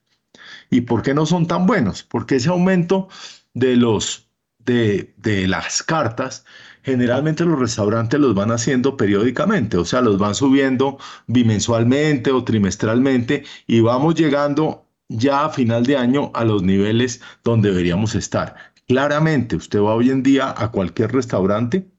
¿Y 0.70 0.82
por 0.82 1.02
qué 1.02 1.15
no 1.15 1.27
son 1.27 1.47
tan 1.47 1.66
buenos? 1.66 2.02
Porque 2.02 2.36
ese 2.36 2.48
aumento 2.51 3.09
de 3.55 3.77
los 3.77 4.28
de, 4.59 5.15
de 5.19 5.47
las 5.47 5.82
cartas 5.82 6.44
generalmente 6.82 7.44
los 7.44 7.59
restaurantes 7.59 8.20
los 8.20 8.35
van 8.35 8.51
haciendo 8.51 8.97
periódicamente, 8.97 9.77
o 9.78 9.85
sea, 9.85 10.01
los 10.02 10.19
van 10.19 10.35
subiendo 10.35 10.98
bimensualmente 11.27 12.31
o 12.31 12.44
trimestralmente 12.44 13.44
y 13.66 13.81
vamos 13.81 14.15
llegando 14.15 14.86
ya 15.09 15.47
a 15.47 15.51
final 15.51 15.85
de 15.86 15.97
año 15.97 16.31
a 16.35 16.44
los 16.44 16.62
niveles 16.62 17.20
donde 17.43 17.70
deberíamos 17.70 18.15
estar. 18.15 18.73
Claramente, 18.86 19.56
usted 19.56 19.81
va 19.81 19.94
hoy 19.94 20.11
en 20.11 20.23
día 20.23 20.55
a 20.56 20.70
cualquier 20.70 21.12
restaurante 21.12 21.90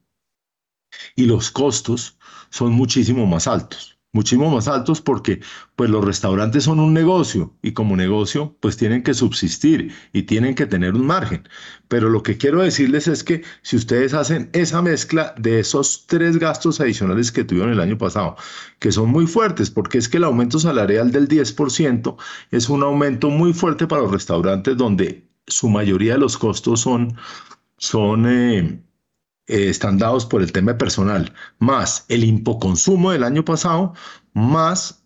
y 1.14 1.26
los 1.26 1.50
costos 1.50 2.18
son 2.50 2.72
muchísimo 2.72 3.26
más 3.26 3.46
altos 3.46 3.96
muchísimo 4.16 4.50
más 4.50 4.66
altos 4.66 5.00
porque 5.00 5.40
pues 5.76 5.90
los 5.90 6.04
restaurantes 6.04 6.64
son 6.64 6.80
un 6.80 6.94
negocio 6.94 7.54
y 7.62 7.72
como 7.72 7.96
negocio 7.96 8.56
pues 8.60 8.76
tienen 8.76 9.02
que 9.02 9.14
subsistir 9.14 9.92
y 10.12 10.22
tienen 10.22 10.54
que 10.54 10.66
tener 10.66 10.94
un 10.94 11.06
margen. 11.06 11.48
Pero 11.88 12.08
lo 12.08 12.22
que 12.22 12.38
quiero 12.38 12.62
decirles 12.62 13.06
es 13.08 13.22
que 13.22 13.44
si 13.62 13.76
ustedes 13.76 14.14
hacen 14.14 14.48
esa 14.54 14.80
mezcla 14.82 15.34
de 15.38 15.60
esos 15.60 16.06
tres 16.06 16.38
gastos 16.38 16.80
adicionales 16.80 17.30
que 17.30 17.44
tuvieron 17.44 17.72
el 17.72 17.80
año 17.80 17.98
pasado, 17.98 18.36
que 18.78 18.90
son 18.90 19.10
muy 19.10 19.26
fuertes 19.26 19.70
porque 19.70 19.98
es 19.98 20.08
que 20.08 20.16
el 20.16 20.24
aumento 20.24 20.58
salarial 20.58 21.12
del 21.12 21.28
10% 21.28 22.16
es 22.50 22.68
un 22.70 22.82
aumento 22.82 23.28
muy 23.30 23.52
fuerte 23.52 23.86
para 23.86 24.02
los 24.02 24.10
restaurantes 24.10 24.76
donde 24.76 25.26
su 25.46 25.68
mayoría 25.68 26.14
de 26.14 26.20
los 26.20 26.38
costos 26.38 26.80
son, 26.80 27.16
son 27.78 28.26
eh, 28.26 28.82
eh, 29.48 29.68
están 29.68 29.98
dados 29.98 30.26
por 30.26 30.42
el 30.42 30.52
tema 30.52 30.76
personal, 30.76 31.32
más 31.58 32.04
el 32.08 32.24
impoconsumo 32.24 33.12
del 33.12 33.24
año 33.24 33.44
pasado, 33.44 33.94
más 34.34 35.04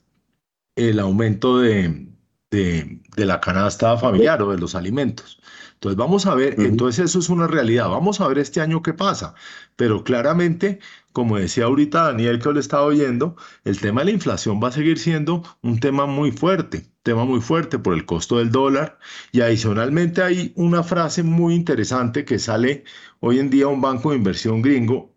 el 0.77 0.99
aumento 0.99 1.59
de, 1.59 2.11
de, 2.51 3.01
la 3.17 3.41
canasta 3.41 3.97
familiar 3.99 4.43
o 4.43 4.51
de 4.51 4.59
los 4.59 4.75
alimentos. 4.75 5.41
Entonces 5.75 5.97
vamos 5.97 6.27
a 6.27 6.35
ver, 6.35 6.61
entonces 6.61 7.07
eso 7.07 7.19
es 7.19 7.29
una 7.29 7.47
realidad, 7.47 7.89
vamos 7.89 8.21
a 8.21 8.29
ver 8.29 8.39
este 8.39 8.61
año 8.61 8.83
qué 8.83 8.93
pasa, 8.93 9.35
pero 9.77 10.05
claramente, 10.05 10.79
como 11.13 11.39
decía 11.39 11.65
ahorita 11.65 12.05
Daniel 12.05 12.39
que 12.39 12.53
le 12.53 12.61
estaba 12.61 12.85
oyendo, 12.85 13.37
el 13.65 13.81
tema 13.81 14.03
de 14.03 14.07
la 14.07 14.11
inflación 14.13 14.61
va 14.63 14.69
a 14.69 14.73
seguir 14.73 14.99
siendo 14.99 15.43
un 15.63 15.81
tema 15.81 16.07
muy 16.07 16.33
fuerte, 16.33 16.90
tema 17.03 17.25
muy 17.25 17.41
fuerte 17.41 17.79
por 17.79 17.95
el 17.95 18.05
costo 18.07 18.39
del 18.39 18.51
dólar 18.51 18.99
y 19.33 19.41
adicionalmente 19.41 20.23
hay 20.23 20.53
una 20.57 20.83
frase 20.83 21.23
muy 21.23 21.55
interesante 21.55 22.25
que 22.25 22.39
sale 22.39 22.85
hoy 23.21 23.39
en 23.39 23.51
día 23.51 23.69
un 23.69 23.81
banco 23.81 24.11
de 24.11 24.17
inversión 24.17 24.63
gringo 24.63 25.15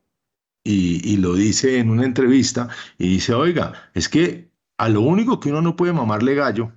y, 0.63 1.01
y 1.07 1.17
lo 1.17 1.35
dice 1.35 1.79
en 1.79 1.89
una 1.89 2.05
entrevista 2.05 2.69
y 2.97 3.09
dice, 3.09 3.33
oiga, 3.33 3.91
es 3.93 4.07
que 4.09 4.51
a 4.77 4.89
lo 4.89 5.01
único 5.01 5.39
que 5.39 5.49
uno 5.49 5.61
no 5.61 5.75
puede 5.75 5.93
mamarle 5.93 6.35
gallo 6.35 6.71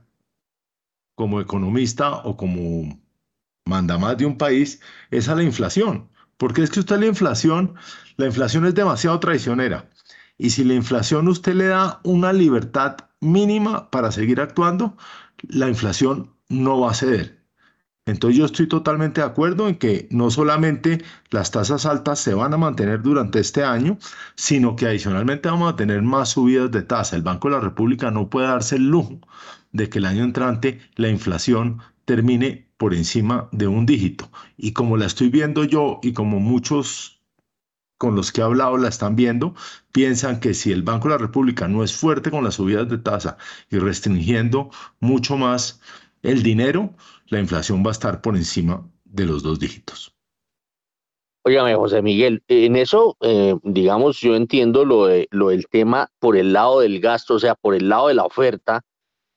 como 1.14 1.40
economista 1.40 2.16
o 2.24 2.36
como 2.36 3.00
manda 3.66 3.98
más 3.98 4.16
de 4.16 4.26
un 4.26 4.38
país 4.38 4.80
es 5.10 5.28
a 5.28 5.34
la 5.34 5.42
inflación. 5.42 6.08
Porque 6.36 6.62
es 6.62 6.70
que 6.70 6.80
usted 6.80 6.98
la 6.98 7.06
inflación, 7.06 7.74
la 8.16 8.26
inflación 8.26 8.66
es 8.66 8.74
demasiado 8.74 9.18
traicionera. 9.20 9.90
Y 10.38 10.50
si 10.50 10.64
la 10.64 10.74
inflación 10.74 11.28
usted 11.28 11.54
le 11.54 11.66
da 11.66 12.00
una 12.04 12.32
libertad 12.32 12.96
mínima 13.20 13.90
para 13.90 14.12
seguir 14.12 14.40
actuando, 14.40 14.96
la 15.48 15.68
inflación 15.68 16.34
no 16.48 16.80
va 16.80 16.90
a 16.90 16.94
ceder. 16.94 17.36
Entonces 18.06 18.38
yo 18.38 18.44
estoy 18.44 18.68
totalmente 18.68 19.20
de 19.20 19.26
acuerdo 19.26 19.68
en 19.68 19.76
que 19.76 20.06
no 20.12 20.30
solamente 20.30 21.02
las 21.30 21.50
tasas 21.50 21.86
altas 21.86 22.20
se 22.20 22.34
van 22.34 22.54
a 22.54 22.56
mantener 22.56 23.02
durante 23.02 23.40
este 23.40 23.64
año, 23.64 23.98
sino 24.36 24.76
que 24.76 24.86
adicionalmente 24.86 25.48
vamos 25.48 25.72
a 25.72 25.76
tener 25.76 26.02
más 26.02 26.30
subidas 26.30 26.70
de 26.70 26.82
tasa. 26.82 27.16
El 27.16 27.22
Banco 27.22 27.48
de 27.48 27.54
la 27.56 27.60
República 27.60 28.12
no 28.12 28.30
puede 28.30 28.46
darse 28.46 28.76
el 28.76 28.88
lujo 28.88 29.18
de 29.72 29.88
que 29.88 29.98
el 29.98 30.06
año 30.06 30.22
entrante 30.22 30.80
la 30.94 31.08
inflación 31.08 31.80
termine 32.04 32.68
por 32.76 32.94
encima 32.94 33.48
de 33.50 33.66
un 33.66 33.86
dígito. 33.86 34.30
Y 34.56 34.72
como 34.72 34.96
la 34.96 35.06
estoy 35.06 35.28
viendo 35.28 35.64
yo 35.64 35.98
y 36.02 36.12
como 36.12 36.38
muchos 36.38 37.15
con 37.98 38.14
los 38.14 38.32
que 38.32 38.40
he 38.40 38.44
hablado 38.44 38.76
la 38.76 38.88
están 38.88 39.16
viendo, 39.16 39.54
piensan 39.92 40.40
que 40.40 40.54
si 40.54 40.72
el 40.72 40.82
Banco 40.82 41.08
de 41.08 41.14
la 41.14 41.18
República 41.18 41.68
no 41.68 41.82
es 41.82 41.94
fuerte 41.96 42.30
con 42.30 42.44
las 42.44 42.54
subidas 42.54 42.88
de 42.88 42.98
tasa 42.98 43.36
y 43.70 43.78
restringiendo 43.78 44.70
mucho 45.00 45.36
más 45.36 45.80
el 46.22 46.42
dinero, 46.42 46.94
la 47.26 47.40
inflación 47.40 47.82
va 47.84 47.88
a 47.88 47.92
estar 47.92 48.20
por 48.20 48.36
encima 48.36 48.86
de 49.04 49.24
los 49.24 49.42
dos 49.42 49.58
dígitos. 49.58 50.12
Óigame, 51.44 51.76
José 51.76 52.02
Miguel, 52.02 52.42
en 52.48 52.74
eso, 52.74 53.16
eh, 53.20 53.54
digamos, 53.62 54.18
yo 54.18 54.34
entiendo 54.34 54.84
lo, 54.84 55.06
de, 55.06 55.28
lo 55.30 55.50
del 55.50 55.68
tema 55.68 56.10
por 56.18 56.36
el 56.36 56.52
lado 56.52 56.80
del 56.80 57.00
gasto, 57.00 57.34
o 57.34 57.38
sea, 57.38 57.54
por 57.54 57.76
el 57.76 57.88
lado 57.88 58.08
de 58.08 58.14
la 58.14 58.24
oferta, 58.24 58.82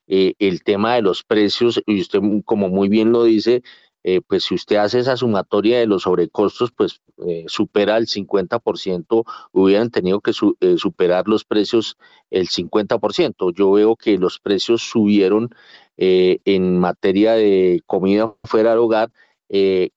eh, 0.08 0.34
el 0.40 0.64
tema 0.64 0.96
de 0.96 1.02
los 1.02 1.22
precios, 1.22 1.80
y 1.86 2.00
usted 2.00 2.18
como 2.44 2.68
muy 2.68 2.88
bien 2.88 3.12
lo 3.12 3.22
dice, 3.22 3.62
eh, 4.02 4.20
pues 4.26 4.44
si 4.44 4.54
usted 4.54 4.76
hace 4.76 5.00
esa 5.00 5.16
sumatoria 5.16 5.78
de 5.78 5.86
los 5.86 6.02
sobrecostos, 6.02 6.70
pues 6.72 7.00
eh, 7.26 7.44
supera 7.48 7.96
el 7.96 8.06
50%, 8.06 9.24
hubieran 9.52 9.90
tenido 9.90 10.20
que 10.20 10.32
superar 10.32 11.28
los 11.28 11.44
precios 11.44 11.96
el 12.30 12.48
50%. 12.48 13.52
Yo 13.54 13.72
veo 13.72 13.96
que 13.96 14.18
los 14.18 14.38
precios 14.38 14.82
subieron 14.82 15.50
en 16.02 16.78
materia 16.78 17.34
de 17.34 17.82
comida 17.84 18.34
fuera 18.44 18.70
del 18.70 18.78
hogar 18.78 19.10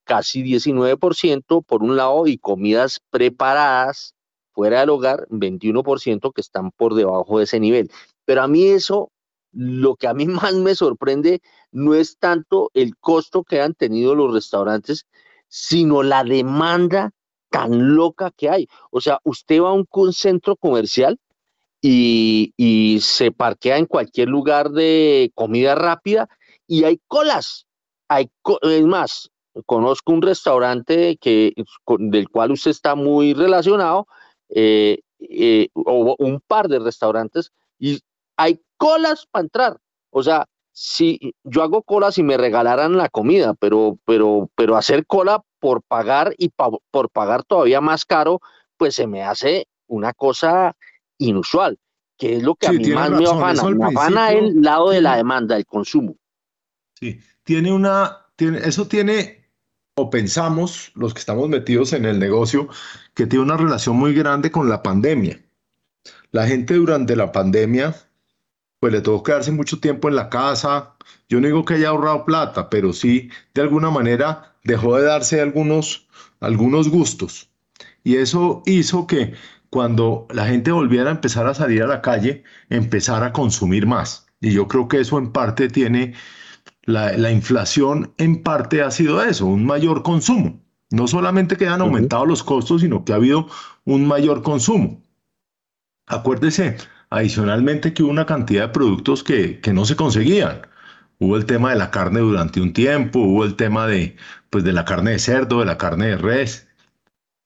casi 0.03 0.43
19% 0.43 1.63
por 1.63 1.81
un 1.81 1.95
lado 1.95 2.27
y 2.27 2.37
comidas 2.37 2.99
preparadas 3.09 4.13
fuera 4.53 4.81
del 4.81 4.89
hogar 4.89 5.27
21% 5.29 6.33
que 6.33 6.41
están 6.41 6.71
por 6.71 6.93
debajo 6.93 7.37
de 7.37 7.45
ese 7.45 7.59
nivel. 7.59 7.89
Pero 8.25 8.41
a 8.41 8.47
mí 8.47 8.65
eso 8.65 9.12
lo 9.53 9.95
que 9.95 10.07
a 10.07 10.13
mí 10.13 10.25
más 10.27 10.53
me 10.55 10.75
sorprende 10.75 11.41
no 11.71 11.93
es 11.93 12.17
tanto 12.17 12.71
el 12.73 12.97
costo 12.97 13.43
que 13.43 13.61
han 13.61 13.73
tenido 13.73 14.15
los 14.15 14.33
restaurantes, 14.33 15.05
sino 15.47 16.03
la 16.03 16.23
demanda 16.23 17.11
tan 17.49 17.95
loca 17.95 18.31
que 18.35 18.49
hay. 18.49 18.67
O 18.89 18.99
sea, 18.99 19.19
usted 19.23 19.61
va 19.61 19.69
a 19.69 19.73
un 19.73 20.13
centro 20.13 20.55
comercial 20.55 21.19
y, 21.81 22.53
y 22.57 22.99
se 23.01 23.31
parquea 23.31 23.77
en 23.77 23.85
cualquier 23.85 24.29
lugar 24.29 24.71
de 24.71 25.31
comida 25.35 25.75
rápida 25.75 26.27
y 26.67 26.83
hay 26.83 26.99
colas. 27.07 27.67
Hay 28.07 28.31
es 28.61 28.85
más, 28.85 29.31
conozco 29.65 30.11
un 30.11 30.21
restaurante 30.21 31.17
que, 31.17 31.53
del 31.99 32.29
cual 32.29 32.51
usted 32.51 32.71
está 32.71 32.95
muy 32.95 33.33
relacionado, 33.33 34.07
eh, 34.49 34.99
eh, 35.19 35.69
o 35.73 36.15
un 36.19 36.41
par 36.41 36.67
de 36.67 36.79
restaurantes, 36.79 37.51
y 37.79 37.99
hay 38.37 38.59
colas 38.83 39.25
para 39.31 39.43
entrar. 39.43 39.77
O 40.09 40.23
sea, 40.23 40.45
si 40.73 41.33
yo 41.45 41.63
hago 41.63 41.83
colas 41.83 42.17
y 42.17 42.23
me 42.23 42.35
regalaran 42.35 42.97
la 42.97 43.07
comida, 43.07 43.53
pero, 43.53 43.97
pero, 44.03 44.49
pero 44.55 44.75
hacer 44.75 45.05
cola 45.05 45.41
por 45.59 45.83
pagar 45.83 46.35
y 46.37 46.49
por 46.49 47.09
pagar 47.09 47.45
todavía 47.45 47.79
más 47.79 48.03
caro, 48.03 48.41
pues 48.75 48.95
se 48.95 49.07
me 49.07 49.23
hace 49.23 49.67
una 49.87 50.11
cosa 50.11 50.75
inusual, 51.17 51.79
que 52.17 52.35
es 52.35 52.43
lo 52.43 52.55
que 52.55 52.67
a 52.67 52.73
mí 52.73 52.85
más 52.89 53.09
me 53.11 53.25
afana. 53.25 53.63
Me 53.69 53.85
afana 53.85 54.31
el 54.33 54.61
lado 54.61 54.89
de 54.89 55.01
la 55.01 55.15
demanda, 55.15 55.55
el 55.55 55.65
consumo. 55.65 56.17
Sí, 56.99 57.21
tiene 57.43 57.71
una, 57.71 58.27
tiene, 58.35 58.57
eso 58.57 58.89
tiene, 58.89 59.47
o 59.95 60.09
pensamos 60.09 60.91
los 60.95 61.13
que 61.13 61.19
estamos 61.19 61.47
metidos 61.47 61.93
en 61.93 62.03
el 62.03 62.19
negocio, 62.19 62.67
que 63.13 63.27
tiene 63.27 63.45
una 63.45 63.55
relación 63.55 63.95
muy 63.95 64.13
grande 64.13 64.51
con 64.51 64.67
la 64.67 64.83
pandemia. 64.83 65.41
La 66.31 66.47
gente 66.47 66.73
durante 66.73 67.15
la 67.15 67.31
pandemia, 67.31 67.95
pues 68.83 68.91
le 68.91 68.99
tuvo 68.99 69.23
que 69.23 69.31
quedarse 69.31 69.53
mucho 69.53 69.79
tiempo 69.79 70.09
en 70.09 70.17
la 70.17 70.27
casa. 70.27 70.95
Yo 71.29 71.39
no 71.39 71.47
digo 71.47 71.63
que 71.63 71.75
haya 71.75 71.87
ahorrado 71.87 72.25
plata, 72.25 72.69
pero 72.69 72.91
sí, 72.91 73.29
de 73.53 73.61
alguna 73.61 73.89
manera, 73.89 74.57
dejó 74.65 74.97
de 74.97 75.05
darse 75.05 75.39
algunos, 75.39 76.05
algunos 76.41 76.89
gustos. 76.89 77.49
Y 78.03 78.17
eso 78.17 78.61
hizo 78.65 79.07
que 79.07 79.35
cuando 79.69 80.27
la 80.31 80.47
gente 80.47 80.73
volviera 80.73 81.07
a 81.07 81.13
empezar 81.13 81.47
a 81.47 81.53
salir 81.53 81.81
a 81.81 81.87
la 81.87 82.01
calle, 82.01 82.43
empezara 82.69 83.27
a 83.27 83.31
consumir 83.31 83.87
más. 83.87 84.27
Y 84.41 84.51
yo 84.51 84.67
creo 84.67 84.89
que 84.89 84.99
eso 84.99 85.17
en 85.17 85.31
parte 85.31 85.69
tiene, 85.69 86.13
la, 86.81 87.13
la 87.13 87.31
inflación 87.31 88.13
en 88.17 88.43
parte 88.43 88.81
ha 88.81 88.91
sido 88.91 89.23
eso, 89.23 89.45
un 89.45 89.65
mayor 89.65 90.03
consumo. 90.03 90.61
No 90.91 91.07
solamente 91.07 91.55
que 91.55 91.69
han 91.69 91.79
aumentado 91.79 92.25
los 92.25 92.43
costos, 92.43 92.81
sino 92.81 93.05
que 93.05 93.13
ha 93.13 93.15
habido 93.15 93.47
un 93.85 94.05
mayor 94.05 94.41
consumo. 94.41 95.01
Acuérdese, 96.05 96.75
adicionalmente 97.13 97.93
que 97.93 98.01
hubo 98.03 98.11
una 98.11 98.25
cantidad 98.25 98.63
de 98.63 98.73
productos 98.73 99.23
que, 99.23 99.59
que 99.61 99.71
no 99.71 99.85
se 99.85 99.95
conseguían. 99.95 100.61
Hubo 101.19 101.37
el 101.37 101.45
tema 101.45 101.69
de 101.69 101.77
la 101.77 101.91
carne 101.91 102.19
durante 102.19 102.59
un 102.59 102.73
tiempo, 102.73 103.19
hubo 103.19 103.45
el 103.45 103.55
tema 103.55 103.85
de, 103.87 104.17
pues, 104.49 104.63
de 104.63 104.73
la 104.73 104.83
carne 104.83 105.11
de 105.11 105.19
cerdo, 105.19 105.59
de 105.59 105.65
la 105.65 105.77
carne 105.77 106.07
de 106.07 106.17
res 106.17 106.67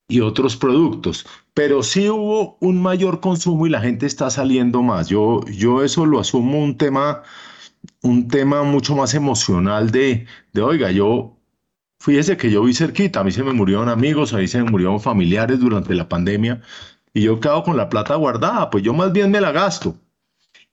y 0.08 0.22
otros 0.22 0.56
productos. 0.56 1.26
Pero 1.54 1.84
sí 1.84 2.10
hubo 2.10 2.58
un 2.62 2.82
mayor 2.82 3.20
consumo 3.20 3.68
y 3.68 3.70
la 3.70 3.82
gente 3.82 4.06
está 4.06 4.30
saliendo 4.30 4.82
más. 4.84 5.10
Yo, 5.10 5.42
yo 5.48 5.84
eso 5.84 6.06
lo 6.06 6.22
asumo 6.22 6.64
un 6.64 6.78
tema, 6.78 7.24
un 8.04 8.30
tema 8.30 8.64
mucho 8.64 8.96
más 8.96 9.14
emocional 9.16 9.92
de, 9.92 10.28
de, 10.54 10.62
oiga, 10.62 10.92
yo 10.92 11.38
fíjese 12.00 12.38
que 12.38 12.50
yo 12.52 12.64
vi 12.64 12.74
cerquita, 12.74 13.20
a 13.20 13.24
mí 13.26 13.32
se 13.32 13.44
me 13.44 13.52
murieron 13.54 13.90
amigos, 13.90 14.34
a 14.34 14.38
mí 14.38 14.48
se 14.48 14.64
me 14.64 14.72
murieron 14.72 15.02
familiares 15.02 15.60
durante 15.60 15.94
la 15.94 16.08
pandemia 16.08 16.62
y 17.18 17.24
yo 17.24 17.40
quedo 17.40 17.64
con 17.64 17.78
la 17.78 17.90
plata 17.90 18.16
guardada, 18.16 18.70
pues 18.70 18.84
yo 18.84 18.94
más 18.94 19.12
bien 19.12 19.32
me 19.32 19.42
la 19.42 19.52
gasto. 19.52 19.96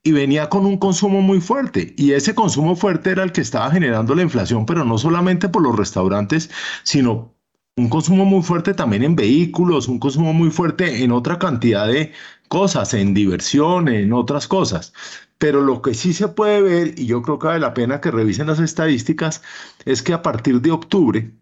Y 0.02 0.12
venía 0.12 0.50
con 0.50 0.66
un 0.66 0.76
consumo 0.76 1.22
muy 1.22 1.40
fuerte 1.40 1.94
y 1.96 2.12
ese 2.12 2.34
consumo 2.34 2.76
fuerte 2.76 3.10
era 3.10 3.22
el 3.22 3.32
que 3.32 3.40
estaba 3.40 3.70
generando 3.70 4.14
la 4.14 4.22
inflación, 4.22 4.66
pero 4.66 4.84
no 4.84 4.98
solamente 4.98 5.48
por 5.48 5.62
los 5.62 5.74
restaurantes, 5.74 6.50
sino 6.82 7.34
un 7.76 7.88
consumo 7.88 8.26
muy 8.26 8.42
fuerte 8.42 8.74
también 8.74 9.02
en 9.04 9.16
vehículos, 9.16 9.88
un 9.88 9.98
consumo 9.98 10.34
muy 10.34 10.50
fuerte 10.50 11.02
en 11.02 11.12
otra 11.12 11.38
cantidad 11.38 11.88
de 11.88 12.12
cosas, 12.48 12.92
en 12.92 13.14
diversión, 13.14 13.88
en 13.88 14.12
otras 14.12 14.46
cosas. 14.46 14.92
Pero 15.38 15.62
lo 15.62 15.80
que 15.80 15.94
sí 15.94 16.12
se 16.12 16.28
puede 16.28 16.60
ver, 16.60 16.98
y 16.98 17.06
yo 17.06 17.22
creo 17.22 17.38
que 17.38 17.46
vale 17.46 17.60
la 17.60 17.72
pena 17.72 18.02
que 18.02 18.10
revisen 18.10 18.48
las 18.48 18.60
estadísticas, 18.60 19.42
es 19.86 20.02
que 20.02 20.12
a 20.12 20.22
partir 20.22 20.60
de 20.60 20.72
octubre 20.72 21.32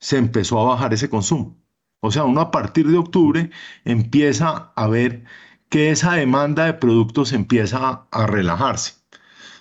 se 0.00 0.16
empezó 0.16 0.60
a 0.60 0.74
bajar 0.74 0.94
ese 0.94 1.10
consumo. 1.10 1.58
O 2.06 2.10
sea, 2.10 2.24
uno 2.24 2.42
a 2.42 2.50
partir 2.50 2.86
de 2.86 2.98
octubre 2.98 3.50
empieza 3.86 4.72
a 4.76 4.88
ver 4.88 5.24
que 5.70 5.90
esa 5.90 6.12
demanda 6.12 6.66
de 6.66 6.74
productos 6.74 7.32
empieza 7.32 8.06
a 8.10 8.26
relajarse. 8.26 8.92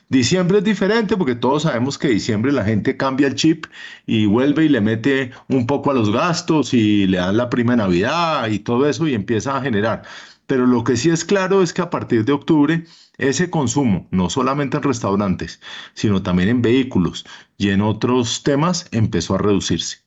Diciembre 0.09 0.57
es 0.57 0.65
diferente 0.65 1.15
porque 1.15 1.35
todos 1.35 1.63
sabemos 1.63 1.97
que 1.97 2.09
diciembre 2.09 2.51
la 2.51 2.65
gente 2.65 2.97
cambia 2.97 3.27
el 3.27 3.35
chip 3.35 3.67
y 4.05 4.25
vuelve 4.25 4.65
y 4.65 4.69
le 4.69 4.81
mete 4.81 5.31
un 5.47 5.65
poco 5.67 5.91
a 5.91 5.93
los 5.93 6.11
gastos 6.11 6.73
y 6.73 7.07
le 7.07 7.17
dan 7.17 7.37
la 7.37 7.49
prima 7.49 7.73
de 7.73 7.77
Navidad 7.77 8.49
y 8.49 8.59
todo 8.59 8.89
eso 8.89 9.07
y 9.07 9.13
empieza 9.13 9.55
a 9.55 9.61
generar. 9.61 10.03
Pero 10.45 10.67
lo 10.67 10.83
que 10.83 10.97
sí 10.97 11.11
es 11.11 11.23
claro 11.23 11.63
es 11.63 11.71
que 11.71 11.81
a 11.81 11.89
partir 11.89 12.25
de 12.25 12.33
octubre 12.33 12.83
ese 13.17 13.49
consumo, 13.49 14.09
no 14.11 14.29
solamente 14.29 14.75
en 14.75 14.83
restaurantes, 14.83 15.61
sino 15.93 16.21
también 16.21 16.49
en 16.49 16.61
vehículos 16.61 17.25
y 17.57 17.69
en 17.69 17.79
otros 17.79 18.43
temas, 18.43 18.89
empezó 18.91 19.35
a 19.35 19.37
reducirse. 19.37 20.02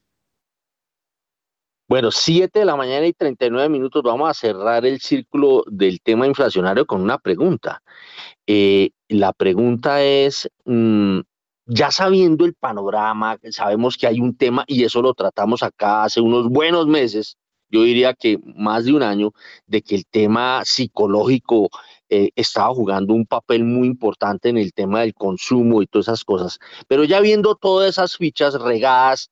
Bueno, 1.88 2.10
7 2.10 2.58
de 2.58 2.64
la 2.64 2.74
mañana 2.74 3.06
y 3.06 3.12
39 3.12 3.68
minutos. 3.68 4.02
Vamos 4.02 4.28
a 4.28 4.34
cerrar 4.34 4.84
el 4.84 5.00
círculo 5.00 5.62
del 5.68 6.00
tema 6.00 6.26
inflacionario 6.26 6.84
con 6.84 7.00
una 7.00 7.18
pregunta. 7.18 7.80
Eh, 8.46 8.90
la 9.08 9.32
pregunta 9.32 10.02
es, 10.02 10.50
mm, 10.64 11.20
ya 11.66 11.92
sabiendo 11.92 12.44
el 12.44 12.54
panorama, 12.54 13.38
sabemos 13.50 13.96
que 13.96 14.08
hay 14.08 14.20
un 14.20 14.36
tema 14.36 14.64
y 14.66 14.82
eso 14.84 15.00
lo 15.00 15.14
tratamos 15.14 15.62
acá 15.62 16.04
hace 16.04 16.20
unos 16.20 16.48
buenos 16.48 16.88
meses, 16.88 17.36
yo 17.70 17.82
diría 17.82 18.14
que 18.14 18.38
más 18.56 18.84
de 18.86 18.92
un 18.94 19.02
año, 19.02 19.32
de 19.66 19.82
que 19.82 19.94
el 19.96 20.06
tema 20.06 20.62
psicológico 20.64 21.68
eh, 22.08 22.30
estaba 22.36 22.74
jugando 22.74 23.14
un 23.14 23.26
papel 23.26 23.64
muy 23.64 23.86
importante 23.88 24.48
en 24.48 24.58
el 24.58 24.72
tema 24.72 25.00
del 25.02 25.14
consumo 25.14 25.82
y 25.82 25.86
todas 25.86 26.08
esas 26.08 26.24
cosas. 26.24 26.58
Pero 26.88 27.04
ya 27.04 27.20
viendo 27.20 27.54
todas 27.56 27.90
esas 27.90 28.16
fichas 28.16 28.54
regadas 28.54 29.30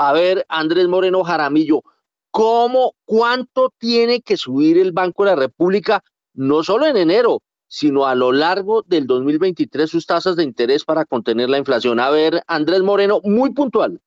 a 0.00 0.14
ver, 0.14 0.46
Andrés 0.48 0.88
Moreno 0.88 1.22
Jaramillo, 1.22 1.82
¿cómo, 2.30 2.94
cuánto 3.04 3.70
tiene 3.76 4.22
que 4.22 4.38
subir 4.38 4.78
el 4.78 4.92
Banco 4.92 5.24
de 5.24 5.30
la 5.32 5.36
República, 5.36 6.02
no 6.32 6.62
solo 6.62 6.86
en 6.86 6.96
enero, 6.96 7.42
sino 7.68 8.06
a 8.06 8.14
lo 8.14 8.32
largo 8.32 8.80
del 8.80 9.06
2023 9.06 9.90
sus 9.90 10.06
tasas 10.06 10.36
de 10.36 10.44
interés 10.44 10.86
para 10.86 11.04
contener 11.04 11.50
la 11.50 11.58
inflación? 11.58 12.00
A 12.00 12.08
ver, 12.08 12.42
Andrés 12.46 12.80
Moreno, 12.80 13.20
muy 13.24 13.52
puntual. 13.52 14.00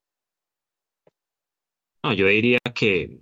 No, 2.01 2.11
yo 2.11 2.25
diría 2.25 2.57
que 2.73 3.19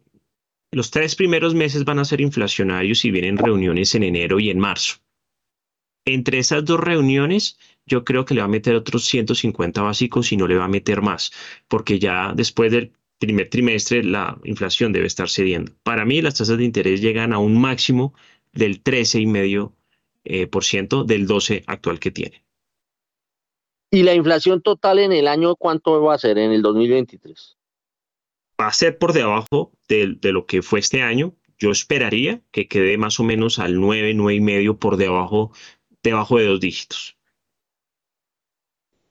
los 0.71 0.91
tres 0.91 1.17
primeros 1.17 1.53
meses 1.53 1.83
van 1.83 1.99
a 1.99 2.05
ser 2.05 2.21
inflacionarios 2.21 3.03
y 3.03 3.11
vienen 3.11 3.37
reuniones 3.37 3.95
en 3.95 4.03
enero 4.03 4.39
y 4.39 4.49
en 4.49 4.59
marzo. 4.59 4.95
Entre 6.05 6.39
esas 6.39 6.63
dos 6.63 6.79
reuniones, 6.79 7.59
yo 7.85 8.03
creo 8.03 8.25
que 8.25 8.33
le 8.33 8.41
va 8.41 8.45
a 8.45 8.49
meter 8.49 8.75
otros 8.75 9.05
150 9.05 9.81
básicos 9.81 10.31
y 10.31 10.37
no 10.37 10.47
le 10.47 10.55
va 10.55 10.65
a 10.65 10.69
meter 10.69 11.01
más, 11.01 11.31
porque 11.67 11.99
ya 11.99 12.33
después 12.35 12.71
del 12.71 12.93
primer 13.19 13.49
trimestre 13.49 14.03
la 14.03 14.39
inflación 14.43 14.93
debe 14.93 15.07
estar 15.07 15.29
cediendo. 15.29 15.71
Para 15.83 16.05
mí 16.05 16.21
las 16.21 16.35
tasas 16.35 16.57
de 16.57 16.63
interés 16.63 17.01
llegan 17.01 17.33
a 17.33 17.37
un 17.37 17.59
máximo 17.59 18.13
del 18.51 18.83
13,5% 18.83 19.71
eh, 20.23 20.47
por 20.47 20.63
ciento 20.63 21.03
del 21.03 21.27
12 21.27 21.63
actual 21.67 21.99
que 21.99 22.11
tiene. 22.11 22.43
¿Y 23.91 24.03
la 24.03 24.15
inflación 24.15 24.61
total 24.61 24.99
en 24.99 25.11
el 25.11 25.27
año 25.27 25.55
cuánto 25.55 26.01
va 26.01 26.15
a 26.15 26.17
ser 26.17 26.37
en 26.37 26.51
el 26.51 26.61
2023? 26.61 27.57
Va 28.59 28.67
a 28.67 28.73
ser 28.73 28.97
por 28.97 29.13
debajo 29.13 29.73
de, 29.89 30.15
de 30.19 30.31
lo 30.31 30.45
que 30.45 30.61
fue 30.61 30.79
este 30.79 31.01
año. 31.01 31.35
Yo 31.59 31.71
esperaría 31.71 32.41
que 32.51 32.67
quede 32.67 32.97
más 32.97 33.19
o 33.19 33.23
menos 33.23 33.59
al 33.59 33.79
9, 33.79 34.15
9,5 34.15 34.79
por 34.79 34.97
debajo, 34.97 35.51
debajo 36.01 36.37
de 36.37 36.45
dos 36.45 36.59
dígitos. 36.59 37.17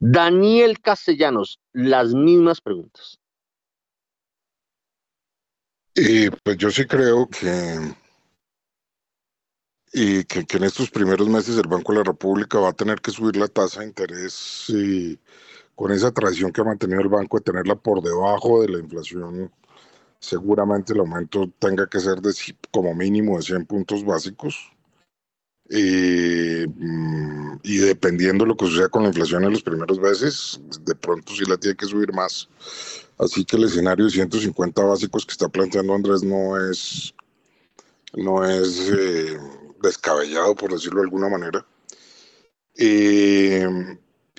Daniel 0.00 0.80
Castellanos, 0.80 1.60
las 1.72 2.14
mismas 2.14 2.60
preguntas. 2.60 3.20
Y 5.94 6.30
pues 6.30 6.56
yo 6.56 6.70
sí 6.70 6.86
creo 6.86 7.28
que, 7.28 7.94
y 9.92 10.24
que, 10.24 10.46
en 10.56 10.64
estos 10.64 10.90
primeros 10.90 11.28
meses 11.28 11.58
el 11.58 11.68
Banco 11.68 11.92
de 11.92 11.98
la 11.98 12.04
República 12.04 12.58
va 12.58 12.70
a 12.70 12.72
tener 12.72 13.00
que 13.02 13.10
subir 13.10 13.36
la 13.36 13.48
tasa 13.48 13.80
de 13.80 13.86
interés 13.86 14.64
y 14.68 15.18
con 15.74 15.92
esa 15.92 16.12
tradición 16.12 16.52
que 16.52 16.62
ha 16.62 16.64
mantenido 16.64 17.00
el 17.00 17.08
banco 17.08 17.38
de 17.38 17.44
tenerla 17.44 17.74
por 17.74 18.02
debajo 18.02 18.62
de 18.62 18.68
la 18.68 18.78
inflación, 18.78 19.52
seguramente 20.18 20.92
el 20.92 21.00
aumento 21.00 21.50
tenga 21.58 21.86
que 21.86 22.00
ser 22.00 22.20
de 22.20 22.32
como 22.70 22.94
mínimo 22.94 23.36
de 23.36 23.42
100 23.42 23.66
puntos 23.66 24.04
básicos. 24.04 24.72
Eh, 25.72 26.66
y 27.62 27.78
dependiendo 27.78 28.44
de 28.44 28.48
lo 28.48 28.56
que 28.56 28.66
suceda 28.66 28.88
con 28.88 29.04
la 29.04 29.08
inflación 29.10 29.44
en 29.44 29.52
los 29.52 29.62
primeros 29.62 30.00
meses, 30.00 30.60
de 30.84 30.94
pronto 30.96 31.32
sí 31.32 31.44
la 31.44 31.56
tiene 31.56 31.76
que 31.76 31.86
subir 31.86 32.12
más. 32.12 32.48
Así 33.18 33.44
que 33.44 33.56
el 33.56 33.64
escenario 33.64 34.06
de 34.06 34.10
150 34.10 34.82
básicos 34.82 35.24
que 35.24 35.32
está 35.32 35.48
planteando 35.48 35.94
Andrés 35.94 36.24
no 36.24 36.58
es, 36.70 37.14
no 38.14 38.44
es 38.44 38.90
eh, 38.90 39.38
descabellado, 39.80 40.56
por 40.56 40.72
decirlo 40.72 41.00
de 41.00 41.06
alguna 41.06 41.28
manera. 41.28 41.64
Eh, 42.76 43.68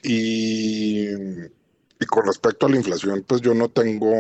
y, 0.04 1.10
y 1.12 2.06
con 2.08 2.26
respecto 2.26 2.66
a 2.66 2.70
la 2.70 2.78
inflación, 2.78 3.24
pues 3.26 3.40
yo 3.42 3.54
no 3.54 3.70
tengo 3.70 4.12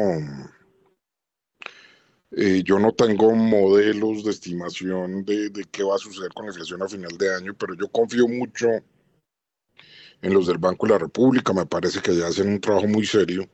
Eh, 2.31 2.63
yo 2.63 2.79
no 2.79 2.93
tengo 2.93 3.35
modelos 3.35 4.23
de 4.23 4.31
estimación 4.31 5.25
de, 5.25 5.49
de, 5.49 5.65
qué 5.65 5.83
va 5.83 5.95
a 5.95 5.99
suceder 5.99 6.33
con 6.33 6.45
la 6.45 6.51
inflación 6.51 6.81
a 6.81 6.87
final 6.87 7.17
de 7.17 7.35
año, 7.35 7.53
pero 7.57 7.73
yo 7.75 7.89
confío 7.89 8.27
mucho 8.27 8.67
en 10.21 10.33
los 10.33 10.47
del 10.47 10.57
Banco 10.57 10.87
de 10.87 10.93
la 10.93 10.99
República. 10.99 11.51
Me 11.51 11.65
parece 11.65 12.01
que 12.01 12.15
ya 12.15 12.27
hacen 12.27 12.47
un 12.47 12.61
trabajo 12.61 12.87
muy 12.87 13.05
serio 13.05 13.49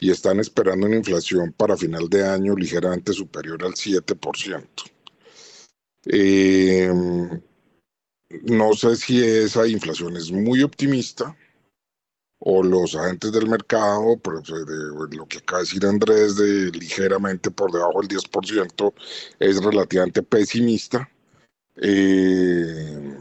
y 0.00 0.10
están 0.10 0.40
esperando 0.40 0.86
una 0.86 0.96
inflación 0.96 1.52
para 1.52 1.76
final 1.76 2.08
de 2.08 2.26
año 2.26 2.56
ligeramente 2.56 3.12
superior 3.12 3.62
al 3.64 3.74
7%. 3.74 4.66
Eh, 6.06 6.90
no 8.42 8.72
sé 8.74 8.96
si 8.96 9.22
esa 9.22 9.66
inflación 9.66 10.16
es 10.16 10.30
muy 10.30 10.62
optimista 10.62 11.36
o 12.40 12.62
los 12.62 12.94
agentes 12.94 13.32
del 13.32 13.48
mercado, 13.48 14.16
pues, 14.18 14.44
de, 14.44 15.16
lo 15.16 15.26
que 15.26 15.38
acaba 15.38 15.58
de 15.58 15.64
decir 15.64 15.86
Andrés, 15.86 16.36
de 16.36 16.70
ligeramente 16.70 17.50
por 17.50 17.72
debajo 17.72 18.00
del 18.00 18.08
10%, 18.08 18.94
es 19.40 19.62
relativamente 19.64 20.22
pesimista. 20.22 21.08
Eh, 21.76 23.18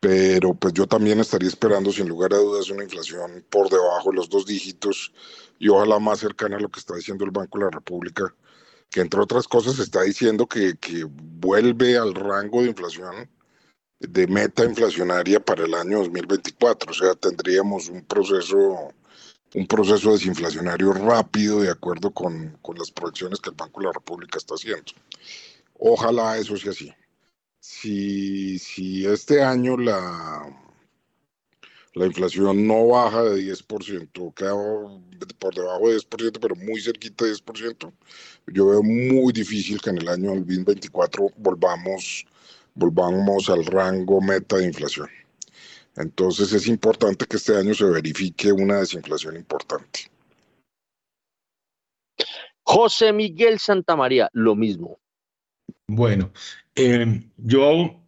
pero 0.00 0.54
pues 0.54 0.74
yo 0.74 0.86
también 0.86 1.20
estaría 1.20 1.48
esperando 1.48 1.92
sin 1.92 2.08
lugar 2.08 2.34
a 2.34 2.38
dudas 2.38 2.68
una 2.70 2.82
inflación 2.82 3.44
por 3.48 3.70
debajo 3.70 4.10
de 4.10 4.16
los 4.16 4.28
dos 4.28 4.46
dígitos 4.46 5.12
y 5.60 5.68
ojalá 5.68 6.00
más 6.00 6.18
cercana 6.18 6.56
a 6.56 6.60
lo 6.60 6.68
que 6.68 6.80
está 6.80 6.96
diciendo 6.96 7.24
el 7.24 7.30
Banco 7.30 7.58
de 7.58 7.66
la 7.66 7.70
República, 7.70 8.34
que 8.90 9.00
entre 9.00 9.20
otras 9.20 9.46
cosas 9.46 9.78
está 9.78 10.02
diciendo 10.02 10.48
que, 10.48 10.76
que 10.76 11.04
vuelve 11.04 11.96
al 11.96 12.14
rango 12.14 12.62
de 12.62 12.70
inflación 12.70 13.30
de 14.08 14.26
meta 14.26 14.64
inflacionaria 14.64 15.40
para 15.40 15.64
el 15.64 15.74
año 15.74 15.98
2024, 15.98 16.90
o 16.90 16.94
sea, 16.94 17.14
tendríamos 17.14 17.88
un 17.88 18.04
proceso 18.04 18.92
un 19.54 19.66
proceso 19.66 20.12
desinflacionario 20.12 20.94
rápido 20.94 21.60
de 21.60 21.70
acuerdo 21.70 22.10
con, 22.10 22.56
con 22.62 22.78
las 22.78 22.90
proyecciones 22.90 23.38
que 23.38 23.50
el 23.50 23.56
Banco 23.56 23.80
de 23.80 23.86
la 23.86 23.92
República 23.92 24.38
está 24.38 24.54
haciendo. 24.54 24.92
Ojalá 25.74 26.38
eso 26.38 26.56
sea 26.56 26.70
así 26.70 26.90
si, 27.62 28.58
si 28.58 29.06
este 29.06 29.40
año 29.40 29.76
la, 29.76 30.52
la 31.94 32.06
inflación 32.06 32.66
no 32.66 32.88
baja 32.88 33.22
de 33.22 33.54
10%, 33.54 34.34
queda 34.34 34.52
por 35.38 35.54
debajo 35.54 35.88
de 35.88 35.96
10%, 35.98 36.38
pero 36.40 36.56
muy 36.56 36.80
cerquita 36.80 37.24
de 37.24 37.32
10%, 37.32 37.92
yo 38.48 38.66
veo 38.66 38.82
muy 38.82 39.32
difícil 39.32 39.80
que 39.80 39.90
en 39.90 39.98
el 39.98 40.08
año 40.08 40.30
2024 40.34 41.30
volvamos, 41.36 42.26
volvamos 42.74 43.48
al 43.50 43.64
rango 43.64 44.20
meta 44.20 44.56
de 44.56 44.66
inflación. 44.66 45.08
Entonces 45.96 46.52
es 46.52 46.66
importante 46.66 47.26
que 47.26 47.36
este 47.36 47.56
año 47.56 47.74
se 47.74 47.84
verifique 47.84 48.52
una 48.52 48.78
desinflación 48.78 49.36
importante. 49.36 50.10
José 52.62 53.12
Miguel 53.12 53.58
Santamaría, 53.58 54.28
lo 54.32 54.54
mismo. 54.54 54.98
Bueno, 55.88 56.32
eh, 56.74 57.28
yo 57.36 58.02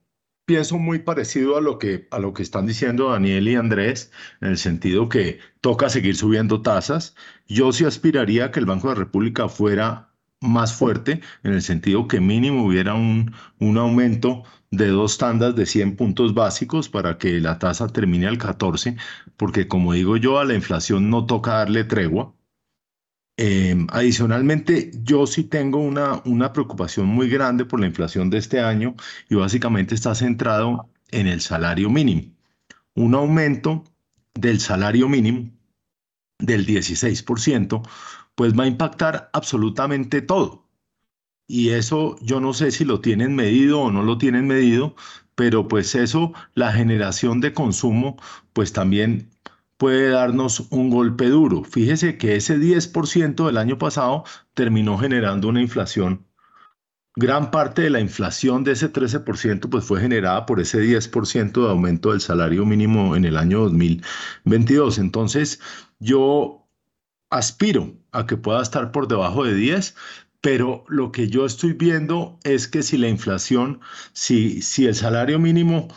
pienso 0.46 0.78
muy 0.78 1.00
parecido 1.00 1.56
a 1.56 1.60
lo 1.60 1.78
que 1.78 2.06
a 2.10 2.18
lo 2.18 2.32
que 2.32 2.42
están 2.42 2.66
diciendo 2.66 3.10
Daniel 3.10 3.48
y 3.48 3.56
Andrés, 3.56 4.12
en 4.40 4.48
el 4.48 4.58
sentido 4.58 5.08
que 5.08 5.40
toca 5.60 5.88
seguir 5.88 6.16
subiendo 6.16 6.62
tasas. 6.62 7.14
Yo 7.46 7.72
sí 7.72 7.84
aspiraría 7.84 8.46
a 8.46 8.50
que 8.50 8.60
el 8.60 8.66
Banco 8.66 8.88
de 8.88 8.94
la 8.94 9.00
República 9.00 9.48
fuera 9.48 10.13
más 10.40 10.74
fuerte, 10.74 11.20
en 11.42 11.54
el 11.54 11.62
sentido 11.62 12.08
que 12.08 12.20
mínimo 12.20 12.64
hubiera 12.66 12.94
un, 12.94 13.32
un 13.58 13.78
aumento 13.78 14.44
de 14.70 14.88
dos 14.88 15.18
tandas 15.18 15.54
de 15.54 15.66
100 15.66 15.96
puntos 15.96 16.34
básicos 16.34 16.88
para 16.88 17.18
que 17.18 17.40
la 17.40 17.58
tasa 17.58 17.88
termine 17.88 18.26
al 18.26 18.38
14, 18.38 18.96
porque 19.36 19.68
como 19.68 19.92
digo 19.92 20.16
yo, 20.16 20.38
a 20.38 20.44
la 20.44 20.54
inflación 20.54 21.10
no 21.10 21.26
toca 21.26 21.54
darle 21.54 21.84
tregua. 21.84 22.34
Em, 23.36 23.86
adicionalmente, 23.90 24.92
yo 25.02 25.26
sí 25.26 25.44
tengo 25.44 25.78
una, 25.78 26.22
una 26.24 26.52
preocupación 26.52 27.06
muy 27.06 27.28
grande 27.28 27.64
por 27.64 27.80
la 27.80 27.86
inflación 27.86 28.30
de 28.30 28.38
este 28.38 28.60
año 28.60 28.94
y 29.28 29.34
básicamente 29.34 29.94
está 29.94 30.14
centrado 30.14 30.88
en 31.10 31.26
el 31.26 31.40
salario 31.40 31.90
mínimo. 31.90 32.32
Un 32.94 33.14
aumento 33.14 33.84
del 34.34 34.60
salario 34.60 35.08
mínimo 35.08 35.50
del 36.38 36.66
16%, 36.66 37.82
pues 38.34 38.58
va 38.58 38.64
a 38.64 38.68
impactar 38.68 39.30
absolutamente 39.32 40.22
todo. 40.22 40.68
Y 41.46 41.70
eso 41.70 42.16
yo 42.22 42.40
no 42.40 42.54
sé 42.54 42.70
si 42.70 42.84
lo 42.84 43.00
tienen 43.00 43.34
medido 43.36 43.80
o 43.80 43.92
no 43.92 44.02
lo 44.02 44.18
tienen 44.18 44.46
medido, 44.46 44.94
pero 45.34 45.68
pues 45.68 45.94
eso, 45.94 46.32
la 46.54 46.72
generación 46.72 47.40
de 47.40 47.52
consumo, 47.52 48.16
pues 48.52 48.72
también 48.72 49.30
puede 49.76 50.10
darnos 50.10 50.60
un 50.70 50.90
golpe 50.90 51.28
duro. 51.28 51.64
Fíjese 51.64 52.16
que 52.18 52.36
ese 52.36 52.58
10% 52.58 53.46
del 53.46 53.58
año 53.58 53.78
pasado 53.78 54.24
terminó 54.54 54.98
generando 54.98 55.48
una 55.48 55.60
inflación. 55.60 56.26
Gran 57.16 57.50
parte 57.50 57.82
de 57.82 57.90
la 57.90 58.00
inflación 58.00 58.64
de 58.64 58.72
ese 58.72 58.92
13% 58.92 59.68
pues 59.68 59.84
fue 59.84 60.00
generada 60.00 60.46
por 60.46 60.60
ese 60.60 60.80
10% 60.80 61.62
de 61.62 61.70
aumento 61.70 62.10
del 62.10 62.20
salario 62.20 62.66
mínimo 62.66 63.14
en 63.14 63.24
el 63.24 63.36
año 63.36 63.60
2022. 63.60 64.98
Entonces, 64.98 65.60
yo 66.00 66.63
aspiro 67.34 67.94
a 68.12 68.26
que 68.26 68.36
pueda 68.36 68.62
estar 68.62 68.92
por 68.92 69.08
debajo 69.08 69.44
de 69.44 69.54
10, 69.54 69.94
pero 70.40 70.84
lo 70.88 71.10
que 71.10 71.28
yo 71.28 71.46
estoy 71.46 71.72
viendo 71.72 72.38
es 72.44 72.68
que 72.68 72.82
si 72.82 72.96
la 72.96 73.08
inflación, 73.08 73.80
si, 74.12 74.62
si 74.62 74.86
el 74.86 74.94
salario 74.94 75.38
mínimo 75.38 75.88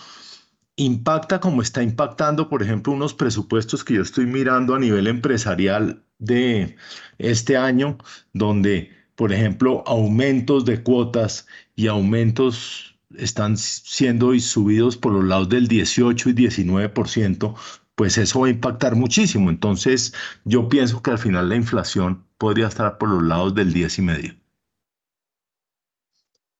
impacta 0.78 1.40
como 1.40 1.62
está 1.62 1.84
impactando, 1.84 2.50
por 2.50 2.64
ejemplo, 2.64 2.94
unos 2.94 3.14
presupuestos 3.14 3.84
que 3.84 3.96
yo 3.96 4.02
estoy 4.02 4.26
mirando 4.26 4.74
a 4.74 4.80
nivel 4.80 5.08
empresarial 5.08 6.04
de 6.18 6.76
este 7.20 7.56
año, 7.56 7.98
donde, 8.34 8.92
por 9.16 9.32
ejemplo, 9.32 9.84
aumentos 9.86 10.66
de 10.66 10.82
cuotas 10.82 11.46
y 11.76 11.88
aumentos 11.88 12.98
están 13.16 13.58
siendo 13.58 14.38
subidos 14.40 14.98
por 14.98 15.14
los 15.14 15.24
lados 15.24 15.50
del 15.50 15.68
18 15.68 16.30
y 16.30 16.34
19%, 16.34 17.56
pues 17.98 18.20
eso 18.20 18.42
va 18.42 18.48
a 18.48 18.52
impactar 18.52 18.96
muchísimo. 18.96 19.50
Entonces, 19.50 20.14
yo 20.46 20.70
pienso 20.70 21.02
que 21.02 21.10
al 21.10 21.18
final 21.18 21.50
la 21.50 21.56
inflación 21.56 22.28
podría 22.38 22.68
estar 22.68 23.00
por 23.00 23.10
los 23.10 23.24
lados 23.24 23.56
del 23.56 23.74
10 23.74 23.98
y 23.98 24.02
medio. 24.04 24.36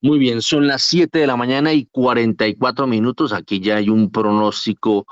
Muy 0.02 0.18
bien, 0.18 0.42
son 0.42 0.66
las 0.66 0.82
7 0.82 1.16
de 1.16 1.28
la 1.28 1.36
mañana 1.36 1.72
y 1.72 1.86
44 1.86 2.88
minutos. 2.88 3.32
Aquí 3.32 3.60
ya 3.60 3.76
hay 3.76 3.88
un 3.88 4.10
pronóstico 4.10 5.06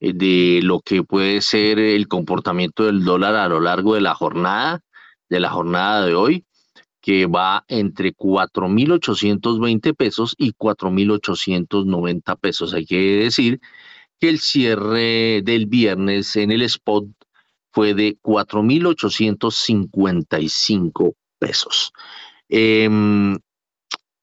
eh, 0.00 0.12
de 0.12 0.60
lo 0.62 0.80
que 0.80 1.02
puede 1.02 1.40
ser 1.40 1.78
el 1.78 2.08
comportamiento 2.08 2.84
del 2.84 3.02
dólar 3.02 3.34
a 3.36 3.48
lo 3.48 3.58
largo 3.58 3.94
de 3.94 4.02
la 4.02 4.14
jornada, 4.14 4.82
de 5.30 5.40
la 5.40 5.48
jornada 5.48 6.04
de 6.04 6.14
hoy, 6.14 6.44
que 7.00 7.24
va 7.24 7.64
entre 7.68 8.14
4.820 8.14 9.96
pesos 9.96 10.34
y 10.36 10.52
4.890 10.52 12.38
pesos. 12.38 12.74
Hay 12.74 12.84
que 12.84 12.98
decir 12.98 13.60
que 14.20 14.28
el 14.28 14.38
cierre 14.38 15.42
del 15.42 15.66
viernes 15.66 16.36
en 16.36 16.52
el 16.52 16.62
spot 16.62 17.06
fue 17.72 17.94
de 17.94 18.16
4.855 18.20 21.14
pesos. 21.38 21.92
Eh, 22.48 22.88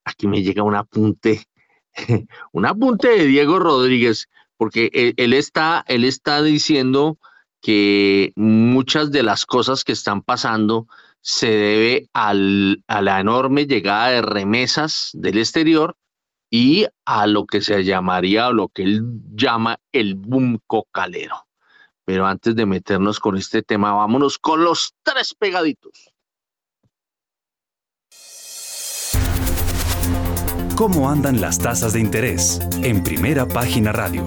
aquí 0.05 0.27
me 0.27 0.43
llega 0.43 0.63
un 0.63 0.75
apunte, 0.75 1.45
un 2.51 2.65
apunte 2.65 3.09
de 3.09 3.25
Diego 3.25 3.59
Rodríguez, 3.59 4.27
porque 4.57 5.13
él, 5.17 5.33
está, 5.33 5.85
él 5.87 6.03
está 6.03 6.41
diciendo 6.41 7.17
que 7.61 8.33
muchas 8.35 9.11
de 9.11 9.23
las 9.23 9.45
cosas 9.45 9.83
que 9.83 9.91
están 9.91 10.21
pasando 10.21 10.87
se 11.21 11.47
debe 11.47 12.09
a 12.13 12.33
la 12.33 13.19
enorme 13.19 13.65
llegada 13.65 14.09
de 14.09 14.21
remesas 14.21 15.09
del 15.13 15.39
exterior 15.39 15.97
y 16.49 16.87
a 17.05 17.27
lo 17.27 17.45
que 17.45 17.61
se 17.61 17.83
llamaría 17.83 18.47
o 18.47 18.53
lo 18.53 18.69
que 18.69 18.83
él 18.83 19.01
llama 19.35 19.79
el 19.91 20.15
boom 20.15 20.59
cocalero. 20.65 21.47
Pero 22.05 22.25
antes 22.25 22.55
de 22.55 22.65
meternos 22.65 23.19
con 23.19 23.35
este 23.35 23.61
tema, 23.61 23.93
vámonos 23.93 24.37
con 24.37 24.63
los 24.63 24.93
tres 25.03 25.33
pegaditos. 25.33 26.13
¿Cómo 30.75 31.09
andan 31.09 31.41
las 31.41 31.57
tasas 31.59 31.93
de 31.93 31.99
interés? 31.99 32.59
En 32.83 33.03
primera 33.03 33.47
página 33.47 33.91
radio. 33.91 34.25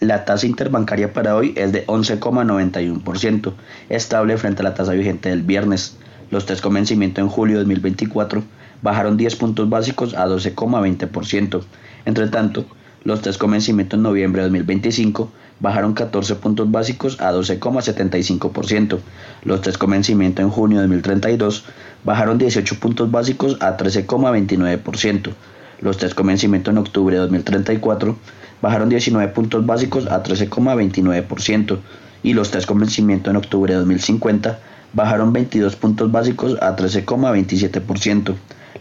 La 0.00 0.24
tasa 0.24 0.46
interbancaria 0.46 1.12
para 1.12 1.34
hoy 1.34 1.54
es 1.56 1.72
de 1.72 1.86
11,91%, 1.86 3.52
estable 3.88 4.36
frente 4.36 4.62
a 4.62 4.64
la 4.64 4.74
tasa 4.74 4.92
vigente 4.92 5.28
del 5.30 5.42
viernes. 5.42 5.96
Los 6.30 6.46
test 6.46 6.62
con 6.62 6.74
vencimiento 6.74 7.20
en 7.20 7.28
julio 7.28 7.58
de 7.58 7.64
2024 7.64 8.57
bajaron 8.82 9.16
10 9.16 9.36
puntos 9.36 9.68
básicos 9.68 10.14
a 10.14 10.26
12,20%. 10.26 11.62
Entre 12.04 12.26
tanto, 12.28 12.64
los 13.04 13.22
test 13.22 13.38
con 13.38 13.52
vencimiento 13.52 13.96
en 13.96 14.02
noviembre 14.02 14.42
de 14.42 14.48
2025 14.48 15.30
bajaron 15.60 15.94
14 15.94 16.36
puntos 16.36 16.70
básicos 16.70 17.20
a 17.20 17.32
12,75%. 17.32 18.98
Los 19.44 19.62
test 19.62 19.78
con 19.78 19.90
vencimiento 19.90 20.42
en 20.42 20.50
junio 20.50 20.78
de 20.78 20.86
2032 20.86 21.64
bajaron 22.04 22.38
18 22.38 22.80
puntos 22.80 23.10
básicos 23.10 23.56
a 23.60 23.76
13,29%. 23.76 25.32
Los 25.80 25.98
test 25.98 26.14
con 26.14 26.26
vencimiento 26.26 26.70
en 26.70 26.78
octubre 26.78 27.14
de 27.14 27.20
2034 27.22 28.16
bajaron 28.60 28.88
19 28.88 29.32
puntos 29.32 29.64
básicos 29.64 30.06
a 30.06 30.22
13,29% 30.22 31.78
y 32.22 32.32
los 32.34 32.50
test 32.50 32.66
con 32.66 32.80
vencimiento 32.80 33.30
en 33.30 33.36
octubre 33.36 33.72
de 33.72 33.78
2050 33.78 34.58
bajaron 34.92 35.32
22 35.32 35.76
puntos 35.76 36.10
básicos 36.10 36.56
a 36.60 36.74
13,27%. 36.74 38.34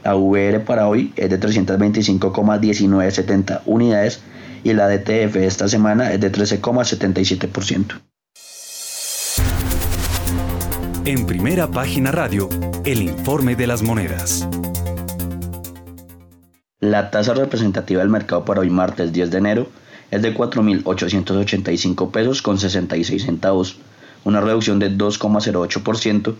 La 0.08 0.16
VR 0.16 0.62
para 0.62 0.88
hoy 0.88 1.12
es 1.18 1.30
de 1.30 1.38
325,1970 1.38 3.64
unidades 3.66 4.22
y 4.64 4.72
la 4.72 4.88
DTF 4.88 5.36
esta 5.36 5.68
semana 5.68 6.14
es 6.14 6.22
de 6.22 6.32
13,77%. 6.32 8.00
En 11.04 11.26
primera 11.26 11.70
página 11.70 12.14
radio, 12.14 12.48
el 12.86 13.02
informe 13.02 13.58
de 13.58 13.68
las 13.68 13.84
monedas. 13.84 14.48
La 16.80 17.12
tasa 17.12 17.34
representativa 17.34 18.00
del 18.00 18.08
mercado 18.08 18.46
para 18.46 18.62
hoy 18.62 18.70
martes 18.70 19.12
10 19.12 19.30
de 19.30 19.38
enero 19.38 19.68
es 20.10 20.22
de 20.22 20.34
4.885 20.34 22.12
pesos 22.12 22.42
con 22.42 22.58
66 22.58 23.26
centavos, 23.26 23.78
una 24.24 24.40
reducción 24.40 24.80
de 24.80 24.90
2,08%, 24.90 26.34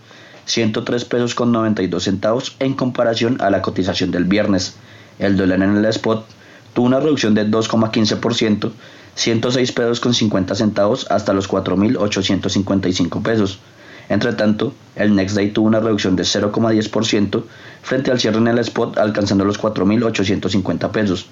103 0.48 1.04
pesos 1.04 1.34
con 1.34 1.52
92 1.52 2.02
centavos 2.02 2.56
en 2.58 2.72
comparación 2.72 3.36
a 3.40 3.50
la 3.50 3.60
cotización 3.60 4.10
del 4.10 4.24
viernes. 4.24 4.76
El 5.18 5.36
dólar 5.36 5.62
en 5.62 5.76
el 5.76 5.84
spot 5.84 6.26
tuvo 6.72 6.86
una 6.86 7.00
reducción 7.00 7.34
de 7.34 7.46
2,15%, 7.46 8.72
106 9.14 9.72
pesos 9.72 10.00
con 10.00 10.14
50 10.14 10.54
centavos 10.54 11.06
hasta 11.10 11.34
los 11.34 11.50
4.855 11.50 13.22
pesos. 13.22 13.58
Entre 14.08 14.32
tanto, 14.32 14.72
el 14.96 15.14
Next 15.14 15.36
Day 15.36 15.50
tuvo 15.50 15.66
una 15.66 15.80
reducción 15.80 16.16
de 16.16 16.22
0,10% 16.22 17.44
frente 17.82 18.10
al 18.10 18.18
cierre 18.18 18.38
en 18.38 18.48
el 18.48 18.58
spot 18.60 18.96
alcanzando 18.96 19.44
los 19.44 19.60
4.850 19.60 20.90
pesos. 20.90 21.26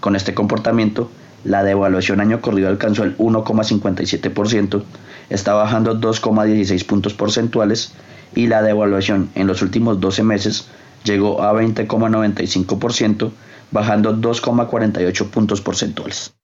Con 0.00 0.14
este 0.14 0.34
comportamiento, 0.34 1.10
la 1.42 1.64
devaluación 1.64 2.20
año 2.20 2.42
corrido 2.42 2.68
alcanzó 2.68 3.04
el 3.04 3.16
1,57%, 3.16 4.82
está 5.30 5.54
bajando 5.54 5.98
2,16 5.98 6.84
puntos 6.84 7.14
porcentuales 7.14 7.94
y 8.34 8.46
la 8.46 8.62
devaluación 8.62 9.30
en 9.34 9.46
los 9.46 9.62
últimos 9.62 10.00
12 10.00 10.22
meses 10.22 10.68
llegó 11.04 11.42
a 11.42 11.52
20,95%, 11.52 13.30
bajando 13.70 14.16
2,48 14.16 15.30
puntos 15.30 15.60
porcentuales. 15.60 16.34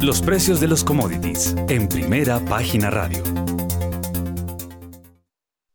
Los 0.00 0.20
precios 0.22 0.60
de 0.60 0.68
los 0.68 0.84
commodities 0.84 1.56
en 1.68 1.88
primera 1.88 2.38
página 2.44 2.88
radio. 2.90 3.22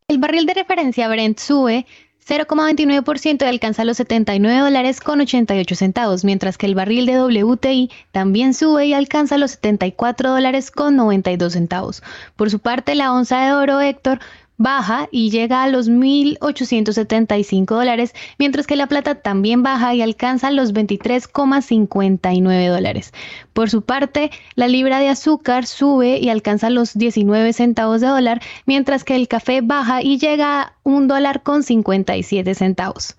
El 0.08 0.18
barril 0.18 0.46
de 0.46 0.54
referencia 0.54 1.10
Brent 1.10 1.40
sube 1.40 1.86
0,29% 2.28 3.44
y 3.44 3.46
alcanza 3.46 3.86
los 3.86 3.98
79 3.98 4.60
dólares 4.60 5.00
con 5.00 5.22
88 5.22 5.76
centavos, 5.76 6.24
mientras 6.24 6.58
que 6.58 6.66
el 6.66 6.76
barril 6.76 7.06
de 7.06 7.22
WTI 7.22 7.92
también 8.12 8.54
sube 8.54 8.86
y 8.86 8.94
alcanza 8.94 9.38
los 9.38 9.52
74 9.52 10.32
dólares 10.32 10.72
con 10.72 10.96
92 10.96 11.54
centavos. 11.54 12.04
Por 12.36 12.50
su 12.50 12.60
parte, 12.60 12.96
la 12.96 13.14
onza 13.14 13.46
de 13.46 13.54
oro 13.54 13.82
Héctor 13.82 14.20
baja 14.58 15.08
y 15.12 15.30
llega 15.30 15.64
a 15.64 15.68
los 15.68 15.90
1.875 15.90 17.66
dólares, 17.66 18.14
mientras 18.38 18.68
que 18.68 18.76
la 18.76 18.88
plata 18.88 19.16
también 19.16 19.64
baja 19.64 19.94
y 19.96 20.02
alcanza 20.02 20.52
los 20.52 20.74
23,59 20.74 22.70
dólares. 22.70 23.14
Por 23.54 23.70
su 23.70 23.82
parte, 23.82 24.32
la 24.56 24.68
libra 24.68 25.00
de 25.00 25.10
azúcar 25.10 25.66
sube 25.66 26.20
y 26.20 26.30
alcanza 26.30 26.70
los 26.70 26.94
19 26.94 27.54
centavos 27.54 28.02
de 28.02 28.08
dólar, 28.08 28.42
mientras 28.66 29.04
que 29.04 29.16
el 29.16 29.28
café 29.28 29.62
baja 29.62 30.02
y 30.02 30.18
llega 30.18 30.62
a 30.62 30.74
un 30.84 31.08
dólar 31.08 31.44
con 31.44 31.64
57 31.64 32.56
centavos. 32.56 33.16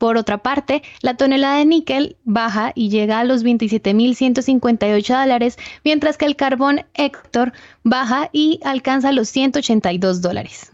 Por 0.00 0.16
otra 0.16 0.38
parte, 0.38 0.82
la 1.02 1.18
tonelada 1.18 1.58
de 1.58 1.66
níquel 1.66 2.16
baja 2.24 2.72
y 2.74 2.88
llega 2.88 3.20
a 3.20 3.24
los 3.24 3.44
27.158 3.44 5.20
dólares, 5.20 5.58
mientras 5.84 6.16
que 6.16 6.24
el 6.24 6.36
carbón 6.36 6.86
Héctor 6.94 7.52
baja 7.84 8.30
y 8.32 8.60
alcanza 8.64 9.12
los 9.12 9.28
182 9.28 10.22
dólares. 10.22 10.72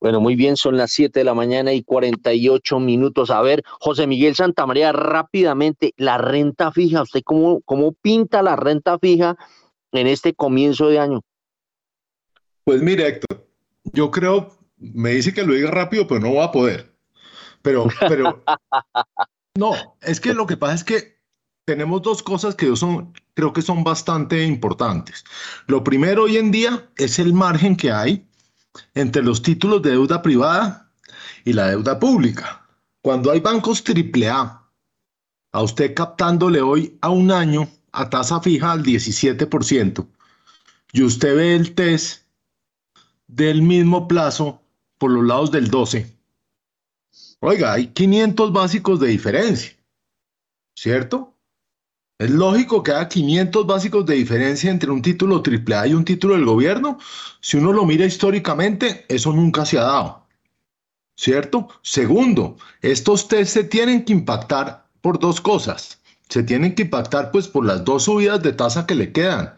Bueno, 0.00 0.22
muy 0.22 0.36
bien, 0.36 0.56
son 0.56 0.78
las 0.78 0.90
7 0.92 1.20
de 1.20 1.24
la 1.24 1.34
mañana 1.34 1.74
y 1.74 1.82
48 1.82 2.80
minutos. 2.80 3.30
A 3.30 3.42
ver, 3.42 3.62
José 3.78 4.06
Miguel 4.06 4.34
Santamaría, 4.34 4.92
rápidamente, 4.92 5.92
la 5.98 6.16
renta 6.16 6.72
fija, 6.72 7.02
¿usted 7.02 7.20
cómo, 7.26 7.60
cómo 7.66 7.92
pinta 7.92 8.42
la 8.42 8.56
renta 8.56 8.98
fija 8.98 9.36
en 9.92 10.06
este 10.06 10.32
comienzo 10.32 10.88
de 10.88 10.98
año? 10.98 11.20
Pues 12.64 12.80
mire, 12.80 13.06
Héctor, 13.06 13.46
yo 13.92 14.10
creo, 14.10 14.56
me 14.78 15.10
dice 15.10 15.34
que 15.34 15.44
lo 15.44 15.52
diga 15.52 15.70
rápido, 15.70 16.06
pero 16.06 16.20
no 16.20 16.36
va 16.36 16.44
a 16.44 16.52
poder. 16.52 16.95
Pero, 17.66 17.88
pero, 18.08 18.44
no, 19.58 19.72
es 20.00 20.20
que 20.20 20.32
lo 20.32 20.46
que 20.46 20.56
pasa 20.56 20.74
es 20.74 20.84
que 20.84 21.18
tenemos 21.66 22.00
dos 22.00 22.22
cosas 22.22 22.54
que 22.54 22.66
yo 22.66 22.76
son, 22.76 23.12
creo 23.34 23.52
que 23.52 23.60
son 23.60 23.82
bastante 23.82 24.44
importantes. 24.44 25.24
Lo 25.66 25.82
primero 25.82 26.22
hoy 26.22 26.36
en 26.36 26.52
día 26.52 26.88
es 26.96 27.18
el 27.18 27.32
margen 27.32 27.76
que 27.76 27.90
hay 27.90 28.24
entre 28.94 29.24
los 29.24 29.42
títulos 29.42 29.82
de 29.82 29.90
deuda 29.90 30.22
privada 30.22 30.92
y 31.44 31.54
la 31.54 31.70
deuda 31.70 31.98
pública. 31.98 32.64
Cuando 33.02 33.32
hay 33.32 33.40
bancos 33.40 33.82
AAA, 33.84 34.62
a 35.52 35.62
usted 35.62 35.92
captándole 35.92 36.60
hoy 36.60 36.96
a 37.00 37.10
un 37.10 37.32
año 37.32 37.68
a 37.90 38.08
tasa 38.08 38.40
fija 38.40 38.70
al 38.70 38.84
17%, 38.84 40.06
y 40.92 41.02
usted 41.02 41.34
ve 41.34 41.56
el 41.56 41.74
test 41.74 42.26
del 43.26 43.60
mismo 43.60 44.06
plazo 44.06 44.62
por 44.98 45.10
los 45.10 45.24
lados 45.24 45.50
del 45.50 45.68
12%, 45.68 46.15
Oiga, 47.48 47.74
hay 47.74 47.86
500 47.86 48.52
básicos 48.52 48.98
de 48.98 49.06
diferencia, 49.06 49.70
¿cierto? 50.74 51.32
Es 52.18 52.28
lógico 52.28 52.82
que 52.82 52.90
haya 52.90 53.08
500 53.08 53.64
básicos 53.64 54.04
de 54.04 54.16
diferencia 54.16 54.68
entre 54.68 54.90
un 54.90 55.00
título 55.00 55.44
AAA 55.46 55.86
y 55.86 55.94
un 55.94 56.04
título 56.04 56.34
del 56.34 56.44
gobierno. 56.44 56.98
Si 57.40 57.56
uno 57.56 57.72
lo 57.72 57.86
mira 57.86 58.04
históricamente, 58.04 59.06
eso 59.08 59.32
nunca 59.32 59.64
se 59.64 59.78
ha 59.78 59.82
dado. 59.82 60.26
¿Cierto? 61.16 61.68
Segundo, 61.82 62.56
estos 62.82 63.28
test 63.28 63.52
se 63.52 63.62
tienen 63.62 64.04
que 64.04 64.12
impactar 64.12 64.88
por 65.00 65.20
dos 65.20 65.40
cosas. 65.40 66.00
Se 66.28 66.42
tienen 66.42 66.74
que 66.74 66.82
impactar 66.82 67.30
pues 67.30 67.46
por 67.46 67.64
las 67.64 67.84
dos 67.84 68.06
subidas 68.06 68.42
de 68.42 68.54
tasa 68.54 68.88
que 68.88 68.96
le 68.96 69.12
quedan 69.12 69.56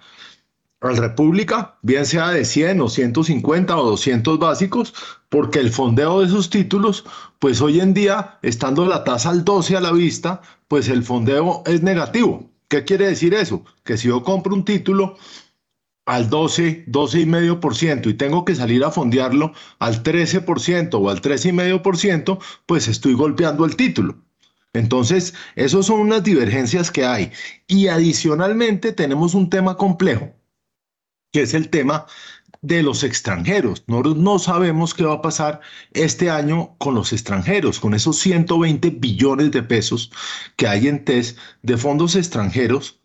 al 0.81 0.97
República, 0.97 1.77
bien 1.83 2.07
sea 2.07 2.31
de 2.31 2.45
100 2.45 2.81
o 2.81 2.89
150 2.89 3.77
o 3.77 3.91
200 3.91 4.39
básicos, 4.39 4.95
porque 5.29 5.59
el 5.59 5.71
fondeo 5.71 6.21
de 6.21 6.27
esos 6.27 6.51
títulos, 6.51 7.05
pues 7.39 7.61
hoy 7.61 7.81
en 7.81 7.95
día, 7.95 8.39
estando 8.43 8.87
la 8.87 9.03
tasa 9.05 9.31
al 9.31 9.45
12 9.45 9.77
a 9.77 9.81
la 9.81 9.93
vista, 9.93 10.41
pues 10.69 10.89
el 10.89 11.03
fondeo 11.03 11.63
es 11.67 11.83
negativo. 11.83 12.51
¿Qué 12.69 12.85
quiere 12.85 13.09
decir 13.09 13.35
eso? 13.35 13.65
Que 13.83 13.97
si 13.97 14.09
yo 14.09 14.23
compro 14.23 14.55
un 14.55 14.65
título 14.65 15.17
al 16.07 16.31
12, 16.31 16.87
12,5% 16.87 18.09
y 18.09 18.15
tengo 18.15 18.45
que 18.45 18.55
salir 18.55 18.85
a 18.85 18.91
fondearlo 18.91 19.53
al 19.79 20.03
13% 20.03 20.95
o 20.95 21.11
al 21.11 21.21
13,5%, 21.21 22.39
pues 22.67 22.89
estoy 22.89 23.15
golpeando 23.15 23.65
el 23.65 23.77
título. 23.77 24.17
Entonces, 24.75 25.35
esas 25.57 25.87
son 25.87 26.01
unas 26.01 26.23
divergencias 26.23 26.91
que 26.91 27.05
hay. 27.05 27.33
Y 27.67 27.89
adicionalmente 27.89 28.93
tenemos 28.93 29.35
un 29.35 29.51
tema 29.51 29.77
complejo 29.77 30.39
que 31.39 31.45
es 31.45 31.55
el 31.55 31.69
tema 31.69 32.05
de 32.63 32.83
los 32.83 33.05
extranjeros. 33.05 33.85
Nosotros 33.87 34.17
no 34.17 34.41
sabemos 34.41 34.93
qué 34.93 35.05
va 35.05 35.15
a 35.15 35.23
pasar 35.23 35.61
este 35.93 36.31
año 36.31 36.75
con 36.79 36.97
los 36.97 37.13
extranjeros, 37.13 37.79
con 37.79 37.95
esos 37.95 38.19
120 38.19 38.91
billones 38.91 39.53
de 39.53 39.63
pesos 39.63 40.11
que 40.57 40.67
hay 40.67 40.89
en 40.89 41.05
TES 41.05 41.37
de 41.63 41.77
fondos 41.77 42.17
extranjeros, 42.17 43.01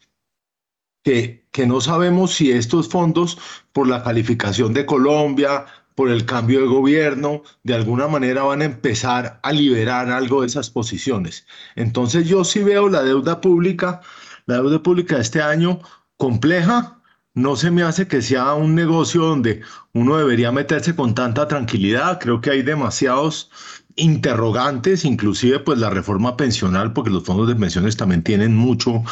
que, 1.03 1.45
que 1.51 1.67
no 1.67 1.79
sabemos 1.79 2.33
si 2.33 2.49
estos 2.49 2.89
fondos, 2.89 3.37
por 3.71 3.87
la 3.87 4.03
calificación 4.03 4.73
de 4.73 4.87
Colombia, 4.87 5.67
por 5.93 6.09
el 6.09 6.25
cambio 6.25 6.61
de 6.61 6.65
gobierno, 6.65 7.43
de 7.61 7.75
alguna 7.75 8.07
manera 8.07 8.41
van 8.41 8.63
a 8.63 8.65
empezar 8.65 9.39
a 9.43 9.51
liberar 9.51 10.09
algo 10.09 10.41
de 10.41 10.47
esas 10.47 10.71
posiciones. 10.71 11.45
Entonces 11.75 12.27
yo 12.27 12.43
sí 12.43 12.63
veo 12.63 12.89
la 12.89 13.03
deuda 13.03 13.41
pública, 13.41 14.01
la 14.47 14.55
deuda 14.55 14.81
pública 14.81 15.17
de 15.17 15.21
este 15.21 15.39
año 15.39 15.81
compleja, 16.17 17.02
no 17.33 17.55
se 17.55 17.71
me 17.71 17.83
hace 17.83 18.07
que 18.07 18.21
sea 18.21 18.53
un 18.53 18.75
negocio 18.75 19.23
donde 19.23 19.61
uno 19.93 20.17
debería 20.17 20.51
meterse 20.51 20.95
con 20.95 21.15
tanta 21.15 21.47
tranquilidad. 21.47 22.19
Creo 22.19 22.41
que 22.41 22.51
hay 22.51 22.61
demasiados 22.61 23.49
interrogantes, 23.95 25.05
inclusive 25.05 25.59
pues 25.59 25.79
la 25.79 25.89
reforma 25.89 26.37
pensional, 26.37 26.93
porque 26.93 27.09
los 27.09 27.23
fondos 27.23 27.47
de 27.47 27.55
pensiones 27.55 27.97
también 27.97 28.23
tienen 28.23 28.55
mucho 28.55 29.03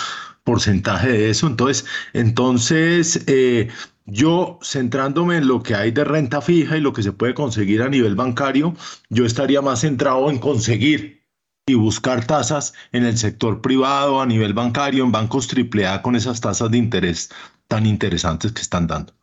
porcentaje 0.43 1.09
de 1.11 1.29
eso. 1.29 1.47
Entonces, 1.47 1.85
entonces 2.13 3.23
eh, 3.27 3.69
yo 4.05 4.59
centrándome 4.61 5.37
en 5.37 5.47
lo 5.47 5.63
que 5.63 5.75
hay 5.75 5.91
de 5.91 6.03
renta 6.03 6.41
fija 6.41 6.77
y 6.77 6.81
lo 6.81 6.93
que 6.93 7.03
se 7.03 7.13
puede 7.13 7.33
conseguir 7.33 7.81
a 7.81 7.89
nivel 7.89 8.15
bancario, 8.15 8.75
yo 9.09 9.25
estaría 9.25 9.61
más 9.61 9.81
centrado 9.81 10.29
en 10.29 10.39
conseguir 10.39 11.21
y 11.67 11.75
buscar 11.75 12.25
tasas 12.25 12.73
en 12.91 13.05
el 13.05 13.17
sector 13.17 13.61
privado, 13.61 14.19
a 14.19 14.25
nivel 14.25 14.53
bancario, 14.53 15.03
en 15.03 15.11
bancos 15.11 15.47
AAA 15.47 16.01
con 16.01 16.15
esas 16.15 16.41
tasas 16.41 16.71
de 16.71 16.77
interés 16.77 17.29
tan 17.71 17.85
interesantes 17.85 18.51
que 18.51 18.61
están 18.61 18.85
dando. 18.85 19.13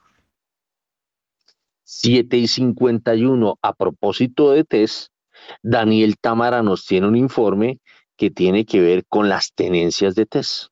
7 1.84 2.38
y 2.38 2.48
51. 2.48 3.58
A 3.60 3.74
propósito 3.74 4.52
de 4.52 4.64
TES, 4.64 5.10
Daniel 5.62 6.16
Tamara 6.18 6.62
nos 6.62 6.86
tiene 6.86 7.08
un 7.08 7.16
informe 7.16 7.78
que 8.16 8.30
tiene 8.30 8.64
que 8.64 8.80
ver 8.80 9.04
con 9.06 9.28
las 9.28 9.52
tenencias 9.52 10.14
de 10.14 10.24
TES. 10.24 10.70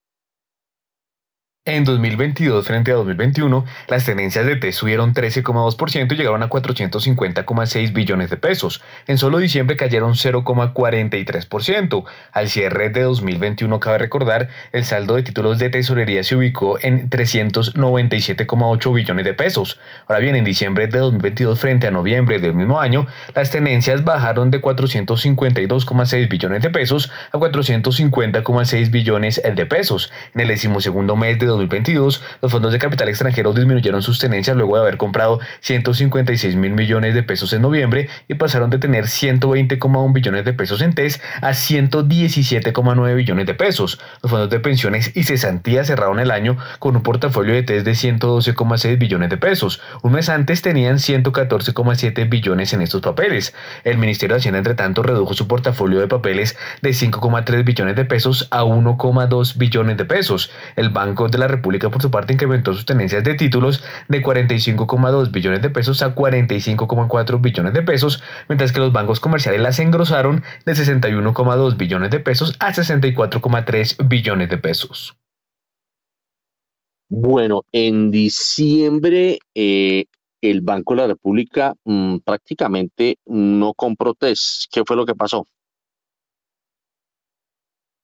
En 1.69 1.83
2022 1.83 2.65
frente 2.65 2.93
a 2.93 2.95
2021, 2.95 3.65
las 3.89 4.05
tenencias 4.05 4.47
de 4.47 4.55
T 4.55 4.71
subieron 4.71 5.13
13,2% 5.13 6.13
y 6.13 6.17
llegaron 6.17 6.45
a 6.45 6.49
450,6 6.49 7.93
billones 7.93 8.31
de 8.31 8.37
pesos. 8.37 8.85
En 9.09 9.19
solo 9.19 9.39
diciembre 9.39 9.77
cayeron 9.77 10.13
0,43%. 10.13 12.05
Al 12.31 12.49
cierre 12.51 12.91
de 12.91 13.01
2021, 13.03 13.81
cabe 13.81 13.99
recordar, 13.99 14.49
el 14.71 14.85
saldo 14.85 15.17
de 15.17 15.25
títulos 15.25 15.59
de 15.59 15.69
tesorería 15.69 16.23
se 16.23 16.37
ubicó 16.37 16.79
en 16.81 17.11
397,8 17.11 18.95
billones 18.95 19.25
de 19.25 19.35
pesos. 19.35 19.81
Ahora 20.07 20.21
bien, 20.21 20.37
en 20.37 20.45
diciembre 20.45 20.87
de 20.87 21.01
2022 21.01 21.59
frente 21.59 21.89
a 21.89 21.91
noviembre 21.91 22.39
del 22.39 22.55
mismo 22.55 22.79
año, 22.79 23.09
las 23.35 23.51
tenencias 23.51 24.05
bajaron 24.05 24.53
de 24.53 24.61
452,6 24.63 26.29
billones 26.29 26.63
de 26.63 26.71
pesos 26.71 27.11
a 27.33 27.39
450,6 27.39 28.91
billones 28.93 29.43
de 29.43 29.67
pesos. 29.67 30.13
En 30.33 30.43
el 30.43 30.47
decimosegundo 30.47 31.17
mes 31.17 31.41
de 31.41 31.56
2022, 31.57 32.23
los 32.43 32.53
fondos 32.53 32.73
de 32.73 32.79
capital 32.79 33.09
extranjero 33.09 33.53
disminuyeron 33.53 34.03
sus 34.03 34.19
tenencias 34.19 34.57
luego 34.57 34.77
de 34.77 34.83
haber 34.83 34.97
comprado 34.97 35.41
156 35.61 36.57
mil 36.57 36.73
millones 36.73 37.15
de 37.15 37.23
pesos 37.23 37.53
en 37.53 37.63
noviembre 37.63 38.09
y 38.29 38.35
pasaron 38.35 38.71
de 38.71 38.79
tener 38.79 39.05
120,1 39.05 40.13
billones 40.13 40.45
de 40.45 40.53
pesos 40.53 40.81
en 40.83 40.95
TES 40.95 41.21
a 41.41 41.51
117,9 41.51 43.17
billones 43.17 43.47
de 43.47 43.55
pesos. 43.55 44.01
Los 44.23 44.31
fondos 44.31 44.51
de 44.51 44.61
pensiones 44.61 45.13
y 45.15 45.25
cesantías 45.25 45.87
cerraron 45.87 46.21
el 46.21 46.31
año 46.31 46.57
con 46.79 46.97
un 46.97 47.03
portafolio 47.03 47.55
de 47.55 47.63
TES 47.63 47.85
de 47.85 47.93
112,6 47.93 48.99
billones 48.99 49.31
de 49.31 49.37
pesos. 49.37 49.81
Un 50.03 50.13
mes 50.13 50.29
antes 50.29 50.63
tenían 50.63 50.97
114,7 50.97 52.29
billones 52.29 52.73
en 52.73 52.83
estos 52.83 53.01
papeles. 53.01 53.55
El 53.85 53.99
Ministerio 53.99 54.35
de 54.35 54.41
Hacienda, 54.41 54.59
entre 54.59 54.75
tanto, 54.75 55.03
redujo 55.03 55.35
su 55.35 55.49
portafolio 55.49 56.01
de 56.01 56.09
papeles 56.09 56.57
de 56.83 56.91
5,3 56.91 57.65
billones 57.65 57.97
de 57.97 58.05
pesos 58.05 58.49
a 58.51 58.65
1,2 58.65 59.57
billones 59.57 59.97
de 59.97 60.05
pesos. 60.05 60.51
El 60.77 60.91
Banco 60.91 61.29
de 61.29 61.39
la 61.39 61.46
República, 61.49 61.91
por 61.91 62.03
su 62.03 62.11
parte, 62.11 62.33
incrementó 62.33 62.75
sus 62.75 62.85
tenencias 62.85 63.25
de 63.25 63.35
títulos 63.35 63.83
de 64.09 64.23
45,2 64.23 65.31
billones 65.31 65.63
de 65.63 65.71
pesos 65.71 66.03
a 66.03 66.15
45,4 66.15 67.41
billones 67.41 67.73
de 67.73 67.83
pesos, 67.83 68.23
mientras 68.49 68.73
que 68.73 68.81
los 68.81 68.93
bancos 68.93 69.21
comerciales 69.21 69.61
las 69.61 69.79
engrosaron 69.79 70.43
de 70.65 70.73
61,2 70.73 71.77
billones 71.77 72.11
de 72.11 72.21
pesos 72.21 72.57
a 72.59 72.73
64,3 72.73 74.09
billones 74.09 74.49
de 74.49 74.59
pesos. 74.59 75.17
Bueno, 77.09 77.63
en 77.71 78.11
diciembre 78.11 79.39
eh, 79.55 80.07
el 80.41 80.61
Banco 80.61 80.95
de 80.95 81.01
la 81.03 81.07
República 81.07 81.75
mm, 81.85 82.19
prácticamente 82.19 83.19
no 83.27 83.75
compró 83.75 84.15
TES. 84.15 84.69
¿Qué 84.71 84.83
fue 84.85 84.97
lo 84.97 85.07
que 85.07 85.15
pasó? 85.15 85.47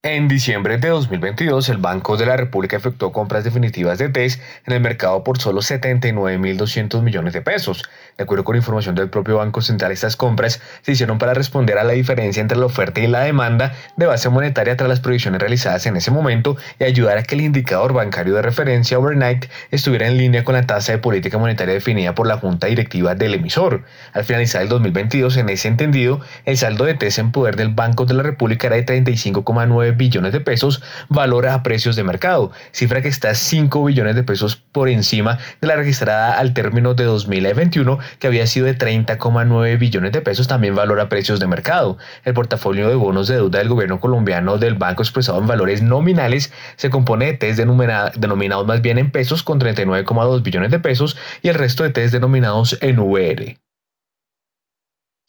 En 0.05 0.27
diciembre 0.27 0.79
de 0.79 0.89
2022, 0.89 1.69
el 1.69 1.77
Banco 1.77 2.17
de 2.17 2.27
la 2.27 2.37
República 2.37 2.77
efectuó 2.77 3.13
compras 3.13 3.45
definitivas 3.45 3.99
de 3.99 4.09
TES 4.09 4.41
en 4.67 4.73
el 4.73 4.81
mercado 4.81 5.23
por 5.23 5.39
solo 5.39 5.61
79.200 5.61 7.03
millones 7.03 7.33
de 7.35 7.41
pesos. 7.41 7.85
De 8.17 8.25
acuerdo 8.25 8.43
con 8.43 8.57
información 8.57 8.97
del 8.97 9.11
propio 9.11 9.37
Banco 9.37 9.63
Central, 9.63 9.93
estas 9.93 10.17
compras 10.17 10.61
se 10.83 10.91
hicieron 10.91 11.19
para 11.19 11.35
responder 11.35 11.79
a 11.79 11.85
la 11.85 11.93
diferencia 11.93 12.41
entre 12.41 12.59
la 12.59 12.67
oferta 12.67 13.01
y 13.01 13.07
la 13.07 13.21
demanda 13.21 13.75
de 13.97 14.07
base 14.07 14.29
monetaria 14.29 14.77
tras 14.77 14.89
las 14.89 14.99
proyecciones 14.99 15.41
realizadas 15.41 15.87
en 15.87 15.97
ese 15.97 16.11
momento 16.11 16.57
y 16.81 16.83
ayudar 16.85 17.19
a 17.19 17.23
que 17.23 17.37
el 17.37 17.43
indicador 17.43 17.93
bancario 17.93 18.35
de 18.35 18.43
referencia 18.43 18.99
overnight 18.99 19.45
estuviera 19.71 20.09
en 20.09 20.19
línea 20.19 20.43
con 20.43 20.57
la 20.57 20.67
tasa 20.67 20.91
de 20.91 20.99
política 20.99 21.39
monetaria 21.39 21.75
definida 21.75 22.13
por 22.13 22.27
la 22.27 22.39
Junta 22.39 22.67
Directiva 22.67 23.15
del 23.15 23.35
emisor. 23.35 23.85
Al 24.15 24.25
finalizar 24.25 24.63
el 24.63 24.69
2022, 24.69 25.37
en 25.37 25.49
ese 25.49 25.69
entendido, 25.69 26.21
el 26.45 26.59
saldo 26.59 26.87
de 26.87 26.95
TES 26.95 27.21
en 27.21 27.31
poder 27.31 27.55
del 27.55 27.69
Banco 27.69 28.05
de 28.05 28.15
la 28.15 28.25
República 28.25 28.67
era 28.67 28.75
de 28.75 28.85
35,9 28.85 29.92
billones 29.97 30.33
de 30.33 30.41
pesos, 30.41 30.83
valor 31.09 31.47
a 31.47 31.63
precios 31.63 31.97
de 31.97 32.05
mercado, 32.05 32.53
cifra 32.73 33.03
que 33.03 33.09
está 33.09 33.35
5 33.35 33.85
billones 33.85 34.15
de 34.15 34.23
pesos 34.23 34.57
por 34.57 34.89
encima 34.89 35.39
de 35.61 35.69
la 35.69 35.77
registrada 35.77 36.39
al 36.39 36.55
término 36.55 36.95
de 36.95 37.05
2021, 37.05 37.99
que 38.19 38.27
había 38.27 38.47
sido 38.47 38.67
de 38.67 38.77
30,9 38.77 39.79
billones 39.79 40.13
de 40.13 40.21
pesos, 40.21 40.49
también 40.49 40.75
valor 40.75 41.01
a 41.01 41.09
precios 41.09 41.41
de 41.41 41.47
mercado. 41.47 41.99
El 42.25 42.35
portafolio 42.35 42.89
de 42.89 42.95
bonos 42.95 43.29
de 43.29 43.37
deuda 43.37 43.59
del 43.59 43.69
gobierno 43.69 44.01
colombiano 44.01 44.59
del 44.59 44.75
banco 44.75 45.03
expresado 45.03 45.39
en 45.39 45.47
valores 45.47 45.83
nominales 45.83 46.53
se 46.77 46.91
compone 46.91 47.27
de 47.27 47.35
TES 47.35 47.57
denominados 47.57 48.67
más 48.67 48.83
bien 48.83 48.99
en 48.99 49.11
pesos 49.11 49.43
con 49.43 49.61
39,2 49.61 50.43
billones 50.43 50.71
de 50.71 50.81
pesos 50.81 51.17
y 51.43 51.49
el 51.49 51.55
resto 51.55 51.83
de 51.83 51.91
TES 51.91 52.13
denominados 52.13 52.79
en 52.81 52.99
VR. 52.99 53.57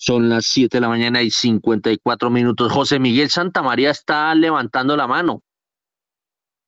Son 0.05 0.27
las 0.27 0.47
7 0.47 0.75
de 0.75 0.81
la 0.81 0.89
mañana 0.89 1.21
y 1.21 1.31
54 1.31 2.29
minutos. 2.29 2.69
José 2.73 2.99
Miguel 2.99 3.29
Santamaría 3.29 3.89
está 3.89 4.35
levantando 4.35 4.97
la 4.97 5.07
mano. 5.07 5.43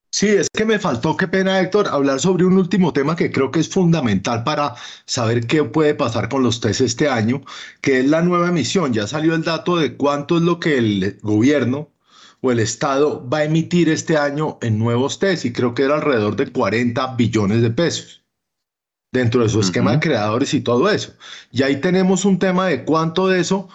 Sí, 0.09 0.27
es 0.27 0.47
que 0.49 0.63
me 0.63 0.79
faltó, 0.79 1.17
qué 1.17 1.27
pena 1.27 1.59
Héctor, 1.59 1.89
hablar 1.89 2.21
sobre 2.21 2.45
un 2.45 2.57
último 2.57 2.93
tema 2.93 3.17
que 3.17 3.33
creo 3.33 3.51
que 3.51 3.59
es 3.59 3.67
fundamental 3.67 4.45
para 4.45 4.75
saber 5.05 5.47
qué 5.47 5.65
puede 5.65 5.95
pasar 5.95 6.29
con 6.29 6.43
los 6.43 6.61
test 6.61 6.79
este 6.79 7.09
año, 7.09 7.41
que 7.81 7.99
es 7.99 8.05
la 8.07 8.21
nueva 8.21 8.47
emisión. 8.47 8.93
Ya 8.93 9.05
salió 9.05 9.35
el 9.35 9.43
dato 9.43 9.75
de 9.75 9.97
cuánto 9.97 10.37
es 10.37 10.43
lo 10.43 10.61
que 10.61 10.77
el 10.77 11.19
gobierno 11.21 11.91
o 12.39 12.53
el 12.53 12.59
Estado 12.61 13.27
va 13.27 13.39
a 13.39 13.43
emitir 13.43 13.89
este 13.89 14.15
año 14.15 14.59
en 14.61 14.79
nuevos 14.79 15.19
test 15.19 15.43
y 15.43 15.51
creo 15.51 15.73
que 15.73 15.83
era 15.83 15.95
alrededor 15.95 16.37
de 16.37 16.53
40 16.53 17.15
billones 17.17 17.61
de 17.61 17.71
pesos 17.71 18.24
dentro 19.15 19.41
de 19.41 19.49
su 19.49 19.59
esquema 19.59 19.91
de 19.91 19.99
creadores 19.99 20.53
y 20.53 20.61
todo 20.61 20.89
eso. 20.89 21.13
Y 21.51 21.63
ahí 21.63 21.79
tenemos 21.81 22.25
un 22.25 22.37
tema 22.37 22.67
de 22.67 22.83
cuánto 22.85 23.27
de 23.27 23.39
eso 23.39 23.69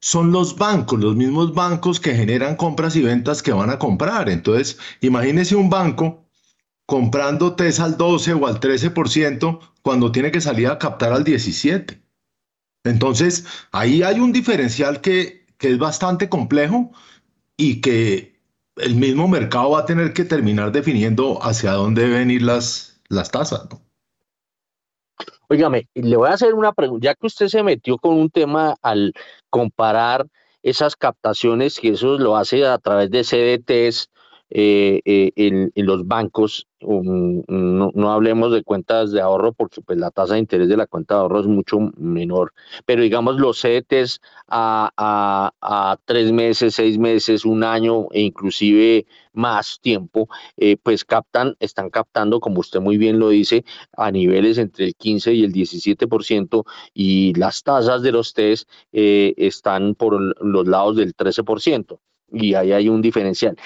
son 0.00 0.32
los 0.32 0.56
bancos, 0.56 1.00
los 1.00 1.16
mismos 1.16 1.54
bancos 1.54 1.98
que 2.00 2.14
generan 2.14 2.56
compras 2.56 2.94
y 2.96 3.02
ventas 3.02 3.42
que 3.42 3.52
van 3.52 3.70
a 3.70 3.78
comprar. 3.78 4.28
Entonces, 4.28 4.78
imagínese 5.00 5.56
un 5.56 5.70
banco 5.70 6.24
comprando 6.86 7.54
TES 7.54 7.80
al 7.80 7.96
12 7.96 8.34
o 8.34 8.46
al 8.46 8.60
13% 8.60 9.60
cuando 9.82 10.12
tiene 10.12 10.30
que 10.30 10.40
salir 10.40 10.68
a 10.68 10.78
captar 10.78 11.12
al 11.12 11.24
17%. 11.24 12.00
Entonces, 12.84 13.46
ahí 13.72 14.02
hay 14.02 14.20
un 14.20 14.32
diferencial 14.32 15.00
que, 15.00 15.46
que 15.56 15.70
es 15.70 15.78
bastante 15.78 16.28
complejo 16.28 16.92
y 17.56 17.80
que 17.80 18.34
el 18.76 18.96
mismo 18.96 19.26
mercado 19.28 19.70
va 19.70 19.80
a 19.80 19.86
tener 19.86 20.12
que 20.12 20.24
terminar 20.24 20.72
definiendo 20.72 21.42
hacia 21.42 21.72
dónde 21.72 22.02
deben 22.02 22.30
ir 22.30 22.42
las, 22.42 23.00
las 23.08 23.30
tasas. 23.30 23.66
¿no? 23.70 23.83
Óigame, 25.48 25.88
le 25.94 26.16
voy 26.16 26.28
a 26.28 26.32
hacer 26.32 26.54
una 26.54 26.72
pregunta, 26.72 27.04
ya 27.04 27.14
que 27.14 27.26
usted 27.26 27.48
se 27.48 27.62
metió 27.62 27.98
con 27.98 28.14
un 28.14 28.30
tema 28.30 28.76
al 28.82 29.12
comparar 29.50 30.26
esas 30.62 30.96
captaciones, 30.96 31.78
que 31.78 31.90
eso 31.90 32.18
lo 32.18 32.36
hace 32.36 32.66
a 32.66 32.78
través 32.78 33.10
de 33.10 33.22
CDTs 33.22 34.08
eh, 34.56 35.00
eh, 35.04 35.32
en, 35.34 35.72
los 35.74 36.06
bancos, 36.06 36.68
um, 36.80 37.42
no, 37.48 38.12
hablemos 38.12 38.52
de 38.52 38.62
cuentas 38.62 39.10
de 39.10 39.20
ahorro 39.20 39.52
porque 39.52 39.80
pues 39.80 39.98
la 39.98 40.12
tasa 40.12 40.34
de 40.34 40.40
interés 40.40 40.68
de 40.68 40.76
la 40.76 40.86
cuenta 40.86 41.16
de 41.16 41.20
ahorro 41.22 41.40
es 41.40 41.48
mucho 41.48 41.80
menor, 41.96 42.52
pero 42.86 43.02
digamos 43.02 43.40
los 43.40 43.60
CDTs 43.60 44.20
a, 44.46 44.92
a, 45.60 45.96
tres 46.04 46.30
meses, 46.30 46.76
seis 46.76 46.98
meses, 46.98 47.44
un 47.44 47.64
año 47.64 48.06
e 48.12 48.20
inclusive 48.20 49.06
más 49.32 49.80
tiempo, 49.80 50.28
eh, 50.56 50.76
pues 50.80 51.04
captan, 51.04 51.56
están 51.58 51.90
captando, 51.90 52.38
como 52.38 52.60
usted 52.60 52.78
muy 52.80 52.96
bien 52.96 53.18
lo 53.18 53.30
dice, 53.30 53.64
a 53.96 54.12
niveles 54.12 54.58
entre 54.58 54.84
el 54.86 54.94
15 54.94 55.32
y 55.34 55.42
el 55.42 55.52
17% 55.52 56.64
y 56.94 57.34
las 57.34 57.64
tasas 57.64 58.02
de 58.02 58.12
los 58.12 58.32
test 58.34 58.70
están 58.92 59.96
por 59.96 60.20
los 60.44 60.68
lados 60.68 60.94
del 60.94 61.16
13% 61.16 61.98
y 62.30 62.54
ahí 62.54 62.72
hay 62.72 62.88
un 62.88 63.02
diferencial 63.02 63.56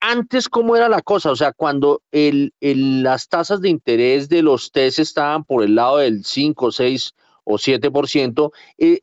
antes, 0.00 0.48
¿cómo 0.48 0.76
era 0.76 0.88
la 0.88 1.02
cosa? 1.02 1.30
O 1.30 1.36
sea, 1.36 1.52
cuando 1.52 2.02
el, 2.10 2.52
las 2.60 3.28
tasas 3.28 3.60
de 3.60 3.68
interés 3.68 4.28
de 4.28 4.42
los 4.42 4.72
TES 4.72 4.98
estaban 4.98 5.44
por 5.44 5.62
el 5.62 5.74
lado 5.74 5.98
del 5.98 6.24
5, 6.24 6.72
6 6.72 7.14
o 7.44 7.54
7%, 7.54 8.52
eh, 8.78 9.00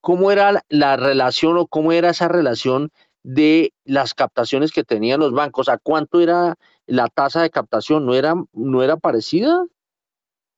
¿cómo 0.00 0.30
era 0.30 0.64
la 0.68 0.96
relación 0.96 1.56
o 1.56 1.66
cómo 1.66 1.92
era 1.92 2.10
esa 2.10 2.28
relación 2.28 2.90
de 3.22 3.72
las 3.84 4.14
captaciones 4.14 4.72
que 4.72 4.84
tenían 4.84 5.20
los 5.20 5.32
bancos? 5.32 5.68
¿A 5.68 5.78
cuánto 5.78 6.20
era 6.20 6.56
la 6.86 7.08
tasa 7.08 7.42
de 7.42 7.50
captación? 7.50 8.06
¿No 8.06 8.14
era, 8.14 8.34
no 8.52 8.82
era 8.82 8.96
parecida? 8.96 9.64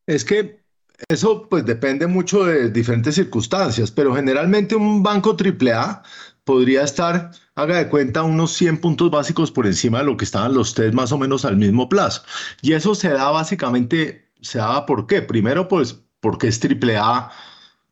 Es 0.07 0.25
que 0.25 0.63
eso 1.09 1.49
pues 1.49 1.65
depende 1.65 2.07
mucho 2.07 2.45
de 2.45 2.71
diferentes 2.71 3.15
circunstancias, 3.15 3.91
pero 3.91 4.15
generalmente 4.15 4.77
un 4.77 5.03
banco 5.03 5.37
AAA 5.37 6.03
podría 6.45 6.83
estar, 6.83 7.31
haga 7.55 7.79
de 7.79 7.89
cuenta, 7.89 8.23
unos 8.23 8.53
100 8.53 8.79
puntos 8.79 9.11
básicos 9.11 9.51
por 9.51 9.67
encima 9.67 9.99
de 9.99 10.05
lo 10.05 10.17
que 10.17 10.25
estaban 10.25 10.55
los 10.55 10.75
test 10.75 10.95
más 10.95 11.13
o 11.13 11.19
menos 11.19 11.45
al 11.45 11.57
mismo 11.57 11.89
plazo. 11.89 12.23
Y 12.63 12.73
eso 12.73 12.95
se 12.95 13.11
da 13.11 13.31
básicamente, 13.31 14.31
se 14.41 14.59
daba 14.59 14.87
por 14.87 15.07
qué? 15.07 15.23
Primero, 15.23 15.69
pues 15.69 16.01
porque 16.21 16.49
es 16.49 16.61
triple 16.61 16.97
A, 16.97 17.31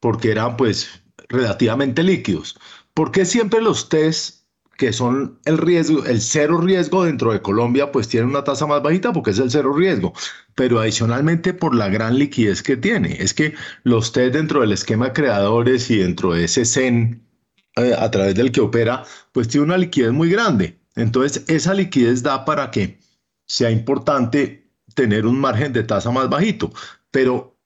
porque 0.00 0.30
eran 0.30 0.56
pues 0.56 1.02
relativamente 1.28 2.02
líquidos. 2.02 2.58
¿Por 2.94 3.12
qué 3.12 3.24
siempre 3.24 3.60
los 3.60 3.88
test 3.88 4.40
que 4.80 4.94
son 4.94 5.38
el 5.44 5.58
riesgo, 5.58 6.06
el 6.06 6.22
cero 6.22 6.58
riesgo 6.58 7.04
dentro 7.04 7.32
de 7.34 7.42
Colombia, 7.42 7.92
pues 7.92 8.08
tienen 8.08 8.30
una 8.30 8.44
tasa 8.44 8.66
más 8.66 8.82
bajita 8.82 9.12
porque 9.12 9.32
es 9.32 9.38
el 9.38 9.50
cero 9.50 9.74
riesgo, 9.74 10.14
pero 10.54 10.80
adicionalmente 10.80 11.52
por 11.52 11.74
la 11.74 11.90
gran 11.90 12.18
liquidez 12.18 12.62
que 12.62 12.78
tiene. 12.78 13.22
Es 13.22 13.34
que 13.34 13.54
los 13.82 14.12
test 14.12 14.32
dentro 14.32 14.62
del 14.62 14.72
esquema 14.72 15.12
creadores 15.12 15.90
y 15.90 15.98
dentro 15.98 16.32
de 16.32 16.44
ese 16.44 16.64
CEN 16.64 17.30
eh, 17.76 17.94
a 17.98 18.10
través 18.10 18.34
del 18.34 18.52
que 18.52 18.60
opera, 18.60 19.05
pues 19.32 19.48
tiene 19.48 19.66
una 19.66 19.78
liquidez 19.78 20.12
muy 20.12 20.30
grande. 20.30 20.80
Entonces, 20.97 21.44
esa 21.48 21.74
liquidez 21.74 22.22
da 22.22 22.44
para 22.44 22.70
que 22.70 22.98
sea 23.47 23.70
importante 23.70 24.70
tener 24.94 25.26
un 25.26 25.38
margen 25.38 25.72
de 25.72 25.84
tasa 25.84 26.10
más 26.10 26.28
bajito. 26.28 26.72
Pero 27.10 27.56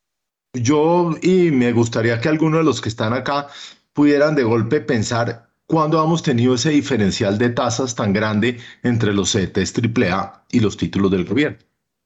yo, 0.53 1.15
y 1.23 1.51
me 1.51 1.73
gustaría 1.73 2.21
que 2.21 2.29
algunos 2.29 2.61
de 2.61 2.65
los 2.65 2.81
que 2.81 2.89
están 2.89 3.13
acá 3.13 3.49
pudieran 3.93 4.35
de 4.35 4.45
golpe 4.45 4.81
pensar 4.81 5.51
cuándo 5.67 6.03
hemos 6.03 6.23
tenido 6.23 6.55
ese 6.55 6.71
diferencial 6.71 7.39
de 7.39 7.51
tasas 7.51 7.95
tan 7.95 8.13
grande 8.13 8.59
entre 8.83 9.13
los 9.13 9.33
CETES 9.33 9.75
AAA 9.77 10.47
y 10.51 10.61
los 10.61 10.77
títulos 10.77 11.11
del 11.11 11.25
gobierno. 11.25 11.59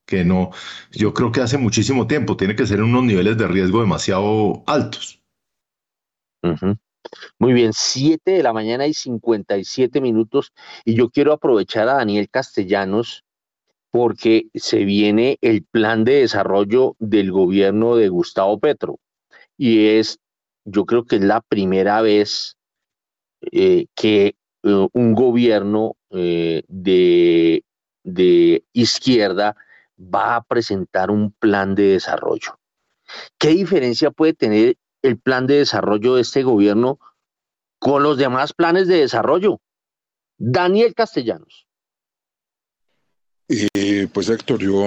Que 0.06 0.24
no, 0.24 0.52
yo 0.92 1.12
creo 1.12 1.32
que 1.32 1.42
hace 1.42 1.58
muchísimo 1.58 2.06
tiempo 2.06 2.36
tiene 2.36 2.56
que 2.56 2.66
ser 2.66 2.82
unos 2.82 3.04
niveles 3.04 3.36
de 3.36 3.48
riesgo 3.48 3.80
demasiado 3.80 4.62
altos. 4.66 5.22
Muy 7.38 7.52
bien, 7.52 7.72
7 7.72 8.30
de 8.30 8.42
la 8.42 8.52
mañana 8.52 8.86
y 8.86 8.94
57 8.94 10.00
minutos. 10.00 10.52
Y 10.84 10.94
yo 10.94 11.10
quiero 11.10 11.32
aprovechar 11.32 11.88
a 11.88 11.94
Daniel 11.94 12.28
Castellanos 12.30 13.24
porque 13.90 14.48
se 14.54 14.84
viene 14.84 15.38
el 15.40 15.64
plan 15.64 16.04
de 16.04 16.20
desarrollo 16.20 16.96
del 16.98 17.32
gobierno 17.32 17.96
de 17.96 18.08
Gustavo 18.08 18.58
Petro. 18.58 18.98
Y 19.56 19.86
es, 19.86 20.18
yo 20.64 20.84
creo 20.84 21.04
que 21.04 21.16
es 21.16 21.22
la 21.22 21.40
primera 21.40 22.00
vez 22.02 22.56
eh, 23.52 23.86
que 23.94 24.36
eh, 24.62 24.88
un 24.92 25.14
gobierno 25.14 25.96
eh, 26.10 26.62
de, 26.68 27.64
de 28.02 28.64
izquierda 28.72 29.56
va 29.98 30.36
a 30.36 30.42
presentar 30.42 31.10
un 31.10 31.32
plan 31.32 31.74
de 31.74 31.84
desarrollo. 31.84 32.58
¿Qué 33.38 33.48
diferencia 33.48 34.10
puede 34.10 34.34
tener 34.34 34.76
el 35.02 35.18
plan 35.18 35.46
de 35.46 35.58
desarrollo 35.58 36.14
de 36.14 36.22
este 36.22 36.42
gobierno 36.42 36.98
con 37.78 38.02
los 38.02 38.18
demás 38.18 38.52
planes 38.52 38.88
de 38.88 38.96
desarrollo? 38.96 39.60
Daniel 40.38 40.94
Castellanos. 40.94 41.66
Eh, 43.48 44.06
pues 44.12 44.28
Héctor, 44.28 44.60
yo 44.60 44.82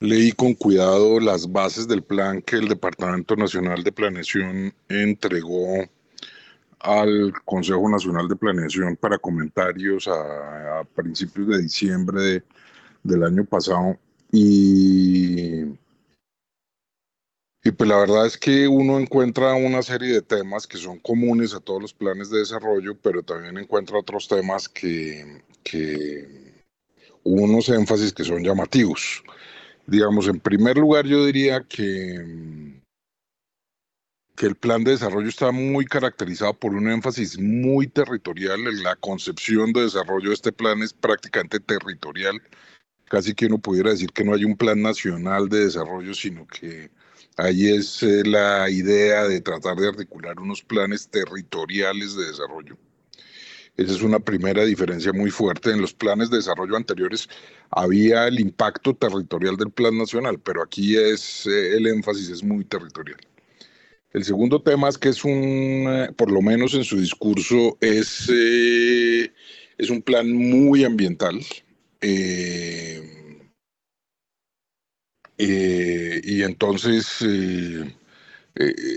leí 0.00 0.32
con 0.32 0.54
cuidado 0.54 1.18
las 1.20 1.50
bases 1.50 1.88
del 1.88 2.02
plan 2.02 2.40
que 2.42 2.56
el 2.56 2.68
Departamento 2.68 3.34
Nacional 3.36 3.82
de 3.82 3.92
Planeación 3.92 4.72
entregó 4.88 5.84
al 6.80 7.32
Consejo 7.44 7.88
Nacional 7.88 8.28
de 8.28 8.36
Planeación 8.36 8.96
para 8.96 9.18
comentarios 9.18 10.08
a, 10.08 10.84
principios 10.94 11.48
de 11.48 11.62
diciembre 11.62 12.44
del 13.02 13.24
año 13.24 13.44
pasado 13.44 13.98
y 14.30 15.64
y 17.68 17.70
pues 17.70 17.90
la 17.90 17.98
verdad 17.98 18.24
es 18.24 18.38
que 18.38 18.66
uno 18.66 18.98
encuentra 18.98 19.52
una 19.52 19.82
serie 19.82 20.14
de 20.14 20.22
temas 20.22 20.66
que 20.66 20.78
son 20.78 20.98
comunes 21.00 21.52
a 21.52 21.60
todos 21.60 21.82
los 21.82 21.92
planes 21.92 22.30
de 22.30 22.38
desarrollo, 22.38 22.96
pero 22.96 23.22
también 23.22 23.58
encuentra 23.58 23.98
otros 23.98 24.26
temas 24.26 24.70
que, 24.70 25.42
que 25.62 26.64
unos 27.24 27.68
énfasis 27.68 28.14
que 28.14 28.24
son 28.24 28.42
llamativos. 28.42 29.22
Digamos, 29.86 30.28
en 30.28 30.40
primer 30.40 30.78
lugar 30.78 31.04
yo 31.04 31.26
diría 31.26 31.62
que, 31.68 32.80
que 34.34 34.46
el 34.46 34.54
plan 34.54 34.82
de 34.82 34.92
desarrollo 34.92 35.28
está 35.28 35.52
muy 35.52 35.84
caracterizado 35.84 36.54
por 36.54 36.72
un 36.72 36.88
énfasis 36.88 37.38
muy 37.38 37.86
territorial. 37.86 38.64
La 38.82 38.96
concepción 38.96 39.74
de 39.74 39.82
desarrollo 39.82 40.30
de 40.30 40.34
este 40.36 40.52
plan 40.52 40.82
es 40.82 40.94
prácticamente 40.94 41.60
territorial. 41.60 42.40
Casi 43.10 43.34
que 43.34 43.44
uno 43.44 43.58
pudiera 43.58 43.90
decir 43.90 44.10
que 44.12 44.24
no 44.24 44.32
hay 44.32 44.46
un 44.46 44.56
plan 44.56 44.80
nacional 44.80 45.50
de 45.50 45.66
desarrollo, 45.66 46.14
sino 46.14 46.46
que 46.46 46.90
Ahí 47.38 47.68
es 47.68 48.02
eh, 48.02 48.24
la 48.24 48.68
idea 48.68 49.28
de 49.28 49.40
tratar 49.40 49.76
de 49.76 49.88
articular 49.88 50.40
unos 50.40 50.60
planes 50.62 51.08
territoriales 51.08 52.16
de 52.16 52.26
desarrollo. 52.26 52.76
Esa 53.76 53.92
es 53.92 54.02
una 54.02 54.18
primera 54.18 54.64
diferencia 54.64 55.12
muy 55.12 55.30
fuerte. 55.30 55.70
En 55.70 55.80
los 55.80 55.94
planes 55.94 56.30
de 56.30 56.38
desarrollo 56.38 56.76
anteriores 56.76 57.28
había 57.70 58.26
el 58.26 58.40
impacto 58.40 58.92
territorial 58.92 59.56
del 59.56 59.70
plan 59.70 59.96
nacional, 59.96 60.40
pero 60.40 60.64
aquí 60.64 60.96
es 60.96 61.46
eh, 61.46 61.76
el 61.76 61.86
énfasis 61.86 62.28
es 62.28 62.42
muy 62.42 62.64
territorial. 62.64 63.20
El 64.12 64.24
segundo 64.24 64.60
tema 64.60 64.88
es 64.88 64.98
que 64.98 65.10
es 65.10 65.24
un, 65.24 65.32
eh, 65.32 66.10
por 66.16 66.32
lo 66.32 66.42
menos 66.42 66.74
en 66.74 66.82
su 66.82 66.98
discurso, 66.98 67.78
es, 67.80 68.28
es 68.28 69.90
un 69.90 70.02
plan 70.02 70.28
muy 70.32 70.84
ambiental. 70.84 71.38
Eh, 72.00 73.17
y 75.38 76.42
entonces, 76.42 77.22
eh, 77.22 77.94
eh, 78.56 78.96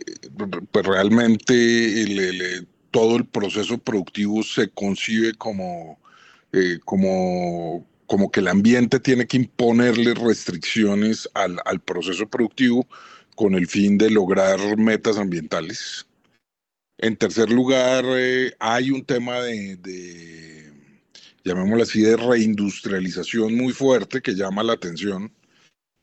pues 0.72 0.86
realmente 0.86 2.66
todo 2.90 3.16
el 3.18 3.26
proceso 3.26 3.78
productivo 3.78 4.42
se 4.44 4.70
concibe 4.70 5.34
como, 5.36 6.00
como, 6.84 7.88
como 8.08 8.32
que 8.32 8.40
el 8.40 8.48
ambiente 8.48 9.00
tiene 9.00 9.28
que 9.28 9.38
imponerle 9.38 10.16
restricciones 10.16 11.30
al, 11.36 11.60
al 11.66 11.80
proceso 11.80 12.28
productivo 12.28 12.88
con 13.36 13.54
el 13.54 13.68
fin 13.68 13.98
de 13.98 14.10
lograr 14.10 14.60
metas 14.78 15.18
ambientales. 15.18 16.08
En 16.98 17.16
tercer 17.18 17.52
lugar, 17.52 18.04
hay 18.60 18.92
un 18.92 19.06
tema 19.06 19.42
de, 19.42 20.72
llamémoslo 21.44 21.84
así, 21.84 22.02
de 22.02 22.18
reindustrialización 22.18 23.56
muy 23.56 23.74
fuerte 23.74 24.22
que 24.22 24.34
llama 24.34 24.64
la 24.64 24.74
atención 24.74 25.32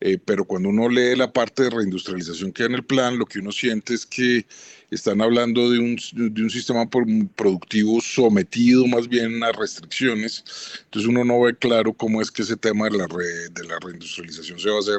eh, 0.01 0.19
pero 0.25 0.45
cuando 0.45 0.69
uno 0.69 0.89
lee 0.89 1.16
la 1.16 1.33
parte 1.33 1.65
de 1.65 1.70
reindustrialización 1.70 2.53
que 2.53 2.62
hay 2.62 2.69
en 2.69 2.75
el 2.77 2.85
plan, 2.85 3.19
lo 3.19 3.27
que 3.27 3.41
uno 3.41 3.51
siente 3.51 3.95
es 3.95 4.07
que 4.07 4.47
están 4.91 5.20
hablando 5.20 5.70
de 5.70 5.79
un, 5.79 5.99
de 6.12 6.43
un 6.43 6.51
sistema 6.51 6.89
productivo 6.89 8.01
sometido 8.01 8.87
más 8.87 9.09
bien 9.09 9.43
a 9.43 9.53
restricciones. 9.53 10.45
Entonces 10.85 11.09
uno 11.09 11.25
no 11.25 11.41
ve 11.41 11.57
claro 11.57 11.93
cómo 11.93 12.23
es 12.23 12.31
que 12.31 12.43
ese 12.43 12.57
tema 12.57 12.89
de 12.89 12.97
la, 12.97 13.07
de 13.07 13.65
la 13.66 13.79
reindustrialización 13.81 14.59
se 14.59 14.70
va 14.70 14.77
a 14.77 14.81
hacer. 14.81 14.99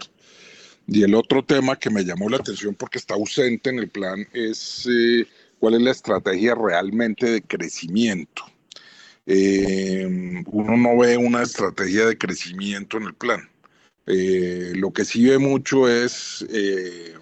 Y 0.87 1.03
el 1.03 1.15
otro 1.15 1.43
tema 1.43 1.77
que 1.77 1.89
me 1.89 2.03
llamó 2.03 2.29
la 2.29 2.37
atención 2.37 2.75
porque 2.75 2.97
está 2.97 3.13
ausente 3.13 3.69
en 3.69 3.79
el 3.79 3.89
plan 3.89 4.27
es 4.33 4.87
eh, 4.91 5.25
cuál 5.59 5.75
es 5.75 5.81
la 5.81 5.91
estrategia 5.91 6.55
realmente 6.55 7.29
de 7.29 7.41
crecimiento. 7.41 8.43
Eh, 9.27 10.43
uno 10.47 10.77
no 10.77 10.97
ve 10.97 11.15
una 11.15 11.43
estrategia 11.43 12.07
de 12.07 12.17
crecimiento 12.17 12.97
en 12.97 13.03
el 13.03 13.13
plan. 13.13 13.47
Eh, 14.11 14.73
lo 14.75 14.91
que 14.91 15.05
sí 15.05 15.23
ve 15.23 15.37
mucho 15.37 15.87
es 15.87 16.43
eh, 16.49 17.13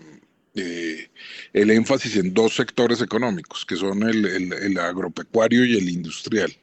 eh, 0.56 1.10
el 1.52 1.70
énfasis 1.70 2.16
en 2.16 2.34
dos 2.34 2.56
sectores 2.56 3.02
económicos, 3.02 3.66
que 3.66 3.76
son 3.76 4.04
el, 4.04 4.78
agropecuario 4.80 5.66
y 5.66 5.78
el 5.78 5.90
industrial. 5.90 6.56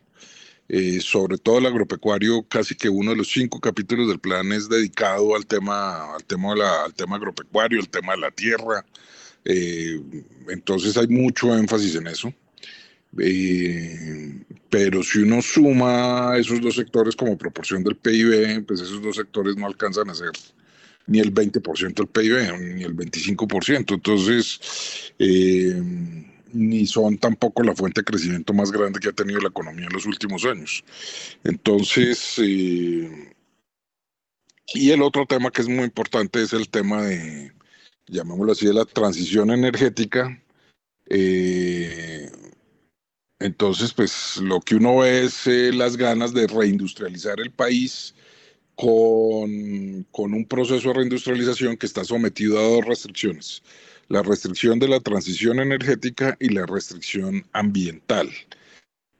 sobre 1.01 1.37
todo 1.37 1.59
el 1.59 1.67
agropecuario, 1.67 2.43
casi 2.49 2.75
que 2.75 2.89
uno 2.89 3.11
de 3.11 3.19
los 3.19 3.29
cinco 3.29 3.61
capítulos 3.61 4.09
del 4.09 4.19
plan 4.19 4.51
es 4.53 4.69
dedicado 4.69 5.37
al 5.37 5.47
tema, 5.47 6.15
al 6.15 6.25
tema, 6.25 6.55
al 6.85 6.95
tema 6.95 7.17
agropecuario, 7.17 7.79
al 7.81 7.89
tema 7.91 8.15
de 8.15 8.21
la 8.21 8.31
tierra. 8.31 8.85
entonces 9.45 10.97
hay 10.97 11.09
mucho 11.09 11.55
énfasis 11.55 11.97
en 11.97 12.07
eso. 12.07 12.33
Eh, 13.19 14.45
pero 14.71 15.03
si 15.03 15.21
uno 15.21 15.41
suma 15.41 16.37
esos 16.37 16.61
dos 16.61 16.75
sectores 16.75 17.15
como 17.15 17.39
proporción 17.39 17.85
del 17.85 17.97
PIB, 17.97 18.67
pues 18.67 18.81
esos 18.81 19.01
dos 19.03 19.17
sectores 19.17 19.57
no 19.57 19.67
alcanzan 19.67 20.11
a 20.11 20.15
ser 20.15 20.33
ni 21.07 21.21
el 21.21 21.33
20% 21.33 21.95
del 21.95 22.09
PIB, 22.09 22.59
ni 22.75 22.83
el 22.83 22.97
25%. 22.97 23.95
Entonces, 23.95 25.13
eh, 25.19 25.81
ni 26.53 26.87
son 26.87 27.19
tampoco 27.19 27.63
la 27.63 27.75
fuente 27.75 28.01
de 28.01 28.05
crecimiento 28.05 28.53
más 28.53 28.71
grande 28.71 29.01
que 29.01 29.09
ha 29.09 29.13
tenido 29.13 29.41
la 29.41 29.49
economía 29.49 29.87
en 29.87 29.93
los 29.93 30.07
últimos 30.07 30.45
años. 30.45 30.85
Entonces, 31.45 32.39
eh, 32.39 33.35
y 34.73 34.91
el 34.91 35.03
otro 35.03 35.27
tema 35.27 35.51
que 35.51 35.63
es 35.63 35.69
muy 35.69 35.85
importante 35.85 36.43
es 36.43 36.53
el 36.53 36.69
tema 36.69 37.03
de, 37.03 37.53
llamémoslo 38.07 38.53
así, 38.53 38.67
de 38.67 38.75
la 38.75 38.85
transición 38.85 39.51
energética. 39.51 40.41
Entonces, 43.45 43.93
pues 43.93 44.39
lo 44.39 44.59
que 44.63 44.77
uno 44.77 45.01
ve 45.01 45.25
es 45.25 45.47
eh, 45.47 45.71
las 45.71 45.99
ganas 45.99 46.33
de 46.33 46.47
reindustrializar 46.47 47.39
el 47.41 47.51
país 47.51 48.15
con, 48.75 50.05
con, 50.13 50.33
un 50.33 50.47
proceso 50.47 50.89
de 50.89 50.95
reindustrialización 50.95 51.77
que 51.77 51.85
está 51.85 52.05
sometido 52.05 52.59
a 52.59 52.63
dos 52.63 52.87
restricciones. 52.87 53.63
La 54.09 54.23
restricción 54.23 54.79
de 54.79 54.89
la 54.89 54.99
transición 54.99 55.61
energética 55.61 56.39
y 56.41 56.49
la 56.49 56.65
restricción 56.65 57.47
ambiental. 57.53 58.31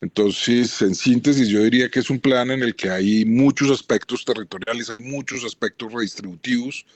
Entonces, 0.01 0.81
en 0.81 0.95
síntesis, 0.95 1.49
yo 1.49 1.63
diría 1.63 1.91
que 1.91 2.01
es 2.01 2.09
un 2.09 2.19
plan 2.19 2.51
en 2.51 2.63
el 2.63 2.75
que 2.75 2.89
hay 2.89 3.27
muchos 3.27 3.71
aspectos 3.71 4.25
territoriales, 4.25 4.89
hay 4.89 5.05
muchos 5.05 5.45
aspectos 5.45 5.93
redistributivos, 5.93 6.87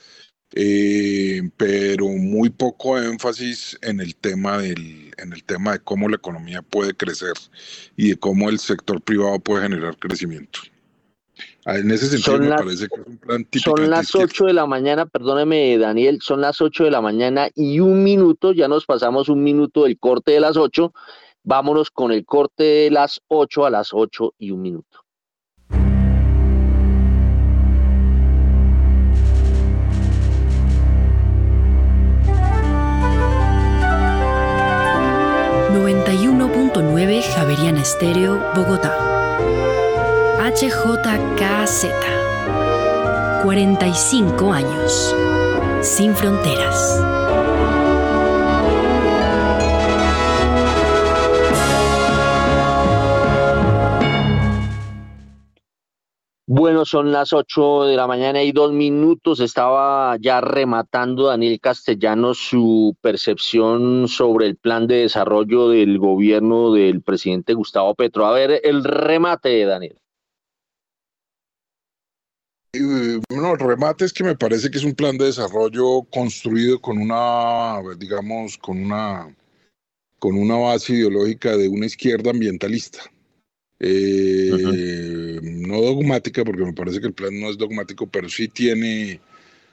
eh, 0.55 1.43
pero 1.57 2.07
muy 2.09 2.51
poco 2.51 2.99
énfasis 2.99 3.79
en 3.83 4.01
el 4.01 4.17
tema 4.17 4.59
del, 4.59 5.13
en 5.19 5.33
el 5.33 5.45
tema 5.45 5.73
de 5.73 5.81
cómo 5.81 6.09
la 6.09 6.17
economía 6.17 6.63
puede 6.63 6.95
crecer 6.95 7.35
y 7.97 8.11
de 8.11 8.17
cómo 8.17 8.49
el 8.49 8.59
sector 8.59 9.01
privado 9.03 9.39
puede 9.39 9.63
generar 9.63 9.97
crecimiento. 9.99 10.61
Ah, 11.65 11.77
en 11.77 11.91
ese 11.91 12.07
sentido 12.07 12.39
me 12.39 12.49
parece 12.57 12.89
que 12.89 13.01
es 13.01 13.07
un 13.07 13.19
plan 13.19 13.45
típico. 13.45 13.77
Son 13.77 13.91
las 13.91 14.15
8 14.15 14.47
de 14.47 14.53
la 14.55 14.67
mañana, 14.67 15.07
perdóneme 15.07 15.77
Daniel, 15.77 16.19
son 16.23 16.41
las 16.41 16.61
8 16.61 16.85
de 16.85 16.91
la 16.91 17.03
mañana 17.03 17.49
y 17.55 17.81
un 17.81 18.03
minuto, 18.03 18.53
ya 18.53 18.69
nos 18.69 18.87
pasamos 18.87 19.29
un 19.29 19.43
minuto 19.43 19.85
del 19.85 19.99
corte 19.99 20.33
de 20.33 20.41
las 20.41 20.57
8, 20.57 20.93
vámonos 21.45 21.91
con 21.91 22.11
el 22.11 22.25
corte 22.25 22.65
de 22.65 22.91
las 22.91 23.21
8 23.29 23.67
a 23.67 23.71
las 23.71 23.91
8 23.93 24.35
y 24.39 24.51
un 24.51 24.63
minuto. 24.63 25.05
Javeriana 37.07 37.83
Estéreo, 37.83 38.41
Bogotá. 38.57 38.93
HJKZ. 40.43 41.87
45 43.45 44.53
años. 44.53 45.15
Sin 45.81 46.17
fronteras. 46.17 47.01
Bueno, 56.51 56.87
son 56.87 57.13
las 57.13 57.35
8 57.35 57.85
de 57.85 57.97
la 57.97 58.07
mañana 58.07 58.43
y 58.43 58.53
dos 58.53 58.73
minutos. 58.73 59.39
Estaba 59.41 60.17
ya 60.19 60.41
rematando 60.41 61.27
Daniel 61.27 61.61
Castellanos 61.61 62.39
su 62.39 62.97
percepción 63.03 64.09
sobre 64.09 64.47
el 64.47 64.57
plan 64.57 64.87
de 64.87 65.03
desarrollo 65.03 65.69
del 65.69 65.99
gobierno 65.99 66.73
del 66.73 67.03
presidente 67.03 67.53
Gustavo 67.53 67.95
Petro. 67.95 68.25
A 68.25 68.33
ver, 68.33 68.63
el 68.65 68.83
remate, 68.83 69.63
Daniel. 69.67 69.99
Eh, 72.73 73.21
no, 73.29 73.53
el 73.53 73.59
remate 73.59 74.07
es 74.07 74.15
que 74.15 74.25
me 74.25 74.35
parece 74.35 74.71
que 74.71 74.79
es 74.79 74.85
un 74.85 74.95
plan 74.95 75.19
de 75.19 75.27
desarrollo 75.27 76.05
construido 76.11 76.81
con 76.81 76.97
una, 76.97 77.83
digamos, 77.99 78.57
con 78.57 78.83
una, 78.83 79.37
con 80.19 80.35
una 80.35 80.57
base 80.57 80.95
ideológica 80.95 81.59
de 81.59 81.69
una 81.69 81.85
izquierda 81.85 82.31
ambientalista 82.31 83.01
eh, 83.81 85.39
no 85.43 85.81
dogmática, 85.83 86.45
porque 86.45 86.65
me 86.65 86.73
parece 86.73 87.01
que 87.01 87.07
el 87.07 87.15
plan 87.15 87.39
no 87.39 87.51
es 87.51 87.59
dogmático, 87.59 88.07
pero 88.07 88.29
sí 88.29 88.49
tiene, 88.49 89.21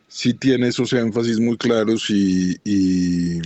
sí 0.07 0.33
tiene 0.33 0.67
esos 0.67 0.93
énfasis 0.93 1.39
muy 1.39 1.57
claros 1.57 2.09
y, 2.09 2.57
y 2.63 3.41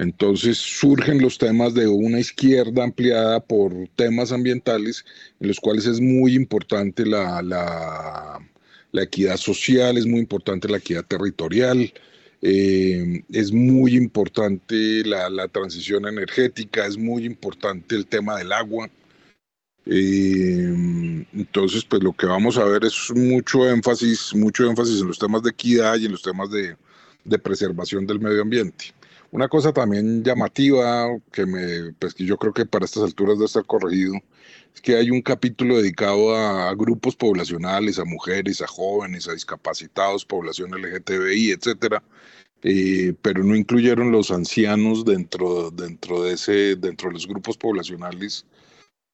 entonces 0.00 0.56
surgen 0.56 1.20
los 1.20 1.36
temas 1.36 1.74
de 1.74 1.86
una 1.86 2.20
izquierda 2.20 2.84
ampliada 2.84 3.40
por 3.40 3.72
temas 3.96 4.32
ambientales, 4.32 5.04
en 5.40 5.48
los 5.48 5.60
cuales 5.60 5.84
es 5.86 6.00
muy 6.00 6.34
importante 6.34 7.04
la, 7.04 7.42
la, 7.42 9.02
equidad 9.02 9.36
social, 9.36 9.98
es 9.98 10.06
muy 10.06 10.20
importante 10.20 10.68
la 10.68 10.78
equidad 10.78 11.04
territorial, 11.04 11.92
eh, 12.40 13.22
es 13.30 13.52
muy 13.52 13.94
importante 13.94 15.04
la, 15.04 15.48
transición 15.48 16.06
energética, 16.06 16.86
es 16.86 16.96
muy 16.96 17.26
importante 17.26 17.94
el 17.94 18.06
tema 18.06 18.38
del 18.38 18.52
agua. 18.52 18.88
Eh, 19.86 21.26
entonces, 21.32 21.84
pues 21.84 22.02
lo 22.02 22.12
que 22.12 22.26
vamos 22.26 22.58
a 22.58 22.64
ver 22.64 22.84
es 22.84 23.10
mucho 23.14 23.68
énfasis, 23.68 24.34
mucho 24.34 24.68
énfasis 24.68 25.00
en 25.00 25.08
los 25.08 25.18
temas 25.18 25.42
de 25.42 25.50
equidad 25.50 25.96
y 25.96 26.06
en 26.06 26.12
los 26.12 26.22
temas 26.22 26.50
de, 26.50 26.76
de 27.24 27.38
preservación 27.38 28.06
del 28.06 28.20
medio 28.20 28.42
ambiente. 28.42 28.94
Una 29.32 29.48
cosa 29.48 29.72
también 29.72 30.24
llamativa 30.24 31.08
que 31.32 31.46
me, 31.46 31.92
pues 31.98 32.14
que 32.14 32.24
yo 32.24 32.36
creo 32.36 32.52
que 32.52 32.66
para 32.66 32.84
estas 32.84 33.04
alturas 33.04 33.36
debe 33.36 33.46
estar 33.46 33.64
corregido, 33.64 34.14
es 34.74 34.80
que 34.80 34.96
hay 34.96 35.10
un 35.10 35.22
capítulo 35.22 35.76
dedicado 35.76 36.34
a, 36.34 36.74
grupos 36.74 37.14
poblacionales, 37.16 37.98
a 37.98 38.04
mujeres, 38.04 38.60
a 38.60 38.66
jóvenes, 38.66 39.28
a 39.28 39.32
discapacitados, 39.32 40.24
población 40.24 40.72
LGTBI, 40.72 41.52
etcétera, 41.52 42.02
eh, 42.62 43.14
pero 43.22 43.44
no 43.44 43.54
incluyeron 43.54 44.10
los 44.10 44.32
ancianos 44.32 45.04
dentro, 45.04 45.70
dentro 45.70 46.24
de 46.24 46.34
ese, 46.34 46.76
dentro 46.76 47.08
de 47.08 47.14
los 47.14 47.26
grupos 47.28 47.56
poblacionales 47.56 48.46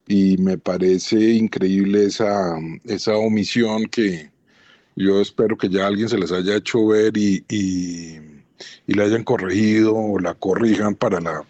y 0.06 0.36
me 0.38 0.56
parece 0.58 1.32
increíble 1.32 2.04
esa, 2.06 2.56
esa 2.84 3.16
omisión 3.16 3.86
que 3.86 4.30
yo 4.94 5.20
espero 5.20 5.56
que 5.56 5.68
ya 5.68 5.86
alguien 5.86 6.08
se 6.08 6.18
les 6.18 6.32
haya 6.32 6.56
hecho 6.56 6.86
ver 6.86 7.16
y, 7.16 7.44
y, 7.48 8.20
la 8.86 9.04
hayan 9.04 9.24
corregido 9.24 9.94
o 9.94 10.18
la 10.18 10.34
corrijan 10.34 10.94
para 10.94 11.20
la, 11.20 11.44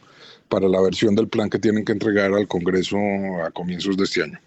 para 0.48 0.68
la 0.68 0.80
versión 0.80 1.14
del 1.14 1.28
plan 1.28 1.48
que 1.48 1.58
tienen 1.58 1.84
que 1.84 1.92
entregar 1.92 2.32
al 2.32 2.48
Congreso 2.48 2.96
a 3.44 3.50
comienzos 3.52 3.96
de 3.96 4.04
este 4.04 4.22
año. 4.24 4.40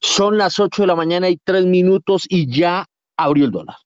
Son 0.00 0.36
las 0.36 0.60
8 0.60 0.82
de 0.82 0.86
la 0.86 0.96
mañana 0.96 1.30
y 1.30 1.38
3 1.42 1.64
minutos 1.64 2.26
y 2.28 2.46
ya 2.46 2.84
abrió 3.16 3.46
el 3.46 3.52
dólar. 3.52 3.76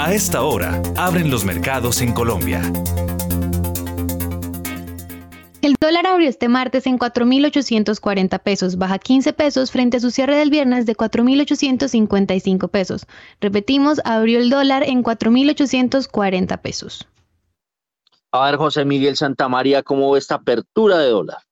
A 0.00 0.14
esta 0.14 0.44
hora, 0.44 0.80
abren 0.96 1.30
los 1.30 1.44
mercados 1.44 2.00
en 2.00 2.14
Colombia. 2.14 2.62
El 5.60 5.76
dólar 5.78 6.06
abrió 6.06 6.26
este 6.26 6.48
martes 6.48 6.86
en 6.86 6.98
4.840 6.98 8.42
pesos, 8.42 8.78
baja 8.78 8.98
15 8.98 9.34
pesos 9.34 9.70
frente 9.70 9.98
a 9.98 10.00
su 10.00 10.10
cierre 10.10 10.36
del 10.36 10.48
viernes 10.48 10.86
de 10.86 10.96
4.855 10.96 12.70
pesos. 12.70 13.06
Repetimos, 13.42 14.00
abrió 14.06 14.38
el 14.38 14.48
dólar 14.48 14.84
en 14.84 15.04
4.840 15.04 16.58
pesos. 16.62 17.06
A 18.32 18.46
ver, 18.46 18.56
José 18.56 18.86
Miguel 18.86 19.18
Santamaría, 19.18 19.82
¿cómo 19.82 20.12
ve 20.12 20.18
esta 20.18 20.36
apertura 20.36 20.96
de 20.96 21.10
dólar? 21.10 21.42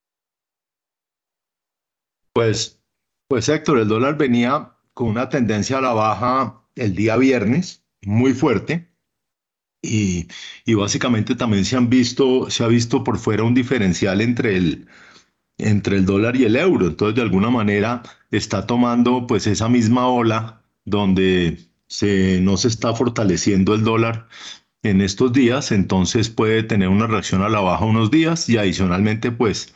Pues, 2.32 2.80
pues 3.28 3.46
Héctor, 3.50 3.80
el 3.80 3.88
dólar 3.88 4.16
venía 4.16 4.72
con 4.94 5.08
una 5.08 5.28
tendencia 5.28 5.76
a 5.76 5.82
la 5.82 5.92
baja 5.92 6.62
el 6.76 6.94
día 6.94 7.18
viernes, 7.18 7.84
muy 8.02 8.34
fuerte. 8.34 8.88
Y, 9.82 10.28
y, 10.64 10.74
básicamente 10.74 11.36
también 11.36 11.64
se 11.64 11.76
han 11.76 11.88
visto, 11.88 12.50
se 12.50 12.64
ha 12.64 12.68
visto 12.68 13.04
por 13.04 13.18
fuera 13.18 13.44
un 13.44 13.54
diferencial 13.54 14.20
entre 14.20 14.56
el, 14.56 14.88
entre 15.58 15.96
el 15.98 16.06
dólar 16.06 16.36
y 16.36 16.44
el 16.44 16.56
euro. 16.56 16.86
Entonces, 16.88 17.16
de 17.16 17.22
alguna 17.22 17.50
manera, 17.50 18.02
está 18.30 18.66
tomando 18.66 19.26
pues 19.26 19.46
esa 19.46 19.68
misma 19.68 20.08
ola 20.08 20.62
donde 20.84 21.58
se, 21.88 22.40
no 22.40 22.56
se 22.56 22.68
está 22.68 22.94
fortaleciendo 22.94 23.74
el 23.74 23.84
dólar 23.84 24.28
en 24.82 25.00
estos 25.00 25.32
días, 25.32 25.72
entonces 25.72 26.30
puede 26.30 26.62
tener 26.62 26.88
una 26.88 27.06
reacción 27.06 27.42
a 27.42 27.48
la 27.48 27.60
baja 27.60 27.84
unos 27.84 28.10
días 28.10 28.48
y 28.48 28.56
adicionalmente, 28.58 29.32
pues, 29.32 29.74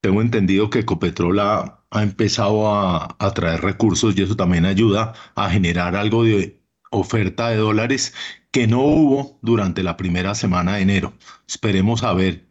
tengo 0.00 0.22
entendido 0.22 0.70
que 0.70 0.80
Ecopetrol 0.80 1.40
ha, 1.40 1.84
ha 1.90 2.02
empezado 2.02 2.68
a, 2.74 3.16
a 3.18 3.30
traer 3.34 3.62
recursos 3.62 4.16
y 4.16 4.22
eso 4.22 4.36
también 4.36 4.66
ayuda 4.66 5.14
a 5.34 5.50
generar 5.50 5.96
algo 5.96 6.24
de 6.24 6.55
oferta 6.90 7.50
de 7.50 7.56
dólares 7.56 8.14
que 8.50 8.66
no 8.66 8.82
hubo 8.82 9.38
durante 9.42 9.82
la 9.82 9.96
primera 9.96 10.34
semana 10.34 10.76
de 10.76 10.82
enero. 10.82 11.12
Esperemos 11.46 12.02
a 12.02 12.12
ver 12.14 12.46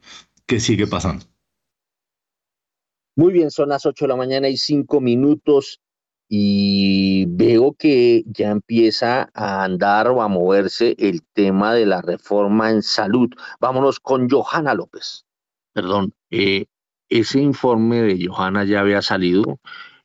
qué 0.46 0.60
sigue 0.60 0.88
pasando. 0.88 1.26
Muy 3.16 3.32
bien, 3.32 3.50
son 3.50 3.70
las 3.70 3.86
8 3.86 4.06
de 4.06 4.10
la 4.10 4.16
mañana 4.18 4.50
y 4.50 4.58
5 4.58 5.00
minutos 5.00 5.80
y 6.28 7.26
veo 7.28 7.74
que 7.74 8.24
ya 8.28 8.50
empieza 8.52 9.30
a 9.34 9.64
andar 9.64 10.08
o 10.08 10.22
a 10.22 10.28
moverse 10.28 10.96
el 10.98 11.22
tema 11.34 11.74
de 11.74 11.86
la 11.86 12.02
reforma 12.02 12.72
en 12.72 12.82
salud. 12.82 13.30
Vámonos 13.60 14.00
con 14.00 14.30
Johanna 14.30 14.74
López. 14.74 15.26
Perdón, 15.74 16.14
eh, 16.32 16.66
ese 17.10 17.40
informe 17.40 18.02
de 18.02 18.28
Johanna 18.28 18.66
ya 18.66 18.82
había 18.82 19.02
salido. 19.02 19.60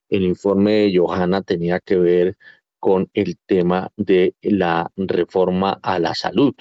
El 0.09 0.23
informe 0.23 0.73
de 0.73 0.98
Johanna 0.98 1.43
tenía 1.43 1.81
que 1.81 1.97
ver 1.97 2.36
con 2.81 3.11
el 3.15 3.39
tema 3.47 3.93
de 3.97 4.35
la 4.43 4.90
reforma 4.97 5.78
a 5.82 5.98
la 5.98 6.15
salud. 6.15 6.55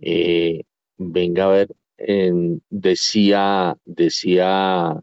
Eh, 0.00 0.62
venga 0.98 1.44
a 1.44 1.48
ver, 1.48 1.68
decía, 2.70 3.76
decía, 3.84 5.02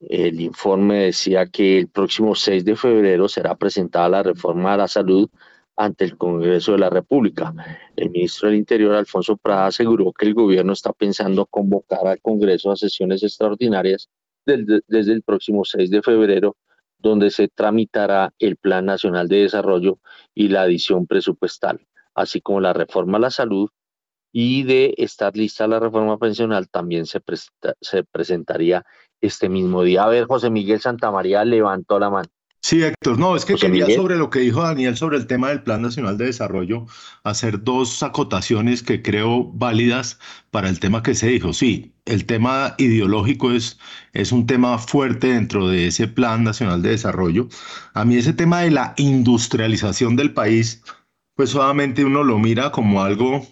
el 0.00 0.40
informe 0.40 1.04
decía 1.04 1.46
que 1.46 1.78
el 1.78 1.88
próximo 1.88 2.34
6 2.34 2.64
de 2.64 2.76
febrero 2.76 3.28
será 3.28 3.56
presentada 3.56 4.08
la 4.08 4.22
reforma 4.22 4.74
a 4.74 4.78
la 4.78 4.88
salud 4.88 5.28
ante 5.76 6.04
el 6.04 6.16
Congreso 6.16 6.72
de 6.72 6.78
la 6.78 6.90
República. 6.90 7.54
El 7.96 8.10
ministro 8.10 8.48
del 8.48 8.58
Interior, 8.58 8.94
Alfonso 8.94 9.36
Prada, 9.36 9.66
aseguró 9.66 10.12
que 10.12 10.26
el 10.26 10.34
gobierno 10.34 10.72
está 10.72 10.92
pensando 10.92 11.46
convocar 11.46 12.06
al 12.06 12.20
Congreso 12.20 12.72
a 12.72 12.76
sesiones 12.76 13.22
extraordinarias 13.22 14.08
desde 14.44 15.12
el 15.12 15.22
próximo 15.22 15.64
6 15.64 15.90
de 15.90 16.02
febrero 16.02 16.56
donde 16.98 17.30
se 17.30 17.48
tramitará 17.48 18.32
el 18.38 18.56
Plan 18.56 18.86
Nacional 18.86 19.28
de 19.28 19.42
Desarrollo 19.42 19.98
y 20.34 20.48
la 20.48 20.62
adición 20.62 21.06
presupuestal, 21.06 21.86
así 22.14 22.40
como 22.40 22.60
la 22.60 22.72
reforma 22.72 23.18
a 23.18 23.20
la 23.20 23.30
salud 23.30 23.70
y 24.32 24.64
de 24.64 24.94
estar 24.98 25.36
lista 25.36 25.66
la 25.66 25.80
reforma 25.80 26.18
pensional 26.18 26.68
también 26.68 27.06
se, 27.06 27.22
se 27.80 28.04
presentaría 28.04 28.84
este 29.20 29.48
mismo 29.48 29.82
día. 29.82 30.04
A 30.04 30.08
ver, 30.08 30.26
José 30.26 30.50
Miguel 30.50 30.80
Santamaría 30.80 31.44
levantó 31.44 31.98
la 31.98 32.10
mano. 32.10 32.28
Sí, 32.60 32.82
Héctor, 32.82 33.18
no, 33.18 33.36
es 33.36 33.44
que 33.44 33.54
quería 33.54 33.86
sobre 33.86 34.16
lo 34.16 34.30
que 34.30 34.40
dijo 34.40 34.62
Daniel 34.62 34.96
sobre 34.96 35.16
el 35.16 35.26
tema 35.26 35.48
del 35.48 35.62
Plan 35.62 35.80
Nacional 35.80 36.18
de 36.18 36.26
Desarrollo, 36.26 36.86
hacer 37.22 37.62
dos 37.62 38.02
acotaciones 38.02 38.82
que 38.82 39.00
creo 39.00 39.44
válidas 39.52 40.18
para 40.50 40.68
el 40.68 40.80
tema 40.80 41.02
que 41.02 41.14
se 41.14 41.28
dijo. 41.28 41.52
Sí, 41.52 41.94
el 42.04 42.26
tema 42.26 42.74
ideológico 42.78 43.52
es, 43.52 43.78
es 44.12 44.32
un 44.32 44.46
tema 44.46 44.76
fuerte 44.78 45.28
dentro 45.28 45.68
de 45.68 45.86
ese 45.86 46.08
Plan 46.08 46.42
Nacional 46.44 46.82
de 46.82 46.90
Desarrollo. 46.90 47.48
A 47.94 48.04
mí 48.04 48.16
ese 48.16 48.32
tema 48.32 48.60
de 48.62 48.72
la 48.72 48.92
industrialización 48.96 50.16
del 50.16 50.34
país, 50.34 50.82
pues 51.36 51.50
solamente 51.50 52.04
uno 52.04 52.24
lo 52.24 52.38
mira 52.38 52.72
como 52.72 53.02
algo, 53.02 53.46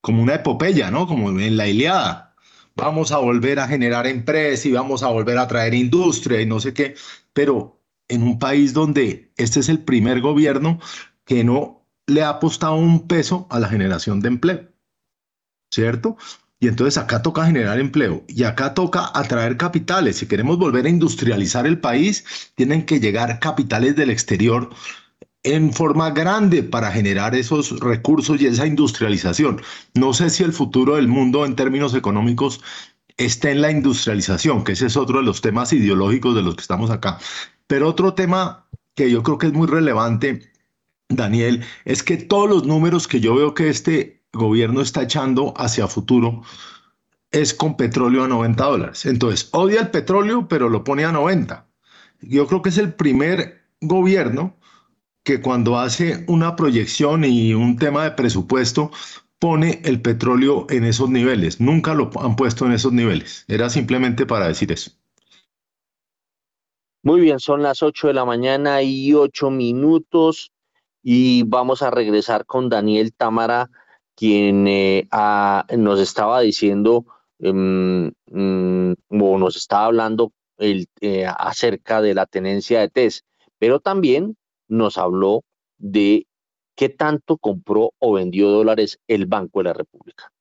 como 0.00 0.22
una 0.22 0.36
epopeya, 0.36 0.90
¿no? 0.90 1.06
Como 1.06 1.28
en 1.40 1.56
la 1.56 1.66
Iliada. 1.66 2.34
Vamos 2.76 3.12
a 3.12 3.18
volver 3.18 3.58
a 3.58 3.68
generar 3.68 4.06
empresas 4.06 4.66
y 4.66 4.72
vamos 4.72 5.02
a 5.02 5.08
volver 5.08 5.38
a 5.38 5.48
traer 5.48 5.74
industria 5.74 6.40
y 6.40 6.46
no 6.46 6.60
sé 6.60 6.74
qué, 6.74 6.94
pero 7.32 7.73
en 8.08 8.22
un 8.22 8.38
país 8.38 8.72
donde 8.72 9.32
este 9.36 9.60
es 9.60 9.68
el 9.68 9.80
primer 9.80 10.20
gobierno 10.20 10.80
que 11.24 11.44
no 11.44 11.86
le 12.06 12.22
ha 12.22 12.28
apostado 12.28 12.76
un 12.76 13.06
peso 13.06 13.46
a 13.50 13.58
la 13.58 13.68
generación 13.68 14.20
de 14.20 14.28
empleo. 14.28 14.74
¿cierto? 15.74 16.16
Y 16.60 16.68
entonces 16.68 16.96
acá 16.96 17.20
toca 17.20 17.44
generar 17.44 17.78
empleo 17.78 18.24
y 18.28 18.44
acá 18.44 18.72
toca 18.74 19.10
atraer 19.12 19.56
capitales. 19.56 20.16
Si 20.16 20.26
queremos 20.26 20.56
volver 20.58 20.86
a 20.86 20.88
industrializar 20.88 21.66
el 21.66 21.78
país, 21.80 22.24
tienen 22.54 22.86
que 22.86 23.00
llegar 23.00 23.38
capitales 23.40 23.96
del 23.96 24.10
exterior 24.10 24.70
en 25.42 25.74
forma 25.74 26.10
grande 26.10 26.62
para 26.62 26.90
generar 26.90 27.34
esos 27.34 27.78
recursos 27.80 28.40
y 28.40 28.46
esa 28.46 28.66
industrialización. 28.66 29.60
No 29.94 30.14
sé 30.14 30.30
si 30.30 30.42
el 30.42 30.54
futuro 30.54 30.96
del 30.96 31.08
mundo 31.08 31.44
en 31.44 31.56
términos 31.56 31.94
económicos 31.94 32.62
está 33.18 33.50
en 33.50 33.60
la 33.60 33.70
industrialización, 33.70 34.64
que 34.64 34.72
ese 34.72 34.86
es 34.86 34.96
otro 34.96 35.18
de 35.18 35.24
los 35.24 35.40
temas 35.42 35.72
ideológicos 35.72 36.34
de 36.34 36.42
los 36.42 36.54
que 36.54 36.62
estamos 36.62 36.90
acá. 36.90 37.18
Pero 37.66 37.88
otro 37.88 38.14
tema 38.14 38.68
que 38.94 39.10
yo 39.10 39.22
creo 39.22 39.38
que 39.38 39.46
es 39.46 39.52
muy 39.52 39.66
relevante, 39.66 40.52
Daniel, 41.08 41.64
es 41.84 42.02
que 42.02 42.16
todos 42.16 42.48
los 42.48 42.66
números 42.66 43.08
que 43.08 43.20
yo 43.20 43.34
veo 43.34 43.54
que 43.54 43.68
este 43.68 44.22
gobierno 44.32 44.80
está 44.80 45.02
echando 45.02 45.54
hacia 45.56 45.88
futuro 45.88 46.42
es 47.30 47.52
con 47.54 47.76
petróleo 47.76 48.24
a 48.24 48.28
90 48.28 48.64
dólares. 48.64 49.06
Entonces, 49.06 49.48
odia 49.52 49.80
el 49.80 49.90
petróleo, 49.90 50.46
pero 50.48 50.68
lo 50.68 50.84
pone 50.84 51.04
a 51.04 51.12
90. 51.12 51.66
Yo 52.20 52.46
creo 52.46 52.62
que 52.62 52.68
es 52.68 52.78
el 52.78 52.94
primer 52.94 53.64
gobierno 53.80 54.56
que 55.24 55.40
cuando 55.40 55.78
hace 55.78 56.24
una 56.28 56.54
proyección 56.54 57.24
y 57.24 57.54
un 57.54 57.76
tema 57.76 58.04
de 58.04 58.12
presupuesto 58.12 58.90
pone 59.38 59.80
el 59.84 60.00
petróleo 60.00 60.66
en 60.70 60.84
esos 60.84 61.10
niveles. 61.10 61.60
Nunca 61.60 61.94
lo 61.94 62.10
han 62.20 62.36
puesto 62.36 62.66
en 62.66 62.72
esos 62.72 62.92
niveles. 62.92 63.44
Era 63.48 63.68
simplemente 63.68 64.26
para 64.26 64.48
decir 64.48 64.70
eso. 64.70 64.92
Muy 67.04 67.20
bien, 67.20 67.38
son 67.38 67.62
las 67.62 67.82
8 67.82 68.06
de 68.08 68.14
la 68.14 68.24
mañana 68.24 68.80
y 68.80 69.12
8 69.12 69.50
minutos 69.50 70.52
y 71.02 71.42
vamos 71.42 71.82
a 71.82 71.90
regresar 71.90 72.46
con 72.46 72.70
Daniel 72.70 73.12
Támara 73.12 73.68
quien 74.14 74.66
eh, 74.66 75.06
nos 75.76 76.00
estaba 76.00 76.40
diciendo 76.40 77.04
em, 77.40 78.10
mm, 78.30 78.92
o 79.20 79.38
nos 79.38 79.56
estaba 79.56 79.84
hablando 79.84 80.32
el, 80.56 80.86
eh, 81.02 81.26
acerca 81.26 82.00
de 82.00 82.14
la 82.14 82.24
tenencia 82.24 82.80
de 82.80 82.88
TES, 82.88 83.24
pero 83.58 83.80
también 83.80 84.38
nos 84.68 84.96
habló 84.96 85.42
de 85.76 86.26
qué 86.74 86.88
tanto 86.88 87.36
compró 87.36 87.92
o 87.98 88.14
vendió 88.14 88.48
dólares 88.48 88.98
el 89.08 89.26
Banco 89.26 89.58
de 89.60 89.64
la 89.64 89.74
República. 89.74 90.32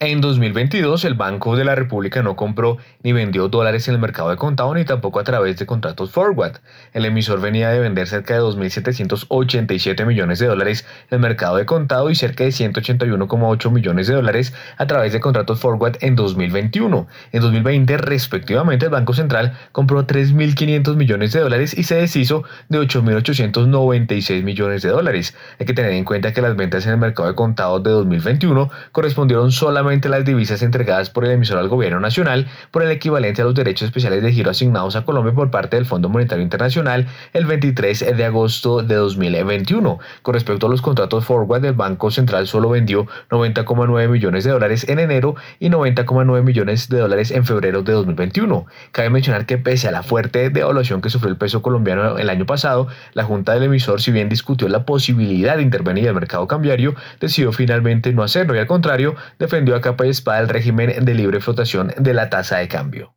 En 0.00 0.20
2022, 0.20 1.04
el 1.06 1.14
Banco 1.14 1.56
de 1.56 1.64
la 1.64 1.74
República 1.74 2.22
no 2.22 2.36
compró 2.36 2.76
ni 3.02 3.12
vendió 3.12 3.48
dólares 3.48 3.88
en 3.88 3.96
el 3.96 4.00
mercado 4.00 4.30
de 4.30 4.36
contado 4.36 4.72
ni 4.72 4.84
tampoco 4.84 5.18
a 5.18 5.24
través 5.24 5.58
de 5.58 5.66
contratos 5.66 6.12
forward. 6.12 6.60
El 6.92 7.04
emisor 7.04 7.40
venía 7.40 7.70
de 7.70 7.80
vender 7.80 8.06
cerca 8.06 8.34
de 8.34 8.40
2.787 8.40 10.06
millones 10.06 10.38
de 10.38 10.46
dólares 10.46 10.86
en 11.10 11.16
el 11.16 11.20
mercado 11.20 11.56
de 11.56 11.66
contado 11.66 12.10
y 12.10 12.14
cerca 12.14 12.44
de 12.44 12.50
181,8 12.50 13.72
millones 13.72 14.06
de 14.06 14.14
dólares 14.14 14.54
a 14.76 14.86
través 14.86 15.12
de 15.12 15.18
contratos 15.18 15.58
forward 15.58 15.96
en 16.00 16.14
2021. 16.14 17.08
En 17.32 17.40
2020, 17.40 17.96
respectivamente, 17.96 18.84
el 18.84 18.92
Banco 18.92 19.14
Central 19.14 19.58
compró 19.72 20.06
3.500 20.06 20.94
millones 20.94 21.32
de 21.32 21.40
dólares 21.40 21.76
y 21.76 21.82
se 21.82 21.96
deshizo 21.96 22.44
de 22.68 22.78
8.896 22.78 24.44
millones 24.44 24.82
de 24.82 24.90
dólares. 24.90 25.34
Hay 25.58 25.66
que 25.66 25.74
tener 25.74 25.90
en 25.90 26.04
cuenta 26.04 26.32
que 26.32 26.40
las 26.40 26.54
ventas 26.54 26.86
en 26.86 26.92
el 26.92 26.98
mercado 26.98 27.28
de 27.28 27.34
contado 27.34 27.80
de 27.80 27.90
2021 27.90 28.70
correspondieron 28.92 29.50
solamente 29.50 29.87
las 29.88 30.24
divisas 30.24 30.62
entregadas 30.62 31.08
por 31.08 31.24
el 31.24 31.30
emisor 31.30 31.56
al 31.56 31.68
gobierno 31.68 31.98
nacional 31.98 32.46
por 32.70 32.82
el 32.82 32.90
equivalente 32.90 33.40
a 33.40 33.46
los 33.46 33.54
derechos 33.54 33.86
especiales 33.86 34.22
de 34.22 34.32
giro 34.32 34.50
asignados 34.50 34.96
a 34.96 35.06
Colombia 35.06 35.32
por 35.32 35.50
parte 35.50 35.76
del 35.76 35.86
Fondo 35.86 36.10
Monetario 36.10 36.44
Internacional 36.44 37.06
el 37.32 37.46
23 37.46 38.14
de 38.14 38.24
agosto 38.24 38.82
de 38.82 38.96
2021. 38.96 39.98
Con 40.20 40.34
respecto 40.34 40.66
a 40.66 40.70
los 40.70 40.82
contratos 40.82 41.24
forward, 41.24 41.64
el 41.64 41.72
Banco 41.72 42.10
Central 42.10 42.46
solo 42.46 42.68
vendió 42.68 43.06
90,9 43.30 44.08
millones 44.10 44.44
de 44.44 44.50
dólares 44.50 44.86
en 44.88 44.98
enero 44.98 45.36
y 45.58 45.70
90,9 45.70 46.42
millones 46.42 46.90
de 46.90 46.98
dólares 46.98 47.30
en 47.30 47.46
febrero 47.46 47.82
de 47.82 47.94
2021. 47.94 48.66
Cabe 48.92 49.08
mencionar 49.08 49.46
que 49.46 49.56
pese 49.56 49.88
a 49.88 49.90
la 49.90 50.02
fuerte 50.02 50.50
devaluación 50.50 51.00
que 51.00 51.08
sufrió 51.08 51.30
el 51.30 51.38
peso 51.38 51.62
colombiano 51.62 52.18
el 52.18 52.28
año 52.28 52.44
pasado, 52.44 52.88
la 53.14 53.24
Junta 53.24 53.54
del 53.54 53.62
emisor, 53.62 54.02
si 54.02 54.12
bien 54.12 54.28
discutió 54.28 54.68
la 54.68 54.84
posibilidad 54.84 55.56
de 55.56 55.62
intervenir 55.62 56.04
en 56.04 56.08
el 56.10 56.14
mercado 56.14 56.46
cambiario, 56.46 56.94
decidió 57.20 57.52
finalmente 57.52 58.12
no 58.12 58.22
hacerlo 58.22 58.54
y 58.54 58.58
al 58.58 58.66
contrario, 58.66 59.16
defendió 59.38 59.77
capa 59.80 60.06
y 60.06 60.10
espada 60.10 60.40
el 60.40 60.48
régimen 60.48 61.04
de 61.04 61.14
libre 61.14 61.40
flotación 61.40 61.92
de 61.96 62.14
la 62.14 62.30
tasa 62.30 62.58
de 62.58 62.68
cambio. 62.68 63.14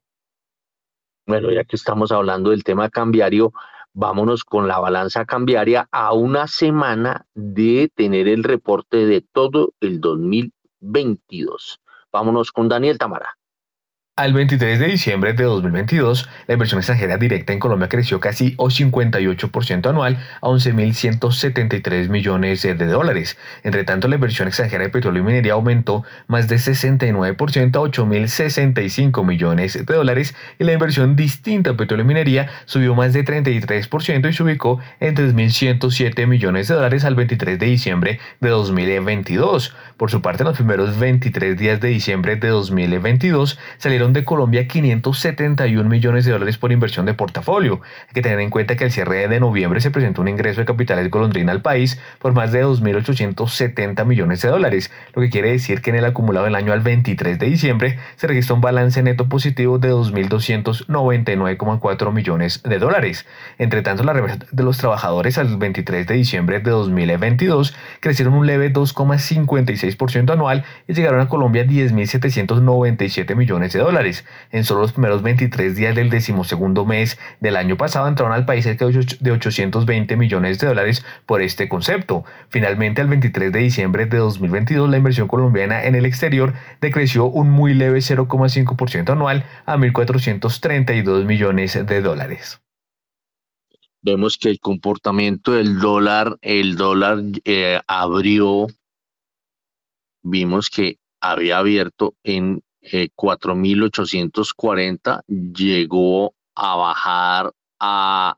Bueno, 1.28 1.52
ya 1.52 1.64
que 1.64 1.76
estamos 1.76 2.12
hablando 2.12 2.50
del 2.50 2.64
tema 2.64 2.90
cambiario, 2.90 3.54
vámonos 3.94 4.44
con 4.44 4.68
la 4.68 4.80
balanza 4.80 5.26
cambiaria 5.26 5.88
a 5.92 6.14
una 6.14 6.48
semana 6.48 7.26
de 7.36 7.92
tener 7.96 8.28
el 8.28 8.44
reporte 8.44 9.06
de 9.06 9.22
todo 9.22 9.74
el 9.80 10.02
2022. 10.02 11.80
Vámonos 12.12 12.52
con 12.52 12.70
Daniel 12.70 12.98
Tamara. 12.98 13.38
Al 14.22 14.34
23 14.34 14.77
de 14.77 14.85
diciembre 14.85 15.34
de 15.34 15.45
2022, 15.45 16.30
la 16.45 16.53
inversión 16.53 16.77
extranjera 16.77 17.18
directa 17.18 17.53
en 17.53 17.60
Colombia 17.60 17.89
creció 17.89 18.19
casi 18.19 18.53
o 18.57 18.68
58% 18.68 19.89
anual 19.89 20.19
a 20.41 20.48
11.173 20.48 22.07
millones 22.07 22.61
de 22.61 22.76
dólares. 22.85 23.39
Entre 23.64 23.84
tanto, 23.84 24.07
la 24.07 24.18
inversión 24.18 24.48
extranjera 24.48 24.84
de 24.84 24.91
petróleo 24.91 25.23
y 25.23 25.26
minería 25.26 25.53
aumentó 25.53 26.03
más 26.27 26.48
de 26.48 26.57
69% 26.57 27.76
a 27.76 27.80
8.065 27.80 29.26
millones 29.26 29.73
de 29.73 29.91
dólares 29.91 30.35
y 30.60 30.65
la 30.65 30.73
inversión 30.73 31.15
distinta 31.15 31.72
a 31.72 31.76
petróleo 31.76 32.06
y 32.06 32.07
minería 32.07 32.48
subió 32.65 32.93
más 32.93 33.14
de 33.14 33.26
33% 33.26 34.30
y 34.30 34.34
se 34.34 34.43
ubicó 34.43 34.80
en 34.99 35.15
3.107 35.15 36.27
millones 36.27 36.68
de 36.68 36.76
dólares 36.76 37.06
al 37.06 37.15
23 37.15 37.57
de 37.57 37.65
diciembre 37.65 38.19
de 38.39 38.49
2022. 38.49 39.76
Por 39.98 40.11
su 40.11 40.22
parte, 40.22 40.43
en 40.43 40.49
los 40.49 40.57
primeros 40.57 40.99
23 40.99 41.57
días 41.57 41.81
de 41.81 41.88
diciembre 41.88 42.35
de 42.35 42.49
2022 42.49 43.57
salieron 43.80 44.11
de 44.14 44.24
Colombia 44.26 44.68
571 44.68 45.90
millones 45.90 46.26
de 46.26 46.32
dólares 46.32 46.58
por 46.58 46.72
inversión 46.72 47.06
de 47.06 47.14
portafolio. 47.14 47.82
Hay 48.08 48.14
que 48.14 48.22
tener 48.22 48.40
en 48.40 48.50
cuenta 48.50 48.76
que 48.76 48.86
el 48.86 48.92
cierre 48.92 49.28
de 49.28 49.40
noviembre 49.40 49.80
se 49.82 49.92
presentó 49.92 50.22
un 50.22 50.28
ingreso 50.28 50.62
de 50.62 50.66
capitales 50.66 51.10
golondrina 51.10 51.52
al 51.52 51.62
país 51.62 52.00
por 52.20 52.34
más 52.34 52.52
de 52.52 52.66
2.870 52.66 54.06
millones 54.06 54.42
de 54.42 54.50
dólares, 54.50 54.92
lo 55.14 55.22
que 55.22 55.30
quiere 55.30 55.52
decir 55.52 55.82
que 55.82 55.92
en 55.92 55.98
el 55.98 56.06
acumulado 56.06 56.46
del 56.46 56.56
año 56.56 56.72
al 56.74 56.80
23 56.82 57.38
de 57.40 57.46
diciembre 57.46 58.00
se 58.16 58.28
registró 58.28 58.56
un 58.56 58.62
balance 58.62 59.04
neto 59.04 59.30
positivo 59.30 59.78
de 59.80 59.92
2.299,4 59.92 62.12
millones 62.12 62.64
de 62.64 62.80
dólares. 62.80 63.26
Entre 63.58 63.82
tanto, 63.82 64.04
la 64.04 64.14
remesa 64.14 64.38
de 64.52 64.64
los 64.64 64.78
trabajadores 64.78 65.38
al 65.38 65.58
23 65.58 66.08
de 66.08 66.16
diciembre 66.16 66.60
de 66.60 66.72
2022 66.72 67.76
crecieron 68.00 68.34
un 68.34 68.48
leve 68.48 68.74
2,56% 68.74 70.32
anual 70.32 70.64
y 70.88 70.94
llegaron 70.94 71.20
a 71.20 71.28
Colombia 71.28 71.66
10.797 71.66 73.36
millones 73.36 73.74
de 73.74 73.80
en 74.52 74.64
solo 74.64 74.82
los 74.82 74.94
primeros 74.94 75.22
23 75.22 75.76
días 75.76 75.96
del 75.96 76.10
decimosegundo 76.10 76.86
mes 76.86 77.20
del 77.40 77.58
año 77.58 77.76
pasado 77.76 78.08
entraron 78.08 78.34
al 78.34 78.46
país 78.46 78.64
cerca 78.64 78.86
de 78.86 79.32
820 79.32 80.16
millones 80.16 80.60
de 80.60 80.68
dólares 80.68 81.06
por 81.26 81.42
este 81.42 81.68
concepto. 81.68 82.24
Finalmente, 82.50 83.02
al 83.02 83.08
23 83.08 83.52
de 83.52 83.60
diciembre 83.60 84.06
de 84.06 84.18
2022, 84.18 84.90
la 84.90 84.98
inversión 84.98 85.28
colombiana 85.28 85.84
en 85.84 85.96
el 85.96 86.06
exterior 86.06 86.54
decreció 86.80 87.26
un 87.26 87.50
muy 87.50 87.74
leve 87.74 88.00
0,5% 88.00 89.12
anual 89.12 89.46
a 89.66 89.78
1.432 89.78 91.26
millones 91.26 91.86
de 91.86 92.02
dólares. 92.02 92.62
Vemos 94.04 94.38
que 94.38 94.50
el 94.50 94.60
comportamiento 94.60 95.52
del 95.52 95.80
dólar, 95.80 96.38
el 96.42 96.76
dólar 96.76 97.20
eh, 97.44 97.80
abrió, 97.88 98.68
vimos 100.24 100.70
que 100.70 100.98
había 101.20 101.60
abierto 101.60 102.16
en 102.24 102.64
4.840, 102.82 105.20
eh, 105.20 105.24
llegó 105.53 106.34
a 106.56 106.76
bajar 106.76 107.53
a 107.80 108.38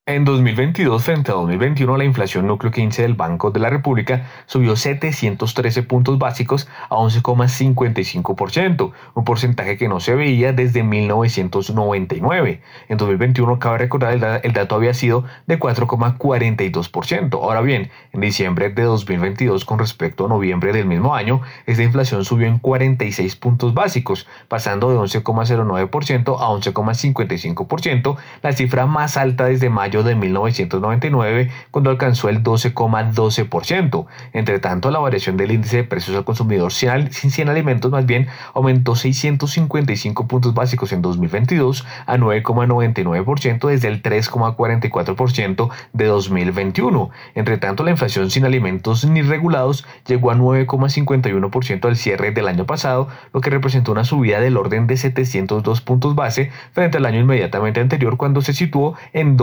En 0.09 0.25
2022 0.25 1.03
frente 1.03 1.33
a 1.33 1.35
2021, 1.35 1.97
la 1.97 2.05
inflación 2.05 2.47
núcleo 2.47 2.71
15 2.71 3.03
del 3.03 3.15
Banco 3.15 3.51
de 3.51 3.59
la 3.59 3.71
República 3.71 4.29
subió 4.47 4.77
713 4.77 5.83
puntos 5.83 6.17
básicos 6.17 6.69
a 6.89 6.95
11,55%, 6.95 8.93
un 9.15 9.25
porcentaje 9.25 9.77
que 9.77 9.89
no 9.89 9.99
se 9.99 10.15
veía 10.15 10.53
desde 10.53 10.85
1999. 10.85 12.63
En 12.89 12.99
2021, 12.99 13.59
cabe 13.59 13.79
recordar, 13.79 14.13
el, 14.45 14.53
dato 14.53 14.77
había 14.77 14.95
sido 14.95 15.25
de 15.49 15.59
4,42%. 15.59 17.35
Ahora 17.43 17.61
bien, 17.63 17.91
en 18.13 18.21
diciembre 18.21 18.71
de 18.71 18.85
2022, 18.85 19.65
con 19.65 19.81
respecto 19.81 20.27
a 20.27 20.29
noviembre 20.29 20.73
del 20.73 20.87
mismo 20.87 21.17
año, 21.17 21.41
esta 21.67 21.83
inflación 21.83 22.25
subió 22.25 22.47
en 22.47 22.61
46 22.61 23.35
puntos 23.35 23.75
básicos, 23.75 24.29
pasando 24.47 24.89
de 24.89 24.99
11,09% 24.99 26.37
a 26.39 26.47
11,55%, 26.47 28.17
la 28.43 28.53
cifra 28.53 28.87
más 28.87 29.17
alta 29.17 29.47
desde 29.47 29.69
mayo 29.69 29.96
mayo 29.97 30.03
de 30.03 30.15
1999, 30.15 31.51
cuando 31.71 31.91
alcanzó 31.91 32.29
el 32.29 32.43
12,12%. 32.43 34.07
Entre 34.33 34.59
tanto, 34.59 34.91
la 34.91 34.99
variación 34.99 35.37
del 35.37 35.53
índice 35.53 35.79
de 35.79 35.85
precios 35.85 36.17
al 36.17 36.25
consumidor 36.25 36.73
sin, 36.73 37.13
sin 37.13 37.49
alimentos 37.49 37.91
más 37.91 38.05
bien 38.05 38.27
aumentó 38.53 38.95
655 38.95 40.27
puntos 40.27 40.55
básicos 40.55 40.93
en 40.93 41.03
2022 41.03 41.87
a 42.07 42.17
9,99% 42.17 43.69
desde 43.69 43.89
el 43.89 44.03
3,44% 44.03 45.71
de 45.93 46.05
2021. 46.05 47.11
Entre 47.35 47.59
tanto, 47.59 47.85
la 47.85 47.91
inflación 47.91 48.31
sin 48.31 48.45
alimentos 48.45 49.05
ni 49.05 49.23
regulados 49.23 49.87
llegó 50.07 50.31
a 50.31 50.37
9,51% 50.37 51.87
al 51.87 51.97
cierre 51.97 52.33
del 52.33 52.49
año 52.49 52.67
pasado, 52.67 53.09
lo 53.33 53.41
que 53.41 53.51
representó 53.51 53.93
una 53.93 54.05
subida 54.05 54.41
del 54.41 54.57
orden 54.57 54.87
de 54.87 54.97
702 54.97 55.81
puntos 55.81 56.15
base 56.15 56.51
frente 56.73 56.99
al 56.99 57.07
año 57.07 57.21
inmediatamente 57.21 57.81
anterior 57.81 58.17
cuando 58.17 58.43
se 58.43 58.53
situó 58.53 58.95
en 59.13 59.37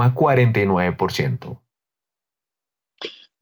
2,49%. 0.00 1.60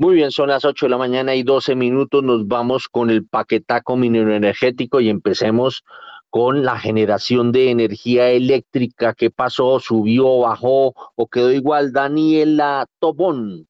Muy 0.01 0.15
bien, 0.15 0.31
son 0.31 0.49
las 0.49 0.65
8 0.65 0.87
de 0.87 0.91
la 0.91 0.99
mañana 0.99 1.35
y 1.35 1.43
12 1.43 1.75
minutos. 1.75 2.23
Nos 2.23 2.47
vamos 2.47 2.89
con 2.89 3.11
el 3.11 3.27
paquetaco 3.27 3.97
minero 3.97 4.35
energético 4.35 5.01
y 5.01 5.09
empecemos 5.09 5.85
con 6.31 6.65
la 6.65 6.79
generación 6.79 7.53
de 7.53 7.71
energía 7.71 8.29
eléctrica. 8.31 9.15
¿Qué 9.15 9.31
pasó? 9.31 9.81
¿Subió, 9.81 10.41
bajó 10.41 10.95
o 11.17 11.27
quedó 11.27 11.53
igual? 11.53 11.93
Daniela 11.93 12.87
Tobón. 13.01 13.67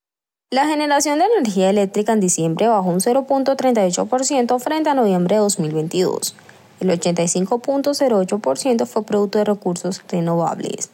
La 0.50 0.66
generación 0.66 1.18
de 1.18 1.26
energía 1.26 1.70
eléctrica 1.70 2.12
en 2.12 2.20
diciembre 2.20 2.68
bajó 2.68 2.88
un 2.88 3.00
0.38% 3.00 4.58
frente 4.60 4.90
a 4.90 4.94
noviembre 4.94 5.36
de 5.36 5.40
2022. 5.40 6.34
El 6.80 6.90
85.08% 6.90 8.86
fue 8.86 9.04
producto 9.04 9.38
de 9.38 9.44
recursos 9.44 10.02
renovables. 10.10 10.90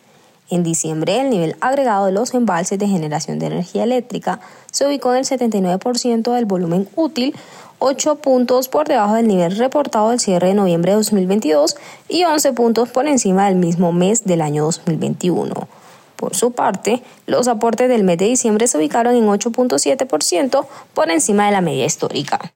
En 0.51 0.63
diciembre, 0.63 1.21
el 1.21 1.31
nivel 1.31 1.57
agregado 1.61 2.07
de 2.07 2.13
los 2.13 2.35
embalses 2.35 2.79
de 2.79 2.87
generación 2.87 3.39
de 3.39 3.47
energía 3.47 3.85
eléctrica 3.85 4.41
se 4.71 4.87
ubicó 4.87 5.13
en 5.13 5.19
el 5.19 5.25
79% 5.25 6.35
del 6.35 6.45
volumen 6.45 6.89
útil, 6.97 7.35
8 7.79 8.17
puntos 8.17 8.69
por 8.69 8.87
debajo 8.87 9.15
del 9.15 9.27
nivel 9.27 9.57
reportado 9.57 10.11
del 10.11 10.21
cierre 10.21 10.49
de 10.49 10.55
noviembre 10.55 10.93
de 10.93 10.97
2022 10.97 11.77
y 12.09 12.25
11 12.25 12.53
puntos 12.53 12.89
por 12.91 13.07
encima 13.07 13.47
del 13.47 13.57
mismo 13.57 13.93
mes 13.93 14.25
del 14.25 14.43
año 14.43 14.65
2021. 14.65 15.69
Por 16.17 16.37
su 16.37 16.53
parte, 16.53 17.03
los 17.27 17.49
aportes 17.49 17.89
del 17.89 18.05
mes 18.05 18.19
de 18.19 18.27
diciembre 18.27 18.67
se 18.67 18.79
ubicaron 18.79 19.15
en 19.15 19.27
8.7% 19.27 20.67
por 20.95 21.11
encima 21.11 21.47
de 21.47 21.53
la 21.53 21.61
media 21.61 21.85
histórica. 21.85 22.55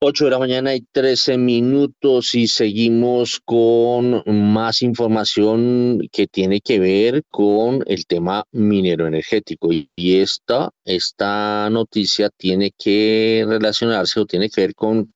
8 0.00 0.24
de 0.26 0.30
la 0.30 0.38
mañana 0.38 0.74
y 0.74 0.82
13 0.92 1.38
minutos 1.38 2.34
y 2.34 2.46
seguimos 2.46 3.40
con 3.44 4.22
más 4.26 4.82
información 4.82 6.00
que 6.12 6.26
tiene 6.26 6.60
que 6.60 6.78
ver 6.78 7.22
con 7.30 7.82
el 7.86 8.06
tema 8.06 8.44
minero 8.52 9.06
energético. 9.06 9.68
Y 9.72 9.88
esta, 10.18 10.70
esta 10.84 11.70
noticia 11.70 12.28
tiene 12.36 12.72
que 12.76 13.44
relacionarse 13.46 14.20
o 14.20 14.26
tiene 14.26 14.50
que 14.50 14.60
ver 14.60 14.74
con 14.74 15.12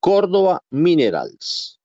Córdoba 0.00 0.62
Minerals. 0.70 1.78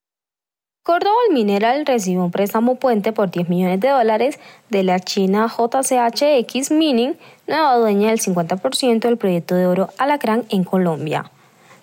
Córdoba 0.83 1.19
Mineral 1.31 1.85
recibió 1.85 2.23
un 2.23 2.31
préstamo 2.31 2.75
puente 2.75 3.11
por 3.11 3.29
10 3.29 3.49
millones 3.49 3.81
de 3.81 3.89
dólares 3.89 4.39
de 4.69 4.83
la 4.83 4.99
China 5.01 5.47
JCHX 5.47 6.71
Mining, 6.71 7.17
nueva 7.45 7.75
dueña 7.75 8.09
del 8.09 8.19
50% 8.19 8.99
del 8.99 9.17
proyecto 9.17 9.55
de 9.55 9.67
oro 9.67 9.89
Alacrán 9.97 10.45
en 10.49 10.63
Colombia. 10.63 11.29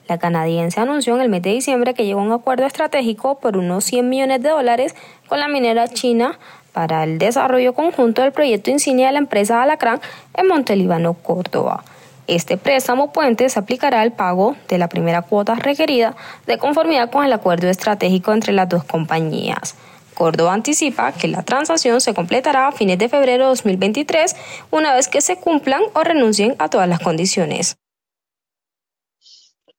La 0.09 0.19
canadiense 0.19 0.81
anunció 0.81 1.15
en 1.15 1.23
el 1.23 1.29
mes 1.31 1.43
de 1.43 1.51
diciembre 1.51 1.95
que 1.95 2.05
llegó 2.05 2.21
un 2.21 2.33
acuerdo 2.33 2.67
estratégico 2.67 3.39
por 3.39 3.57
unos 3.57 3.85
100 3.85 4.09
millones 4.09 4.43
de 4.43 4.51
dólares 4.51 4.95
con 5.29 5.41
la 5.41 5.49
minera 5.49 5.89
china 5.89 6.39
para 6.73 7.05
el 7.05 7.19
desarrollo 7.19 7.73
conjunto 7.73 8.21
del 8.21 8.33
proyecto 8.33 8.71
insignia 8.71 9.07
de 9.07 9.13
la 9.13 9.19
empresa 9.21 9.63
Alacrán 9.63 10.01
en 10.35 10.49
Montelíbano, 10.49 11.15
Córdoba. 11.15 11.85
Este 12.27 12.57
préstamo 12.57 13.13
puente 13.13 13.49
se 13.49 13.59
aplicará 13.59 14.01
al 14.01 14.13
pago 14.13 14.57
de 14.69 14.79
la 14.79 14.89
primera 14.89 15.23
cuota 15.23 15.55
requerida 15.55 16.17
de 16.47 16.59
conformidad 16.59 17.11
con 17.11 17.25
el 17.25 17.33
acuerdo 17.33 17.69
estratégico 17.69 18.33
entre 18.33 18.53
las 18.53 18.69
dos 18.69 18.85
compañías. 18.85 19.75
Córdoba 20.15 20.55
anticipa 20.55 21.13
que 21.13 21.29
la 21.29 21.43
transacción 21.43 22.01
se 22.01 22.15
completará 22.15 22.69
a 22.69 22.73
fines 22.73 22.99
de 22.99 23.09
febrero 23.09 23.45
de 23.45 23.49
2023 23.51 24.37
una 24.71 24.95
vez 24.95 25.09
que 25.09 25.21
se 25.21 25.37
cumplan 25.37 25.83
o 25.93 26.03
renuncien 26.03 26.57
a 26.59 26.69
todas 26.69 26.89
las 26.89 27.01
condiciones. 27.01 27.77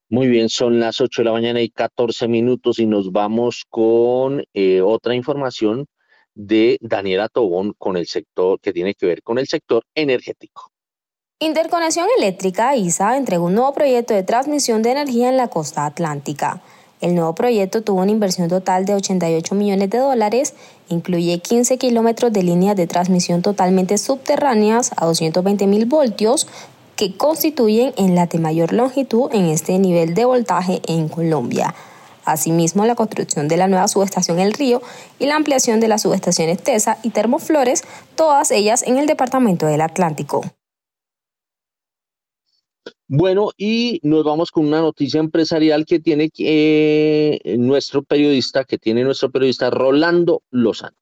Muy 0.09 0.27
bien, 0.27 0.49
son 0.49 0.79
las 0.79 1.01
8 1.01 1.21
de 1.21 1.25
la 1.25 1.31
mañana 1.31 1.61
y 1.61 1.69
14 1.69 2.27
minutos 2.27 2.77
y 2.77 2.85
nos 2.85 3.11
vamos 3.11 3.65
con 3.67 4.43
eh, 4.53 4.81
otra 4.81 5.15
información 5.15 5.87
de 6.35 6.77
Daniela 6.79 7.27
Tobón 7.27 7.73
con 7.77 7.97
el 7.97 8.05
sector 8.05 8.59
que 8.59 8.71
tiene 8.71 8.93
que 8.93 9.07
ver 9.07 9.23
con 9.23 9.39
el 9.39 9.47
sector 9.47 9.83
energético. 9.95 10.71
Interconexión 11.39 12.07
Eléctrica 12.19 12.75
ISA 12.75 13.17
entregó 13.17 13.45
un 13.45 13.55
nuevo 13.55 13.73
proyecto 13.73 14.13
de 14.13 14.21
transmisión 14.21 14.83
de 14.83 14.91
energía 14.91 15.29
en 15.29 15.37
la 15.37 15.47
costa 15.47 15.85
atlántica. 15.85 16.61
El 17.01 17.13
nuevo 17.13 17.35
proyecto 17.35 17.81
tuvo 17.81 18.01
una 18.01 18.11
inversión 18.11 18.47
total 18.47 18.85
de 18.85 18.93
88 18.93 19.53
millones 19.53 19.89
de 19.89 19.97
dólares, 19.97 20.53
incluye 20.87 21.39
15 21.39 21.77
kilómetros 21.77 22.31
de 22.31 22.43
líneas 22.43 22.77
de 22.77 22.87
transmisión 22.87 23.41
totalmente 23.41 23.97
subterráneas 23.97 24.91
a 24.95 25.05
220 25.05 25.67
mil 25.67 25.85
voltios, 25.85 26.47
que 26.95 27.15
constituyen 27.15 27.93
en 27.97 28.15
la 28.15 28.25
de 28.25 28.39
mayor 28.39 28.73
longitud 28.73 29.29
en 29.33 29.45
este 29.45 29.77
nivel 29.79 30.13
de 30.13 30.25
voltaje 30.25 30.81
en 30.87 31.09
Colombia. 31.09 31.75
Asimismo, 32.25 32.85
la 32.85 32.95
construcción 32.95 33.47
de 33.47 33.57
la 33.57 33.67
nueva 33.67 33.87
subestación 33.87 34.39
El 34.39 34.53
Río 34.53 34.81
y 35.19 35.27
la 35.27 35.35
ampliación 35.35 35.79
de 35.79 35.87
las 35.87 36.01
subestaciones 36.01 36.61
TESA 36.63 36.97
y 37.03 37.11
Termoflores, 37.11 37.83
todas 38.15 38.51
ellas 38.51 38.81
en 38.83 38.97
el 38.97 39.05
departamento 39.05 39.67
del 39.67 39.81
Atlántico. 39.81 40.43
Bueno, 43.07 43.51
y 43.55 43.99
nos 44.01 44.23
vamos 44.23 44.49
con 44.49 44.65
una 44.65 44.81
noticia 44.81 45.19
empresarial 45.19 45.85
que 45.85 45.99
tiene 45.99 46.31
eh, 46.39 47.55
nuestro 47.59 48.01
periodista, 48.01 48.63
que 48.63 48.79
tiene 48.79 49.03
nuestro 49.03 49.29
periodista 49.29 49.69
Rolando 49.69 50.41
Lozano. 50.49 50.97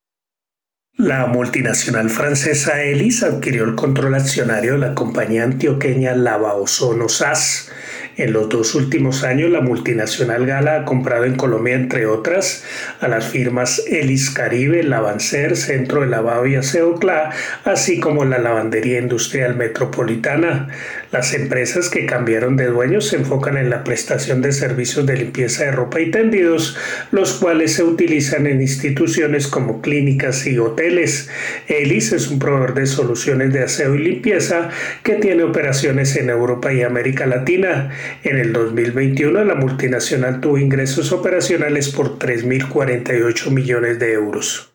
La 0.98 1.26
multinacional 1.26 2.12
francesa 2.12 2.84
Elis 2.84 3.24
adquirió 3.24 3.64
el 3.64 3.74
control 3.74 4.14
accionario 4.14 4.74
de 4.74 4.78
la 4.78 4.94
compañía 4.94 5.44
antioqueña 5.44 6.14
Lavaozono 6.14 7.10
SAS 7.10 7.72
en 8.16 8.32
los 8.32 8.48
dos 8.48 8.76
últimos 8.76 9.24
años, 9.24 9.50
la 9.50 9.62
multinacional 9.62 10.46
Gala 10.46 10.76
ha 10.76 10.86
comprado 10.86 11.26
en 11.26 11.36
Colombia, 11.36 11.74
entre 11.74 12.06
otras, 12.06 12.64
a 13.00 13.08
las 13.08 13.26
firmas 13.26 13.82
Elis 13.88 14.30
Caribe, 14.30 14.84
Lavancer, 14.84 15.58
Centro 15.58 16.02
de 16.02 16.08
Lavado 16.08 16.46
y 16.46 16.56
Aseo 16.56 17.00
CLA, 17.00 17.32
así 17.66 18.00
como 18.00 18.24
la 18.24 18.38
Lavandería 18.38 19.00
Industrial 19.00 19.56
Metropolitana. 19.56 20.68
Las 21.14 21.36
empresas 21.36 21.92
que 21.92 22.08
cambiaron 22.08 22.58
de 22.58 22.66
dueños 22.66 23.10
se 23.10 23.18
enfocan 23.18 23.56
en 23.56 23.70
la 23.70 23.84
prestación 23.84 24.42
de 24.42 24.52
servicios 24.52 25.06
de 25.06 25.16
limpieza 25.16 25.66
de 25.66 25.72
ropa 25.72 26.02
y 26.02 26.10
tendidos, 26.10 26.76
los 27.12 27.34
cuales 27.34 27.76
se 27.76 27.84
utilizan 27.84 28.48
en 28.48 28.62
instituciones 28.62 29.48
como 29.48 29.80
clínicas 29.80 30.48
y 30.48 30.58
hoteles. 30.58 31.30
Elis 31.68 32.14
es 32.14 32.30
un 32.30 32.40
proveedor 32.40 32.74
de 32.74 32.88
soluciones 32.88 33.54
de 33.54 33.62
aseo 33.62 33.94
y 33.94 34.00
limpieza 34.00 34.72
que 35.04 35.14
tiene 35.18 35.44
operaciones 35.44 36.16
en 36.16 36.32
Europa 36.32 36.74
y 36.74 36.82
América 36.82 37.28
Latina. 37.28 37.92
En 38.24 38.40
el 38.40 38.52
2021 38.52 39.44
la 39.44 39.54
multinacional 39.54 40.42
tuvo 40.42 40.58
ingresos 40.58 41.12
operacionales 41.12 41.90
por 41.90 42.18
3.048 42.18 43.52
millones 43.52 44.00
de 44.00 44.14
euros. 44.14 44.74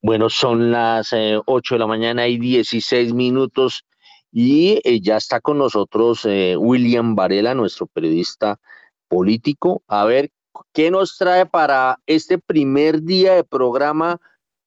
Bueno, 0.00 0.30
son 0.30 0.70
las 0.70 1.12
8 1.12 1.16
eh, 1.16 1.74
de 1.74 1.78
la 1.80 1.86
mañana 1.88 2.28
y 2.28 2.38
16 2.38 3.14
minutos 3.14 3.84
y 4.32 4.80
eh, 4.84 5.00
ya 5.00 5.18
está 5.18 5.40
con 5.40 5.58
nosotros 5.58 6.24
eh, 6.24 6.56
William 6.58 7.14
Varela, 7.14 7.54
nuestro 7.54 7.86
periodista 7.86 8.58
político. 9.06 9.82
A 9.86 10.06
ver, 10.06 10.30
¿qué 10.72 10.90
nos 10.90 11.18
trae 11.18 11.44
para 11.44 12.00
este 12.06 12.38
primer 12.38 13.02
día 13.02 13.34
de 13.34 13.44
programa 13.44 14.20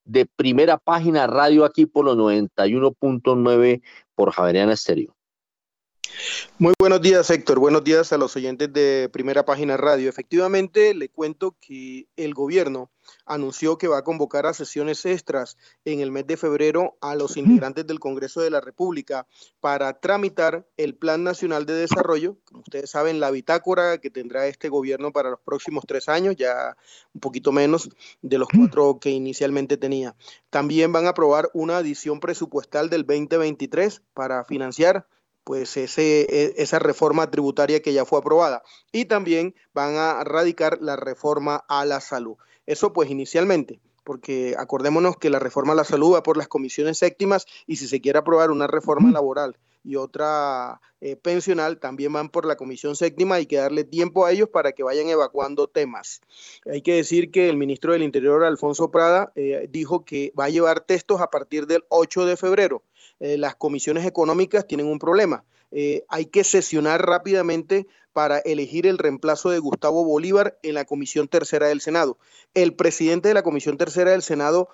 de 0.06 0.28
primera 0.28 0.78
página 0.78 1.26
radio 1.26 1.66
aquí 1.66 1.88
por 1.88 2.06
los 2.06 2.16
91.9 2.16 3.82
por 4.14 4.32
Javeriana 4.32 4.74
Estéreo? 4.74 5.16
Muy 6.58 6.74
buenos 6.80 7.02
días, 7.02 7.30
Héctor. 7.30 7.60
Buenos 7.60 7.84
días 7.84 8.14
a 8.14 8.18
los 8.18 8.34
oyentes 8.38 8.72
de 8.72 9.10
Primera 9.12 9.44
Página 9.44 9.76
Radio. 9.76 10.08
Efectivamente, 10.08 10.94
le 10.94 11.10
cuento 11.10 11.58
que 11.60 12.08
el 12.16 12.34
gobierno 12.34 12.90
anunció 13.26 13.78
que 13.78 13.90
va 13.90 13.98
a 13.98 14.04
convocar 14.06 14.46
a 14.46 14.54
sesiones 14.54 15.06
extras 15.06 15.58
en 15.84 16.00
el 16.00 16.12
mes 16.12 16.28
de 16.28 16.38
febrero 16.38 16.98
a 17.02 17.16
los 17.16 17.36
integrantes 17.36 17.86
del 17.86 18.00
Congreso 18.00 18.40
de 18.40 18.52
la 18.52 18.62
República 18.62 19.28
para 19.60 20.00
tramitar 20.00 20.66
el 20.78 20.96
Plan 20.96 21.26
Nacional 21.26 21.66
de 21.66 21.74
Desarrollo, 21.74 22.38
como 22.46 22.62
ustedes 22.62 22.90
saben, 22.90 23.20
la 23.20 23.32
bitácora 23.32 23.98
que 23.98 24.10
tendrá 24.10 24.48
este 24.48 24.70
gobierno 24.70 25.12
para 25.12 25.32
los 25.32 25.42
próximos 25.42 25.84
tres 25.86 26.08
años, 26.08 26.38
ya 26.38 26.78
un 27.14 27.20
poquito 27.20 27.52
menos 27.52 27.90
de 28.22 28.38
los 28.38 28.48
cuatro 28.48 28.98
que 29.02 29.10
inicialmente 29.10 29.76
tenía. 29.76 30.16
También 30.50 30.94
van 30.94 31.06
a 31.06 31.10
aprobar 31.10 31.50
una 31.54 31.80
adición 31.80 32.22
presupuestal 32.22 32.90
del 32.90 33.06
2023 33.06 34.04
para 34.14 34.46
financiar 34.46 35.06
pues 35.46 35.78
ese, 35.78 36.24
e, 36.24 36.56
esa 36.58 36.80
reforma 36.80 37.32
tributaria 37.32 37.82
que 37.82 37.94
ya 37.94 38.04
fue 38.04 38.20
aprobada. 38.20 38.64
Y 38.92 39.06
también 39.06 39.56
van 39.74 39.96
a 39.96 40.22
radicar 40.26 40.80
la 40.82 40.98
reforma 40.98 41.64
a 41.70 41.86
la 41.86 42.02
salud. 42.02 42.36
Eso 42.66 42.92
pues 42.92 43.10
inicialmente. 43.10 43.80
porque 44.04 44.56
acordémonos 44.60 45.18
que 45.18 45.32
la 45.32 45.40
reforma 45.40 45.74
a 45.74 45.76
la 45.76 45.84
salud 45.84 46.14
va 46.14 46.22
por 46.22 46.38
las 46.38 46.48
comisiones 46.48 47.00
séptimas 47.00 47.48
y 47.66 47.78
si 47.78 47.88
se 47.88 48.02
quiere 48.02 48.20
aprobar 48.20 48.52
una 48.52 48.68
reforma 48.68 49.12
laboral 49.12 49.58
y 49.86 49.96
otra 49.98 50.82
eh, 51.00 51.16
pensional 51.16 51.80
también 51.80 52.12
van 52.12 52.30
por 52.30 52.46
la 52.46 52.58
comisión 52.58 52.96
séptima. 52.96 53.36
Hay 53.36 53.46
que 53.46 53.58
darle 53.58 53.84
tiempo 53.84 54.26
a 54.26 54.32
ellos 54.32 54.50
para 54.50 54.72
que 54.72 54.84
vayan 54.84 55.08
evacuando 55.08 55.68
temas. 55.68 56.22
Hay 56.66 56.82
que 56.82 56.96
decir 56.96 57.32
que 57.32 57.50
el 57.50 57.58
ministro 57.58 57.94
del 57.94 58.02
Interior, 58.02 58.44
Alfonso 58.44 58.90
Prada, 58.90 59.32
eh, 59.36 59.68
dijo 59.70 60.04
que 60.04 60.34
va 60.38 60.46
a 60.46 60.50
llevar 60.50 60.82
textos 60.82 61.22
a 61.22 61.30
partir 61.30 61.68
del 61.68 61.84
8 61.90 62.26
de 62.26 62.36
febrero. 62.36 62.84
Eh, 63.20 63.38
las 63.38 63.56
comisiones 63.56 64.06
económicas 64.06 64.68
tienen 64.68 64.88
un 64.88 65.00
problema. 65.00 65.44
hay 66.08 66.28
que 66.28 66.46
sesionar 66.46 67.06
rápidamente 67.06 67.86
para 68.14 68.40
elegir 68.40 68.88
el 68.88 68.98
reemplazo 68.98 69.50
de 69.50 69.60
Gustavo 69.60 70.06
Bolívar 70.06 70.58
en 70.64 70.76
la 70.76 70.86
Comisión 70.86 71.28
Tercera 71.28 71.68
del 71.68 71.82
Senado. 71.82 72.18
El 72.54 72.76
presidente 72.76 73.28
de 73.28 73.34
la 73.34 73.44
Comisión 73.44 73.78
Tercera 73.78 74.12
del 74.12 74.22
Senado 74.22 74.70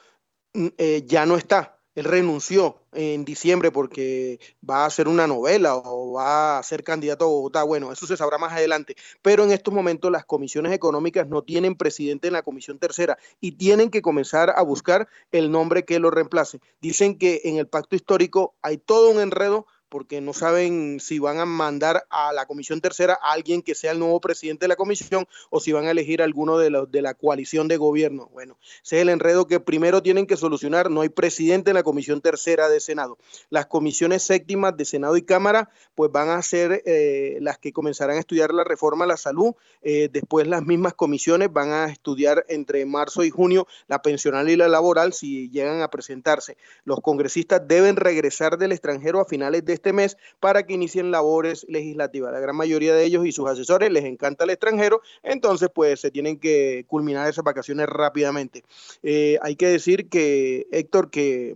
mm, 0.53 0.67
ya 1.07 1.25
no 1.25 1.37
está 1.37 1.80
él 2.01 2.05
renunció 2.05 2.77
en 2.93 3.23
diciembre 3.23 3.71
porque 3.71 4.39
va 4.67 4.83
a 4.83 4.85
hacer 4.87 5.07
una 5.07 5.27
novela 5.27 5.75
o 5.75 6.13
va 6.13 6.57
a 6.57 6.63
ser 6.63 6.83
candidato 6.83 7.25
a 7.25 7.27
Bogotá. 7.27 7.63
Bueno, 7.63 7.91
eso 7.91 8.07
se 8.07 8.17
sabrá 8.17 8.37
más 8.37 8.51
adelante. 8.51 8.95
Pero 9.21 9.43
en 9.43 9.51
estos 9.51 9.73
momentos 9.73 10.11
las 10.11 10.25
comisiones 10.25 10.73
económicas 10.73 11.27
no 11.27 11.43
tienen 11.43 11.75
presidente 11.75 12.27
en 12.27 12.33
la 12.33 12.41
comisión 12.41 12.79
tercera 12.79 13.17
y 13.39 13.53
tienen 13.53 13.89
que 13.89 14.01
comenzar 14.01 14.53
a 14.55 14.61
buscar 14.63 15.07
el 15.31 15.51
nombre 15.51 15.85
que 15.85 15.99
lo 15.99 16.09
reemplace. 16.09 16.59
Dicen 16.81 17.17
que 17.17 17.41
en 17.45 17.57
el 17.57 17.67
pacto 17.67 17.95
histórico 17.95 18.55
hay 18.61 18.77
todo 18.77 19.11
un 19.11 19.19
enredo 19.19 19.67
porque 19.91 20.21
no 20.21 20.31
saben 20.31 21.01
si 21.01 21.19
van 21.19 21.39
a 21.39 21.45
mandar 21.45 22.07
a 22.09 22.31
la 22.31 22.45
comisión 22.45 22.79
tercera 22.79 23.19
a 23.21 23.33
alguien 23.33 23.61
que 23.61 23.75
sea 23.75 23.91
el 23.91 23.99
nuevo 23.99 24.21
presidente 24.21 24.63
de 24.63 24.69
la 24.69 24.77
comisión 24.77 25.27
o 25.49 25.59
si 25.59 25.73
van 25.73 25.85
a 25.85 25.91
elegir 25.91 26.21
a 26.21 26.25
alguno 26.25 26.57
de, 26.57 26.69
los 26.69 26.89
de 26.89 27.01
la 27.01 27.13
coalición 27.13 27.67
de 27.67 27.75
gobierno. 27.75 28.29
Bueno, 28.31 28.57
ese 28.81 28.95
es 28.95 29.01
el 29.01 29.09
enredo 29.09 29.47
que 29.47 29.59
primero 29.59 30.01
tienen 30.01 30.27
que 30.27 30.37
solucionar. 30.37 30.89
No 30.89 31.01
hay 31.01 31.09
presidente 31.09 31.71
en 31.71 31.75
la 31.75 31.83
comisión 31.83 32.21
tercera 32.21 32.69
de 32.69 32.79
Senado. 32.79 33.17
Las 33.49 33.65
comisiones 33.65 34.23
séptimas 34.23 34.77
de 34.77 34.85
Senado 34.85 35.17
y 35.17 35.23
Cámara 35.23 35.69
pues 35.93 36.09
van 36.09 36.29
a 36.29 36.41
ser 36.41 36.83
eh, 36.85 37.37
las 37.41 37.57
que 37.57 37.73
comenzarán 37.73 38.15
a 38.15 38.21
estudiar 38.21 38.53
la 38.53 38.63
reforma 38.63 39.03
a 39.03 39.07
la 39.09 39.17
salud. 39.17 39.55
Eh, 39.81 40.07
después 40.09 40.47
las 40.47 40.63
mismas 40.63 40.93
comisiones 40.93 41.51
van 41.51 41.73
a 41.73 41.87
estudiar 41.87 42.45
entre 42.47 42.85
marzo 42.85 43.25
y 43.25 43.29
junio 43.29 43.67
la 43.89 44.01
pensional 44.01 44.49
y 44.49 44.55
la 44.55 44.69
laboral 44.69 45.11
si 45.11 45.49
llegan 45.49 45.81
a 45.81 45.89
presentarse. 45.89 46.55
Los 46.85 47.01
congresistas 47.01 47.67
deben 47.67 47.97
regresar 47.97 48.57
del 48.57 48.71
extranjero 48.71 49.19
a 49.19 49.25
finales 49.25 49.65
de 49.65 49.80
este 49.81 49.93
mes 49.93 50.15
para 50.39 50.63
que 50.63 50.73
inicien 50.73 51.09
labores 51.09 51.65
legislativas. 51.67 52.31
La 52.31 52.39
gran 52.39 52.55
mayoría 52.55 52.93
de 52.93 53.03
ellos 53.03 53.25
y 53.25 53.31
sus 53.31 53.49
asesores 53.49 53.91
les 53.91 54.05
encanta 54.05 54.43
el 54.43 54.51
extranjero, 54.51 55.01
entonces 55.23 55.69
pues 55.73 55.99
se 55.99 56.11
tienen 56.11 56.39
que 56.39 56.85
culminar 56.87 57.27
esas 57.27 57.43
vacaciones 57.43 57.87
rápidamente. 57.87 58.63
Eh, 59.01 59.39
hay 59.41 59.55
que 59.55 59.67
decir 59.67 60.07
que, 60.07 60.67
Héctor, 60.71 61.09
que 61.09 61.55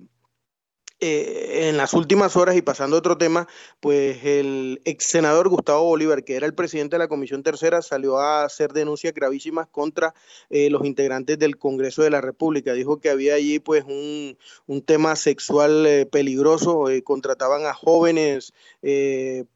eh, 1.01 1.67
en 1.67 1.75
las 1.75 1.93
últimas 1.93 2.37
horas 2.37 2.55
y 2.55 2.61
pasando 2.61 2.95
a 2.95 2.99
otro 2.99 3.17
tema, 3.17 3.49
pues 3.81 4.23
el 4.23 4.81
ex 4.85 5.03
senador 5.03 5.49
Gustavo 5.49 5.83
Bolívar, 5.83 6.23
que 6.23 6.37
era 6.37 6.45
el 6.45 6.53
presidente 6.53 6.95
de 6.95 6.99
la 6.99 7.09
Comisión 7.09 7.43
Tercera, 7.43 7.81
salió 7.81 8.17
a 8.17 8.45
hacer 8.45 8.71
denuncias 8.71 9.13
gravísimas 9.13 9.67
contra 9.67 10.13
eh, 10.49 10.69
los 10.69 10.85
integrantes 10.85 11.37
del 11.37 11.57
Congreso 11.57 12.01
de 12.01 12.11
la 12.11 12.21
República. 12.21 12.71
Dijo 12.71 13.01
que 13.01 13.09
había 13.09 13.35
allí 13.35 13.59
pues 13.59 13.83
un, 13.83 14.37
tema 14.85 15.17
sexual 15.17 15.85
eh, 15.85 16.05
peligroso, 16.05 16.85
contrataban 17.03 17.65
a 17.65 17.73
jóvenes 17.73 18.53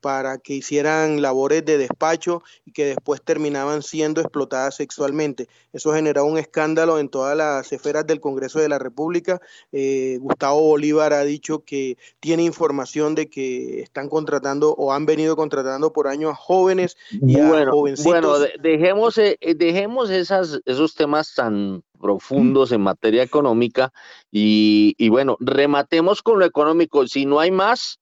para 0.01 0.39
que 0.39 0.55
hicieran 0.55 1.21
labores 1.21 1.63
de 1.63 1.77
despacho 1.77 2.41
y 2.65 2.71
que 2.71 2.85
después 2.85 3.21
terminaban 3.21 3.83
siendo 3.83 4.21
explotadas 4.21 4.75
sexualmente. 4.75 5.47
Eso 5.71 5.93
generó 5.93 6.25
un 6.25 6.37
escándalo 6.37 6.99
en 6.99 7.09
todas 7.09 7.37
las 7.37 7.71
esferas 7.71 8.07
del 8.07 8.19
Congreso 8.19 8.59
de 8.59 8.69
la 8.69 8.79
República. 8.79 9.39
Gustavo 9.71 10.61
Bolívar 10.61 11.13
ha 11.13 11.23
dicho 11.29 11.63
que 11.63 11.97
tiene 12.19 12.43
información 12.43 13.15
de 13.15 13.29
que 13.29 13.81
están 13.81 14.09
contratando 14.09 14.73
o 14.73 14.93
han 14.93 15.05
venido 15.05 15.35
contratando 15.35 15.93
por 15.93 16.07
año 16.07 16.29
a 16.29 16.35
jóvenes 16.35 16.97
y 17.11 17.35
bueno, 17.35 17.71
a 17.71 17.73
jovencitos. 17.73 18.11
Bueno, 18.11 18.53
dejemos, 18.61 19.17
eh, 19.17 19.37
dejemos 19.55 20.09
esas, 20.09 20.59
esos 20.65 20.95
temas 20.95 21.33
tan 21.33 21.83
profundos 21.99 22.71
en 22.71 22.81
materia 22.81 23.23
económica 23.23 23.91
y, 24.31 24.95
y 24.97 25.09
bueno, 25.09 25.37
rematemos 25.39 26.21
con 26.21 26.39
lo 26.39 26.45
económico. 26.45 27.07
Si 27.07 27.25
no 27.25 27.39
hay 27.39 27.51
más, 27.51 27.99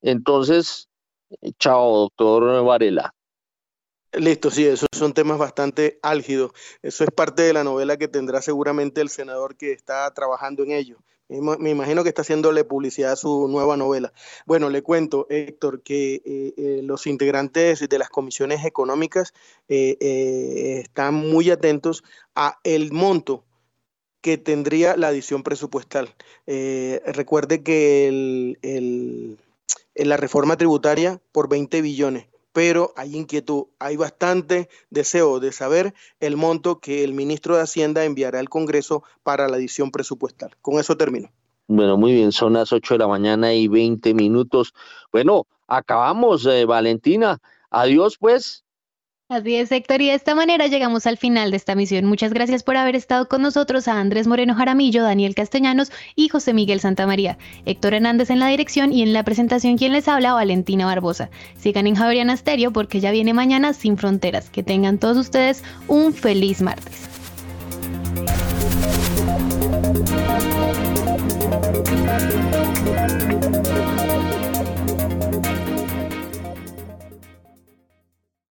entonces, 0.00 0.88
chao, 1.58 1.98
doctor 1.98 2.64
Varela. 2.64 3.14
Listo, 4.12 4.50
sí, 4.50 4.64
esos 4.64 4.88
son 4.92 5.12
temas 5.12 5.38
bastante 5.38 5.98
álgidos. 6.02 6.52
Eso 6.80 7.04
es 7.04 7.10
parte 7.10 7.42
de 7.42 7.52
la 7.52 7.62
novela 7.62 7.98
que 7.98 8.08
tendrá 8.08 8.40
seguramente 8.40 9.02
el 9.02 9.10
senador 9.10 9.56
que 9.56 9.72
está 9.72 10.10
trabajando 10.14 10.62
en 10.62 10.72
ello. 10.72 10.98
Me 11.28 11.70
imagino 11.70 12.02
que 12.02 12.08
está 12.08 12.22
haciéndole 12.22 12.64
publicidad 12.64 13.12
a 13.12 13.16
su 13.16 13.48
nueva 13.48 13.76
novela. 13.76 14.14
Bueno, 14.46 14.70
le 14.70 14.82
cuento, 14.82 15.26
Héctor, 15.28 15.82
que 15.82 16.14
eh, 16.24 16.54
eh, 16.56 16.80
los 16.82 17.06
integrantes 17.06 17.86
de 17.86 17.98
las 17.98 18.08
comisiones 18.08 18.64
económicas 18.64 19.34
eh, 19.68 20.80
están 20.80 21.14
muy 21.14 21.50
atentos 21.50 22.02
a 22.34 22.58
el 22.64 22.92
monto 22.92 23.44
que 24.22 24.38
tendría 24.38 24.96
la 24.96 25.08
adición 25.08 25.42
presupuestal. 25.42 26.14
recuerde 26.46 27.62
que 27.62 28.08
el, 28.08 29.38
la 29.94 30.16
reforma 30.16 30.56
tributaria 30.56 31.20
por 31.32 31.48
20 31.48 31.82
billones 31.82 32.26
pero 32.52 32.92
hay 32.96 33.16
inquietud, 33.16 33.66
hay 33.78 33.96
bastante 33.96 34.68
deseo 34.90 35.40
de 35.40 35.52
saber 35.52 35.94
el 36.20 36.36
monto 36.36 36.80
que 36.80 37.04
el 37.04 37.14
ministro 37.14 37.56
de 37.56 37.62
Hacienda 37.62 38.04
enviará 38.04 38.40
al 38.40 38.48
Congreso 38.48 39.02
para 39.22 39.48
la 39.48 39.56
edición 39.56 39.90
presupuestal. 39.90 40.56
Con 40.60 40.78
eso 40.78 40.96
termino. 40.96 41.30
Bueno, 41.66 41.98
muy 41.98 42.12
bien, 42.12 42.32
son 42.32 42.54
las 42.54 42.72
8 42.72 42.94
de 42.94 42.98
la 42.98 43.08
mañana 43.08 43.52
y 43.52 43.68
20 43.68 44.14
minutos. 44.14 44.72
Bueno, 45.12 45.46
acabamos, 45.66 46.46
eh, 46.46 46.64
Valentina. 46.64 47.38
Adiós, 47.70 48.16
pues. 48.18 48.64
Así 49.30 49.56
es, 49.56 49.70
Héctor, 49.70 50.00
y 50.00 50.06
de 50.06 50.14
esta 50.14 50.34
manera 50.34 50.68
llegamos 50.68 51.06
al 51.06 51.18
final 51.18 51.50
de 51.50 51.58
esta 51.58 51.74
misión. 51.74 52.06
Muchas 52.06 52.32
gracias 52.32 52.62
por 52.62 52.78
haber 52.78 52.96
estado 52.96 53.28
con 53.28 53.42
nosotros 53.42 53.86
a 53.86 54.00
Andrés 54.00 54.26
Moreno 54.26 54.54
Jaramillo, 54.54 55.02
Daniel 55.02 55.34
Castellanos 55.34 55.92
y 56.14 56.30
José 56.30 56.54
Miguel 56.54 56.80
Santamaría. 56.80 57.36
Héctor 57.66 57.92
Hernández 57.92 58.30
en 58.30 58.38
la 58.38 58.48
dirección 58.48 58.90
y 58.90 59.02
en 59.02 59.12
la 59.12 59.24
presentación 59.24 59.76
quien 59.76 59.92
les 59.92 60.08
habla, 60.08 60.32
Valentina 60.32 60.86
Barbosa. 60.86 61.28
Sigan 61.58 61.86
en 61.86 61.96
Javeriana 61.96 62.38
Stereo 62.38 62.72
porque 62.72 63.00
ya 63.00 63.10
viene 63.10 63.34
mañana 63.34 63.74
sin 63.74 63.98
fronteras. 63.98 64.48
Que 64.48 64.62
tengan 64.62 64.96
todos 64.96 65.18
ustedes 65.18 65.62
un 65.88 66.14
feliz 66.14 66.62
martes. 66.62 67.06